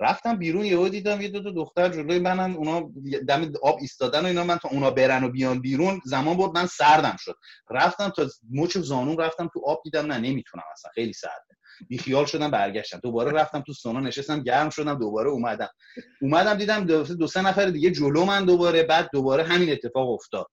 رفتم 0.00 0.36
بیرون 0.36 0.64
یهو 0.64 0.88
دیدم 0.88 1.20
یه 1.20 1.28
دو 1.28 1.42
تا 1.42 1.50
دختر 1.50 1.88
جلوی 1.88 2.18
منن. 2.18 2.54
اونا 2.54 2.90
دم 3.28 3.52
آب 3.62 3.78
ایستادن 3.80 4.22
و 4.22 4.26
اینا 4.26 4.44
من 4.44 4.58
تا 4.58 4.68
اونا 4.68 4.90
برن 4.90 5.24
و 5.24 5.28
بیان 5.28 5.60
بیرون 5.60 6.00
زمان 6.04 6.36
برد 6.36 6.58
من 6.58 6.66
سردم 6.66 7.16
شد. 7.18 7.36
رفتم 7.70 8.08
تا 8.08 8.26
مچ 8.50 8.78
زانون 8.78 9.18
رفتم 9.18 9.50
تو 9.52 9.62
آب 9.66 9.80
دیدم 9.84 10.12
نه 10.12 10.18
نمی‌تونم 10.18 10.64
اصلا. 10.72 10.90
خیلی 10.94 11.12
سرده. 11.12 11.53
بی 11.88 11.98
خیال 11.98 12.24
شدم 12.24 12.50
برگشتم. 12.50 13.00
دوباره 13.02 13.32
رفتم 13.32 13.60
تو 13.60 13.72
سونا 13.72 14.00
نشستم 14.00 14.42
گرم 14.42 14.70
شدم 14.70 14.98
دوباره 14.98 15.30
اومدم. 15.30 15.70
اومدم 16.20 16.54
دیدم 16.54 16.84
دو, 16.84 17.02
دو 17.02 17.26
سه 17.26 17.42
نفر 17.42 17.66
دیگه 17.66 17.90
جلو 17.90 18.24
من 18.24 18.44
دوباره 18.44 18.82
بعد 18.82 19.10
دوباره 19.12 19.44
همین 19.44 19.72
اتفاق 19.72 20.10
افتاد. 20.10 20.46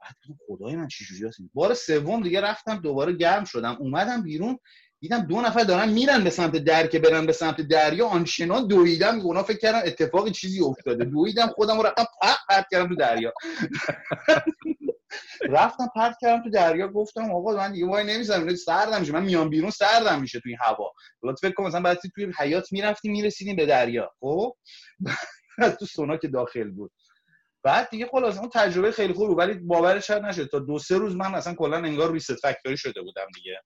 بعد 0.00 0.14
خدای 0.46 0.76
من 0.76 0.88
چی 0.88 1.04
جوری 1.04 1.30
بار 1.54 1.74
سوم 1.74 2.22
دیگه 2.22 2.40
رفتم 2.40 2.76
دوباره 2.76 3.12
گرم 3.12 3.44
شدم. 3.44 3.76
اومدم 3.80 4.22
بیرون 4.22 4.58
دیدم 5.00 5.18
دو 5.18 5.40
نفر 5.40 5.64
دارن 5.64 5.88
میرن 5.88 6.24
به 6.24 6.30
سمت 6.30 6.56
در 6.56 6.86
که 6.86 6.98
برن 6.98 7.26
به 7.26 7.32
سمت 7.32 7.60
دریا. 7.60 8.06
آنچنان 8.06 8.66
دویدم 8.66 9.20
اونا 9.20 9.42
فکر 9.42 9.58
کردم 9.58 9.82
اتفاقی 9.84 10.30
چیزی 10.30 10.60
افتاده. 10.60 11.04
دویدم 11.04 11.46
خودم 11.46 11.76
رو 11.76 11.82
رفتم 11.82 12.04
پرت 12.22 12.36
پرت 12.48 12.66
کردم 12.70 12.88
تو 12.88 12.94
دریا. 12.94 13.32
رفتم 15.48 15.88
پرت 15.94 16.16
کردم 16.20 16.42
تو 16.42 16.50
دریا 16.50 16.88
گفتم 16.88 17.30
آقا 17.32 17.56
من 17.56 17.72
دیگه 17.72 17.86
وای 17.86 18.04
نمی‌ذارم 18.04 18.54
سردم 18.54 19.00
میشه. 19.00 19.12
من 19.12 19.24
میام 19.24 19.48
بیرون 19.48 19.70
سردم 19.70 20.20
میشه 20.20 20.40
توی 20.40 20.56
هوا. 20.60 20.92
البته 21.22 21.48
فکر 21.48 21.54
کنم 21.54 21.66
مثلا 21.66 21.82
بعد 21.82 21.98
توی 22.14 22.32
حیات 22.38 22.72
می‌رفتیم 22.72 23.12
می‌رسیدیم 23.12 23.56
به 23.56 23.66
دریا. 23.66 24.10
خب؟ 24.20 24.56
تو 25.78 25.86
سونا 25.86 26.16
که 26.16 26.28
داخل 26.28 26.70
بود. 26.70 26.92
بعد 27.64 27.90
دیگه 27.90 28.06
خلاص 28.06 28.38
اون 28.38 28.48
تجربه 28.54 28.92
خیلی 28.92 29.12
خوب 29.12 29.28
بود. 29.28 29.38
ولی 29.38 29.54
باورش 29.54 30.10
نشد. 30.10 30.46
تا 30.46 30.58
دو 30.58 30.78
سه 30.78 30.98
روز 30.98 31.16
من 31.16 31.34
اصلا 31.34 31.54
کلا 31.54 31.76
انگار 31.76 32.12
ریست 32.12 32.34
فکتوری 32.34 32.76
شده 32.76 33.02
بودم 33.02 33.26
دیگه. 33.34 33.60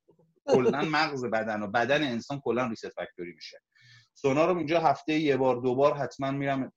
کلا 0.46 0.82
مغز 0.82 1.24
بدن 1.24 1.62
و 1.62 1.66
بدن 1.66 2.02
انسان 2.02 2.40
کلا 2.44 2.66
ریست 2.66 2.88
فکتوری 2.88 3.32
میشه. 3.34 3.58
سونا 4.14 4.46
رو 4.46 4.56
اینجا 4.56 4.80
هفته 4.80 5.12
یه 5.12 5.36
بار 5.36 5.56
دو 5.56 5.74
بار 5.74 5.94
حتما 5.94 6.30
میرم 6.30 6.72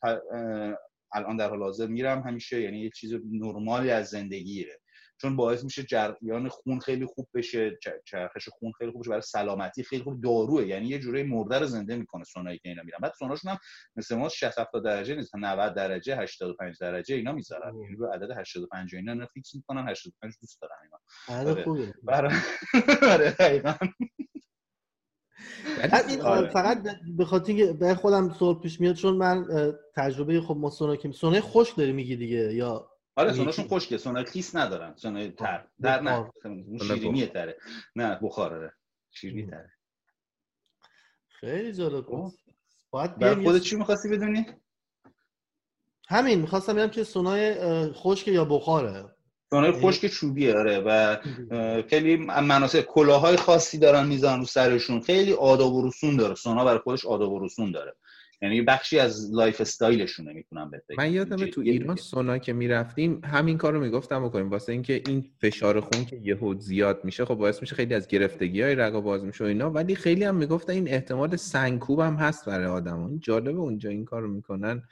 الان 1.13 1.37
در 1.37 1.49
حال 1.49 1.63
حاضر 1.63 1.87
میرم 1.87 2.21
همیشه 2.21 2.61
یعنی 2.61 2.79
یه 2.79 2.89
چیز 2.89 3.13
نرمالی 3.31 3.91
از 3.91 4.07
زندگیه. 4.07 4.79
چون 5.21 5.35
باعث 5.35 5.63
میشه 5.63 5.83
جریان 5.83 6.49
خون 6.49 6.79
خیلی 6.79 7.05
خوب 7.05 7.27
بشه 7.33 7.77
چرخش 8.05 8.49
خون 8.49 8.71
خیلی 8.71 8.91
خوب 8.91 9.01
بشه 9.01 9.09
برای 9.09 9.21
سلامتی 9.21 9.83
خیلی 9.83 10.03
خوب 10.03 10.23
داروه. 10.23 10.67
یعنی 10.67 10.87
یه 10.87 10.99
جوری 10.99 11.23
مرده 11.23 11.59
رو 11.59 11.65
زنده 11.65 11.95
می‌کنه 11.95 12.23
سونایی 12.23 12.59
که 12.59 12.69
اینا 12.69 12.83
میرن. 12.83 12.99
بعد 13.01 13.13
سوناشون 13.19 13.51
هم 13.51 13.57
مثل 13.95 14.15
ما 14.15 14.29
60 14.29 14.59
70 14.59 14.83
درجه 14.83 15.15
نیست 15.15 15.35
90 15.35 15.75
درجه 15.75 16.17
85 16.17 16.77
درجه 16.79 17.15
اینا 17.15 17.31
می‌ذارن. 17.31 17.75
یعنی 17.81 17.95
رو 17.95 18.07
عدد 18.07 18.31
85 18.37 18.95
اینا 18.95 19.13
نه 19.13 19.25
فیکس 19.33 19.55
می‌کنن 19.55 19.89
85 19.89 20.33
دوست 20.41 20.61
دارن 20.61 20.75
اینا. 20.83 21.51
آره. 21.51 21.63
خوبه 21.63 21.93
برای 22.03 22.35
برای 23.01 23.61
فقط 26.53 26.85
به 27.17 27.25
خاطر 27.25 27.53
اینکه 27.53 27.73
به 27.73 27.95
خودم 27.95 28.33
سوال 28.33 28.55
پیش 28.55 28.79
میاد 28.81 28.95
چون 28.95 29.17
من 29.17 29.47
تجربه 29.95 30.41
خب 30.41 30.55
ما 30.57 30.69
سونا 30.69 30.95
که 30.95 31.11
سونای 31.11 31.41
خوش 31.41 31.73
داری 31.73 31.91
میگی 31.91 32.15
دیگه 32.15 32.53
یا 32.53 32.89
آره 33.15 33.33
سوناشون 33.33 33.67
خشکه 33.67 33.97
سونا 33.97 34.23
خیس 34.23 34.55
ندارن. 34.55 34.95
سونا 34.95 35.27
تر. 35.27 35.67
در 35.81 36.01
نه. 36.01 36.31
شیرینیه 36.87 37.27
تره. 37.27 37.57
نه 37.95 38.19
بخار 38.21 38.53
آره. 38.53 38.73
شیرینی 39.11 39.51
تره. 39.51 39.71
خیلی 41.27 41.73
جالب 41.73 42.05
بود. 42.05 42.33
باید 42.91 43.43
خودت 43.43 43.61
چی 43.61 43.75
می‌خواستی 43.75 44.09
بدونی؟ 44.09 44.45
همین 46.07 46.39
می‌خواستم 46.39 46.75
بگم 46.75 46.87
که 46.87 47.03
سونای 47.03 47.55
خشک 47.93 48.27
یا 48.27 48.45
بخاره. 48.45 49.15
سونای 49.53 49.71
خشک 49.71 50.07
چوبیه 50.07 50.57
آره 50.57 50.79
و 50.79 51.17
خیلی 51.89 52.17
مناسب 52.17 52.81
کلاهای 52.81 53.35
خاصی 53.35 53.77
دارن 53.77 54.07
میزان 54.07 54.39
رو 54.39 54.45
سرشون. 54.45 55.01
خیلی 55.01 55.33
آداب 55.33 55.73
و 55.73 55.87
رسوم 55.87 56.17
داره. 56.17 56.35
سونا 56.35 56.65
برای 56.65 56.79
خودش 56.79 57.05
آداب 57.05 57.31
و 57.31 57.45
رسوم 57.45 57.71
داره. 57.71 57.93
یعنی 58.41 58.61
بخشی 58.61 58.99
از 58.99 59.33
lifestyle 59.33 59.61
شونه 59.61 60.33
می‌تونم 60.33 60.71
بهت 60.71 60.83
من 60.97 61.13
یادمه 61.13 61.45
تو 61.45 61.61
ایران 61.61 61.95
سونا 61.95 62.37
که 62.37 62.53
می‌رفتیم 62.53 63.21
همین 63.25 63.57
کارو 63.57 63.79
می‌گفتم 63.79 64.25
بکنیم. 64.25 64.49
واسه 64.49 64.71
اینکه 64.71 65.01
این 65.07 65.25
فشار 65.41 65.79
خون 65.79 66.05
که 66.05 66.19
یهو 66.23 66.59
زیاد 66.59 66.99
میشه 67.03 67.25
خب 67.25 67.35
باعث 67.35 67.61
میشه 67.61 67.75
خیلی 67.75 67.93
از 67.93 68.07
گرفتگی 68.07 68.61
های 68.61 68.75
رگا 68.75 69.01
باز 69.01 69.23
میشه 69.23 69.43
و 69.43 69.47
اینا. 69.47 69.71
ولی 69.71 69.95
خیلی 69.95 70.23
هم 70.23 70.35
می‌گفتن 70.35 70.73
این 70.73 70.87
احتمال 70.87 71.35
سنگکوب 71.35 71.99
هم 71.99 72.15
هست 72.15 72.45
برای 72.45 72.65
آدم 72.65 73.17
جالبه 73.19 73.59
اونجا 73.59 73.89
این 73.89 74.05
کارو 74.05 74.27
می‌کنن. 74.27 74.83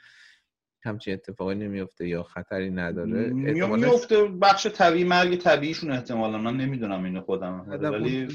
همچین 0.82 1.14
اتفاقی 1.14 1.54
نمیفته 1.54 2.08
یا 2.08 2.22
خطری 2.22 2.70
نداره 2.70 3.28
میفته 3.32 4.24
بخش 4.24 4.66
طبیعی 4.66 5.04
مرگ 5.04 5.36
طبیعیشون 5.36 5.90
احتمالا. 5.90 6.38
من 6.38 6.56
نمی‌دونم 6.56 7.04
اینو 7.04 7.20
خودم 7.20 7.64
ولی 7.68 8.28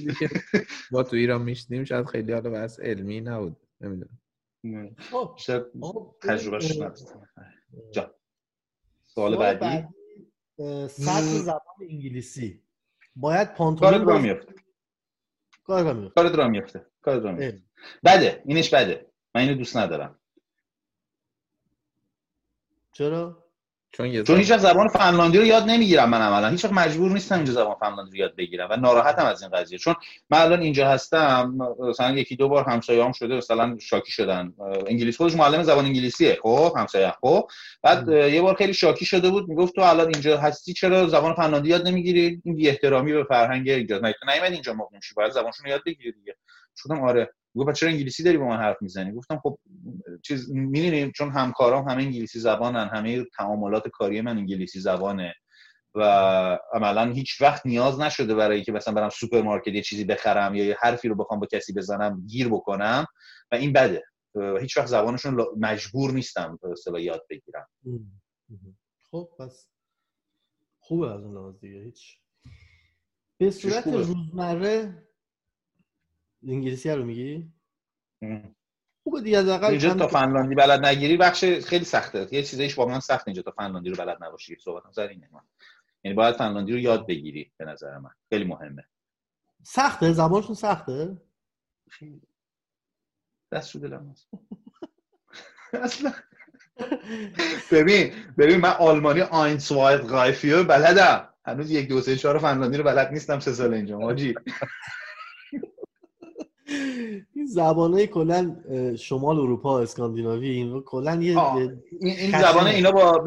ما 0.92 1.04
تو 1.04 1.16
ایران 1.16 1.42
میشنیم 1.42 1.84
شاید 1.84 2.06
خیلی 2.06 2.34
حالا 2.34 2.50
بس 2.50 2.80
علمی 2.80 3.22
نبود. 3.22 3.58
نمی‌دونم. 3.82 4.20
خب 5.12 5.34
بیشتر 5.36 5.66
خب، 5.82 6.16
تجربهش 6.22 6.80
جا 7.92 8.16
سوال 9.04 9.38
بعدی؟ 9.38 9.88
سطح 10.88 11.22
زبان 11.22 11.60
انگلیسی. 11.90 12.62
باید 13.16 13.54
پانتومیم 13.54 13.92
کارت 13.92 14.08
را 14.08 14.18
میفته 14.18 14.54
کارت 15.64 15.86
را 16.36 16.48
میفته 16.48 16.86
کارت 17.02 17.24
را 17.24 17.32
میفته 17.32 17.64
بده 18.04 18.44
اینش 18.46 18.74
بده. 18.74 19.12
من 19.36 19.42
اینو 19.42 19.56
دوست 19.56 19.78
ندارم. 19.78 20.20
چرا؟ 22.98 23.46
چون, 23.92 24.24
چون 24.24 24.38
هیچ 24.38 24.54
زبان 24.54 24.88
فنلاندی 24.88 25.38
رو 25.38 25.46
یاد 25.46 25.64
نمی‌گیرم 25.64 26.10
من 26.10 26.22
عملا 26.22 26.50
هیچ 26.50 26.66
مجبور 26.66 27.12
نیستم 27.12 27.36
اینجا 27.36 27.54
زبان 27.54 27.76
فنلاندی 27.76 28.12
رو 28.12 28.18
یاد 28.18 28.36
بگیرم 28.36 28.68
و 28.72 28.76
ناراحتم 28.76 29.26
از 29.26 29.42
این 29.42 29.52
قضیه. 29.52 29.78
چون 29.78 29.96
من 30.30 30.42
الان 30.42 30.62
اینجا 30.62 30.88
هستم 30.88 31.56
مثلا 31.80 32.12
یکی 32.12 32.36
دو 32.36 32.50
بار 32.50 32.64
همسایه‌ام 32.64 33.12
شده 33.12 33.36
مثلا 33.36 33.78
شاکی 33.80 34.12
شدن. 34.12 34.54
انگلیسی 34.88 35.18
خودش 35.18 35.36
معلم 35.36 35.64
زبان 35.64 35.86
انگلیسیه 35.86 36.40
خب 36.44 36.74
همسایه 36.78 37.14
خب. 37.22 37.48
بعد 37.84 38.10
یه 38.10 38.42
بار 38.42 38.56
خیلی 38.56 38.74
شاکی 38.74 39.06
شده 39.06 39.30
بود 39.30 39.50
می‌گفت 39.50 39.76
تو 39.76 39.82
الان 39.82 40.08
اینجا 40.14 40.38
هستی 40.38 40.74
چرا 40.74 41.08
زبان 41.08 41.34
فنلاندی 41.34 41.70
یاد 41.70 41.88
نمی‌گیری؟ 41.88 42.42
این 42.46 42.56
بی 42.56 42.70
احترامی 42.70 43.14
به 43.14 43.24
فرهنگ 43.24 43.70
اینجا 43.70 43.98
نه 43.98 44.14
تو 44.14 44.44
اینجا 44.44 44.74
مقیم 44.74 45.00
شی؟ 45.00 45.14
باید 45.14 45.32
زبانشون 45.32 45.70
یاد 45.70 45.82
بگیری 45.86 46.12
دیگه. 46.12 46.36
شدم 46.76 47.04
آره 47.04 47.34
گفت 47.56 47.72
چرا 47.72 47.90
انگلیسی 47.90 48.24
داری 48.24 48.38
با 48.38 48.46
من 48.46 48.58
حرف 48.58 48.82
می‌زنی؟ 48.82 49.12
گفتم 49.12 49.40
خب 49.44 49.60
چیز 50.24 50.52
می‌دونیم 50.52 51.12
چون 51.12 51.32
همکارام 51.32 51.90
همه 51.90 52.04
انگلیسی 52.04 52.40
زبانن 52.40 52.88
همه 52.88 53.26
تعاملات 53.38 53.88
کاری 53.88 54.22
من 54.22 54.38
انگلیسی 54.38 54.80
زبانه 54.80 55.34
و 55.96 56.02
عملا 56.74 57.12
هیچ 57.12 57.42
وقت 57.42 57.66
نیاز 57.66 58.00
نشده 58.00 58.36
برای 58.36 58.64
که 58.64 58.72
مثلا 58.72 58.94
برم 58.94 59.10
سوپرمارکت 59.10 59.68
یه 59.68 59.82
چیزی 59.82 60.04
بخرم 60.04 60.56
یا 60.56 60.66
یه 60.66 60.78
حرفی 60.80 61.08
رو 61.08 61.16
بخوام 61.16 61.40
با 61.40 61.48
کسی 61.52 61.74
بزنم 61.74 62.26
گیر 62.28 62.50
بکنم 62.50 63.06
و 63.52 63.56
این 63.56 63.74
بده. 63.74 64.04
و 64.36 64.58
هیچ 64.58 64.78
وقت 64.78 64.88
زبانشون 64.88 65.46
مجبور 65.60 66.12
نیستم 66.12 66.60
به 66.94 67.04
یاد 67.04 67.26
بگیرم. 67.30 67.68
خب 69.12 69.30
پس 69.40 69.70
خوبه 70.80 71.14
از 71.14 71.24
اون 71.24 71.34
لحاظ 71.34 71.60
دیگه 71.60 71.84
هیچ. 71.84 72.20
به 73.38 73.52
صورت 73.52 73.88
روزمره 73.88 75.04
انگلیسی 76.48 76.90
رو 76.90 77.06
میگی؟ 77.06 77.52
خوبه 79.04 79.22
دیگه 79.22 79.38
از 79.38 79.64
اینجا 79.64 79.94
تا 79.94 80.08
فنلاندی 80.08 80.56
بلد 80.56 80.86
نگیری 80.86 81.18
بخش 81.18 81.46
خیلی 81.46 81.86
سخته. 81.86 82.28
یه 82.32 82.44
چیزایش 82.44 82.78
واقعا 82.78 83.00
سخت 83.00 83.28
اینجا 83.28 83.42
تا 83.42 83.52
فنلاندی 83.52 83.90
رو 83.90 83.96
بلد 83.96 84.24
نباشی. 84.24 84.58
صحبت 84.60 84.86
نظر 84.86 85.08
اینه. 85.08 85.30
من 85.32 85.42
یعنی 86.04 86.16
باید 86.16 86.36
فنلاندی 86.36 86.72
رو 86.74 86.80
یاد 86.80 87.08
بگیری 87.08 87.52
به 87.58 87.66
نظر 87.66 87.98
من. 87.98 88.10
خیلی 88.30 88.46
مهمه. 88.46 88.84
سخته؟ 89.64 90.14
زبانشون 90.14 90.56
سخته؟ 90.56 91.18
دست 93.52 93.70
شده 93.70 93.88
دلم 93.88 94.16
اصلا. 95.74 96.14
ببین 97.72 98.14
ببین 98.38 98.58
من 98.58 98.70
آلمانی 98.70 99.22
آینسواید 99.22 100.02
غایفیو 100.02 100.64
بلدم. 100.64 101.30
هنوز 101.46 101.72
یک 101.72 101.88
دو 101.88 102.02
سه 102.02 102.16
چهار 102.16 102.40
فنلاندی 102.40 102.78
رو 102.78 102.84
بلد 102.84 103.12
نیستم 103.12 103.40
سه 103.40 103.54
سال 103.54 103.74
اینجا 103.74 103.98
ماجی 104.00 104.36
این 107.34 107.46
زبانه 107.48 108.08
کلا 108.08 108.56
شمال 109.00 109.40
اروپا 109.40 109.80
اسکاندیناوی 109.80 110.50
این 110.50 110.82
کلا 110.82 111.16
یه 111.16 111.38
این 112.02 112.40
زبان 112.42 112.68
اینا 112.68 112.92
با 112.92 113.26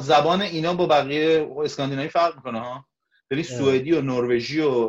زبان 0.00 0.42
اینا 0.42 0.74
با 0.74 0.86
بقیه 0.86 1.54
اسکاندیناوی 1.56 2.08
فرق 2.08 2.36
می‌کنه 2.36 2.60
ها 2.60 2.84
ببین 3.30 3.44
سوئدی 3.44 3.92
و 3.92 4.00
نروژی 4.00 4.60
و 4.60 4.88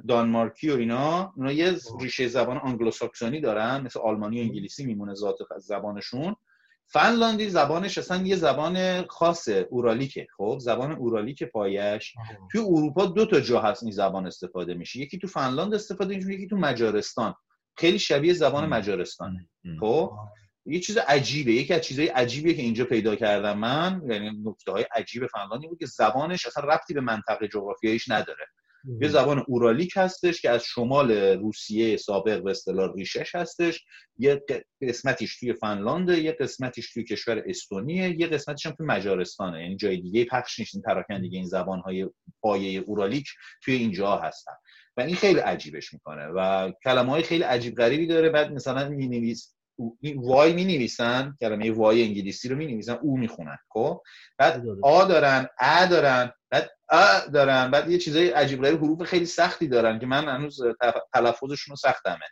دانمارکی 0.00 0.70
و 0.70 0.76
اینا 0.76 1.32
اونا 1.36 1.52
یه 1.52 1.74
ریشه 2.00 2.28
زبان 2.28 2.56
آنگلوساکسونی 2.56 3.40
دارن 3.40 3.80
مثل 3.80 4.00
آلمانی 4.00 4.40
و 4.40 4.42
انگلیسی 4.42 4.86
میمونه 4.86 5.14
ذات 5.14 5.36
زبانشون. 5.58 6.36
فنلاندی 6.88 7.48
زبانش 7.48 7.98
اصلا 7.98 8.26
یه 8.26 8.36
زبان 8.36 9.06
خاص 9.06 9.48
اورالیکه 9.70 10.26
خب؟ 10.36 10.58
زبان 10.60 10.92
اورالیک 10.92 11.42
پایش. 11.42 12.14
توی 12.52 12.60
اروپا 12.60 13.06
دو 13.06 13.26
تا 13.26 13.40
جا 13.40 13.60
هست 13.60 13.82
این 13.82 13.92
زبان 13.92 14.26
استفاده 14.26 14.74
میشه. 14.74 15.00
یکی 15.00 15.18
تو 15.18 15.26
فنلاند 15.26 15.74
استفاده 15.74 16.16
میشه 16.16 16.32
یکی 16.32 16.46
تو 16.46 16.56
مجارستان. 16.56 17.34
خیلی 17.76 17.98
شبیه 17.98 18.34
زبان 18.34 18.66
مجارستانه 18.66 19.48
خب؟ 19.80 20.12
یه 20.66 20.80
چیز 20.80 20.98
عجیبه. 20.98 21.52
یکی 21.52 21.74
از 21.74 21.80
چیزهای 21.80 22.08
عجیبیه 22.08 22.54
که 22.54 22.62
اینجا 22.62 22.84
پیدا 22.84 23.16
کردم 23.16 23.58
من 23.58 24.02
یعنی 24.08 24.30
نکته 24.44 24.72
های 24.72 24.86
عجیب 24.94 25.26
فنلاندی 25.26 25.68
بود 25.68 25.78
که 25.78 25.86
زبانش 25.86 26.46
اصلا 26.46 26.64
ربطی 26.64 26.94
به 26.94 27.00
منطقه 27.00 27.48
جغرافیاییش 27.48 28.10
نداره. 28.10 28.46
یه 29.00 29.08
زبان 29.08 29.44
اورالیک 29.48 29.92
هستش 29.96 30.40
که 30.40 30.50
از 30.50 30.62
شمال 30.64 31.12
روسیه 31.12 31.96
سابق 31.96 32.42
به 32.42 32.50
اصطلاح 32.50 32.92
ریشش 32.94 33.34
هستش. 33.34 33.84
یه 34.18 34.42
قسمتیش 34.82 35.40
توی 35.40 35.52
فنلانده 35.52 36.20
یه 36.20 36.32
قسمتیش 36.32 36.92
توی 36.92 37.04
کشور 37.04 37.42
استونیه 37.46 38.20
یه 38.20 38.26
قسمتیش 38.26 38.66
هم 38.66 38.72
توی 38.72 38.86
مجارستانه. 38.86 39.62
یعنی 39.62 39.76
جای 39.76 39.96
دیگه 39.96 40.24
پخش 40.24 40.58
نیست. 40.58 40.74
این 40.74 40.82
پراکندگی 40.82 41.36
این 41.36 41.46
زبان 41.46 41.80
های 41.80 42.10
پایه 42.40 42.80
اورالیک 42.80 43.28
توی 43.62 43.74
اینجا 43.74 44.16
هستن. 44.16 44.52
و 44.96 45.00
این 45.00 45.16
خیلی 45.16 45.40
عجیبش 45.40 45.92
می‌کنه. 45.92 46.26
و 46.26 46.72
کلمه 46.84 47.10
های 47.10 47.22
خیلی 47.22 47.42
عجیب 47.42 47.74
غریبی 47.74 48.06
داره. 48.06 48.28
بعد 48.28 48.52
مثلا 48.52 48.88
می 48.88 49.08
نویس 49.08 49.55
وای 50.16 50.52
می 50.52 50.64
نویسن 50.64 51.36
کلمه 51.40 51.72
وای 51.72 52.02
انگلیسی 52.02 52.48
رو 52.48 52.56
می 52.56 52.66
نویسن 52.66 52.92
او 52.92 53.18
می‌خونن 53.18 53.58
خب؟ 53.68 54.02
بعد 54.38 54.62
آ 54.82 55.04
دارن 55.04 55.48
ا 55.60 55.86
دارن 55.86 56.32
بعد 56.50 56.70
ا 56.88 57.20
دارن 57.32 57.70
بعد 57.70 57.90
یه 57.90 57.98
چیزای 57.98 58.30
عجیب 58.30 58.62
غریب 58.62 58.84
حروف 58.84 59.02
خیلی 59.02 59.26
سختی 59.26 59.68
دارن 59.68 59.98
که 59.98 60.06
من 60.06 60.28
هنوز 60.28 60.62
تلفظشون 61.12 61.70
رو 61.72 61.76
سختمه. 61.76 62.26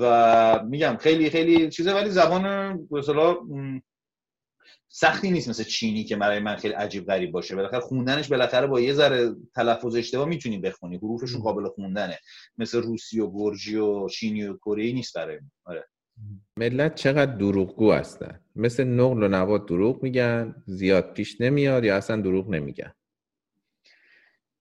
و 0.00 0.64
میگم 0.64 0.96
خیلی 0.96 1.30
خیلی 1.30 1.70
چیزه 1.70 1.94
ولی 1.94 2.10
زبان 2.10 2.72
مثلا 2.90 3.36
سختی 4.96 5.30
نیست 5.30 5.48
مثل 5.48 5.64
چینی 5.64 6.04
که 6.04 6.16
برای 6.16 6.38
من 6.38 6.56
خیلی 6.56 6.74
عجیب 6.74 7.06
غریب 7.06 7.30
باشه. 7.30 7.56
بالاخره 7.56 7.80
خوندنش 7.80 8.28
بالاخره 8.28 8.66
با 8.66 8.80
یه 8.80 8.94
ذره 8.94 9.34
تلفظ 9.54 9.94
اشتباه 9.94 10.28
می‌تونی 10.28 10.58
بخونی. 10.58 10.96
حروفشون 10.96 11.42
قابل 11.42 11.68
خوندنه. 11.68 12.18
مثل 12.58 12.82
روسی 12.82 13.20
و 13.20 13.30
گرجی 13.30 13.76
و 13.76 14.08
چینی 14.08 14.44
و 14.44 14.56
کره 14.56 14.92
نیست 14.92 15.16
برای 15.16 15.38
آره. 15.64 15.88
ملت 16.56 16.94
چقدر 16.94 17.36
دروغگو 17.36 17.92
هستن. 17.92 18.40
مثل 18.56 18.84
نقل 18.84 19.22
و 19.22 19.28
نواد 19.28 19.66
دروغ 19.68 20.02
میگن 20.02 20.62
زیاد 20.66 21.12
پیش 21.12 21.40
نمیاد 21.40 21.84
یا 21.84 21.96
اصلا 21.96 22.20
دروغ 22.20 22.50
نمیگن. 22.50 22.92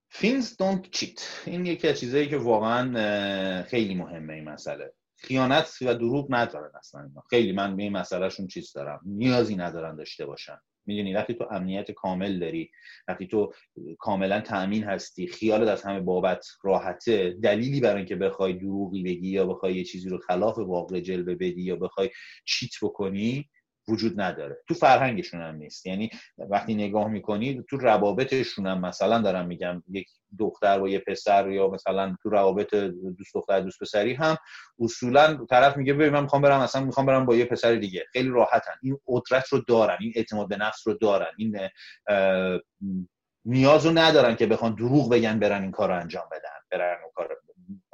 فینز 0.09 0.57
دونت 0.57 0.91
چیت 0.91 1.41
این 1.45 1.65
یکی 1.65 1.87
از 1.87 1.99
چیزایی 1.99 2.27
که 2.27 2.37
واقعا 2.37 3.63
خیلی 3.63 3.95
مهمه 3.95 4.33
این 4.33 4.43
مسئله. 4.43 4.93
خیانت 5.23 5.77
و 5.81 5.95
دروغ 5.95 6.27
ندارن 6.29 6.71
اصلا. 6.77 7.11
خیلی 7.29 7.51
من 7.51 7.75
به 7.75 7.83
این 7.83 7.93
مسئلهشون 7.93 8.47
چیز 8.47 8.71
دارم. 8.73 9.01
نیازی 9.05 9.55
ندارن 9.55 9.95
داشته 9.95 10.25
باشن. 10.25 10.57
می‌دونی 10.85 11.13
وقتی 11.13 11.33
تو 11.33 11.47
امنیت 11.51 11.91
کامل 11.91 12.39
داری 12.39 12.71
وقتی 13.07 13.27
تو 13.27 13.53
کاملا 13.99 14.41
تأمین 14.41 14.83
هستی 14.83 15.27
خیالت 15.27 15.67
از 15.67 15.83
همه 15.83 15.99
بابت 15.99 16.45
راحته 16.63 17.37
دلیلی 17.43 17.79
برای 17.79 17.97
اینکه 17.97 18.15
بخوای 18.15 18.53
دروغی 18.53 19.03
بگی 19.03 19.29
یا 19.29 19.45
بخوای 19.45 19.75
یه 19.75 19.83
چیزی 19.83 20.09
رو 20.09 20.17
خلاف 20.17 20.57
واقع 20.57 20.99
جلوه 20.99 21.35
بدی 21.35 21.61
یا 21.61 21.75
بخوای 21.75 22.09
چیت 22.45 22.71
بکنی 22.81 23.49
وجود 23.87 24.21
نداره. 24.21 24.57
تو 24.67 24.73
فرهنگشون 24.73 25.41
هم 25.41 25.55
نیست. 25.55 25.85
یعنی 25.85 26.09
وقتی 26.37 26.75
نگاه 26.75 27.07
می‌کنی 27.07 27.63
تو 27.69 27.77
روابطشون 27.77 28.67
هم 28.67 28.81
مثلا 28.81 29.21
دارم 29.21 29.47
میگم 29.47 29.83
یک 29.91 30.07
دختر 30.39 30.79
با 30.79 30.89
یه 30.89 30.99
پسر 30.99 31.51
یا 31.51 31.67
مثلا 31.67 32.15
تو 32.23 32.29
روابط 32.29 32.75
دوست 33.17 33.33
دختر 33.33 33.59
دوست 33.59 33.79
پسری 33.79 34.13
هم 34.13 34.37
اصولا 34.79 35.45
طرف 35.49 35.77
میگه 35.77 35.93
ببین 35.93 36.09
من 36.09 36.21
می‌خوام 36.21 36.41
برم 36.41 36.61
مثلا 36.61 36.85
می‌خوام 36.85 37.05
برم 37.05 37.25
با 37.25 37.35
یه 37.35 37.45
پسر 37.45 37.75
دیگه. 37.75 38.05
خیلی 38.11 38.29
راحتن. 38.29 38.73
این 38.83 38.97
قدرت 39.07 39.47
رو 39.47 39.59
دارن 39.67 39.97
این 39.99 40.13
اعتماد 40.15 40.49
به 40.49 40.57
نفس 40.57 40.87
رو 40.87 40.93
دارن. 40.93 41.31
این 41.37 41.59
نیاز 43.45 43.85
رو 43.85 43.91
ندارن 43.91 44.35
که 44.35 44.45
بخوان 44.45 44.75
دروغ 44.75 45.11
بگن 45.11 45.39
برن 45.39 45.61
این 45.61 45.71
کار 45.71 45.89
رو 45.89 45.99
انجام 45.99 46.25
بدن 46.31 46.49
برن 46.71 46.97
اون 47.03 47.11
کار 47.15 47.29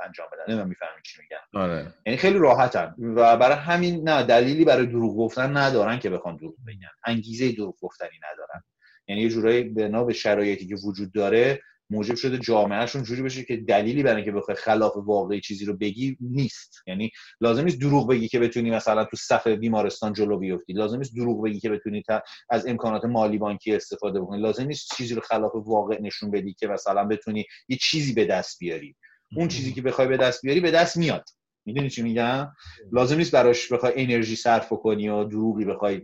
انجام 0.05 0.27
بدن. 0.33 0.57
من 0.57 0.67
می‌فهمی 0.67 1.01
چی 1.05 1.21
میگم. 1.21 1.63
آره. 1.63 1.93
یعنی 2.05 2.17
خیلی 2.17 2.39
راحتن. 2.39 2.95
و 2.97 3.37
برای 3.37 3.57
همین 3.57 4.09
نه 4.09 4.23
دلیلی 4.23 4.65
برای 4.65 4.85
دروغ 4.85 5.17
گفتن 5.17 5.57
ندارن 5.57 5.99
که 5.99 6.09
بخوان 6.09 6.35
دروغ 6.37 6.55
بگن. 6.67 6.89
انگیزه 7.05 7.51
دروغ 7.51 7.75
گفتنی 7.81 8.19
ندارن. 8.31 8.63
یعنی 9.07 9.21
یه 9.21 9.29
جورایی 9.29 9.63
بنا 9.63 10.03
به 10.03 10.13
شرایطی 10.13 10.67
که 10.67 10.75
وجود 10.75 11.11
داره 11.13 11.61
موجب 11.91 12.15
شده 12.15 12.37
جامعهشون 12.37 13.03
جوری 13.03 13.21
بشه 13.21 13.43
که 13.43 13.57
دلیلی 13.57 14.03
برای 14.03 14.15
اینکه 14.15 14.31
بخوای 14.31 14.57
خلاف 14.57 14.93
واقعی 14.95 15.41
چیزی 15.41 15.65
رو 15.65 15.77
بگی 15.77 16.17
نیست. 16.21 16.75
یعنی 16.87 17.11
لازم 17.41 17.63
نیست 17.63 17.81
دروغ 17.81 18.09
بگی 18.09 18.27
که 18.27 18.39
بتونی 18.39 18.71
مثلا 18.71 19.05
تو 19.05 19.17
صف 19.17 19.47
بیمارستان 19.47 20.13
جلو 20.13 20.37
بیفتی. 20.37 20.73
لازم 20.73 20.97
نیست 20.97 21.15
دروغ 21.15 21.43
بگی 21.43 21.59
که 21.59 21.69
بتونی 21.69 22.03
از 22.49 22.67
امکانات 22.67 23.05
مالی 23.05 23.37
بانکی 23.37 23.75
استفاده 23.75 24.21
بکنی. 24.21 24.41
لازم 24.41 24.63
نیست 24.63 24.95
چیزی 24.97 25.15
رو 25.15 25.21
خلاف 25.21 25.51
واقع 25.55 26.01
نشون 26.01 26.31
بدی 26.31 26.53
که 26.53 26.67
مثلا 26.67 27.03
بتونی 27.03 27.45
یه 27.69 27.77
چیزی 27.81 28.13
به 28.13 28.25
دست 28.25 28.59
بیاری. 28.59 28.95
اون 29.35 29.47
چیزی 29.47 29.73
که 29.73 29.81
بخوای 29.81 30.07
به 30.07 30.17
دست 30.17 30.41
بیاری 30.41 30.59
به 30.59 30.71
دست 30.71 30.97
میاد. 30.97 31.29
می‌دونی 31.65 31.89
چی 31.89 32.01
میگم؟ 32.01 32.51
لازم 32.91 33.17
نیست 33.17 33.31
براش 33.31 33.71
بخوای 33.71 33.93
انرژی 33.95 34.35
صرف 34.35 34.69
کنی 34.69 35.09
و 35.09 35.23
دروغی 35.23 35.65
بخوای 35.65 36.01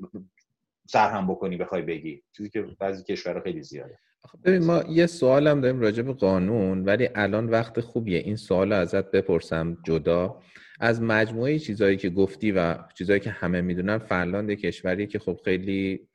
سرهم 0.88 1.28
بکنی 1.28 1.58
بخوای 1.58 1.82
بگی. 1.82 2.24
چیزی 2.38 2.50
که 2.50 2.62
بعضی 2.80 3.04
کشورها 3.04 3.42
خیلی 3.42 3.64
زیاده. 3.64 4.00
ببین 4.44 4.66
ما 4.66 4.84
یه 4.90 5.06
سوال 5.06 5.48
هم 5.48 5.62
داریم 5.62 5.80
راجع 5.80 6.04
به 6.04 6.14
قانون 6.14 6.86
ولی 6.86 7.10
الان 7.16 7.50
وقت 7.50 7.80
خوبیه. 7.80 8.20
این 8.20 8.36
سوال 8.36 8.74
ازت 8.74 9.12
بپرسم 9.12 9.78
جدا. 9.84 10.42
از 10.80 11.02
مجموعه 11.02 11.60
چیزهایی 11.60 11.98
که 11.98 12.10
گفتی 12.10 12.52
و 12.52 12.78
چیزهایی 12.98 13.20
که 13.20 13.30
همه 13.30 13.62
می‌دونن 13.62 13.98
فنلاند 13.98 14.52
کشوری 14.52 15.08
که 15.08 15.20
خب 15.20 15.40
خیلی 15.46 16.08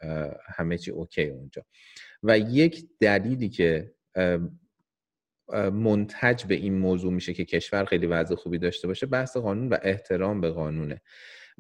همه 0.57 0.79
چی 0.79 0.91
اوکی 0.91 1.25
اونجا. 1.25 1.65
و 2.23 2.39
یک 2.39 2.85
دلیلی 3.01 3.49
که 3.49 3.93
منتج 5.57 6.45
به 6.45 6.55
این 6.55 6.79
موضوع 6.79 7.13
میشه 7.13 7.35
که 7.35 7.45
کشور 7.45 7.85
خیلی 7.85 8.07
وضع 8.07 8.35
خوبی 8.35 8.59
داشته 8.59 8.89
باشه 8.89 9.07
بحث 9.07 9.37
قانون 9.37 9.69
و 9.69 9.77
احترام 9.83 10.41
به 10.41 10.51
قانونه. 10.51 11.03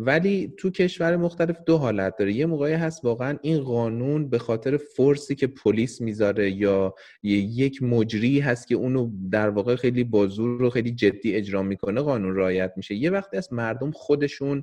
ولی 0.02 0.54
تو 0.56 0.70
کشور 0.70 1.16
مختلف 1.16 1.56
دو 1.66 1.78
حالت 1.78 2.16
داره. 2.16 2.32
یه 2.32 2.46
موقعی 2.46 2.72
هست 2.72 3.04
واقعا 3.04 3.38
این 3.42 3.60
قانون 3.60 4.30
به 4.30 4.38
خاطر 4.38 4.76
فرسی 4.76 5.34
که 5.34 5.46
پلیس 5.46 6.00
می‌ذاره 6.00 6.50
یا 6.50 6.94
یک 7.22 7.82
مجری 7.82 8.40
هست 8.40 8.68
که 8.68 8.74
اونو 8.74 9.10
در 9.30 9.48
واقع 9.48 9.76
خیلی 9.76 10.04
بازور 10.04 10.58
رو 10.58 10.70
خیلی 10.70 10.90
جدی 10.90 11.34
اجرا 11.34 11.62
می‌کنه 11.62 12.00
قانون 12.00 12.36
رعایت 12.36 12.72
میشه. 12.76 12.94
یه 12.94 13.10
وقتی 13.10 13.36
از 13.36 13.52
مردم 13.52 13.90
خودشون 13.90 14.62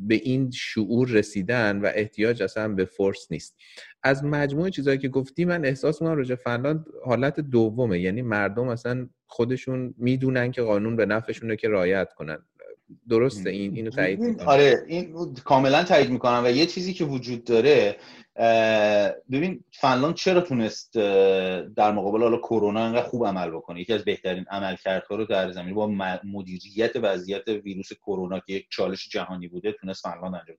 به 0.00 0.14
این 0.22 0.50
شعور 0.50 1.08
رسیدن 1.08 1.80
و 1.80 1.90
احتیاج 1.94 2.42
اصلا 2.42 2.68
به 2.68 2.84
فرس 2.84 3.26
نیست. 3.30 3.56
از 4.02 4.24
مجموعه 4.24 4.70
چیزهایی 4.70 4.98
که 4.98 5.08
گفتی 5.08 5.44
من 5.44 5.64
احساس 5.64 6.02
می‌کنم 6.02 6.16
راجع 6.16 6.34
فنلاند 6.34 6.84
حالت 7.04 7.40
دومه. 7.40 8.00
یعنی 8.00 8.22
مردم 8.22 8.68
اصلا 8.68 9.08
خودشون 9.26 9.94
می‌دونن 9.98 10.50
که 10.50 10.62
قانون 10.62 10.96
به 10.96 11.06
نفعشونه 11.06 11.56
که 11.56 11.68
رعایت 11.68 12.12
کنن. 12.12 12.38
درسته. 13.08 13.50
این 13.50 13.74
اینو 13.76 13.90
تایید 13.90 14.20
می‌کنم. 14.20 14.48
آره 14.48 14.84
این 14.86 15.34
کاملا 15.44 15.84
تایید 15.84 16.10
می‌کنم 16.10 16.42
و 16.44 16.50
یه 16.50 16.66
چیزی 16.66 16.94
که 16.94 17.04
وجود 17.04 17.44
داره 17.44 17.96
ببین 19.30 19.64
فنلاند 19.72 20.14
چرا 20.14 20.40
تونست 20.40 20.94
در 21.76 21.92
مقابل 21.92 22.22
حالا 22.22 22.36
کرونا 22.36 22.80
انقدر 22.80 23.08
خوب 23.08 23.26
عمل 23.26 23.50
بکنه؟ 23.50 23.80
یکی 23.80 23.92
از 23.92 24.04
بهترین 24.04 24.44
عملکردها 24.50 25.16
رو 25.16 25.24
در 25.24 25.52
زمین 25.52 25.74
با 25.74 25.86
مدیریت 26.24 26.92
وضعیت 26.96 27.48
ویروس 27.48 27.92
کرونا 27.92 28.40
که 28.40 28.52
یک 28.52 28.66
چالش 28.70 29.08
جهانی 29.08 29.48
بوده 29.48 29.72
تونست 29.72 30.02
فنلاند 30.02 30.34
انجام 30.34 30.56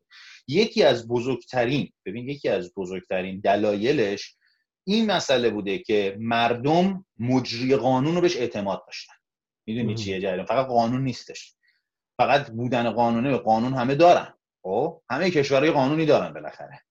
یکی 0.48 0.84
از 0.84 1.08
بزرگترین 1.08 1.92
ببین 2.06 2.30
یکی 2.30 2.50
از 2.50 2.74
بزرگترین 2.74 3.40
دلایلش 3.40 4.36
این 4.84 5.12
مسئله 5.12 5.50
بوده 5.50 5.80
که 5.80 6.18
مردم 6.20 7.06
مجری 7.20 7.76
قانون 7.76 8.16
رو 8.16 8.22
بهش 8.22 8.38
اعتماد 8.38 8.84
داشتن. 8.86 9.14
می‌دونی 9.66 9.96
چیه 9.96 10.22
جریان؟ 10.22 10.46
فقط 10.46 10.68
قانون 10.68 11.04
نیستش. 11.04 11.55
فقط 12.18 12.50
بودن 12.50 12.92
قانونه 12.92 13.38
قانون 13.38 13.74
همه 13.74 13.96
دارن. 13.96 14.34
خب؟ 14.64 15.02
همه 15.10 15.32
کشورهای 15.32 15.72
قانونی 15.72 16.06
دارن 16.06 16.34
بالاخره. 16.34 16.82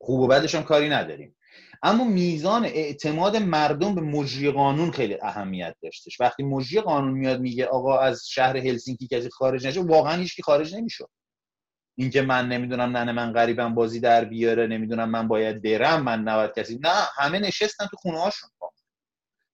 خوب 0.00 0.20
و 0.20 0.26
بدش 0.26 0.54
هم 0.54 0.62
کاری 0.62 0.88
نداریم. 0.88 1.36
اما 1.82 2.04
میزان 2.04 2.64
اعتماد 2.64 3.36
مردم 3.36 3.94
به 3.94 4.00
مجری 4.00 4.50
قانون 4.50 4.90
خیلی 4.90 5.18
اهمیت 5.22 5.76
داشتش. 5.82 6.20
وقتی 6.20 6.42
مجری 6.42 6.80
قانون 6.80 7.12
میاد 7.12 7.40
میگه 7.40 7.66
آقا 7.66 7.98
از 7.98 8.28
شهر 8.28 8.56
هلسینکی 8.56 9.06
کسی 9.06 9.30
خارج 9.30 9.66
نشه 9.66 9.80
واقعا 9.80 10.16
هیچ 10.16 10.40
خارج 10.42 10.74
نمی‌شد. 10.74 11.08
اینکه 11.98 12.22
من 12.22 12.48
نمی‌دونم 12.48 12.96
ننه 12.96 13.12
من 13.12 13.32
غریبم 13.32 13.74
بازی 13.74 14.00
در 14.00 14.24
بیاره 14.24 14.66
نمی‌دونم 14.66 15.10
من 15.10 15.28
باید 15.28 15.62
برم 15.62 16.02
من 16.02 16.20
نباید 16.20 16.52
کسی 16.56 16.78
نه 16.82 16.94
همه 17.16 17.38
نشستن 17.38 17.86
تو 17.86 17.96
خونه 17.96 18.20
هاشون. 18.20 18.50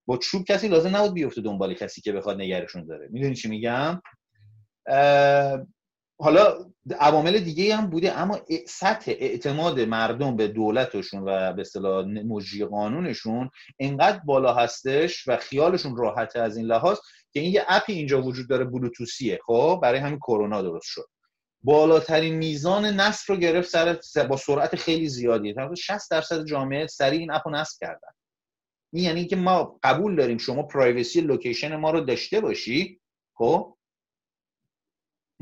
با 0.07 0.17
چوب 0.17 0.45
کسی 0.45 0.69
لازم 0.69 0.97
نبود 0.97 1.15
بیفته 1.15 1.41
دنبال 1.41 1.75
کسی 1.75 2.01
که 2.01 2.13
بخواد 2.13 2.41
نگرشون 2.41 2.87
داره. 2.87 3.09
می‌دونی 3.11 3.35
چی 3.35 3.49
میگم؟ 3.49 4.03
حالا 6.21 6.73
عوامل 7.01 7.39
دیگه 7.39 7.77
هم 7.77 7.87
بوده 7.87 8.19
اما 8.19 8.41
سطح 8.69 9.13
اعتماد 9.19 9.81
مردم 9.81 10.37
به 10.37 10.49
دولتشون 10.49 11.21
و 11.21 11.53
به 11.53 11.61
اصطلاح 11.61 12.05
مجری 12.07 12.65
قانونشون 12.65 13.51
انقدر 13.79 14.19
بالا 14.19 14.55
هستش 14.55 15.29
و 15.29 15.37
خیالشون 15.37 15.97
راحته 15.97 16.41
از 16.41 16.57
این 16.57 16.67
لحاظ 16.67 16.99
که 17.33 17.41
این 17.41 17.53
یه 17.53 17.65
اپی 17.69 17.93
اینجا 17.93 18.23
وجود 18.23 18.49
داره 18.49 18.65
بلوتوسیه 18.65 19.39
خب؟ 19.47 19.81
برای 19.83 19.99
همین 20.01 20.19
کرونا 20.19 20.63
درست 20.63 20.87
شد. 20.87 21.09
بالاترین 21.65 22.35
میزان 22.35 22.85
نصب 22.85 23.33
رو 23.33 23.37
گرفت 23.37 24.27
با 24.27 24.37
سرعت 24.37 24.77
خیلی 24.77 25.09
زیادی. 25.09 25.55
تقریبا 25.55 25.75
60 25.75 26.11
درصد 26.11 26.45
جامعه 26.45 26.87
سریع 26.87 27.21
این 27.21 27.31
app 27.31 27.46
و 27.46 27.51
نصب 27.51 27.79
کردن. 27.81 28.13
این 28.93 29.05
یعنی 29.05 29.27
که 29.27 29.37
ما 29.37 29.79
قبول 29.83 30.17
داریم 30.17 30.39
شما 30.39 30.63
privacy 30.63 31.21
location 31.21 31.77
ما 31.77 31.91
رو 31.91 32.01
داشته 32.01 32.41
باشی 32.41 33.01
خب؟ 33.35 33.77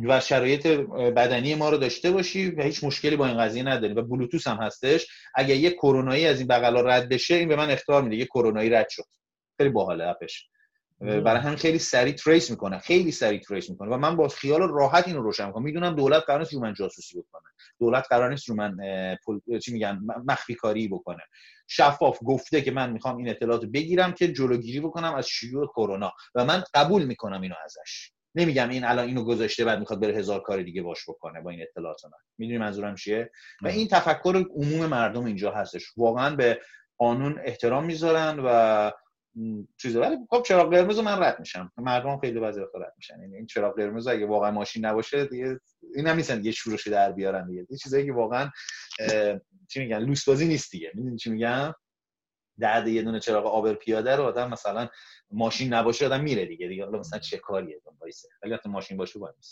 و 0.08 0.20
شرایط 0.20 0.66
بدنی 1.16 1.54
ما 1.54 1.70
رو 1.70 1.76
داشته 1.76 2.10
باشی 2.10 2.50
و 2.50 2.62
هیچ 2.62 2.84
مشکلی 2.84 3.16
با 3.16 3.26
این 3.26 3.38
قضیه 3.38 3.62
نداری 3.62 3.94
و 3.94 4.02
بلوتوس 4.02 4.46
هم 4.46 4.56
هستش. 4.56 5.06
اگر 5.34 5.54
یه 5.54 5.70
کرونایی 5.70 6.26
از 6.26 6.38
این 6.38 6.48
بغلا 6.48 6.80
رد 6.80 7.08
بشه 7.08 7.34
این 7.34 7.48
به 7.48 7.56
من 7.56 7.70
اخطار 7.70 8.02
میده. 8.02 8.16
یه 8.16 8.24
کرونایی 8.24 8.70
رد 8.70 8.88
شد. 8.88 9.04
خیلی 9.58 9.70
باحاله 9.70 10.04
app 10.04 10.25
ش. 10.25 10.46
برای 11.00 11.40
همین 11.40 11.56
خیلی 11.56 11.78
سریع 11.78 12.14
trace 12.14 12.50
می‌کنه. 12.50 12.78
خیلی 12.78 13.12
سریع 13.12 13.40
trace 13.40 13.70
می‌کنه 13.70 13.90
و 13.90 13.96
من 13.96 14.16
با 14.16 14.28
خیال 14.28 14.60
راحت 14.60 15.08
اینو 15.08 15.22
روشن 15.22 15.46
می‌کنم. 15.46 15.62
می‌دونم 15.62 15.96
دولت 15.96 16.22
قرار 16.26 16.38
نیست 16.38 16.52
رو 16.52 16.60
من 16.60 16.74
جاسوسی 16.74 17.18
بکنه. 17.18 17.42
دولت 17.78 18.06
قرار 18.10 18.30
نیست 18.30 18.48
رو 18.48 18.54
من 18.54 18.76
چی 19.62 19.72
میگن 19.72 20.00
مخفی 20.26 20.54
کاری 20.54 20.88
بکنه. 20.88 21.22
شفاف 21.68 22.18
گفته 22.24 22.62
که 22.62 22.70
من 22.70 22.92
می‌خوام 22.92 23.16
این 23.16 23.28
اطلاعات 23.28 23.64
بگیرم 23.64 24.12
که 24.12 24.32
جلوگیری 24.32 24.80
بکنم 24.80 25.14
از 25.14 25.28
شیوع 25.28 25.66
کرونا. 25.66 26.12
و 26.34 26.44
من 26.44 26.64
قبول 26.74 27.04
می‌کنم 27.04 27.40
اینو 27.40 27.54
ازش. 27.64 28.10
نمیگم 28.34 28.68
این 28.68 28.84
الان 28.84 29.06
اینو 29.06 29.24
گذاشته 29.24 29.64
بعد 29.64 29.78
می‌خواد 29.78 30.00
بره 30.00 30.14
هزار 30.14 30.40
کار 30.40 30.62
دیگه 30.62 30.82
باش 30.82 31.08
بکنه 31.08 31.40
با 31.40 31.50
این 31.50 31.62
اطلاعات 31.62 32.04
من. 32.04 32.10
می‌دونی 32.38 32.58
منظورم 32.58 32.94
چیه؟ 32.94 33.30
و 33.62 33.68
این 33.68 33.88
تفکر 33.88 34.44
عموم 34.54 34.86
مردم 34.86 35.24
اینجا 35.24 35.50
هستش. 35.50 35.92
واقعا 35.96 36.36
به 36.36 36.60
قانون 36.98 37.40
احترام 37.44 37.84
می‌ذارن 37.84 38.40
و 38.44 38.90
چیزه. 39.76 40.00
ولی 40.00 40.16
خب 40.30 40.42
چراغ 40.46 40.70
قرمز 40.70 40.98
من 40.98 41.22
رد 41.22 41.40
میشم. 41.40 41.72
مردم 41.76 42.18
خیلی 42.18 42.38
وقتا 42.38 42.78
رد 42.78 42.94
میشن. 42.96 43.20
یعنی 43.20 43.36
این 43.36 43.46
چراغ 43.46 43.76
قرمز 43.76 44.06
اگه 44.06 44.26
واقعا 44.26 44.50
ماشین 44.50 44.84
نباشه 44.84 45.24
دیگه 45.24 45.60
این 45.94 46.06
هم 46.06 46.16
نیستن 46.16 46.36
دیگه 46.36 46.50
شورش 46.50 46.86
در 46.86 47.12
بیارن 47.12 47.46
دیگه. 47.46 47.66
یه 47.70 47.76
چیزایی 47.76 48.06
که 48.06 48.12
واقعا 48.12 48.50
چی 49.68 49.80
میگن 49.80 49.98
لوس 49.98 50.28
بازی 50.28 50.48
نیست 50.48 50.70
دیگه. 50.70 50.90
می‌دونی 50.94 51.16
چی 51.16 51.30
میگم؟ 51.30 51.74
درد 52.60 52.88
یه 52.88 53.02
دونه 53.02 53.20
چراغ 53.20 53.46
آبر 53.46 53.74
پیاده 53.74 54.16
رو 54.16 54.24
آدم 54.24 54.50
مثلا 54.50 54.88
ماشین 55.30 55.74
نباشه 55.74 56.06
آدم 56.06 56.22
میره 56.22 56.46
دیگه. 56.46 56.68
دیگه 56.68 56.84
حالا 56.84 56.98
مثلا 56.98 57.18
چه 57.18 57.38
کاریه؟ 57.38 57.80
وایسه. 58.00 58.28
اگه 58.42 58.60
ماشین 58.66 58.96
باشه 58.96 59.18
باید 59.18 59.34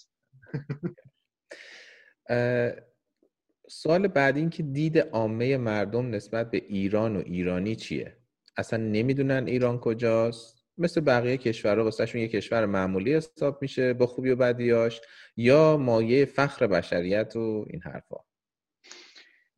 سوال 3.68 4.08
بعد 4.08 4.36
این 4.36 4.50
که 4.50 4.62
دید 4.62 4.98
عامه 4.98 5.56
مردم 5.56 6.10
نسبت 6.10 6.50
به 6.50 6.62
ایران 6.68 7.16
و 7.16 7.22
ایرانی 7.26 7.76
چیه؟ 7.76 8.16
اصلا 8.56 8.78
نمی‌دونن 8.78 9.46
ایران 9.46 9.78
کجاست. 9.78 10.58
مثل 10.78 11.00
بقیه 11.00 11.36
کشورها 11.36 11.84
واسهشون 11.84 12.20
یه 12.20 12.28
کشور 12.28 12.66
معمولی 12.66 13.14
حساب 13.14 13.58
میشه 13.62 13.92
با 13.92 14.06
خوبی 14.06 14.30
و 14.30 14.36
بدیاش 14.36 15.00
یا 15.36 15.76
مایه 15.76 16.24
فخر 16.24 16.66
بشریت 16.66 17.36
و 17.36 17.66
این 17.70 17.82
حرفا. 17.82 18.16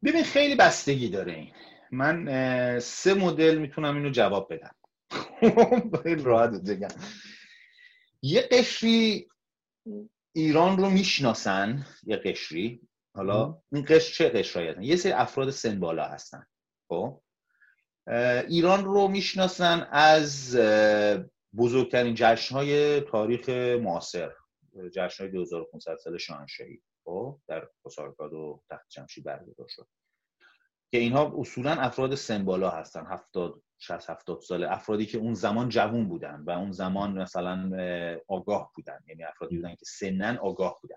ببین 0.04 0.24
خیلی 0.24 0.54
بستگی 0.54 1.08
داره 1.08 1.32
این. 1.32 1.52
من 1.92 2.78
سه 2.80 3.14
مدل 3.14 3.58
می‌تونم 3.58 3.96
اینو 3.96 4.10
جواب 4.10 4.54
بدم. 4.54 4.74
خیلی 6.02 6.22
راحت 6.22 6.50
بگم. 6.50 6.88
یه 8.22 8.40
قشری 8.50 9.28
ایران 10.32 10.78
رو 10.78 10.90
می‌شناسن 10.90 11.86
یه 12.02 12.16
قشری. 12.16 12.80
حالا 13.14 13.58
این 13.72 13.84
قشر 13.88 14.12
چه 14.14 14.28
قشرایی 14.28 14.86
یه 14.86 14.96
سری 14.96 15.12
افراد 15.12 15.50
سن 15.50 15.80
بالا 15.80 16.04
هستن 16.04 16.46
خب؟ 16.88 17.22
ایران 18.48 18.84
رو 18.84 19.08
می‌شناسن 19.08 19.88
از 19.92 20.56
بزرگترین 21.56 22.14
جشنهای 22.14 23.00
تاریخ 23.00 23.48
معاصر 23.82 24.32
جشنهای 24.94 25.32
2500 25.32 25.96
سال 25.96 26.18
شاهنشاهی 26.18 26.82
خب؟ 27.04 27.40
در 27.48 27.68
پاسارگاد 27.82 28.32
و 28.32 28.62
تخت 28.70 28.88
جمشید 28.88 29.24
برگزار 29.24 29.66
شد. 29.68 29.86
که 30.90 30.98
اینها 30.98 31.34
اصولا 31.38 31.70
افراد 31.70 32.14
سن 32.14 32.44
بالا 32.44 32.70
هستن 32.70 33.06
70 33.06 33.62
60 33.78 34.10
70 34.10 34.40
ساله. 34.40 34.72
افرادی 34.72 35.06
که 35.06 35.18
اون 35.18 35.34
زمان 35.34 35.68
جوون 35.68 36.08
بودن 36.08 36.42
و 36.46 36.50
اون 36.50 36.72
زمان 36.72 37.18
مثلا 37.18 37.70
آگاه 38.28 38.72
بودن. 38.74 38.98
یعنی 39.08 39.24
افرادی 39.24 39.56
بودن 39.56 39.70
که 39.74 39.84
سنن 39.84 40.36
آگاه 40.36 40.78
بودن. 40.82 40.96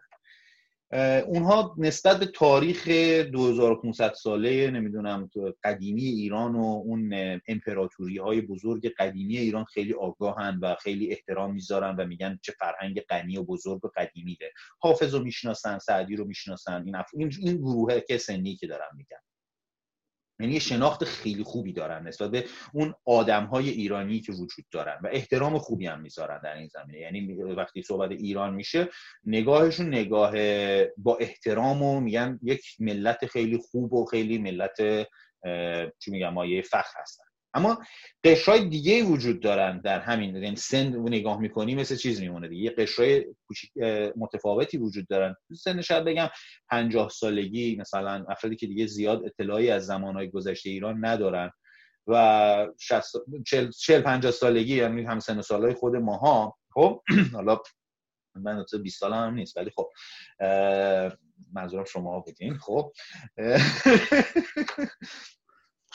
اونها 1.21 1.75
نسبت 1.77 2.19
به 2.19 2.25
تاریخ 2.25 2.87
2500 2.87 4.13
ساله 4.13 4.71
نمی‌دونم 4.71 5.29
قدیمی 5.63 6.03
ایران 6.03 6.55
و 6.55 6.63
اون 6.85 7.13
امپراتوری 7.47 8.17
های 8.17 8.41
بزرگ 8.41 8.93
قدیمی 8.99 9.37
ایران 9.37 9.63
خیلی 9.63 9.93
آگاهن 9.93 10.59
و 10.61 10.75
خیلی 10.75 11.11
احترام 11.11 11.53
می‌ذارن 11.53 11.95
و 11.95 12.05
میگن 12.05 12.39
چه 12.41 12.53
فرهنگ 12.59 13.01
غنی 13.01 13.37
و 13.37 13.43
بزرگ 13.43 13.85
و 13.85 13.89
قدیمی 13.95 14.35
ده. 14.35 14.51
حافظ 14.79 15.13
رو 15.13 15.23
می‌شناسن 15.23 15.77
سعدی 15.77 16.15
رو 16.15 16.25
می‌شناسن. 16.25 16.85
این, 17.13 17.31
این 17.39 17.57
گروه 17.57 17.99
که 17.99 18.17
سنی 18.17 18.55
که 18.55 18.67
دارم 18.67 18.91
میگن. 18.97 19.17
یعنی 20.39 20.59
شناخت 20.59 21.03
خیلی 21.03 21.43
خوبی 21.43 21.73
دارن 21.73 22.07
نسبت 22.07 22.31
به 22.31 22.45
اون 22.73 22.93
آدم 23.05 23.45
های 23.45 23.69
ایرانی 23.69 24.19
که 24.19 24.31
وجود 24.31 24.65
دارن 24.71 24.99
و 25.03 25.07
احترام 25.11 25.57
خوبی 25.57 25.87
هم 25.87 26.01
می‌ذارن 26.01 26.41
در 26.43 26.55
این 26.55 26.67
زمینه. 26.67 26.99
یعنی 26.99 27.33
وقتی 27.33 27.83
صحبت 27.83 28.11
ایران 28.11 28.53
میشه 28.53 28.89
نگاهشون 29.25 29.87
نگاه 29.87 30.31
با 30.97 31.17
احترام 31.19 31.81
و 31.81 31.99
میگن 31.99 32.39
یک 32.43 32.65
ملت 32.79 33.25
خیلی 33.25 33.57
خوب 33.57 33.93
و 33.93 34.05
خیلی 34.05 34.37
ملت 34.37 34.77
چی 35.99 36.11
میگم 36.11 36.33
مایه 36.33 36.61
فخر 36.61 37.01
هستن. 37.01 37.23
اما 37.53 37.77
قشرهای 38.23 38.69
دیگه 38.69 39.03
وجود 39.03 39.39
دارن 39.41 39.81
در 39.81 39.99
همین 39.99 40.35
یعنی 40.35 40.55
سن 40.55 40.95
نگاه 40.95 41.39
می‌کنی 41.39 41.75
مثل 41.75 41.95
چیز 41.95 42.21
میمونه 42.21 42.47
دیگه. 42.47 42.69
قشرهای 42.69 43.25
متفاوتی 44.15 44.77
وجود 44.77 45.07
دارن. 45.07 45.35
سن 45.57 45.81
شاید 45.81 46.05
بگم 46.05 46.29
50 46.69 47.09
سالگی 47.09 47.75
مثلا 47.75 48.25
افرادی 48.29 48.55
که 48.55 48.67
دیگه 48.67 48.85
زیاد 48.85 49.25
اطلاعی 49.25 49.69
از 49.69 49.85
زمانهای 49.85 50.29
گذشته 50.29 50.69
ایران 50.69 51.05
ندارن 51.05 51.51
و 52.07 52.67
40 53.79 54.01
50 54.01 54.31
سالگی 54.31 54.75
یعنی 54.75 55.03
هم 55.03 55.19
سن 55.19 55.41
سالهای 55.41 55.73
خود 55.73 55.95
ماها. 55.95 56.57
خب 56.73 57.01
حالا 57.33 57.59
من 58.35 58.65
20 58.83 58.99
سال 58.99 59.13
هم 59.13 59.33
نیست 59.33 59.57
ولی 59.57 59.71
خب 59.75 59.89
منظورم 61.53 61.85
شما 61.85 62.19
بودین. 62.19 62.57
خب 62.57 62.91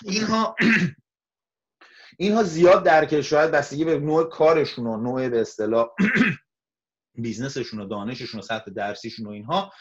اینها 0.05 0.57
اینها 2.21 2.43
زیاد 2.43 2.85
درک 2.85 3.21
شاید 3.21 3.51
بستگی 3.51 3.85
به 3.85 3.99
نوع 3.99 4.29
کارشون 4.29 4.87
و 4.87 4.97
نوع 4.97 5.29
به 5.29 5.41
اصطلاح 5.41 5.89
بیزنسشون 7.23 7.81
و 7.81 7.87
دانششون 7.87 8.41
و 8.41 8.43
سطح 8.43 8.71
درسیشون 8.71 9.27
و 9.27 9.31
اینها 9.31 9.73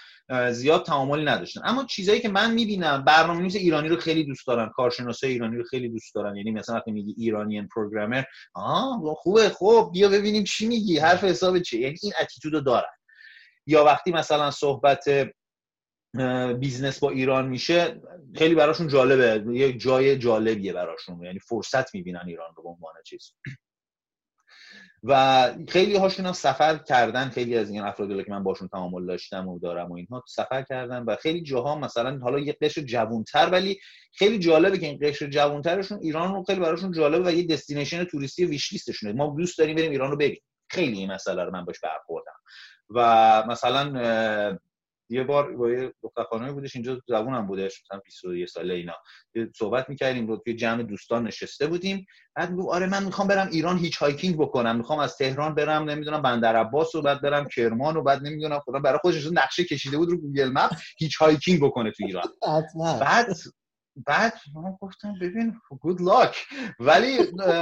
زیاد 0.51 0.85
تعاملی 0.85 1.26
نداشتن. 1.26 1.61
اما 1.64 1.85
چیزایی 1.85 2.19
که 2.19 2.30
من 2.30 2.53
می‌بینم 2.53 3.03
برنامه 3.03 3.39
نویس 3.39 3.55
ایرانی 3.55 3.89
رو 3.89 3.97
خیلی 3.97 4.23
دوست 4.23 4.47
دارن 4.47 4.69
کارشناسای 4.69 5.31
ایرانی 5.31 5.57
رو 5.57 5.64
خیلی 5.64 5.89
دوست 5.89 6.15
دارن. 6.15 6.35
یعنی 6.35 6.51
مثلا 6.51 6.76
وقتی 6.76 6.91
میگی 6.91 7.15
ایرانیان 7.18 7.68
پروگرامر 7.68 8.23
آه 8.53 9.15
خوبه 9.18 9.49
خب 9.49 9.89
بیا 9.93 10.09
ببینیم 10.09 10.43
چی 10.43 10.68
میگی 10.68 10.99
حرف 10.99 11.23
حساب 11.23 11.59
چیه؟ 11.59 11.81
یعنی 11.81 11.97
این 12.03 12.14
attitude 12.22 12.65
دارن. 12.65 12.93
یا 13.68 13.84
وقتی 13.84 14.11
مثلا 14.11 14.51
صحبت 14.51 15.05
business 16.53 16.99
با 16.99 17.10
ایران 17.10 17.48
میشه 17.48 18.02
خیلی 18.35 18.56
براشون 18.56 18.88
جالبه. 18.88 19.53
یک 19.53 19.80
جای 19.80 20.18
جالبیه 20.18 20.73
براشون. 20.73 21.23
یعنی 21.23 21.39
فرصت 21.39 21.95
می‌بینن 21.95 22.23
ایران 22.27 22.53
رو 22.56 22.64
به 22.64 22.69
عنوان 22.69 22.94
چیز. 23.06 23.34
و 25.03 25.53
خیلی 25.69 25.95
هاشون 25.95 26.26
هم 26.26 26.34
سفر 26.34 26.77
کردن. 26.77 27.30
خیلی 27.30 27.57
از 27.57 27.69
این 27.69 27.81
افرادی 27.81 28.23
که 28.23 28.31
من 28.31 28.44
باشون 28.44 28.68
تعامل 28.68 29.06
داشتم 29.06 29.48
و 29.48 29.60
دارم 29.60 29.91
و 29.91 29.95
اینها 29.95 30.23
سفر 30.27 30.61
کردن 30.61 31.03
و 31.03 31.15
خیلی 31.15 31.41
جاها 31.41 31.80
مثلا 31.80 32.19
حالا 32.19 32.39
یه 32.39 32.57
قشر 32.61 32.81
جوونتر 32.81 33.49
ولی 33.49 33.80
خیلی 34.14 34.39
جالبه 34.39 34.77
که 34.77 34.85
این 34.85 34.99
قشر 35.02 35.27
جوونترشون 35.27 35.99
ایران 36.02 36.34
رو 36.34 36.44
خیلی 36.44 36.60
براشون 36.60 36.91
جالبه 36.91 37.30
و 37.30 37.34
یه 37.34 37.48
destination 37.48 38.03
توریستی 38.03 38.45
wish 38.45 38.73
list 38.73 38.89
شونه. 38.89 39.14
ما 39.14 39.35
دوست 39.38 39.57
داریم 39.57 39.76
بریم 39.76 39.91
ایران 39.91 40.11
رو 40.11 40.18
ببینیم. 40.18 40.41
خیلی 40.69 40.98
این 40.98 41.11
مسئله 41.11 41.44
رو 41.44 41.52
من 41.52 41.65
باش 41.65 41.80
برخوردم. 41.80 42.31
و 42.89 43.44
مثلا 43.48 44.57
یه 45.09 45.23
بار 45.23 45.55
با 45.55 45.71
یه 45.71 45.93
دختر 46.03 46.51
بودش 46.51 46.75
اینجا 46.75 47.01
زبونم 47.07 47.47
بودش 47.47 47.84
مثلا 47.84 48.01
21 48.05 48.49
ساله 48.49 48.73
اینا. 48.73 48.93
صحبت 49.55 49.89
می‌کردیم 49.89 50.27
رو 50.27 50.38
توی 50.38 50.55
جمع 50.55 50.84
دوستان 50.84 51.27
نشسته 51.27 51.67
بودیم. 51.67 52.05
بعد 52.35 52.51
میگم 52.51 52.69
آره 52.69 52.85
من 52.88 53.03
می‌خوام 53.03 53.27
برم 53.27 53.49
ایران 53.51 53.77
hitchhiking 53.77 54.38
بکنم 54.38 54.77
می‌خوام 54.77 54.99
از 54.99 55.17
تهران 55.17 55.55
برم 55.55 55.89
نمی‌دونم 55.89 56.21
بندر 56.21 56.55
عباس 56.55 56.95
و 56.95 57.01
بعد 57.01 57.21
برم 57.21 57.47
کرمان 57.47 57.97
و 57.97 58.03
بعد 58.03 58.23
نمی‌دونم 58.23 58.59
خدا 58.59 58.79
برای 58.79 58.99
خودش 59.01 59.27
نقشه 59.31 59.63
کشیده 59.63 59.97
بود 59.97 60.11
رو 60.11 60.17
Google 60.18 60.49
Map 60.49 60.72
hitchhiking 60.98 61.61
بکنه 61.61 61.91
تو 61.91 62.05
ایران. 62.05 62.23
بعد 63.01 63.27
بعد 64.06 64.34
من 64.56 64.78
گفتم 64.82 65.14
ببین 65.22 65.60
good 65.81 66.02
luck 66.02 66.45
ولی 66.80 67.18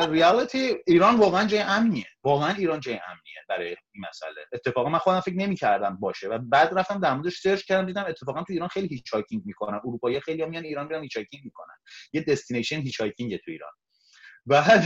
reality 0.09 0.75
ایران 0.87 1.15
واقعا 1.15 1.47
جای 1.47 1.59
امنیه. 1.59 2.05
واقعا 2.23 2.53
ایران 2.53 2.79
جای 2.79 2.93
امنیه 2.93 3.35
برای 3.49 3.67
این 3.67 4.05
مسئله. 4.09 4.45
اتفاقا 4.53 4.89
من 4.89 4.99
خودم 4.99 5.19
فکر 5.19 5.35
نمی‌کردم 5.35 5.97
باشه. 5.99 6.27
و 6.27 6.37
بعد 6.37 6.79
رفتم 6.79 6.99
در 6.99 7.13
موردش 7.13 7.39
search 7.39 7.61
کردم 7.61 7.85
دیدم 7.85 8.05
اتفاقا 8.07 8.43
تو 8.43 8.53
ایران 8.53 8.67
خیلی 8.67 8.87
hitchhiking 8.87 9.45
می‌کنن. 9.45 9.77
اروپایی 9.77 10.19
خیلی 10.19 10.45
میان 10.45 10.63
ایران 10.63 10.87
میرن 10.87 11.01
hitchhiking 11.01 11.43
می‌کنن. 11.45 11.75
یه 12.13 12.21
destination 12.21 12.79
hitch 12.79 12.97
تو 12.97 13.51
ایران. 13.51 13.71
بعد 14.45 14.83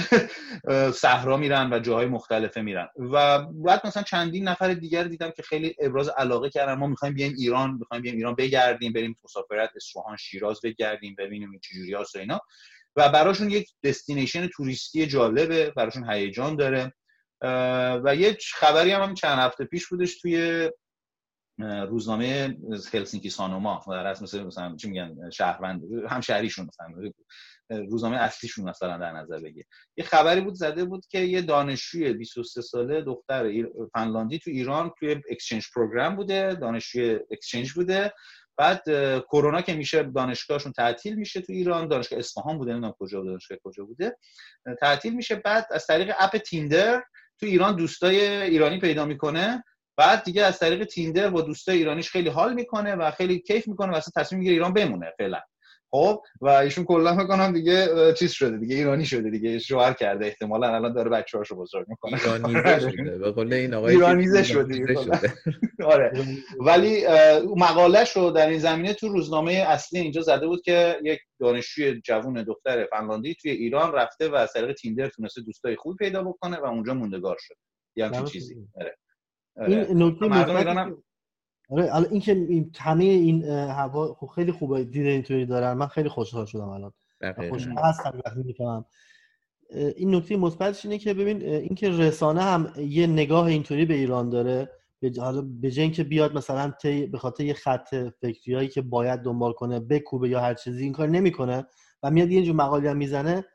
صحرا 0.92 1.38
میرن 1.38 1.74
و 1.74 1.80
جاهای 1.80 2.06
مختلفه 2.06 2.62
میرن. 2.62 2.88
و 3.14 3.46
بعد 3.46 3.88
مثلا 3.88 4.04
چندین 4.04 4.48
نفر 4.48 4.74
دیگر 4.74 5.04
دیدم 5.04 5.32
که 5.32 5.44
خیلی 5.44 5.76
ابراز 5.80 6.10
علاقه 6.10 6.50
کردن. 6.50 6.74
ما 6.74 6.88
می‌خوایم 6.88 7.14
بیایم 7.14 7.34
ایران 7.38 7.72
می‌خوایم 7.80 8.04
بیایم 8.04 8.18
ایران 8.18 8.36
بگردیم 8.36 8.94
بریم 8.94 9.20
مسافرت 9.24 9.70
اصفهان 9.76 10.18
شیراز 10.18 10.62
بگردیم 10.64 11.16
ببینیم 11.18 11.52
این 11.52 11.60
چجوری 11.60 11.94
هست 11.94 12.16
و 12.16 12.20
اینا. 12.20 12.40
و 12.96 13.10
براشون 13.10 13.50
یک 13.50 13.70
destination 13.84 14.48
توریستی 14.48 15.08
جالبه 15.08 15.72
براشون 15.72 16.10
هیجان 16.10 16.56
داره. 16.56 16.94
و 18.04 18.16
یه 18.16 18.38
خبری 18.54 18.92
هم, 18.92 19.02
هم 19.02 19.14
چند 19.14 19.40
هفته 19.40 19.66
پیش 19.66 19.88
بودش 19.88 20.22
توی 20.22 20.70
روزنامه 21.60 22.58
Helsingin 22.94 23.30
Sanomat 23.30 23.86
در 23.88 24.08
اسم 24.08 24.46
مثلا 24.46 24.76
چی 24.76 24.90
میگن 24.90 25.30
شهروند 25.30 25.82
هم 26.10 26.22
شهریشون 26.22 26.66
مثلا 26.66 27.12
روزنامه 27.70 28.18
اصلیشون 28.18 28.70
مثلا 28.70 28.98
در 28.98 29.12
نظر 29.12 29.40
بگیر. 29.40 29.66
یه 29.98 30.04
خبری 30.04 30.42
بود 30.42 30.54
زده 30.54 30.86
بود 30.86 31.06
که 31.08 31.20
یه 31.20 31.42
دانشجوی 31.42 32.14
23 32.14 32.62
ساله 32.62 33.02
دختر 33.02 33.52
فنلاندی 33.94 34.40
تو 34.40 34.52
ایران 34.52 34.92
توی 35.00 35.22
exchange 35.30 35.66
program 35.76 36.16
بوده 36.16 36.54
دانشجوی 36.54 37.20
exchange 37.32 37.72
بوده. 37.72 38.14
بعد 38.58 38.84
کرونا 39.22 39.62
که 39.62 39.74
میشه 39.74 40.04
دانشگاهشون 40.04 40.72
تعطیل 40.72 41.16
میشه 41.16 41.42
تو 41.42 41.54
ایران 41.54 41.88
دانشگاه 41.88 42.20
اصفهان 42.20 42.58
بوده 42.58 42.72
نمی‌دونم 42.72 42.96
کجا 43.00 43.20
بوده 43.20 43.32
دانشگاه 43.32 43.58
کجا 43.64 43.86
بوده. 43.86 44.18
تعطیل 44.80 45.16
میشه 45.16 45.36
بعد 45.36 45.68
از 45.72 45.88
طریق 45.88 46.16
اپ 46.20 46.38
تیندر 46.38 47.04
تو 47.40 47.46
ایران 47.46 47.76
دوستای 47.76 48.20
ایرانی 48.42 48.80
پیدا 48.80 49.06
می‌کنه. 49.06 49.64
بعد 49.98 50.24
دیگه 50.24 50.44
از 50.44 50.60
طریق 50.60 50.84
تیندر 50.84 51.30
با 51.30 51.42
دوستای 51.42 51.78
ایرانیش 51.78 52.10
خیلی 52.10 52.30
حال 52.30 52.54
می‌کنه 52.54 52.96
و 52.96 53.12
خیلی 53.12 53.40
کیف 53.40 53.68
می‌کنه 53.68 53.92
و 53.92 53.96
اصلا 53.96 54.24
تصمیم 54.24 54.40
می‌گیره 54.40 54.54
ایران 54.54 54.74
بمونه 54.74 55.14
فعلا. 55.18 55.42
خب 55.92 56.22
و 56.42 56.48
ایشون 56.50 56.86
کلا 56.86 57.16
می‌کنم 57.16 57.54
دیگه 57.54 57.88
چیز 58.14 58.32
شده 58.32 58.58
دیگه 58.58 58.76
ایرانی 58.76 59.06
شده 59.06 59.30
دیگه 59.30 59.60
شوهر 59.60 59.94
کرده 59.94 60.26
احتمالا 60.26 60.76
الان 60.76 60.94
داره 60.94 61.10
بچه‌هاشو 61.10 61.56
بزرگ 61.56 61.86
می‌کنه. 61.90 62.20
ایرانیزه 62.26 62.80
شده 62.92 63.18
به 63.18 63.32
قول 63.32 63.54
این 63.54 63.74
آقای 63.74 63.94
ایرانیزه 63.94 64.44
شده 64.44 64.96
آره 65.86 66.12
ولی 66.60 67.04
مقاله 67.58 68.06
شو 68.06 68.32
در 68.36 68.50
این 68.50 68.60
زمینه 68.60 68.94
تو 68.94 69.08
روزنامه 69.08 69.52
اصلی 69.52 70.00
اینجا 70.00 70.22
زده 70.22 70.48
بود 70.48 70.62
که 70.62 71.00
یک 71.04 71.20
دانشجوی 71.40 72.02
جوون 72.02 72.44
دختر 72.44 72.86
فنلاندی 72.86 73.36
توی 73.36 73.52
ایران 73.52 73.94
رفته 73.94 74.30
و 74.30 74.36
از 74.36 74.54
طریق 74.54 74.74
تیندر 74.74 75.08
تونسته 75.08 75.42
دوستای 75.42 75.76
خوب 75.76 75.96
پیدا 75.98 76.24
بکنه 76.24 76.58
و 76.58 76.66
اونجا 76.66 76.94
موندگار 76.94 77.38
شده. 77.40 77.58
یا 77.96 78.24
چیزی. 78.24 78.56
آره. 78.76 78.98
این 79.68 80.04
نکته 80.04 80.28
آره 81.70 81.96
الان 81.96 82.12
این 82.12 82.22
که 82.22 82.32
این 82.32 82.72
همه 82.80 83.04
این 83.04 83.44
هوا 83.46 84.14
خب 84.14 84.28
خیلی 84.28 84.52
خوبه 84.52 84.84
دید 84.84 85.06
اینطوری 85.06 85.46
دارن. 85.46 85.74
من 85.74 85.88
خیلی 85.88 86.10
خوشحال 86.10 86.46
شدم 86.46 86.70
الان. 86.70 86.94
خوشحال 87.50 87.78
هستم 87.78 88.22
وقتی 88.26 88.44
می‌فهمم 88.44 88.86
این 89.96 90.16
نکته 90.16 90.38
مثبتش 90.38 90.86
اینه 90.86 90.98
که 90.98 91.14
ببین 91.14 91.42
اینکه 91.42 91.90
رسانه 91.90 92.42
هم 92.42 92.74
یه 92.78 93.08
نگاه 93.08 93.46
اینطوری 93.46 93.86
به 93.86 93.94
ایران 93.94 94.30
داره 94.30 94.70
حالا 95.18 95.42
به 95.42 95.72
جای 95.72 95.84
اینکه 95.84 96.04
بیاد 96.04 96.38
مثلا 96.38 96.74
به 97.12 97.18
خاطر 97.18 97.44
یه 97.44 97.54
خط 97.54 97.96
فکریایی 98.22 98.68
که 98.68 98.82
باید 98.82 99.20
دنبال 99.20 99.54
کنه 99.54 99.80
بکوبه 99.80 100.30
یا 100.30 100.40
هر 100.42 100.54
چیزی 100.54 100.84
این 100.84 100.94
کار 100.94 101.10
نمی‌کنه 101.10 101.66
و 102.04 102.12
میاد 102.12 102.32
یه 102.32 102.44
جور 102.44 102.56
مقالی 102.56 102.88
هم 102.88 102.98
می‌زنه 102.98 103.46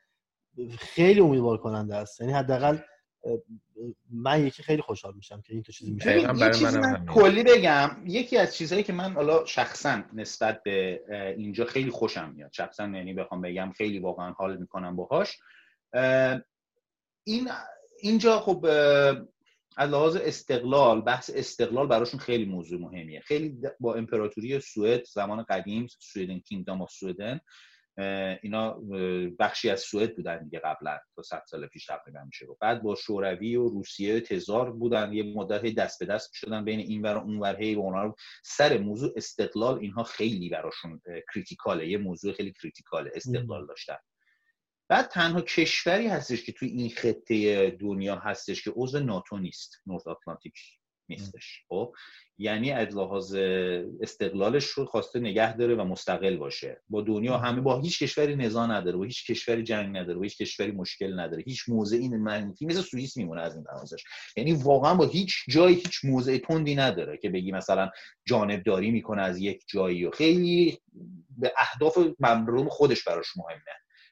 خیلی 0.79 1.21
امیدوار 1.21 1.59
کننده 1.59 1.97
است. 1.97 2.21
یعنی 2.21 2.33
حداقل 2.33 2.79
من 4.11 4.47
یکی 4.47 4.63
خیلی 4.63 4.83
خوشحال 4.83 5.15
میشم 5.15 5.41
که 5.41 5.53
این 5.53 5.63
تو 5.63 5.73
چیزی 5.73 5.93
میشه. 5.93 6.21
یه 6.21 6.51
چیزی 6.51 6.79
من 6.79 7.07
کلی 7.07 7.43
بگم 7.43 7.91
یکی 8.07 8.37
از 8.37 8.57
چیزهایی 8.57 8.85
که 8.85 8.93
من 8.93 9.13
حالا 9.13 9.45
شخصا 9.45 10.03
نسبت 10.13 10.63
به 10.63 11.01
اینجا 11.37 11.65
خیلی 11.65 11.91
خوشم 11.91 12.33
میاد. 12.37 12.53
شخصا 12.53 12.89
یعنی 12.89 13.15
بخوام 13.15 13.41
بگم 13.41 13.73
خیلی 13.77 13.99
واقعا 13.99 14.33
حال 14.33 14.57
می‌کنم 14.57 14.97
باهاش. 14.97 15.39
این 17.25 17.49
اینجا 17.99 18.41
خب 18.41 18.67
از 19.77 19.91
لحاظ 19.91 20.17
استقلال 20.17 21.01
بحث 21.01 21.31
استقلال 21.35 21.87
براشون 21.87 22.21
خیلی 22.21 22.45
موضوع 22.45 22.81
مهمیه. 22.81 23.21
خیلی 23.21 23.59
با 23.81 23.95
امپراتوری 23.95 24.61
سوئد 24.61 25.05
زمان 25.05 25.43
قدیم 25.43 25.87
سوئدن 25.99 26.39
کینگدام 26.39 26.83
آف 26.83 26.91
سوئدن 26.91 27.41
اینا 28.43 28.81
بخشی 29.39 29.71
از 29.71 29.81
سوئد 29.81 30.17
بودن 30.17 30.45
دیگه 30.45 30.59
قبلا 30.59 30.99
تا 31.17 31.23
100 31.23 31.43
سال 31.47 31.67
پیش 31.67 31.87
تقریبا 31.87 32.25
میشه 32.25 32.47
بعد 32.61 32.83
با 32.83 32.95
شوروی 32.95 33.57
و 33.57 33.69
روسیه 33.69 34.21
تزار 34.21 34.71
بودن 34.71 35.13
یه 35.13 35.23
مدت 35.23 35.75
دست 35.75 35.99
به 36.01 36.07
دست 36.07 36.31
شدن 36.35 36.65
بین 36.65 36.81
این 36.81 37.03
ور 37.03 37.17
و 37.17 37.21
اون 37.21 37.39
ور 37.39 37.63
هی 37.63 37.75
و 37.75 37.79
اونا 37.79 38.03
رو 38.03 38.15
سر 38.45 38.79
موضوع 38.79 39.13
استقلال 39.17 39.79
اینها 39.79 40.03
خیلی 40.03 40.49
براشون 40.49 41.01
کریتیکاله. 41.35 41.89
یه 41.89 41.99
موضوع 41.99 42.33
خیلی 42.33 42.53
کریتیکاله 42.53 43.11
استقلال 43.15 43.67
داشتن. 43.67 43.97
بعد 44.89 45.09
تنها 45.09 45.41
کشوری 45.41 46.07
هستش 46.07 46.45
که 46.45 46.53
توی 46.53 46.69
این 46.69 46.91
خطه 46.91 47.71
دنیا 47.71 48.17
هستش 48.17 48.65
که 48.65 48.73
عضو 48.77 49.01
ناتو 49.01 49.39
نیست 49.39 49.83
نورت 49.87 50.07
آتلانتیک. 50.07 50.55
نیستش. 51.09 51.63
خب؟ 51.69 51.93
یعنی 52.39 52.73
از 52.73 52.97
لحاظ 52.97 53.35
استقلالش 54.01 54.65
رو 54.65 54.85
خواسته 54.85 55.21
نگه 55.21 55.57
داره 55.57 55.75
و 55.75 55.85
مستقل 55.85 56.37
باشه. 56.37 56.83
با 56.89 57.03
دنیا 57.03 57.39
همه 57.39 57.61
با 57.61 57.81
هیچ 57.81 58.03
کشوری 58.03 58.37
نزاع 58.37 58.67
نداره 58.67 58.97
با 58.97 59.05
هیچ 59.05 59.31
کشوری 59.31 59.63
جنگ 59.63 59.97
نداره 59.97 60.15
با 60.15 60.23
هیچ 60.23 60.39
کشوری 60.39 60.73
مشکل 60.73 61.21
نداره. 61.21 61.43
هیچ 61.47 61.69
موضعی 61.69 62.09
منفی 62.09 62.67
مثل 62.67 62.81
سوئیس 62.81 63.17
میمونه 63.17 63.41
از 63.41 63.55
این 63.55 63.65
لحاظش 63.73 64.05
یعنی 64.37 64.53
واقعا 64.53 64.95
با 64.95 65.07
هیچ 65.07 65.35
جایی 65.49 65.77
هیچ 65.77 66.05
موضع 66.05 66.39
تندی 66.39 66.75
نداره 66.75 67.17
که 67.17 67.31
بگی 67.31 67.53
مثلا 67.53 67.91
جانبداری 68.27 68.91
می‌کنه 68.91 69.23
از 69.23 69.39
یک 69.39 69.63
جایی 69.67 70.05
و 70.05 70.11
خیلی 70.11 70.79
به 71.39 71.53
اهداف 71.59 71.99
مردم 72.21 72.69
خودش 72.69 73.05
براش 73.05 73.37
مهمه. 73.37 73.61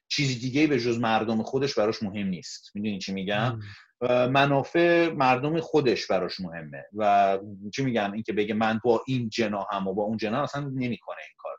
چیزی 0.08 0.38
دیگه 0.38 0.66
به 0.66 0.80
جز 0.80 0.98
مردم 0.98 1.42
خودش 1.42 1.74
براش 1.74 2.02
مهم 2.02 2.26
نیست. 2.26 2.70
می‌دونی 2.74 2.98
چی 2.98 3.12
میگم؟ 3.12 3.60
منافع 4.10 5.08
مردم 5.08 5.60
خودش 5.60 6.06
براش 6.06 6.40
مهمه. 6.40 6.84
و 6.96 7.38
چی 7.74 7.84
میگم؟ 7.84 8.12
اینکه 8.12 8.32
بگه 8.32 8.54
من 8.54 8.80
با 8.84 9.02
این 9.06 9.28
جناهم 9.28 9.88
و 9.88 9.94
با 9.94 10.02
اون 10.02 10.16
جناح 10.16 10.42
اصلا 10.42 10.60
نمی‌کنه 10.60 11.16
این 11.28 11.36
کار. 11.38 11.56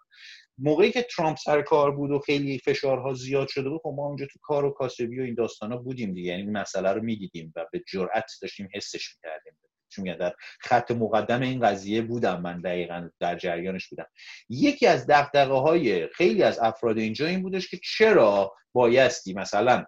موقعی 0.58 0.92
که 0.92 1.02
ترامپ 1.02 1.38
سر 1.38 1.62
کار 1.62 1.92
بود 1.92 2.12
و 2.12 2.20
خیلی 2.20 2.60
فشارها 2.60 3.14
زیاد 3.14 3.48
شده 3.48 3.70
بود 3.70 3.82
خب 3.84 3.94
ما 3.96 4.06
اونجا 4.06 4.26
تو 4.26 4.40
کار 4.42 4.66
و 4.66 4.72
کاسبی 4.72 5.20
و 5.20 5.24
این 5.24 5.36
داستانا 5.36 5.78
بودیم 5.78 6.14
دیگه. 6.14 6.32
یعنی 6.32 6.44
مسئله 6.44 6.92
رو 6.92 7.02
می‌دیدیم 7.02 7.54
و 7.56 7.66
به 7.72 7.84
جرأت 7.88 8.32
داشتیم 8.42 8.70
حسش 8.74 9.16
می‌کردیم. 9.16 9.54
چون 9.90 10.18
در 10.18 10.34
خط 10.60 10.92
مقدم 10.92 11.42
این 11.42 11.62
قضیه 11.62 12.02
بودم 12.02 12.42
من 12.42 12.62
دقیقا 12.62 13.10
در 13.20 13.38
جریانش 13.38 13.88
بودم. 13.88 14.06
یکی 14.50 14.88
از 14.88 15.08
دقدقه 15.08 15.54
های 15.54 16.08
خیلی 16.08 16.44
از 16.44 16.60
افراد 16.60 16.98
اینجا 16.98 17.26
این 17.26 17.42
بودش 17.42 17.70
که 17.70 17.80
چرا 17.84 18.54
بایستی 18.74 19.34
مثلا 19.34 19.86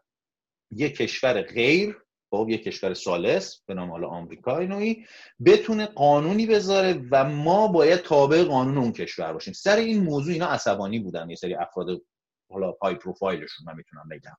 یک 0.72 0.96
کشور 0.96 1.42
غیر 1.42 2.05
خب 2.38 2.50
یک 2.50 2.64
کشور 2.64 2.94
سالس 2.94 3.62
به 3.66 3.74
نام 3.74 3.92
حالا 3.92 4.08
آمریکا 4.08 4.60
نوعی 4.60 5.06
بتونه 5.46 5.86
قانونی 5.86 6.46
بذاره 6.46 7.02
و 7.12 7.24
ما 7.30 7.68
باید 7.68 8.00
تابع 8.00 8.44
قانون 8.44 8.78
اون 8.78 8.92
کشور 8.92 9.34
باشیم. 9.34 9.54
سر 9.54 9.76
این 9.76 10.04
موضوع 10.04 10.34
اینا 10.34 10.48
عصبانی 10.48 11.00
بودن 11.00 11.30
یه 11.30 11.36
سری 11.36 11.56
افراد 11.56 12.02
حالا 12.52 12.74
های 12.82 12.96
پروفایلشون 12.96 13.66
من 13.68 13.76
می‌تونم 13.76 14.10
بگم 14.12 14.38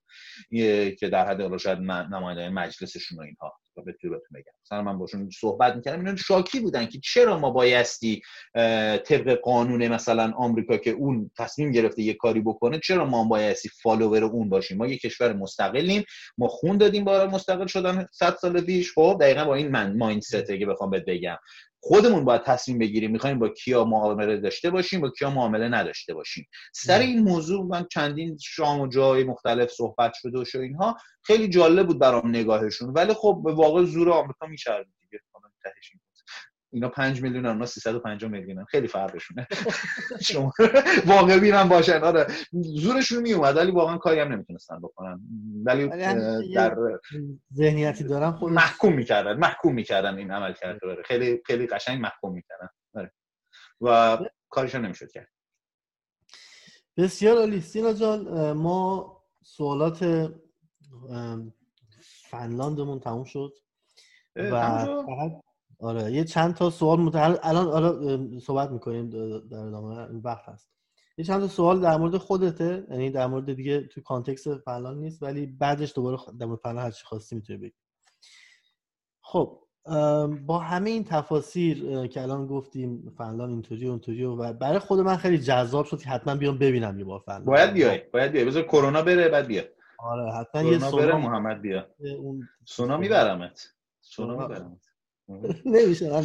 که 0.94 1.09
در 1.09 1.28
حد 1.28 1.40
حالا 1.40 1.59
شاید 1.59 1.78
نماینده 1.78 2.48
مجلسشون 2.48 3.18
و 3.18 3.23
اینها. 3.23 3.52
بهتون 3.85 4.11
بگم. 4.35 4.53
مثلا 4.65 4.82
من 4.82 4.98
باشون 4.98 5.31
صحبت 5.40 5.77
می‌کردم 5.77 5.98
اینا 5.98 6.16
شاکی 6.16 6.61
بودن 6.61 6.86
که 6.86 6.98
چرا 7.05 7.39
ما 7.39 7.51
بایستی 7.51 8.23
طبق 9.05 9.40
قانون 9.43 9.89
مثلا 9.89 10.32
آمریکا 10.36 10.77
که 10.77 10.90
اون 10.90 11.31
تصمیم 11.39 11.73
گرفته 11.73 12.03
یه 12.03 12.15
کاری 12.15 12.40
بکنه 12.40 12.81
چرا 12.85 13.05
ما 13.05 13.24
بایستی 13.24 13.69
فالوور 13.82 14.24
اون 14.24 14.48
باشیم؟ 14.48 14.77
ما 14.77 14.86
یه 14.86 14.98
کشور 14.98 15.32
مستقلیم 15.32 16.05
ما 16.39 16.48
خون 16.48 16.78
دادیم 16.78 17.05
برای 17.05 17.27
مستقل 17.27 17.66
شدن 17.66 18.07
100 18.12 18.36
سال 18.40 18.61
پیش. 18.61 18.93
خب 18.94 19.19
دقیقا 19.20 19.44
با 19.44 19.55
این 19.55 19.69
من 19.69 19.97
مایندست 19.97 20.47
که 20.47 20.66
بخوام 20.66 20.90
بهت 20.90 21.05
بگم. 21.05 21.36
خودمون 21.81 22.24
باید 22.24 22.43
تصمیم 22.43 22.78
بگیریم. 22.78 23.11
می‌خوایم 23.11 23.39
با 23.39 23.48
کیا 23.48 23.85
معامله 23.85 24.36
داشته 24.36 24.70
باشیم 24.70 25.01
با 25.01 25.11
کیا 25.11 25.31
معامله 25.31 25.69
نداشته 25.69 26.15
باشیم. 26.15 26.48
سر 26.74 26.98
این 26.98 27.23
موضوع 27.23 27.66
من 27.66 27.86
چندین 27.93 28.39
شام 28.43 28.81
و 28.81 28.86
جای 28.86 29.24
مختلف 29.24 29.70
صحبت 29.70 30.12
شده 30.15 30.39
و 30.39 30.44
شو 30.44 30.59
اینها 30.59 30.97
خیلی 31.23 31.48
جالب 31.48 31.86
بود 31.86 31.98
برام 31.98 32.28
نگاهشون. 32.28 32.93
ولی 32.93 33.15
خب 33.15 33.40
به 33.44 33.53
واقع 33.53 33.85
زور 33.85 34.11
آمریکا 34.11 34.47
میشه 34.47 34.86
دیگه. 35.01 35.23
اینا 36.77 36.89
5 36.89 37.23
میلیون 37.23 37.47
اونا 37.47 37.66
350 37.66 38.31
میلیون 38.31 38.65
خیلی 38.65 38.89
فرقشونه. 38.89 39.47
شما 40.20 40.53
واقع 41.07 41.39
بینم 41.39 41.69
باشن. 41.69 42.05
آره. 42.05 42.27
زورشون 42.53 43.23
می 43.23 43.32
اومد 43.32 43.57
ولی 43.57 43.70
واقعا 43.70 43.98
کاری 43.98 44.20
هم 44.20 44.32
نمی‌تونستن 44.32 44.81
بکنن. 44.81 45.20
ولی 45.65 45.89
در 46.55 46.98
ذهنیتی 47.55 48.05
دارن 48.05 48.31
خود 48.31 48.53
محکوم 48.53 48.93
می‌کردن. 48.93 49.36
محکوم 49.36 49.74
می‌کردن 49.74 50.19
این 50.19 50.31
عمل 50.31 50.53
کرده 50.53 51.03
خیلی 51.05 51.43
خیلی 51.47 51.66
قشنگ 51.66 52.01
محکوم 52.01 52.32
می‌کردن. 52.32 52.69
آره. 52.94 53.12
و 53.81 54.19
کارشون 54.48 54.85
نمی‌شد 54.85 55.11
کرد. 55.11 55.28
بسیار 56.97 57.36
عالی. 57.36 57.61
سینا 57.61 57.93
جان 57.93 58.53
ما 58.53 59.16
سوالات 59.43 60.31
فنلاندمون 62.31 63.01
تموم 63.01 63.24
شد. 63.24 63.53
و 64.36 64.51
فقط 64.85 65.45
آره 65.81 66.12
یه 66.12 66.24
چند 66.24 66.55
تا 66.55 66.70
سوال 66.70 67.01
متعلق 67.01 67.39
الان 67.43 67.66
آره 67.66 68.39
صحبت 68.39 68.70
می‌کنیم 68.70 69.11
در 69.51 69.59
ادامه 69.59 69.98
این 69.98 70.20
وقت 70.24 70.48
هست. 70.48 70.70
یه 71.19 71.24
چند 71.24 71.40
تا 71.40 71.48
سوال 71.48 71.81
در 71.81 71.97
مورد 71.97 72.16
خودته 72.16 72.86
یعنی 72.90 73.11
در 73.11 73.27
مورد 73.27 73.55
دیگه 73.55 73.81
تو 73.81 74.01
context 74.01 74.59
فنلاند 74.59 74.98
نیست 74.98 75.23
ولی 75.23 75.47
بعدش 75.47 75.93
دوباره 75.94 76.19
در 76.40 76.47
مورد 76.47 76.61
فنلاند 76.61 76.85
هر 76.85 76.90
چی 76.90 77.05
خواستی 77.05 77.36
می‌تونی 77.36 77.59
بگی. 77.59 77.74
خب 79.20 79.62
با 80.47 80.59
همه 80.59 80.90
این 80.90 81.05
تفاسیر 81.05 82.07
که 82.07 82.23
الان 82.23 82.47
گفتیم 82.47 83.15
فنلاند 83.19 83.51
اینطوری 83.51 83.89
اونطوری 83.89 84.24
و 84.24 84.53
برای 84.53 84.78
خود 84.78 85.01
من 85.01 85.16
خیلی 85.16 85.39
جذاب 85.39 85.86
شد 85.86 86.01
که 86.01 86.09
حتما 86.09 86.35
بیام 86.35 86.59
ببینم 86.59 86.98
یه 86.98 87.05
بار 87.05 87.20
فنلاند 87.27 87.44
باید 87.44 87.73
بیای 87.73 87.98
باید 88.12 88.32
بیای. 88.32 88.44
بذار 88.44 88.62
کرونا 88.62 89.03
بره 89.03 89.28
بعد 89.28 89.47
بیا. 89.47 89.62
آره 89.98 90.32
حتما 90.32 90.62
یه 90.62 90.78
بره 90.78 91.16
محمد 91.16 91.61
بیا. 91.61 91.86
اون 92.19 92.48
سونا 92.65 92.97
میبرمت. 92.97 93.69
سونا. 94.01 94.48
میبرمت. 94.48 94.95
نمیشه 95.66 96.11
من 96.11 96.24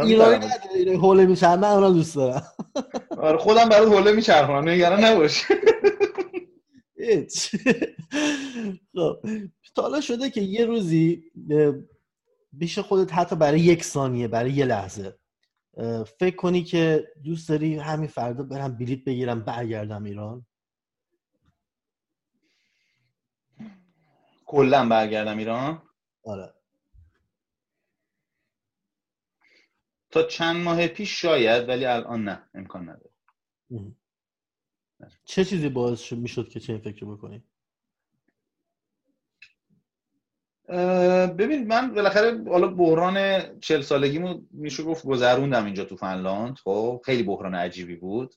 ایرانی 0.00 0.36
نداره 0.36 0.98
حوله 0.98 1.26
میچرم 1.26 1.60
من 1.60 1.68
اونا 1.68 1.90
دوست 1.90 2.16
دارم. 2.16 2.42
آره 3.18 3.38
خودم 3.38 3.68
برای 3.68 3.86
حوله 3.86 4.12
میچرخونم 4.12 4.68
نگران 4.68 5.04
نباش. 5.04 5.44
خب 8.94 9.16
حالا 9.76 10.00
شده 10.00 10.30
که 10.30 10.40
یه 10.40 10.64
روزی 10.64 11.32
بیش 12.52 12.78
خودت 12.78 13.14
حتی 13.14 13.36
برای 13.36 13.60
یک 13.60 13.84
ثانیه 13.84 14.28
برای 14.28 14.52
یه 14.52 14.64
لحظه 14.64 15.18
فکر 16.18 16.36
کنی 16.36 16.64
که 16.64 17.08
دوست 17.24 17.48
داری 17.48 17.76
همین 17.76 18.08
فردا 18.08 18.42
برم 18.42 18.78
بلیت 18.78 19.04
بگیرم 19.04 19.40
برگردم 19.44 20.04
ایران؟ 20.04 20.46
کلا 24.48 24.88
برگردم 24.88 25.38
ایران. 25.38 25.82
آره. 26.22 26.54
تا 30.10 30.22
چند 30.22 30.56
ماه 30.56 30.86
پیش 30.86 31.20
شاید 31.20 31.68
ولی 31.68 31.84
الان 31.84 32.24
نه 32.24 32.48
امکان 32.54 32.82
نداره. 32.82 33.10
چه 35.24 35.44
چیزی 35.44 35.68
باعث 35.68 36.12
می‌شد 36.12 36.48
که 36.48 36.60
چه 36.60 36.78
فکر 36.78 37.06
بکنی؟ 37.06 37.42
ببین 41.38 41.66
من 41.66 41.94
بالاخره 41.94 42.44
حالا 42.44 42.68
بحران 42.68 43.42
چل 43.60 43.80
سالگیمو 43.80 44.40
میشه 44.50 44.82
گفت 44.82 45.06
گذروندم 45.06 45.64
اینجا 45.64 45.84
تو 45.84 45.96
فنلاند. 45.96 46.56
خب 46.56 47.02
خیلی 47.04 47.22
بحران 47.22 47.54
عجیبی 47.54 47.96
بود. 47.96 48.34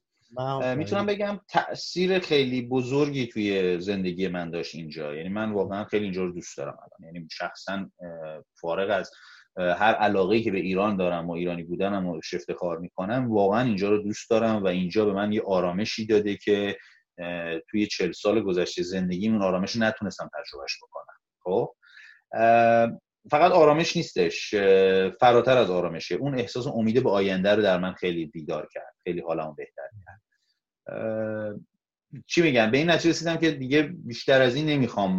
می‌تونم 0.76 1.06
بگم 1.06 1.40
تاثیر 1.48 2.20
خیلی 2.20 2.62
بزرگی 2.62 3.28
توی 3.28 3.80
زندگی 3.80 4.28
من 4.28 4.50
داشت 4.50 4.76
اینجا. 4.76 5.16
یعنی 5.16 5.30
من 5.30 5.52
واقعا 5.52 5.86
خیلی 5.86 6.04
اینجا 6.04 6.24
رو 6.24 6.32
دوست 6.32 6.58
دارم 6.58 6.78
الان. 6.78 7.14
یعنی 7.14 7.28
شخصا 7.32 7.90
فارغ 8.62 8.90
از 8.90 9.12
هر 9.58 9.94
علاقه 9.94 10.42
که 10.42 10.52
به 10.52 10.60
ایران 10.60 10.98
دارم 10.98 11.30
و 11.30 11.32
ایرانی 11.32 11.64
بودنم 11.64 12.08
و 12.08 12.22
شفت 12.24 12.52
کار 12.52 12.78
می‌کنم 12.78 13.32
واقعا 13.32 13.62
اینجا 13.62 13.90
رو 13.90 13.98
دوست 13.98 14.30
دارم 14.30 14.64
و 14.64 14.68
اینجا 14.68 15.06
به 15.06 15.14
من 15.14 15.32
یه 15.32 15.42
آرامشی 15.42 16.06
داده 16.06 16.38
که 16.38 16.78
توی 17.70 17.88
چل 17.88 18.12
سال 18.12 18.42
گذشته 18.42 18.84
زندگی 18.84 19.30
اون 19.30 19.42
آرامش 19.42 19.76
نتونستم 19.76 20.30
تجربهش 20.34 20.78
بکنم. 20.84 21.16
خب؟ 21.44 21.76
فقط 23.30 23.52
آرامش 23.52 23.98
نیستش 23.98 24.56
فراتر 25.20 25.58
از 25.58 25.70
آرامشه. 25.70 26.16
اون 26.16 26.40
احساس 26.40 26.68
امید 26.68 27.04
به 27.04 27.10
آینده 27.10 27.56
رو 27.56 27.62
در 27.62 27.78
من 27.78 27.94
خیلی 27.94 28.26
بیدار 28.26 28.70
کرد 28.74 28.96
خیلی 29.04 29.22
حالمو 29.22 29.54
بهتر 29.54 29.90
کرد. 30.06 30.22
چی 32.28 32.42
میگم؟ 32.42 32.72
به 32.72 32.78
این 32.78 32.90
نتیجه 32.90 33.10
رسیدم 33.10 33.38
که 33.38 33.52
دیگه 33.52 33.82
بیشتر 33.84 34.42
از 34.42 34.56
این 34.56 34.66
نمی‌خوام 34.66 35.18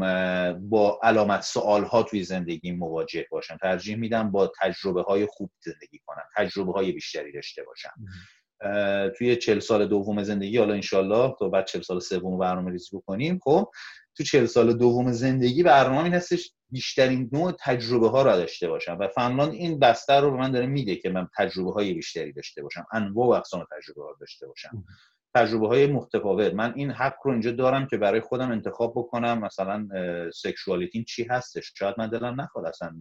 با 0.69 1.01
علامت 1.03 1.43
سوال 1.43 1.85
ها 1.85 2.03
توی 2.03 2.25
زندگی 2.25 2.73
مواجه 2.73 3.27
باشم. 3.31 3.57
ترجیح 3.57 3.97
میدم 3.97 4.31
با 4.31 4.53
تجربه 4.61 5.03
های 5.03 5.27
خوب 5.27 5.51
زندگی 5.65 6.01
کنم 6.07 6.25
تجربه 6.37 6.73
های 6.73 6.93
بیشتری 6.93 7.33
داشته 7.33 7.63
باشم. 7.63 7.93
توی 9.19 9.37
چل 9.37 9.59
سال 9.59 9.89
دوم 9.89 10.23
زندگی 10.23 10.59
حالا 10.59 10.75
انشالله 10.75 11.35
تا 11.39 11.49
بعد 11.49 11.67
چل 11.67 11.81
سال 11.81 12.01
سوم 12.01 12.39
برنامه 12.39 12.71
ریزی 12.71 12.97
بکنیم 12.97 13.41
خب 13.43 13.71
تو 14.17 14.25
چل 14.25 14.47
سال 14.47 14.73
دوم 14.73 15.13
زندگی 15.13 15.63
برنامه 15.63 16.05
این 16.05 16.15
هستش 16.15 16.53
بیشترین 16.71 17.31
نوع 17.33 17.53
تجربه 17.61 18.09
ها 18.09 18.23
رو 18.23 18.31
داشته 18.31 18.69
باشم 18.69 18.97
و 19.01 19.09
فنلاند 19.09 19.53
این 19.53 19.79
بستر 19.79 20.21
رو 20.21 20.31
به 20.31 20.37
من 20.37 20.53
داره 20.53 20.67
میده 20.67 20.97
که 20.97 21.11
من 21.11 21.29
تجربه 21.39 21.73
های 21.73 21.95
بیشتری 21.95 22.33
داشته 22.33 22.63
باشم 22.63 22.87
انواع 22.93 23.29
و 23.29 23.31
اقسام 23.31 23.67
تجربه 23.71 24.03
ها 24.03 24.17
داشته 24.21 24.47
باشم. 24.47 24.85
تجربه 25.35 25.69
های 25.69 25.87
متفاوت. 25.87 26.55
من 26.55 26.73
این 26.77 26.91
حق 26.91 27.15
رو 27.25 27.33
اینجا 27.33 27.53
دارم 27.53 27.87
که 27.87 27.97
برای 27.97 28.21
خودم 28.21 28.51
انتخاب 28.51 28.93
بکنم 28.97 29.39
مثلا 29.39 29.89
سکشوالیتیم 30.35 31.05
چی 31.05 31.25
هستش. 31.25 31.73
شاید 31.79 31.95
من 31.99 32.09
دلم 32.09 32.41
نخواد 32.41 32.67
اصلا 32.67 32.93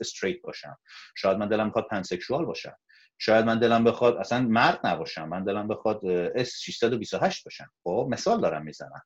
استریت 0.00 0.42
باشم. 0.42 0.78
شاید 1.16 1.38
من 1.38 1.48
دلم 1.48 1.68
بخواد 1.68 1.86
پنسکشوال 1.90 2.44
باشم. 2.44 2.76
شاید 3.18 3.44
من 3.44 3.58
دلم 3.58 3.84
بخواد 3.84 4.16
اصلا 4.16 4.40
مرد 4.42 4.80
نباشم. 4.84 5.28
من 5.28 5.44
دلم 5.44 5.68
بخواد 5.68 6.00
اس 6.34 6.52
628 6.56 7.44
باشم. 7.44 7.70
خب 7.84 8.08
مثال 8.10 8.40
دارم 8.40 8.64
می‌زنم. 8.64 9.02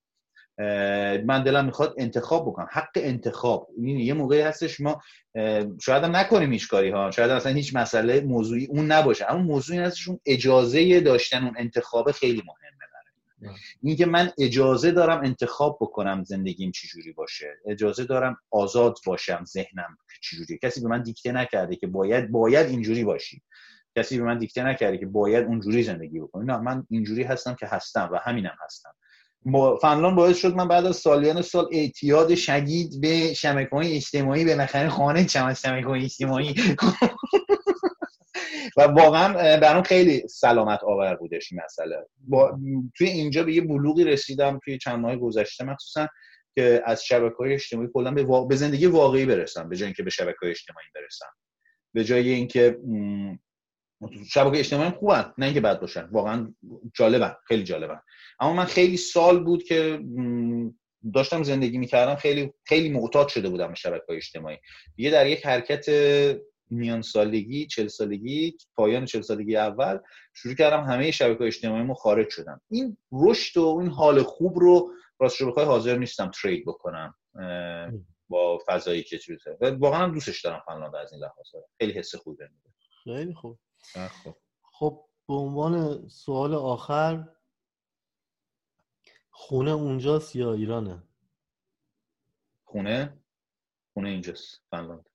من 1.24 1.43
دلم 1.43 1.65
می‌خواد 1.65 1.95
انتخاب 1.99 2.47
بکنم. 2.47 2.69
حق 2.70 2.91
انتخاب. 2.97 3.69
یه 3.78 4.15
موقعی 4.15 4.41
هستش 4.41 4.81
ما 4.81 5.01
شاید 5.81 6.05
هم 6.05 6.16
نکنیم 6.16 6.53
هیچ 6.53 6.69
کاری 6.69 6.91
ها. 6.91 7.11
شاید 7.11 7.31
اصلا 7.31 7.53
هیچ 7.53 7.77
مسئله 7.77 8.20
موضوعی 8.20 8.66
اون 8.66 8.87
نباشه. 8.93 9.31
اما 9.31 9.43
موضوعی 9.43 9.78
هستش 9.78 10.09
اون 10.09 10.20
اجازه 10.27 11.01
داشتن 11.01 11.45
اون 11.45 11.55
انتخاب 11.59 12.11
خیلی 12.11 12.43
مهمه 12.47 12.81
این 13.82 13.97
که 13.97 14.07
من 14.07 14.31
اجازه 14.39 14.91
دارم 14.91 15.24
انتخاب 15.24 15.78
بکنم 15.81 16.24
زندگیم 16.24 16.70
چجوری 16.70 17.12
باشه. 17.12 17.47
اجازه 17.66 18.05
دارم 18.05 18.37
آزاد 18.51 18.99
باشم 19.07 19.45
ذهنم 19.45 19.99
چجوری 20.23 20.59
کسی 20.62 20.81
به 20.81 20.89
من 20.89 21.03
دیکته 21.03 21.32
نکرده 21.32 21.77
که 21.77 21.87
باید 21.87 22.31
باید 22.31 22.66
اینجوری 22.66 23.05
باشی. 23.05 23.43
کسی 23.97 24.19
به 24.19 24.24
من 24.24 24.39
دیکته 24.39 24.62
نکرده 24.62 24.99
که 24.99 25.07
باید 25.07 25.47
اونجوری 25.47 25.82
زندگی 25.82 26.20
بکنی. 26.20 26.45
نه 26.45 26.57
من 26.57 26.87
اینجوری 26.91 27.23
هستم 27.23 27.55
که 27.55 27.66
هستم 27.66 28.09
و 28.12 28.16
همینم 28.16 28.57
هستم. 28.65 28.95
فنلان 29.83 30.15
باعث 30.15 30.37
شد 30.37 30.55
من 30.55 30.69
بعد 30.69 30.87
از 30.87 30.97
سالیان 30.97 31.43
سال 31.43 31.69
اعتیاد 31.73 32.35
شدید 32.35 33.01
به 33.01 33.35
شبکه 33.35 33.71
های 33.77 33.97
اجتماعی 33.97 34.45
به 34.45 34.55
نخره 34.55 34.89
خانه 34.89 35.25
چم 35.25 35.55
شبکه 35.55 35.87
های 35.87 36.05
اجتماعی. 36.05 36.55
و 38.77 38.83
واقعا 38.83 39.59
برام 39.59 39.83
خیلی 39.83 40.29
سلامت 40.29 40.85
آور 40.85 41.15
بودش 41.15 41.53
این 41.53 41.61
مسئله. 41.65 41.97
با... 42.19 42.59
توی 42.97 43.07
اینجا 43.09 43.45
به 43.45 43.55
یه 43.55 43.61
بلوغی 43.61 44.05
رسیدم 44.05 44.61
توی 44.65 44.79
چند 44.79 44.99
ماه 44.99 45.17
گذشته 45.17 45.65
مخصوصا 45.65 46.09
که 46.55 46.83
از 46.85 47.05
شبکه 47.05 47.37
های 47.39 47.55
اجتماعی 47.55 47.89
کلا 47.95 48.11
به, 48.11 48.27
به 48.49 48.57
زندگی 48.57 48.87
واقعی 48.87 49.27
برسم 49.27 49.69
به 49.69 49.77
جای 49.77 49.87
اینکه 49.87 50.03
به 50.03 50.11
شبکه 50.11 50.39
های 50.43 50.51
اجتماعی 50.51 50.87
برسم. 50.95 51.27
به 51.95 52.05
جای 52.05 52.31
اینکه 52.31 52.79
شبکه 54.31 54.59
اجتماعی 54.59 54.91
خوبن 54.91 55.33
نه 55.39 55.47
اینکه 55.47 55.61
بد 55.61 55.81
باشن 55.81 56.09
واقعا 56.12 56.55
جالبن 56.95 57.35
خیلی 57.45 57.65
جالبن. 57.65 58.01
اما 58.41 58.53
من 58.53 58.65
خیلی 58.65 58.97
سال 58.97 59.45
بود 59.45 59.62
که 59.62 60.01
داشتم 61.15 61.43
زندگی 61.43 61.79
می‌کردم 61.79 62.17
خیلی 62.17 62.53
خیلی 62.65 62.89
معتاد 62.89 63.29
شده 63.29 63.49
بودم 63.49 63.69
به 63.69 63.75
شبکه 63.75 64.05
های 64.09 64.17
اجتماعی. 64.17 64.57
دیگه 64.97 65.11
در 65.11 65.27
یک 65.27 65.47
حرکت 65.47 65.87
میان 66.71 67.03
سالگی 67.03 67.67
چل 67.67 67.87
سالگی 67.87 68.57
پایان 68.77 69.05
چل 69.05 69.21
سالگی 69.21 69.57
اول 69.57 69.99
شروع 70.35 70.55
کردم 70.55 70.85
همه 70.85 71.11
شبکه 71.11 71.45
اجتماعی 71.45 71.83
مو 71.83 71.95
خارج 71.95 72.29
شدم 72.31 72.61
این 72.71 72.97
رشد 73.12 73.61
و 73.61 73.79
این 73.81 73.91
حال 73.91 74.23
خوب 74.23 74.59
رو 74.59 74.91
راستش 75.21 75.43
بخوای 75.43 75.67
حاضر 75.67 75.99
نیستم 75.99 76.31
ترید 76.43 76.65
بکنم 76.67 77.15
با 78.29 78.59
فضایی 78.67 79.03
که 79.03 79.19
چیزه 79.19 79.59
واقعا 79.61 80.09
دوستش 80.09 80.45
دارم 80.45 80.62
فنلاند 80.67 80.97
از 80.97 81.12
این 81.12 81.23
لحاظ 81.23 81.65
خیلی 81.79 81.93
حس 81.93 82.15
خوبه 82.15 82.49
خیلی 83.05 83.35
خوب. 83.35 83.59
خب. 84.25 84.37
خب 84.73 85.05
به 85.29 85.35
عنوان 85.35 86.09
سوال 86.09 86.55
آخر 86.55 87.25
خونه 89.41 89.71
اونجاست 89.71 90.37
یا 90.37 90.53
ایرانه؟ 90.53 91.03
خونه؟ 92.65 93.19
خونه 93.95 94.09
اینجاست 94.09 94.62
فنلاند. 94.71 95.09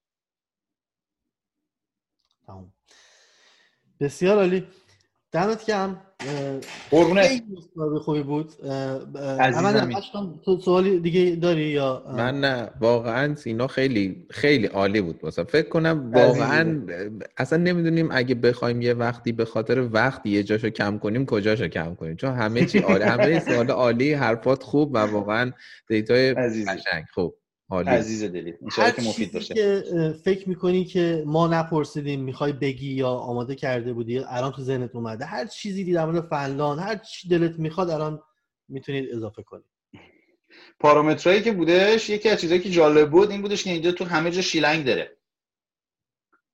بسیار 4.00 4.36
عالی. 4.38 4.68
دمت 5.32 5.64
کم 5.66 5.96
قربونت. 6.90 7.42
خوبی 8.04 8.22
بود. 8.22 8.52
تو 10.44 10.60
سوالی 10.64 11.00
دیگه 11.00 11.36
داری 11.36 11.62
یا؟ 11.62 12.04
من 12.16 12.40
نه 12.40 12.70
واقعا 12.80 13.36
اینا 13.44 13.66
خیلی 13.66 14.26
خیلی 14.30 14.66
عالی 14.66 15.00
بود 15.00 15.20
واسه. 15.22 15.44
فکر 15.44 15.68
کنم 15.68 16.12
واقعا 16.14 16.86
اصلا 17.36 17.58
نمی‌دونیم 17.58 18.08
اگه 18.12 18.34
بخوایم 18.34 18.82
یه 18.82 18.94
وقتی 18.94 19.32
به 19.32 19.44
خاطر 19.44 19.88
وقتی 19.92 20.30
یه 20.30 20.42
جاشو 20.42 20.70
کم 20.70 20.98
کنیم 20.98 21.26
کجاشو 21.26 21.68
کم 21.68 21.94
کنیم. 21.94 22.16
چون 22.16 22.34
همه 22.34 22.64
چی 22.64 22.78
عالی 22.78 23.04
همه 23.04 23.40
سوال 23.40 23.70
عالی 23.70 24.12
حرفات 24.12 24.62
خوب 24.62 24.94
و 24.94 24.98
واقعا 24.98 25.52
دیتای 25.88 26.34
قشنگ. 26.34 27.04
خوب 27.14 27.34
عزیز 27.70 28.24
دلی 28.24 28.54
هر 28.70 28.90
که 28.90 29.02
مفید 29.02 29.32
باشه. 29.32 29.54
که 29.54 29.84
فکر 30.24 30.48
می‌کنی 30.48 30.84
که 30.84 31.22
ما 31.26 31.46
نپرسیدیم 31.46 32.20
می‌خوای 32.20 32.52
بگی 32.52 32.92
یا 32.92 33.08
آماده 33.08 33.54
کرده 33.54 33.92
بودی 33.92 34.18
الان 34.18 34.52
تو 34.52 34.62
ذهنت 34.62 34.94
اومده. 34.94 35.24
هر 35.24 35.46
چیزی 35.46 35.92
در 35.92 36.06
مورد 36.06 36.28
فنلان 36.28 36.78
هر 36.78 36.96
چی 36.96 37.28
دلت 37.28 37.58
می‌خواد 37.58 37.90
الان 37.90 38.22
می‌تونید 38.68 39.14
اضافه 39.14 39.42
کنید. 39.42 39.64
پارامترایی 40.80 41.42
که 41.42 41.52
بودش 41.52 42.10
یکی 42.10 42.28
از 42.28 42.40
چیزایی 42.40 42.60
که 42.60 42.70
جالب 42.70 43.10
بود 43.10 43.30
این 43.30 43.42
بودش 43.42 43.64
که 43.64 43.70
اینجا 43.70 43.92
تو 43.92 44.04
همه 44.04 44.30
جا 44.30 44.42
شیلنگ 44.42 44.86
داره. 44.86 45.16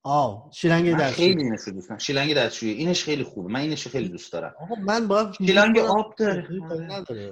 آه 0.03 0.49
شیلنگ 0.53 0.93
دستشویی. 0.93 1.27
خیلی 1.27 1.43
اینش 1.43 1.67
دوست 1.67 1.99
شیلنگ 1.99 2.33
دستشویی. 2.33 2.73
اینش 2.73 3.03
خیلی 3.03 3.23
خوبه. 3.23 3.53
من 3.53 3.59
اینش 3.59 3.87
خیلی 3.87 4.09
دوست 4.09 4.33
دارم. 4.33 4.55
آقا 4.59 4.75
من 4.75 5.07
با 5.07 5.31
شیلنگ 5.37 5.79
آب 5.79 6.15
داره. 6.17 6.47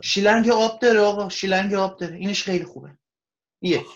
شیلنگ 0.04 0.50
آب 0.50 0.80
داره 0.80 1.00
آقا. 1.00 1.30
شیلنگ 1.30 1.74
آب 1.74 2.00
داره. 2.00 2.16
اینش 2.16 2.44
خیلی 2.44 2.64
خوبه. 2.64 2.90
یک. 3.62 3.88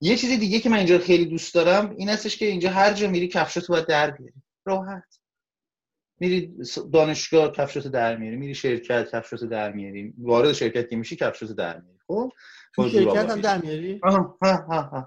یه 0.00 0.16
چیز 0.16 0.40
دیگه 0.40 0.60
که 0.60 0.68
من 0.68 0.76
اینجا 0.76 0.98
خیلی 0.98 1.24
دوست 1.24 1.54
دارم 1.54 1.94
این 1.96 2.08
هستش 2.08 2.36
که 2.36 2.46
اینجا 2.46 2.70
هر 2.70 2.92
جا 2.92 3.08
میری 3.08 3.28
کفشاتو 3.28 3.72
باید 3.72 3.86
در 3.86 4.10
بیاری. 4.10 4.42
راحت. 4.64 5.20
میری 6.20 6.54
دانشگاه 6.92 7.52
کفشاتو 7.52 7.88
در 7.88 8.16
میاری 8.16 8.36
میری 8.36 8.54
شرکت 8.54 9.10
کفشاتو 9.10 9.46
در 9.46 9.72
میاری 9.72 10.14
وارد 10.18 10.52
شرکت 10.52 10.90
که 10.90 10.96
میشی 10.96 11.16
کفشاتو 11.16 11.54
در 11.54 11.80
میاری. 11.80 11.98
خب؟ 12.06 12.32
تو 12.74 12.88
شرکت 12.88 13.30
هم 13.30 13.40
در 13.40 13.58
میاری؟ 13.58 14.00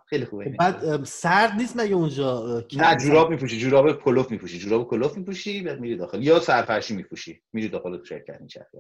خیلی 0.10 0.26
خوبه. 0.26 0.56
بعد 0.60 1.04
سرد 1.04 1.52
نیست 1.52 1.78
مگه 1.78 1.96
اونجا 1.96 2.64
نه 2.74 2.96
جوراب 2.96 3.30
میپوشی 3.30 3.60
جوراب 3.60 4.04
کلوف 4.04 4.32
میپوشی 4.32 4.60
جوراب 4.60 4.90
کلوف 4.90 5.18
میپوشی 5.18 5.62
بعد 5.62 5.80
میری 5.80 5.98
داخل. 5.98 6.24
یا 6.24 6.40
سرفرشی 6.40 6.96
میپوشی 6.96 7.42
میری 7.54 7.70
داخل 7.70 8.04
شرکت 8.04 8.42
میچرخی 8.42 8.78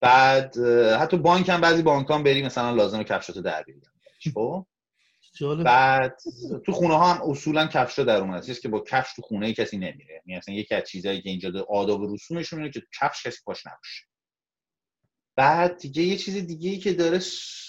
بعد 0.00 0.58
حتی 1.00 1.16
بانک 1.16 1.48
هم 1.48 1.60
بعضی 1.60 1.82
بانک 1.82 2.10
هم 2.10 2.22
بری 2.22 2.42
مثلا 2.42 2.70
لازمه 2.70 3.04
کفشاتو 3.04 3.40
در 3.40 3.62
بیاری. 3.62 3.80
خب؟ 4.34 4.66
بعد 5.64 6.18
تو 6.66 6.72
خونه 6.72 6.94
ها 6.94 7.12
هم 7.12 7.30
اصولا 7.30 7.66
کفش 7.66 7.98
در 7.98 8.16
اومده. 8.16 8.46
چیزی 8.46 8.60
که 8.60 8.68
با 8.68 8.80
کفش 8.80 9.14
تو 9.14 9.22
خونه 9.22 9.52
کسی 9.52 9.76
نمیره. 9.76 10.22
یعنی 10.26 10.38
مثلا 10.38 10.54
یکی 10.54 10.74
از 10.74 10.84
چیزایی 10.84 11.22
که 11.22 11.30
اینجا 11.30 11.66
آداب 11.68 12.00
و 12.00 12.14
رسومشون 12.14 12.58
اینه 12.58 12.72
که 12.72 12.82
کفش 13.00 13.26
کسی 13.26 13.38
پاش 13.44 13.66
نباشه. 13.66 14.05
بعد 15.36 15.78
دیگه 15.78 16.02
یه 16.02 16.16
چیز 16.16 16.46
دیگه 16.46 16.70
ای 16.70 16.78
که 16.78 16.92
داره 16.92 17.20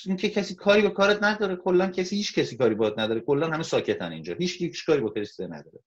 این 0.06 0.18
که 0.18 0.30
کسی 0.30 0.56
کاری 0.56 0.82
با 0.82 0.90
کارت 0.90 1.24
نداره 1.24 1.56
کلا 1.56 1.88
کسی 1.88 2.16
هیچ 2.16 2.40
کسی 2.40 2.58
کاری 2.58 2.76
باید 2.76 3.00
نداره 3.00 3.20
کلا 3.20 3.48
همه 3.48 3.64
ساکتن 3.64 4.12
اینجا. 4.12 4.34
هیچ 4.34 4.62
هیچ 4.62 4.86
کاری 4.86 5.02
با 5.02 5.10
کسی 5.10 5.44
نداره. 5.44 5.80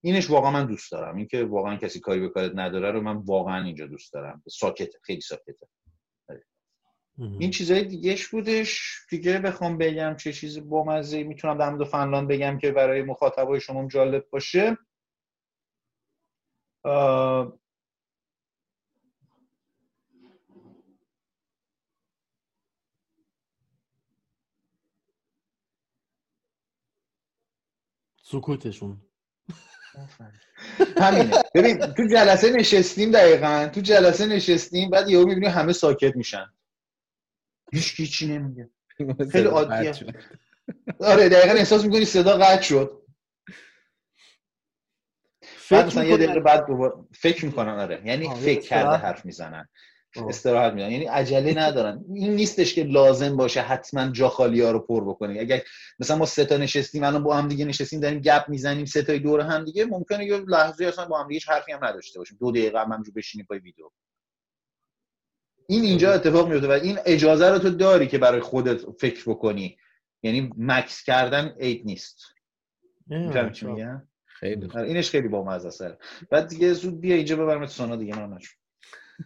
اینش 0.00 0.30
واقعا 0.30 0.50
من 0.50 0.66
دوست 0.66 0.92
دارم. 0.92 1.16
اینکه 1.16 1.44
واقعا 1.44 1.76
کسی 1.76 2.00
کاری 2.00 2.20
به 2.20 2.28
کارت 2.28 2.52
نداره 2.54 2.90
رو 2.90 3.00
من 3.00 3.16
واقعا 3.16 3.64
اینجا 3.64 3.86
دوست 3.86 4.12
دارم. 4.12 4.42
ساکت 4.48 4.90
خیلی 5.02 5.20
ساکته. 5.20 5.66
این 7.18 7.50
چیزای 7.50 7.84
دیگهش 7.84 8.28
بودش. 8.28 8.98
دیگه 9.10 9.38
بخوام 9.38 9.78
بگم 9.78 10.16
چه 10.16 10.32
چیزی 10.32 10.60
بامزه. 10.60 11.22
می‌تونم 11.22 11.58
در 11.58 11.70
مورد 11.70 11.88
فنلاند 11.88 12.28
بگم 12.28 12.58
که 12.58 12.70
برای 12.72 13.02
مخاطبای 13.02 13.60
شما 13.60 13.88
جالب 13.88 14.26
باشه. 14.30 14.78
سکوتشون. 28.32 29.00
همینه 31.02 31.42
ببین 31.54 31.78
تو 31.78 32.06
جلسه 32.06 32.50
نشستیم 32.50 33.10
دقیقا. 33.10 33.70
تو 33.74 33.80
جلسه 33.80 34.26
نشستیم 34.26 34.90
بعد 34.90 35.10
یهو 35.10 35.26
می‌بینی 35.26 35.46
همه 35.46 35.72
ساکت 35.72 36.16
میشن. 36.16 36.46
هیچ 37.72 38.12
چی 38.12 38.26
نمیگه. 38.26 38.70
خیلی 39.32 39.48
عادیه. 39.48 39.94
آره 41.00 41.28
دقیقا 41.28 41.54
احساس 41.54 41.84
می‌کنی 41.84 42.04
صدا 42.04 42.36
قطع 42.36 42.62
شد. 42.62 43.02
بعد 45.70 45.86
مثلا 45.86 46.04
یه 46.04 46.16
دقیقه 46.16 46.40
بعد 46.40 46.66
دوباره 46.66 46.94
فکر 47.14 47.44
می‌کنن 47.44 47.78
آره. 47.78 48.02
یعنی 48.04 48.34
فکر 48.34 48.60
کرده 48.60 48.96
حرف 48.96 49.24
می‌زنن. 49.24 49.68
استراحت 50.28 50.72
میدن. 50.72 50.90
یعنی 50.90 51.04
عجله 51.04 51.54
ندارن. 51.58 52.04
این 52.14 52.34
نیستش 52.34 52.74
که 52.74 52.84
لازم 52.84 53.36
باشه 53.36 53.60
حتما 53.60 54.08
جا 54.08 54.28
خالی 54.28 54.60
ها 54.60 54.70
رو 54.70 54.78
پر 54.78 55.04
بکنه 55.04 55.40
اگر 55.40 55.62
مثلا 55.98 56.16
ما 56.16 56.26
سه 56.26 56.44
تا 56.44 56.56
نشستیم 56.56 57.04
الان 57.04 57.22
با 57.22 57.36
هم 57.36 57.48
دیگه 57.48 57.64
نشستیم 57.64 58.00
داریم 58.00 58.20
گپ 58.20 58.48
می‌زنیم 58.48 58.84
سه 58.84 59.02
تای 59.02 59.18
دور 59.18 59.40
هم 59.40 59.64
دیگه 59.64 59.84
ممکنه 59.84 60.24
یه 60.24 60.36
لحظه 60.36 60.86
اصلا 60.86 61.04
با 61.04 61.22
هم 61.22 61.28
دیگه 61.28 61.40
حرفی 61.48 61.72
هم 61.72 61.84
نداشته 61.84 62.18
باشیم. 62.18 62.38
دو 62.40 62.50
دقیقه 62.50 62.80
هم 62.80 62.92
همجور 62.92 63.14
بشینیم 63.14 63.46
پای 63.48 63.58
ویدیو. 63.58 63.90
این 65.68 65.82
اینجا 65.82 66.12
اتفاق 66.12 66.48
میفته 66.48 66.68
و 66.68 66.70
این 66.70 66.98
اجازه 67.06 67.48
رو 67.48 67.58
تو 67.58 67.70
داری 67.70 68.06
که 68.06 68.18
برای 68.18 68.40
خودت 68.40 68.90
فکر 69.00 69.30
بکنی. 69.30 69.78
یعنی 70.22 70.52
مکس 70.58 71.02
کردن 71.02 71.54
عید 71.60 71.86
نیست. 71.86 72.18
چی 73.52 73.66
میگم؟ 73.66 74.08
خیلی 74.26 74.68
آره، 74.74 74.88
اینش 74.88 75.10
خیلی 75.10 75.28
بامزه 75.28 75.68
است. 75.68 75.84
بعد 76.30 76.48
دیگه 76.48 76.72
زود 76.72 77.00
بیا 77.00 77.16
اینجا 77.16 77.36
ببرمت 77.36 77.68
سونا 77.68 77.96
دیگه. 77.96 78.18
من 78.18 78.38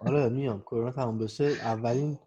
آره 0.00 0.28
میام. 0.28 0.60
کرونا 0.60 0.90
تمام 0.90 1.18
بشه 1.18 1.44
اولین 1.44 2.18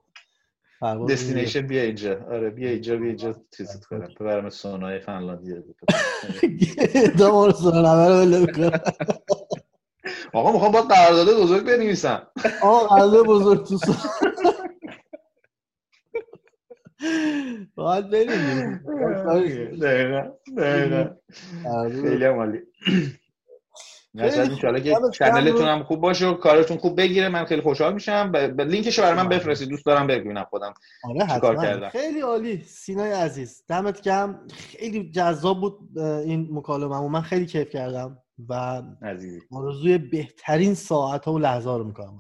دستینیشن 1.10 1.68
بیا 1.68 1.82
اینجا. 1.84 2.14
آره 2.26 2.50
بیا 2.50 2.70
اینجا 2.70 2.98
بیا 2.98 3.08
اینجا 3.08 3.36
چیزت 3.58 3.86
کنم. 3.86 4.08
ببرم 4.20 4.50
سونای 4.50 5.00
فنلاندی 5.00 5.54
دامار 7.20 7.52
سونا 7.52 8.08
رو 8.08 8.72
آقا 10.34 10.52
می‌خوام 10.52 10.72
با 10.72 10.82
قرارداد 10.82 11.42
بزرگ 11.42 11.66
بنویسم. 11.66 12.28
آقا 12.64 12.88
قرارداد 12.88 13.26
بزرگ 13.26 13.64
تو 13.66 13.78
باید 17.76 18.10
بریم 18.10 18.78
دقیقا 19.82 20.32
دقیقا. 20.58 21.16
خیلی 22.02 22.26
عمالی 22.26 22.60
مثلا 24.14 24.80
که 24.80 24.94
چنلتون 25.14 25.68
هم 25.68 25.84
خوب 25.84 26.02
باشه 26.02 26.28
و 26.28 26.34
کارتون 26.34 26.78
خوب 26.78 26.98
بگیره. 26.98 27.30
من 27.30 27.46
خیلی 27.46 27.62
خوشحال 27.62 27.94
میشم. 27.94 28.32
ب... 28.32 28.62
لینکشو 28.62 29.02
برای 29.02 29.18
من 29.18 29.30
بفرستید. 29.30 29.70
دوست 29.70 29.86
دارم 29.86 30.08
ببینم 30.08 30.46
خودم 30.50 30.74
آره 31.04 31.40
کار 31.40 31.56
کردم. 31.56 31.90
خیلی 31.90 32.22
عالی. 32.22 32.64
سینای 32.64 33.12
عزیز. 33.12 33.64
دمت 33.68 34.02
گرم. 34.02 34.48
خیلی 34.54 35.12
جذاب 35.12 35.60
بود 35.62 36.00
این 36.00 36.50
مکالمه 36.52 36.96
و 36.96 37.08
من 37.08 37.22
خیلی 37.22 37.46
کیف 37.46 37.70
کردم 37.70 38.18
و 38.50 38.82
آرزوی 39.52 39.98
بهترین 39.98 40.74
ساعت 40.74 41.26
ها 41.26 41.34
و 41.34 41.40
لحظه 41.40 41.70
ها 41.70 41.78
رو 41.78 41.84
می‌کنم 41.84 42.20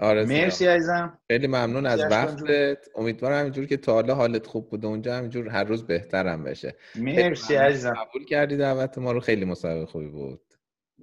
آره 0.00 0.24
مرسی 0.24 0.66
عزیزم. 0.66 1.18
خیلی 1.28 1.46
ممنون 1.46 1.86
از 1.86 2.00
وقتت. 2.00 2.88
امیدوارم 2.96 3.38
همینجور 3.38 3.66
که 3.66 3.76
تا 3.76 3.92
حالا 3.92 4.14
حالت 4.14 4.46
خوب 4.46 4.70
بوده 4.70 4.86
اونجا 4.86 5.16
همینجور 5.16 5.48
هر 5.48 5.64
روز 5.64 5.86
بهترم 5.86 6.44
بشه. 6.44 6.76
مرسی 6.96 7.54
عزیزم. 7.54 7.94
قبول 7.94 8.24
کردی 8.24 8.56
دعوت 8.56 8.98
ما 8.98 9.12
رو. 9.12 9.20
خیلی 9.20 9.44
مصاحبه 9.44 9.86
خوبی 9.86 10.08
بود. 10.08 10.40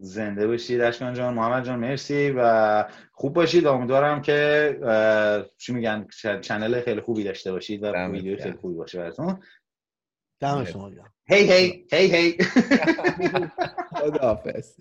زنده 0.02 0.48
باشید 0.48 0.82
اشکان 0.82 1.14
جان. 1.14 1.34
محمد 1.34 1.66
جان 1.66 1.80
مرسی 1.80 2.34
و 2.38 2.86
خوب 3.12 3.34
باشید. 3.34 3.68
امیدوارم 3.68 4.22
که 4.22 5.50
چی 5.58 5.74
میگن 5.74 6.08
چنل 6.42 6.82
خیلی 6.82 7.02
خوبی 7.02 7.24
داشته 7.24 7.52
باشید 7.52 7.84
و 7.84 7.88
ویدیو 7.88 8.38
خیلی 8.38 8.58
خوبی 8.58 8.76
باشه 8.76 8.98
براتون. 8.98 9.44
دم 10.40 10.64
شما 10.64 10.90
گرم. 10.90 11.14
هی 11.26 11.52
هی 11.52 11.88
هی 11.92 12.16
هی. 12.16 12.38
خداحافظ. 14.00 14.80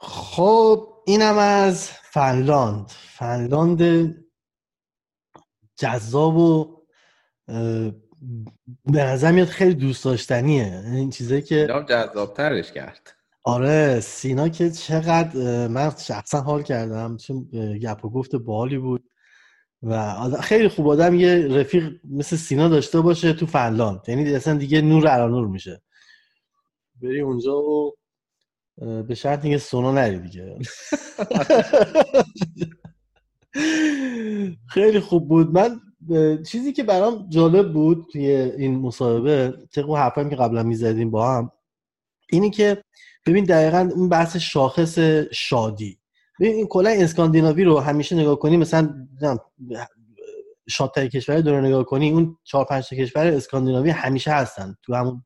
خب 0.00 1.02
اینم 1.06 1.38
از 1.38 1.90
فنلاند. 1.90 2.88
فنلاند 2.88 4.14
جذاب 5.76 6.36
و 6.36 6.78
به 8.84 9.04
نظر 9.04 9.32
میاد 9.32 9.48
خیلی 9.48 9.74
دوست 9.74 10.04
داشتنیه. 10.04 10.82
این 10.84 11.10
چیزایی 11.10 11.42
که 11.42 11.68
جذابترش 11.88 12.72
کرد. 12.72 13.14
آره 13.44 14.00
سینا 14.00 14.48
که 14.48 14.70
چقدر 14.70 15.68
من 15.68 15.90
شخصا 15.98 16.40
حال 16.40 16.62
کردم. 16.62 17.16
چون 17.16 17.44
گپ 17.82 18.04
و 18.04 18.10
گفت 18.10 18.36
بالی 18.36 18.78
بود. 18.78 19.04
و 19.82 20.14
خیلی 20.40 20.68
خوب 20.68 20.88
آدم 20.88 21.14
یه 21.14 21.48
رفیق 21.48 21.92
مثل 22.04 22.36
سینا 22.36 22.68
داشته 22.68 23.00
باشه 23.00 23.32
تو 23.32 23.46
فنلاند. 23.46 24.00
یعنی 24.08 24.34
اصلا 24.34 24.54
دیگه 24.54 24.80
نور 24.80 25.08
علا 25.08 25.28
نور 25.28 25.48
میشه. 25.48 25.82
بری 27.02 27.20
اونجا 27.20 27.56
و 27.56 27.92
به 29.08 29.14
شرط 29.14 29.44
اینکه 29.44 29.58
سونا 29.58 29.92
نری 29.92 30.18
دیگه. 30.18 30.58
خیلی 34.74 35.00
خوب 35.00 35.28
بود. 35.28 35.50
من 35.50 35.80
چیزی 36.46 36.72
که 36.72 36.82
برام 36.82 37.26
جالب 37.28 37.72
بود 37.72 38.06
توی 38.12 38.26
این 38.30 38.78
مصاحبه 38.78 39.54
طبق 39.74 39.90
حرفایی 39.90 40.30
که 40.30 40.36
قبلا 40.36 40.62
می‌زدیم 40.62 41.10
با 41.10 41.34
هم 41.34 41.52
اینی 42.30 42.50
که 42.50 42.82
ببین 43.26 43.44
دقیقا 43.44 43.90
اون 43.94 44.08
بحث 44.08 44.36
شاخص 44.36 44.98
شادی. 45.32 45.98
ببین 46.40 46.54
این 46.54 46.66
کلا 46.66 46.90
اسکاندیناوی 46.90 47.64
رو 47.64 47.78
همیشه 47.78 48.16
نگاه 48.16 48.38
کنی 48.38 48.56
مثلا 48.56 49.06
شادترین 50.68 51.08
کشور 51.08 51.40
دنیا 51.40 51.60
نگاه 51.60 51.84
کنی 51.84 52.10
اون 52.10 52.36
چهار 52.44 52.64
پنج 52.64 52.88
تا 52.88 52.96
کشور 52.96 53.26
اسکاندیناوی 53.26 53.90
همیشه 53.90 54.30
هستن 54.30 54.74
تو 54.82 54.94
همون 54.94 55.24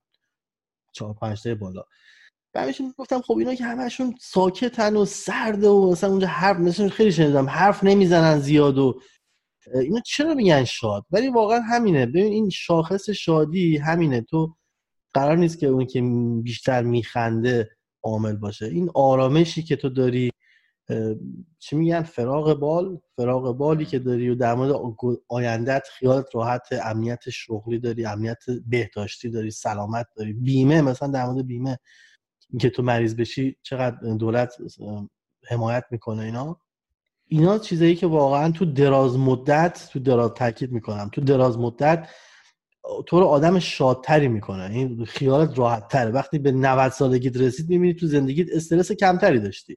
چهار 0.93 1.15
پنج 1.15 1.43
تا 1.43 1.55
بالا. 1.55 1.85
همیشه 2.55 2.85
گفتم 2.99 3.21
خب 3.21 3.39
اینا 3.39 3.55
که 3.55 3.65
همشون 3.65 4.15
ساکتن 4.21 4.97
و 4.97 5.05
سرده 5.05 5.69
و 5.69 5.91
مثلا 5.91 6.11
اونجا 6.11 6.27
حرف 6.27 6.57
مثلا 6.57 6.89
خیلی 6.89 7.13
شنیدم 7.13 7.49
حرف 7.49 7.85
نمی‌زنن 7.85 8.39
زیاد 8.39 8.79
و 8.79 9.01
اینا 9.75 10.01
چرا 10.01 10.35
میگن 10.35 10.65
شاد؟ 10.65 11.07
ولی 11.11 11.29
واقعا 11.29 11.61
همینه. 11.61 12.07
ببین 12.07 12.33
این 12.33 12.51
شاخص 12.51 13.11
شادی 13.11 13.77
همینه. 13.77 14.21
تو 14.21 14.57
قرار 15.15 15.37
نیست 15.37 15.59
که 15.59 15.67
اون 15.67 15.87
که 15.87 16.03
بیشتر 16.43 16.83
میخنده 16.83 17.71
عامل 18.03 18.37
باشه. 18.37 18.67
این 18.67 18.91
آرامشی 18.95 19.63
که 19.63 19.77
تو 19.77 19.89
داری 19.89 20.31
چی 21.59 21.77
میگن؟ 21.77 22.03
فراغ 22.03 22.55
بال؟ 22.55 22.99
فراغ 23.17 23.57
بالی 23.57 23.85
که 23.85 23.99
داری 23.99 24.31
و 24.31 24.35
در 24.35 24.55
مورد 24.55 24.73
آیندت 25.29 25.89
خیالت 25.99 26.35
راحت 26.35 26.69
امنیت 26.85 27.31
شغلی 27.31 27.79
داری 27.79 28.07
امنیت 28.07 28.45
بهداشتی 28.67 29.31
داری 29.31 29.51
سلامت 29.51 30.07
داری. 30.17 30.33
بیمه 30.33 30.83
مثلا 30.83 31.09
در 31.09 31.27
مورد 31.27 31.47
بیمه. 31.47 31.79
اینکه 32.51 32.71
تو 32.71 32.83
مریض 32.83 33.17
بشی 33.17 33.57
چقدر 33.63 34.15
دولت 34.15 34.57
حمایت 35.49 35.85
می‌کنه 35.91 36.23
اینا. 36.23 36.61
اینا 37.33 37.59
چیزایی 37.59 37.95
که 37.95 38.07
واقعا 38.07 38.51
تو 38.51 38.65
دراز 38.65 39.19
مدت 39.19 39.89
تو 39.93 39.99
دراز 39.99 40.31
تاکید 40.31 40.73
می‌کنم 40.73 41.11
تو 41.13 41.21
دراز 41.21 41.59
مدت 41.59 42.09
تو 43.07 43.21
رو 43.21 43.27
آدم 43.27 43.59
شادتری 43.59 44.29
می‌کنه. 44.29 44.71
این 44.71 45.05
خیالت 45.05 45.59
راحت 45.59 45.89
تره 45.89 46.11
وقتی 46.11 46.39
به 46.39 46.53
90 46.53 46.93
سالگیت 46.93 47.37
رسید 47.37 47.69
می‌بینی 47.69 47.95
تو 47.95 48.07
زندگیت 48.07 48.47
استرس 48.53 48.93
کمتری 48.93 49.41
داشتی. 49.41 49.77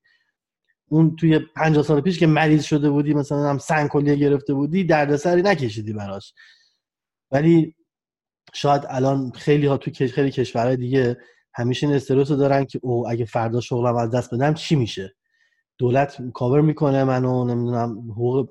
اون 0.89 1.15
توی 1.15 1.39
50 1.39 1.83
سال 1.83 2.01
پیش 2.01 2.19
که 2.19 2.27
مریض 2.27 2.63
شده 2.63 2.89
بودی 2.89 3.13
مثلا 3.13 3.49
هم 3.49 3.57
سنگ 3.57 3.89
کلیه 3.89 4.15
گرفته 4.15 4.53
بودی 4.53 4.83
دردسری 4.83 5.41
نکشیدی 5.41 5.93
براش. 5.93 6.33
ولی 7.31 7.75
شاید 8.53 8.83
الان 8.89 9.31
خیلی 9.31 9.67
ها 9.67 9.77
تو 9.77 9.91
خیلی 10.07 10.31
کشورهای 10.31 10.77
دیگه 10.77 11.17
همیشه 11.53 11.87
این 11.87 11.95
استرس 11.95 12.31
رو 12.31 12.37
دارن 12.37 12.65
که 12.65 12.79
او 12.83 13.09
اگه 13.09 13.25
فردا 13.25 13.61
شغلم 13.61 13.95
از 13.95 14.11
دست 14.11 14.33
بدم 14.33 14.53
چی 14.53 14.75
میشه؟ 14.75 15.15
دولت 15.77 16.31
کاور 16.33 16.61
می‌کنه 16.61 17.03
منو 17.03 17.45
نمی‌دونم 17.45 18.11
حقوق 18.11 18.49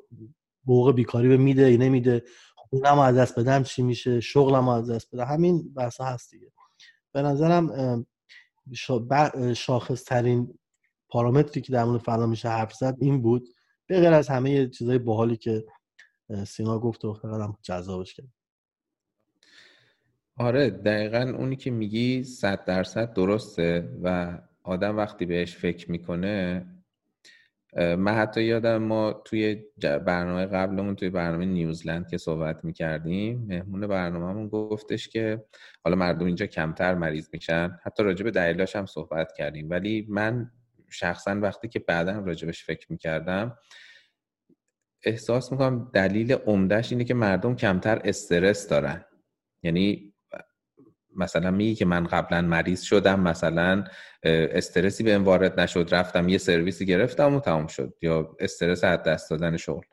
حقوق 0.64 0.92
بیکاری 0.92 1.28
به 1.28 1.36
میده 1.36 1.72
یا 1.72 1.78
نمیده. 1.78 2.24
اونم 2.70 2.98
از 2.98 3.16
دست 3.16 3.38
بدم 3.38 3.62
چی 3.62 3.82
میشه؟ 3.82 4.20
شغلم 4.20 4.68
از 4.68 4.90
دست 4.90 5.14
بدم. 5.14 5.24
همین 5.24 5.74
بحثا 5.74 6.05
هست 6.05 6.30
دیگه. 6.30 6.52
به 7.12 7.22
نظرم 7.22 8.06
شاخص 9.56 10.05
ترین 10.05 10.59
پارامتری 11.09 11.60
که 11.60 11.72
در 11.72 11.84
مورد 11.84 12.01
فنا 12.01 12.26
میشه 12.26 12.48
حرف 12.48 12.74
زد 12.74 12.96
این 13.01 13.22
بود. 13.22 13.48
به 13.86 14.01
غیر 14.01 14.12
از 14.12 14.28
همه 14.28 14.68
چیزای 14.68 14.98
باحالی 14.98 15.36
که 15.36 15.64
سینا 16.46 16.78
گفت 16.78 17.05
و 17.05 17.12
خیلی 17.12 17.34
جذابش 17.62 18.14
کرد. 18.14 18.28
آره 20.36 20.70
دقیقا 20.70 21.34
اونی 21.38 21.56
که 21.56 21.70
میگی 21.70 22.24
صد 22.24 22.64
درصد 22.64 23.12
درسته 23.12 23.98
و 24.02 24.38
آدم 24.62 24.96
وقتی 24.96 25.26
بهش 25.26 25.56
فکر 25.56 25.90
می‌کنه 25.90 26.66
من 27.76 28.14
حتی 28.14 28.42
یادم 28.42 28.76
ما 28.76 29.12
توی 29.12 29.62
برنامه 29.82 30.46
قبلمون 30.46 30.96
توی 30.96 31.10
برنامه 31.10 31.44
نیوزلند 31.44 32.09
که 32.09 32.18
صحبت 32.18 32.64
می‌کردیم 32.64 33.46
مهمون 33.48 33.86
برنامهمون 33.86 34.48
گفتش 34.48 35.09
که 35.09 35.44
حالا 35.84 35.96
مردم 35.96 36.26
اینجا 36.26 36.46
کمتر 36.46 36.94
مریض 36.94 37.28
میشن. 37.32 37.78
حتی 37.82 38.02
راجع 38.02 38.24
به 38.24 38.30
دلیلاش 38.30 38.76
هم 38.76 38.86
صحبت 38.86 39.32
کردیم. 39.32 39.70
ولی 39.70 40.06
من 40.09 40.51
شخصا 40.90 41.40
وقتی 41.40 41.68
که 41.68 41.78
بعدا 41.78 42.18
راجبش 42.18 42.64
فکر 42.64 42.86
می‌کردم 42.90 43.59
احساس 45.05 45.52
می‌کنم 45.52 45.90
دلیل 45.94 46.32
عمدهش 46.32 46.92
اینه 46.92 47.05
که 47.05 47.14
مردم 47.14 47.56
کمتر 47.56 48.01
استرس 48.05 48.68
دارن. 48.68 49.05
یعنی 49.62 50.14
مثلا 51.16 51.51
میگی 51.51 51.74
که 51.74 51.85
من 51.85 52.05
قبلا 52.05 52.43
مریض 52.43 52.82
شدم 52.82 53.20
مثلا 53.20 53.85
استرسی 54.23 55.05
به 55.05 55.19
وارد 55.19 55.61
نشد 55.61 55.89
رفتم 55.93 56.28
یه 56.28 56.39
سرویسی 56.39 56.86
گرفتم 56.86 57.35
و 57.35 57.41
تمام 57.41 57.66
شد 57.66 57.95
یا 58.03 58.36
استرس 58.41 58.85
از 58.85 59.03
دست 59.03 59.31
دادن 59.31 59.57
شغل. 59.57 59.85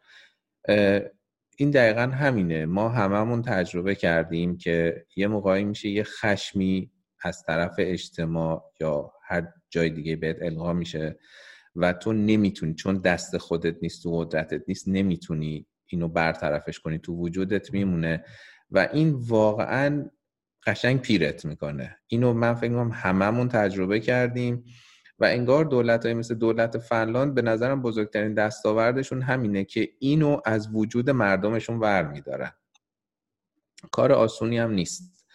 این 1.58 1.72
دقیقا 1.72 2.02
همینه. 2.02 2.66
ما 2.66 2.90
هممون 2.90 3.42
تجربه 3.42 3.96
کردیم 3.96 4.58
که 4.58 5.06
یه 5.16 5.28
موقعی 5.28 5.64
میشه 5.64 5.90
یه 5.90 6.04
خشمی 6.04 6.92
از 7.24 7.44
طرف 7.44 7.76
اجتماع 7.78 8.72
یا 8.80 9.12
هر 9.28 9.48
جای 9.70 9.90
دیگه 9.90 10.16
بهت 10.16 10.38
القا 10.42 10.74
میشه 10.74 11.20
و 11.76 11.94
تو 11.94 12.14
نمی‌تونی 12.14 12.74
چون 12.74 12.98
دست 12.98 13.38
خودت 13.38 13.76
نیست 13.82 14.04
تو 14.04 14.20
قدرتت 14.20 14.62
نیست 14.68 14.88
نمی‌تونی 14.88 15.68
اینو 15.88 16.08
برطرفش 16.08 16.80
کنی 16.80 17.00
تو 17.00 17.16
وجودت 17.16 17.74
میمونه. 17.74 18.24
و 18.72 18.90
این 18.94 19.14
واقعا 19.14 20.10
قشنگ 20.66 21.02
پیرت 21.02 21.46
می‌کنه. 21.46 21.98
اینو 22.08 22.34
من 22.34 22.54
فکر 22.54 22.70
کنم 22.70 22.92
هممون 22.94 23.48
تجربه 23.48 24.00
کردیم 24.00 24.64
و 25.20 25.26
انگار 25.26 25.66
دولت 25.66 26.06
های 26.06 26.14
مثل 26.14 26.36
دولت 26.36 26.78
فنلاند 26.78 27.36
به 27.36 27.42
نظرم 27.42 27.82
بزرگترین 27.82 28.34
دستاوردشون 28.34 29.22
همینه 29.22 29.64
که 29.64 29.90
اینو 30.00 30.42
از 30.46 30.70
وجود 30.74 31.10
مردمشون 31.10 31.80
ور 31.80 32.08
میدارن. 32.08 32.52
کار 33.92 34.12
آسونی 34.12 34.58
هم 34.58 34.72
نیست. 34.72 35.26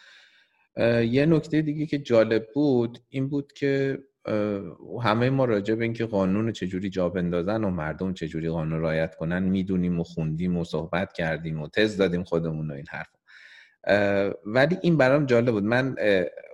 یه 1.11 1.27
نکته 1.27 1.63
دیگه 1.63 1.87
که 1.87 1.99
جالب 1.99 2.47
بود 2.55 2.99
این 3.09 3.29
بود 3.29 3.53
که 3.53 3.99
همه 5.03 5.31
ما 5.31 5.45
راجع 5.45 5.75
به 5.75 5.85
اینکه 5.85 6.07
قانون 6.07 6.53
چجوری 6.53 6.91
جا 6.91 7.09
بندازن 7.09 7.65
و 7.65 7.71
مردم 7.71 8.15
چجوری 8.15 8.49
قانون 8.49 8.81
رایت 8.81 9.15
کنن 9.15 9.43
می‌دونیم 9.43 10.01
و 10.01 10.05
خوندیم 10.05 10.57
و 10.57 10.65
صحبت 10.65 11.13
کردیم 11.13 11.63
و 11.63 11.69
تز 11.69 11.97
دادیم 11.97 12.25
خودمون 12.25 12.71
و 12.71 12.75
این 12.75 12.87
حرف 12.91 13.09
ولی 14.47 14.79
این 14.83 14.97
برام 14.97 15.27
جالب 15.27 15.51
بود. 15.51 15.65
من 15.65 15.97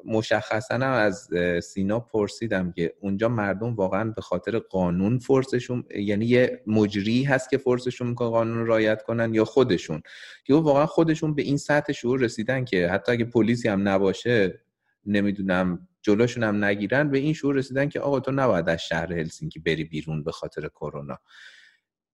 مشخصا 0.04 0.74
از 0.74 1.28
سینا 1.62 2.00
پرسیدم 2.00 2.72
که 2.72 2.94
اونجا 3.00 3.28
مردم 3.28 3.74
واقعا 3.74 4.04
به 4.10 4.22
خاطر 4.22 4.58
قانون 4.58 5.18
فرسشون 5.18 5.84
یعنی 5.96 6.26
یه 6.26 6.62
مجری 6.66 7.24
هست 7.24 7.50
که 7.50 7.58
فرسشون 7.58 8.08
می‌کنه 8.08 8.28
قانون 8.28 8.66
رایت 8.66 9.02
کنن 9.02 9.34
یا 9.34 9.44
خودشون؟ 9.44 10.02
که 10.44 10.54
واقعا 10.54 10.86
خودشون 10.86 11.34
به 11.34 11.42
این 11.42 11.56
سطح 11.56 11.92
شعور 11.92 12.20
رسیدن 12.20 12.64
که 12.64 12.88
حتی 12.88 13.12
اگه 13.12 13.24
پلیسی 13.24 13.68
هم 13.68 13.88
نباشه 13.88 14.60
نمی‌دونم 15.06 15.88
جلوشون 16.02 16.42
هم 16.42 16.64
نگیرن 16.64 17.10
به 17.10 17.18
این 17.18 17.32
شعور 17.32 17.54
رسیدن 17.54 17.88
که 17.88 18.00
آقا 18.00 18.20
تو 18.20 18.32
نباید 18.32 18.68
از 18.68 18.80
شهر 18.80 19.12
هلسینکی 19.12 19.60
بری 19.60 19.84
بیرون 19.84 20.24
به 20.24 20.32
خاطر 20.32 20.68
کرونا. 20.68 21.18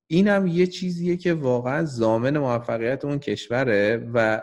این 0.07 0.27
هم 0.27 0.47
یه 0.47 0.67
چیزیه 0.67 1.17
که 1.17 1.33
واقعا 1.33 1.85
زامن 1.85 2.37
موفقیت 2.37 3.05
اون 3.05 3.19
کشوره 3.19 4.09
و 4.13 4.41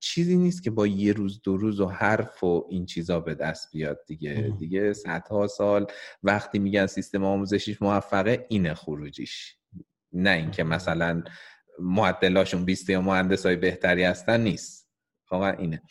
چیزی 0.00 0.36
نیست 0.36 0.62
که 0.62 0.70
با 0.70 0.86
یه 0.86 1.12
روز 1.12 1.40
دو 1.42 1.56
روز 1.56 1.80
و 1.80 1.86
حرف 1.86 2.44
و 2.44 2.66
این 2.70 2.86
چیزا 2.86 3.20
به 3.20 3.34
دست 3.34 3.72
بیاد 3.72 3.98
دیگه. 4.06 4.54
دیگه 4.58 4.92
صدها 4.92 5.46
سال 5.46 5.86
وقتی 6.22 6.58
میگن 6.58 6.86
سیستم 6.86 7.24
آموزشیش 7.24 7.82
موفقه 7.82 8.46
اینه 8.48 8.74
خروجیش. 8.74 9.56
نه 10.12 10.30
اینکه 10.30 10.64
مثلا 10.64 11.22
معدلاشون 11.78 12.64
بیسته 12.64 12.92
یا 12.92 13.00
مهندس 13.00 13.46
های 13.46 13.56
بهتری 13.56 14.02
هستن 14.04 14.40
نیست. 14.40 14.90
واقعا 15.30 15.52
اینه. 15.52 15.82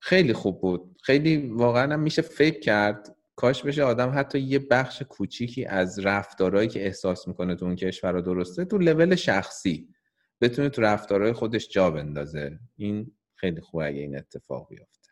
خیلی 0.00 0.32
خوب 0.32 0.60
بود. 0.60 0.96
خیلی 1.02 1.36
واقعا 1.36 1.92
هم 1.92 2.00
میشه 2.00 2.22
فکر 2.22 2.60
کرد 2.60 3.16
کاش 3.36 3.62
بشه 3.62 3.82
آدم 3.82 4.12
حتی 4.14 4.38
یه 4.38 4.58
بخش 4.58 5.02
کوچیکی 5.02 5.64
از 5.64 5.98
رفتارهایی 5.98 6.68
که 6.68 6.86
احساس 6.86 7.28
می‌کنه 7.28 7.54
تو 7.54 7.64
اون 7.64 7.76
کشور 7.76 8.12
رو 8.12 8.20
درسته 8.20 8.64
تو 8.64 8.78
لول 8.78 9.14
شخصی 9.14 9.88
بتونه 10.40 10.68
تو 10.68 10.82
رفتارهای 10.82 11.32
خودش 11.32 11.68
جا 11.68 11.90
بندازه. 11.90 12.58
این 12.76 13.12
خیلی 13.40 13.60
خوبه 13.60 13.86
اگه 13.86 14.00
این 14.00 14.18
اتفاق 14.18 14.68
بیفته. 14.68 15.10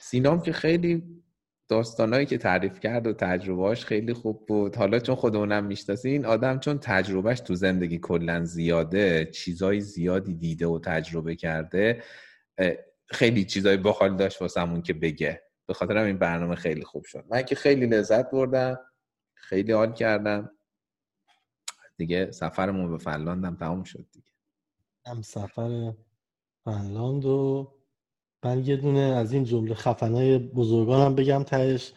سینام 0.00 0.42
که 0.42 0.52
خیلی 0.52 1.22
داستانهایی 1.68 2.26
که 2.26 2.38
تعریف 2.38 2.80
کرد 2.80 3.06
و 3.06 3.12
تجربهاش 3.12 3.84
خیلی 3.84 4.12
خوب 4.12 4.46
بود. 4.46 4.76
حالا 4.76 4.98
چون 4.98 5.14
خودمونم 5.14 5.64
می‌شناسی 5.64 6.08
این 6.08 6.24
آدم 6.24 6.58
چون 6.58 6.78
تجربهش 6.78 7.40
تو 7.40 7.54
زندگی 7.54 7.98
کلا 7.98 8.44
زیاده 8.44 9.24
چیزای 9.24 9.80
زیادی 9.80 10.34
دیده 10.34 10.66
و 10.66 10.78
تجربه 10.78 11.36
کرده 11.36 12.02
خیلی 13.06 13.44
چیزای 13.44 13.76
باحال 13.76 14.16
داشت 14.16 14.42
واسمون 14.42 14.82
که 14.82 14.92
بگه. 14.92 15.42
به 15.66 15.74
خاطر 15.74 15.96
این 15.96 16.18
برنامه 16.18 16.54
خیلی 16.54 16.84
خوب 16.84 17.04
شد. 17.04 17.24
من 17.30 17.42
که 17.42 17.54
خیلی 17.54 17.86
لذت 17.86 18.30
بردم 18.30 18.78
خیلی 19.34 19.72
حال 19.72 19.92
کردم. 19.92 20.50
دیگه 21.96 22.30
سفرمون 22.30 22.90
به 22.90 22.98
فنلاند 22.98 23.44
هم 23.44 23.56
تمام 23.56 23.84
شد 23.84 24.06
دیگه. 24.12 24.30
هم 25.06 25.22
سفر 25.22 25.92
فنلاند 26.64 27.24
و 27.24 27.68
من 28.44 28.66
یه 28.66 28.76
دونه 28.76 29.00
از 29.00 29.32
این 29.32 29.44
جمله 29.44 29.74
خفنای 29.74 30.38
بزرگانم 30.38 31.14
بگم 31.14 31.42
تهش 31.42 31.92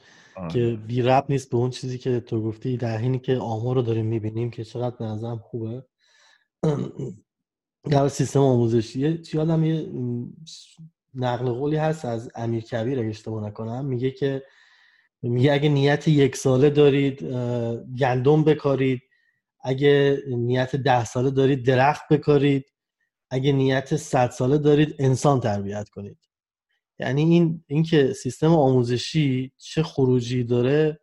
که 0.52 0.80
بی 0.88 1.02
رب 1.02 1.26
نیست 1.30 1.50
به 1.50 1.58
اون 1.58 1.70
چیزی 1.70 1.98
که 1.98 2.20
تو 2.20 2.44
گفتی 2.44 2.78
در 2.78 2.98
حینی 2.98 3.20
که 3.20 3.38
آمار 3.38 3.76
رو 3.76 3.82
داریم 3.82 4.06
می‌بینیم 4.06 4.50
که 4.50 4.64
چقدر 4.64 4.96
به 4.96 5.06
نظرم 5.06 5.40
خوبه. 5.40 5.86
در 7.92 8.08
سیستم 8.08 8.40
آموزشی 8.40 9.22
یادم 9.34 9.64
یه 9.64 9.90
نقل 11.16 11.50
قولی 11.52 11.76
هست 11.76 12.06
از 12.06 12.32
امیر 12.36 12.64
کبیر 12.64 13.00
اگه 13.00 13.10
اشتباه 13.10 13.48
نکنم. 13.48 13.86
میگه 13.86 14.12
که 14.12 14.44
میگه 15.22 15.54
اگه 15.54 15.70
نیت 15.70 16.08
یک 16.08 16.36
ساله 16.36 16.70
دارید 16.70 17.24
گندم 18.00 18.44
بکارید. 18.44 19.02
اگه 19.64 20.24
نیت 20.28 20.76
ده 20.76 21.06
ساله 21.06 21.32
دارید 21.32 21.66
درخت 21.66 22.04
بکارید. 22.12 22.66
اگه 23.30 23.52
نیت 23.52 23.96
صد 23.96 24.30
ساله 24.30 24.58
دارید 24.58 24.96
انسان 25.00 25.40
تربیت 25.40 25.90
کنید. 25.90 26.18
یعنی 27.00 27.22
این 27.22 27.64
اینکه 27.68 28.14
سیستم 28.14 28.52
آموزشی 28.56 29.54
چه 29.58 29.84
خروجی 29.84 30.44
داره 30.44 31.00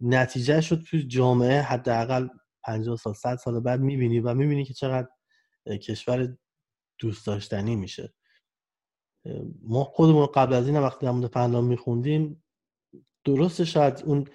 نتیجه 0.00 0.60
شد 0.60 0.82
تو 0.90 0.98
جامعه 1.08 1.60
حداقل 1.60 2.28
50 2.64 2.96
سال 2.96 3.14
100 3.14 3.36
سال 3.36 3.60
بعد 3.60 3.80
می‌بینی 3.80 4.20
و 4.20 4.34
می‌بینی 4.34 4.64
که 4.64 4.74
چقدر 4.74 5.08
کشور 5.80 6.36
دوست 6.98 7.26
داشتنی 7.26 7.76
میشه. 7.76 8.14
ما 9.62 9.84
خودمون 9.84 10.26
قبل 10.26 10.54
از 10.54 10.66
این 10.66 10.78
وقتی 10.78 11.06
در 11.06 11.12
مورد 11.12 11.32
فنلاند 11.32 11.68
میخوندیم 11.68 12.44
درسته 13.24 13.64
شاید 13.64 14.02
اون 14.06 14.28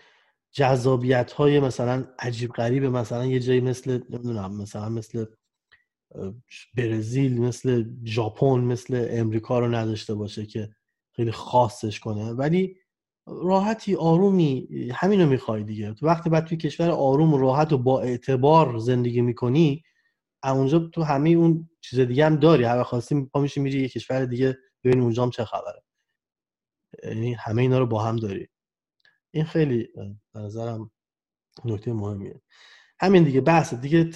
جذابیت 0.51 1.31
های 1.31 1.59
مثلا 1.59 2.07
عجیب 2.19 2.51
غریب 2.51 2.83
مثلا 2.83 3.25
یه 3.25 3.39
جایی 3.39 3.61
مثل 3.61 3.99
نمی‌دونم 4.09 4.61
مثلا 4.61 4.89
مثل 4.89 5.25
برزیل 6.77 7.41
مثل 7.41 7.85
ژاپن 8.05 8.59
مثل 8.59 9.07
امریکا 9.09 9.59
رو 9.59 9.67
نداشته 9.75 10.13
باشه 10.15 10.45
که 10.45 10.69
خیلی 11.11 11.31
خاصش 11.31 11.99
کنه. 11.99 12.31
ولی 12.31 12.77
راحتی 13.27 13.95
آرومی 13.95 14.67
همینو 14.93 15.25
می‌خوای 15.25 15.63
دیگه. 15.63 15.93
تو 15.93 16.05
وقتی 16.05 16.29
بعد 16.29 16.45
توی 16.45 16.57
کشور 16.57 16.89
آروم 16.89 17.33
و 17.33 17.37
راحت 17.37 17.73
و 17.73 17.77
با 17.77 18.01
اعتبار 18.01 18.77
زندگی 18.77 19.21
می‌کنی 19.21 19.83
اونجا 20.43 20.79
تو 20.79 21.03
همه 21.03 21.29
اون 21.29 21.69
چیز 21.81 21.99
دیگه 21.99 22.25
هم 22.25 22.35
داری. 22.35 22.63
هر 22.63 22.83
خواستی 22.83 23.25
پا 23.25 23.41
میشی 23.41 23.59
میری 23.59 23.81
یه 23.81 23.89
کشور 23.89 24.25
دیگه 24.25 24.57
ببین 24.83 25.01
اونجا 25.01 25.23
هم 25.23 25.29
چه 25.29 25.45
خبره. 25.45 25.83
یعنی 27.03 27.33
همه 27.33 27.61
اینا 27.61 27.79
رو 27.79 27.85
با 27.85 28.03
هم 28.03 28.15
داری. 28.15 28.47
این 29.31 29.45
خیلی 29.45 29.87
به 30.33 30.39
نظرم 30.39 30.91
نکته 31.65 31.93
مهمیه. 31.93 32.41
همین 32.99 33.23
دیگه 33.23 33.41
بحث 33.41 33.73
دیگه 33.73 34.09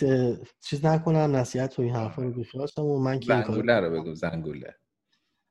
چیز 0.61 0.85
نکنم 0.85 1.35
نصیحت 1.35 1.80
و 1.80 1.81
این 1.81 1.95
حرفا 1.95 2.22
رو 2.22 2.31
بیخیالشم 2.31 2.81
و 2.85 2.99
من 2.99 3.19
که 3.19 3.27
زنگوله 3.27 3.80
رو 3.80 3.91
بگو 3.91 4.15
زنگوله. 4.15 4.76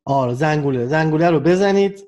آره 0.04 0.34
زنگوله. 0.34 0.86
زنگوله 0.86 1.30
رو 1.30 1.40
بزنید. 1.40 2.04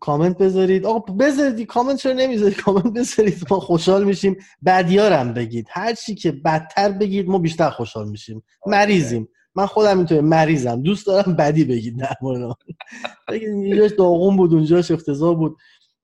کامنت 0.00 0.38
بذارید. 0.38 0.86
آقا 0.86 1.12
بذارید 1.12 1.66
کامنت 1.66 1.96
چرا 1.96 2.12
نمی‌ذارید؟ 2.12 2.56
کامنت 2.56 2.92
بذارید. 2.92 3.46
ما 3.50 3.60
خوشحال 3.60 4.04
میشیم. 4.04 4.36
بدیا 4.66 5.07
رم 5.07 5.34
بگید. 5.34 5.66
هر 5.70 5.94
چی 5.94 6.14
که 6.14 6.32
بدتر 6.32 6.92
بگید 6.92 7.28
ما 7.28 7.38
بیشتر 7.38 7.70
خوشحال 7.70 8.08
میشیم. 8.08 8.42
مریضیم. 8.66 9.28
من 9.54 9.66
خودم 9.66 9.96
اینطوری 9.98 10.20
مریضم. 10.20 10.82
دوست 10.82 11.06
دارم 11.06 11.36
بدی 11.36 11.64
بگید. 11.64 11.98
در 11.98 12.14
مورد 12.22 12.56
بگید 13.28 13.48
اینجاش 13.48 13.90
داغون 13.98 14.36
بود 14.36 14.54
اونجاش 14.54 14.90
افتضاح 14.90 15.36
بود 15.36 15.56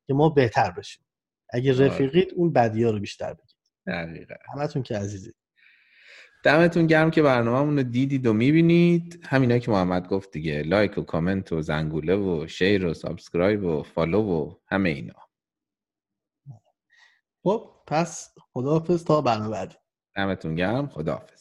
که 0.07 0.15
ما 0.15 0.29
بهتر 0.29 0.71
بشیم. 0.71 1.05
اگه 1.53 1.75
آره. 1.75 1.87
رفیقید 1.87 2.33
اون 2.37 2.53
بدیا 2.53 2.91
رو 2.91 2.99
بیشتر 2.99 3.35
بگید. 3.35 3.57
دقیقا. 3.87 4.35
همتون 4.55 4.83
که 4.83 4.99
عزیزید 4.99 5.35
دمتون 6.45 6.87
گرم 6.87 7.11
که 7.11 7.23
برنامه 7.23 7.77
رو 7.77 7.83
دیدید 7.83 8.27
و 8.27 8.33
می‌بینید. 8.33 9.21
همینه 9.29 9.61
که 9.61 9.71
محمد 9.71 10.09
گفت 10.09 10.31
دیگه 10.31 10.63
like 10.63 10.99
و 10.99 11.03
کامنت 11.03 11.53
و 11.53 11.63
زنگوله 11.63 12.17
و 12.17 12.47
share 12.47 12.87
و 12.87 12.95
subscribe 12.95 13.65
و 13.65 13.83
follow 13.83 14.23
و 14.23 14.55
همه 14.67 14.89
اینا. 14.89 15.15
خب 17.43 17.71
پس 17.87 18.35
خداحافظ 18.53 19.05
تا 19.05 19.21
برنامه 19.21 19.51
بعدی. 19.51 19.75
دمتون 20.17 20.55
گرم. 20.55 20.89
خداحافظ. 20.89 21.40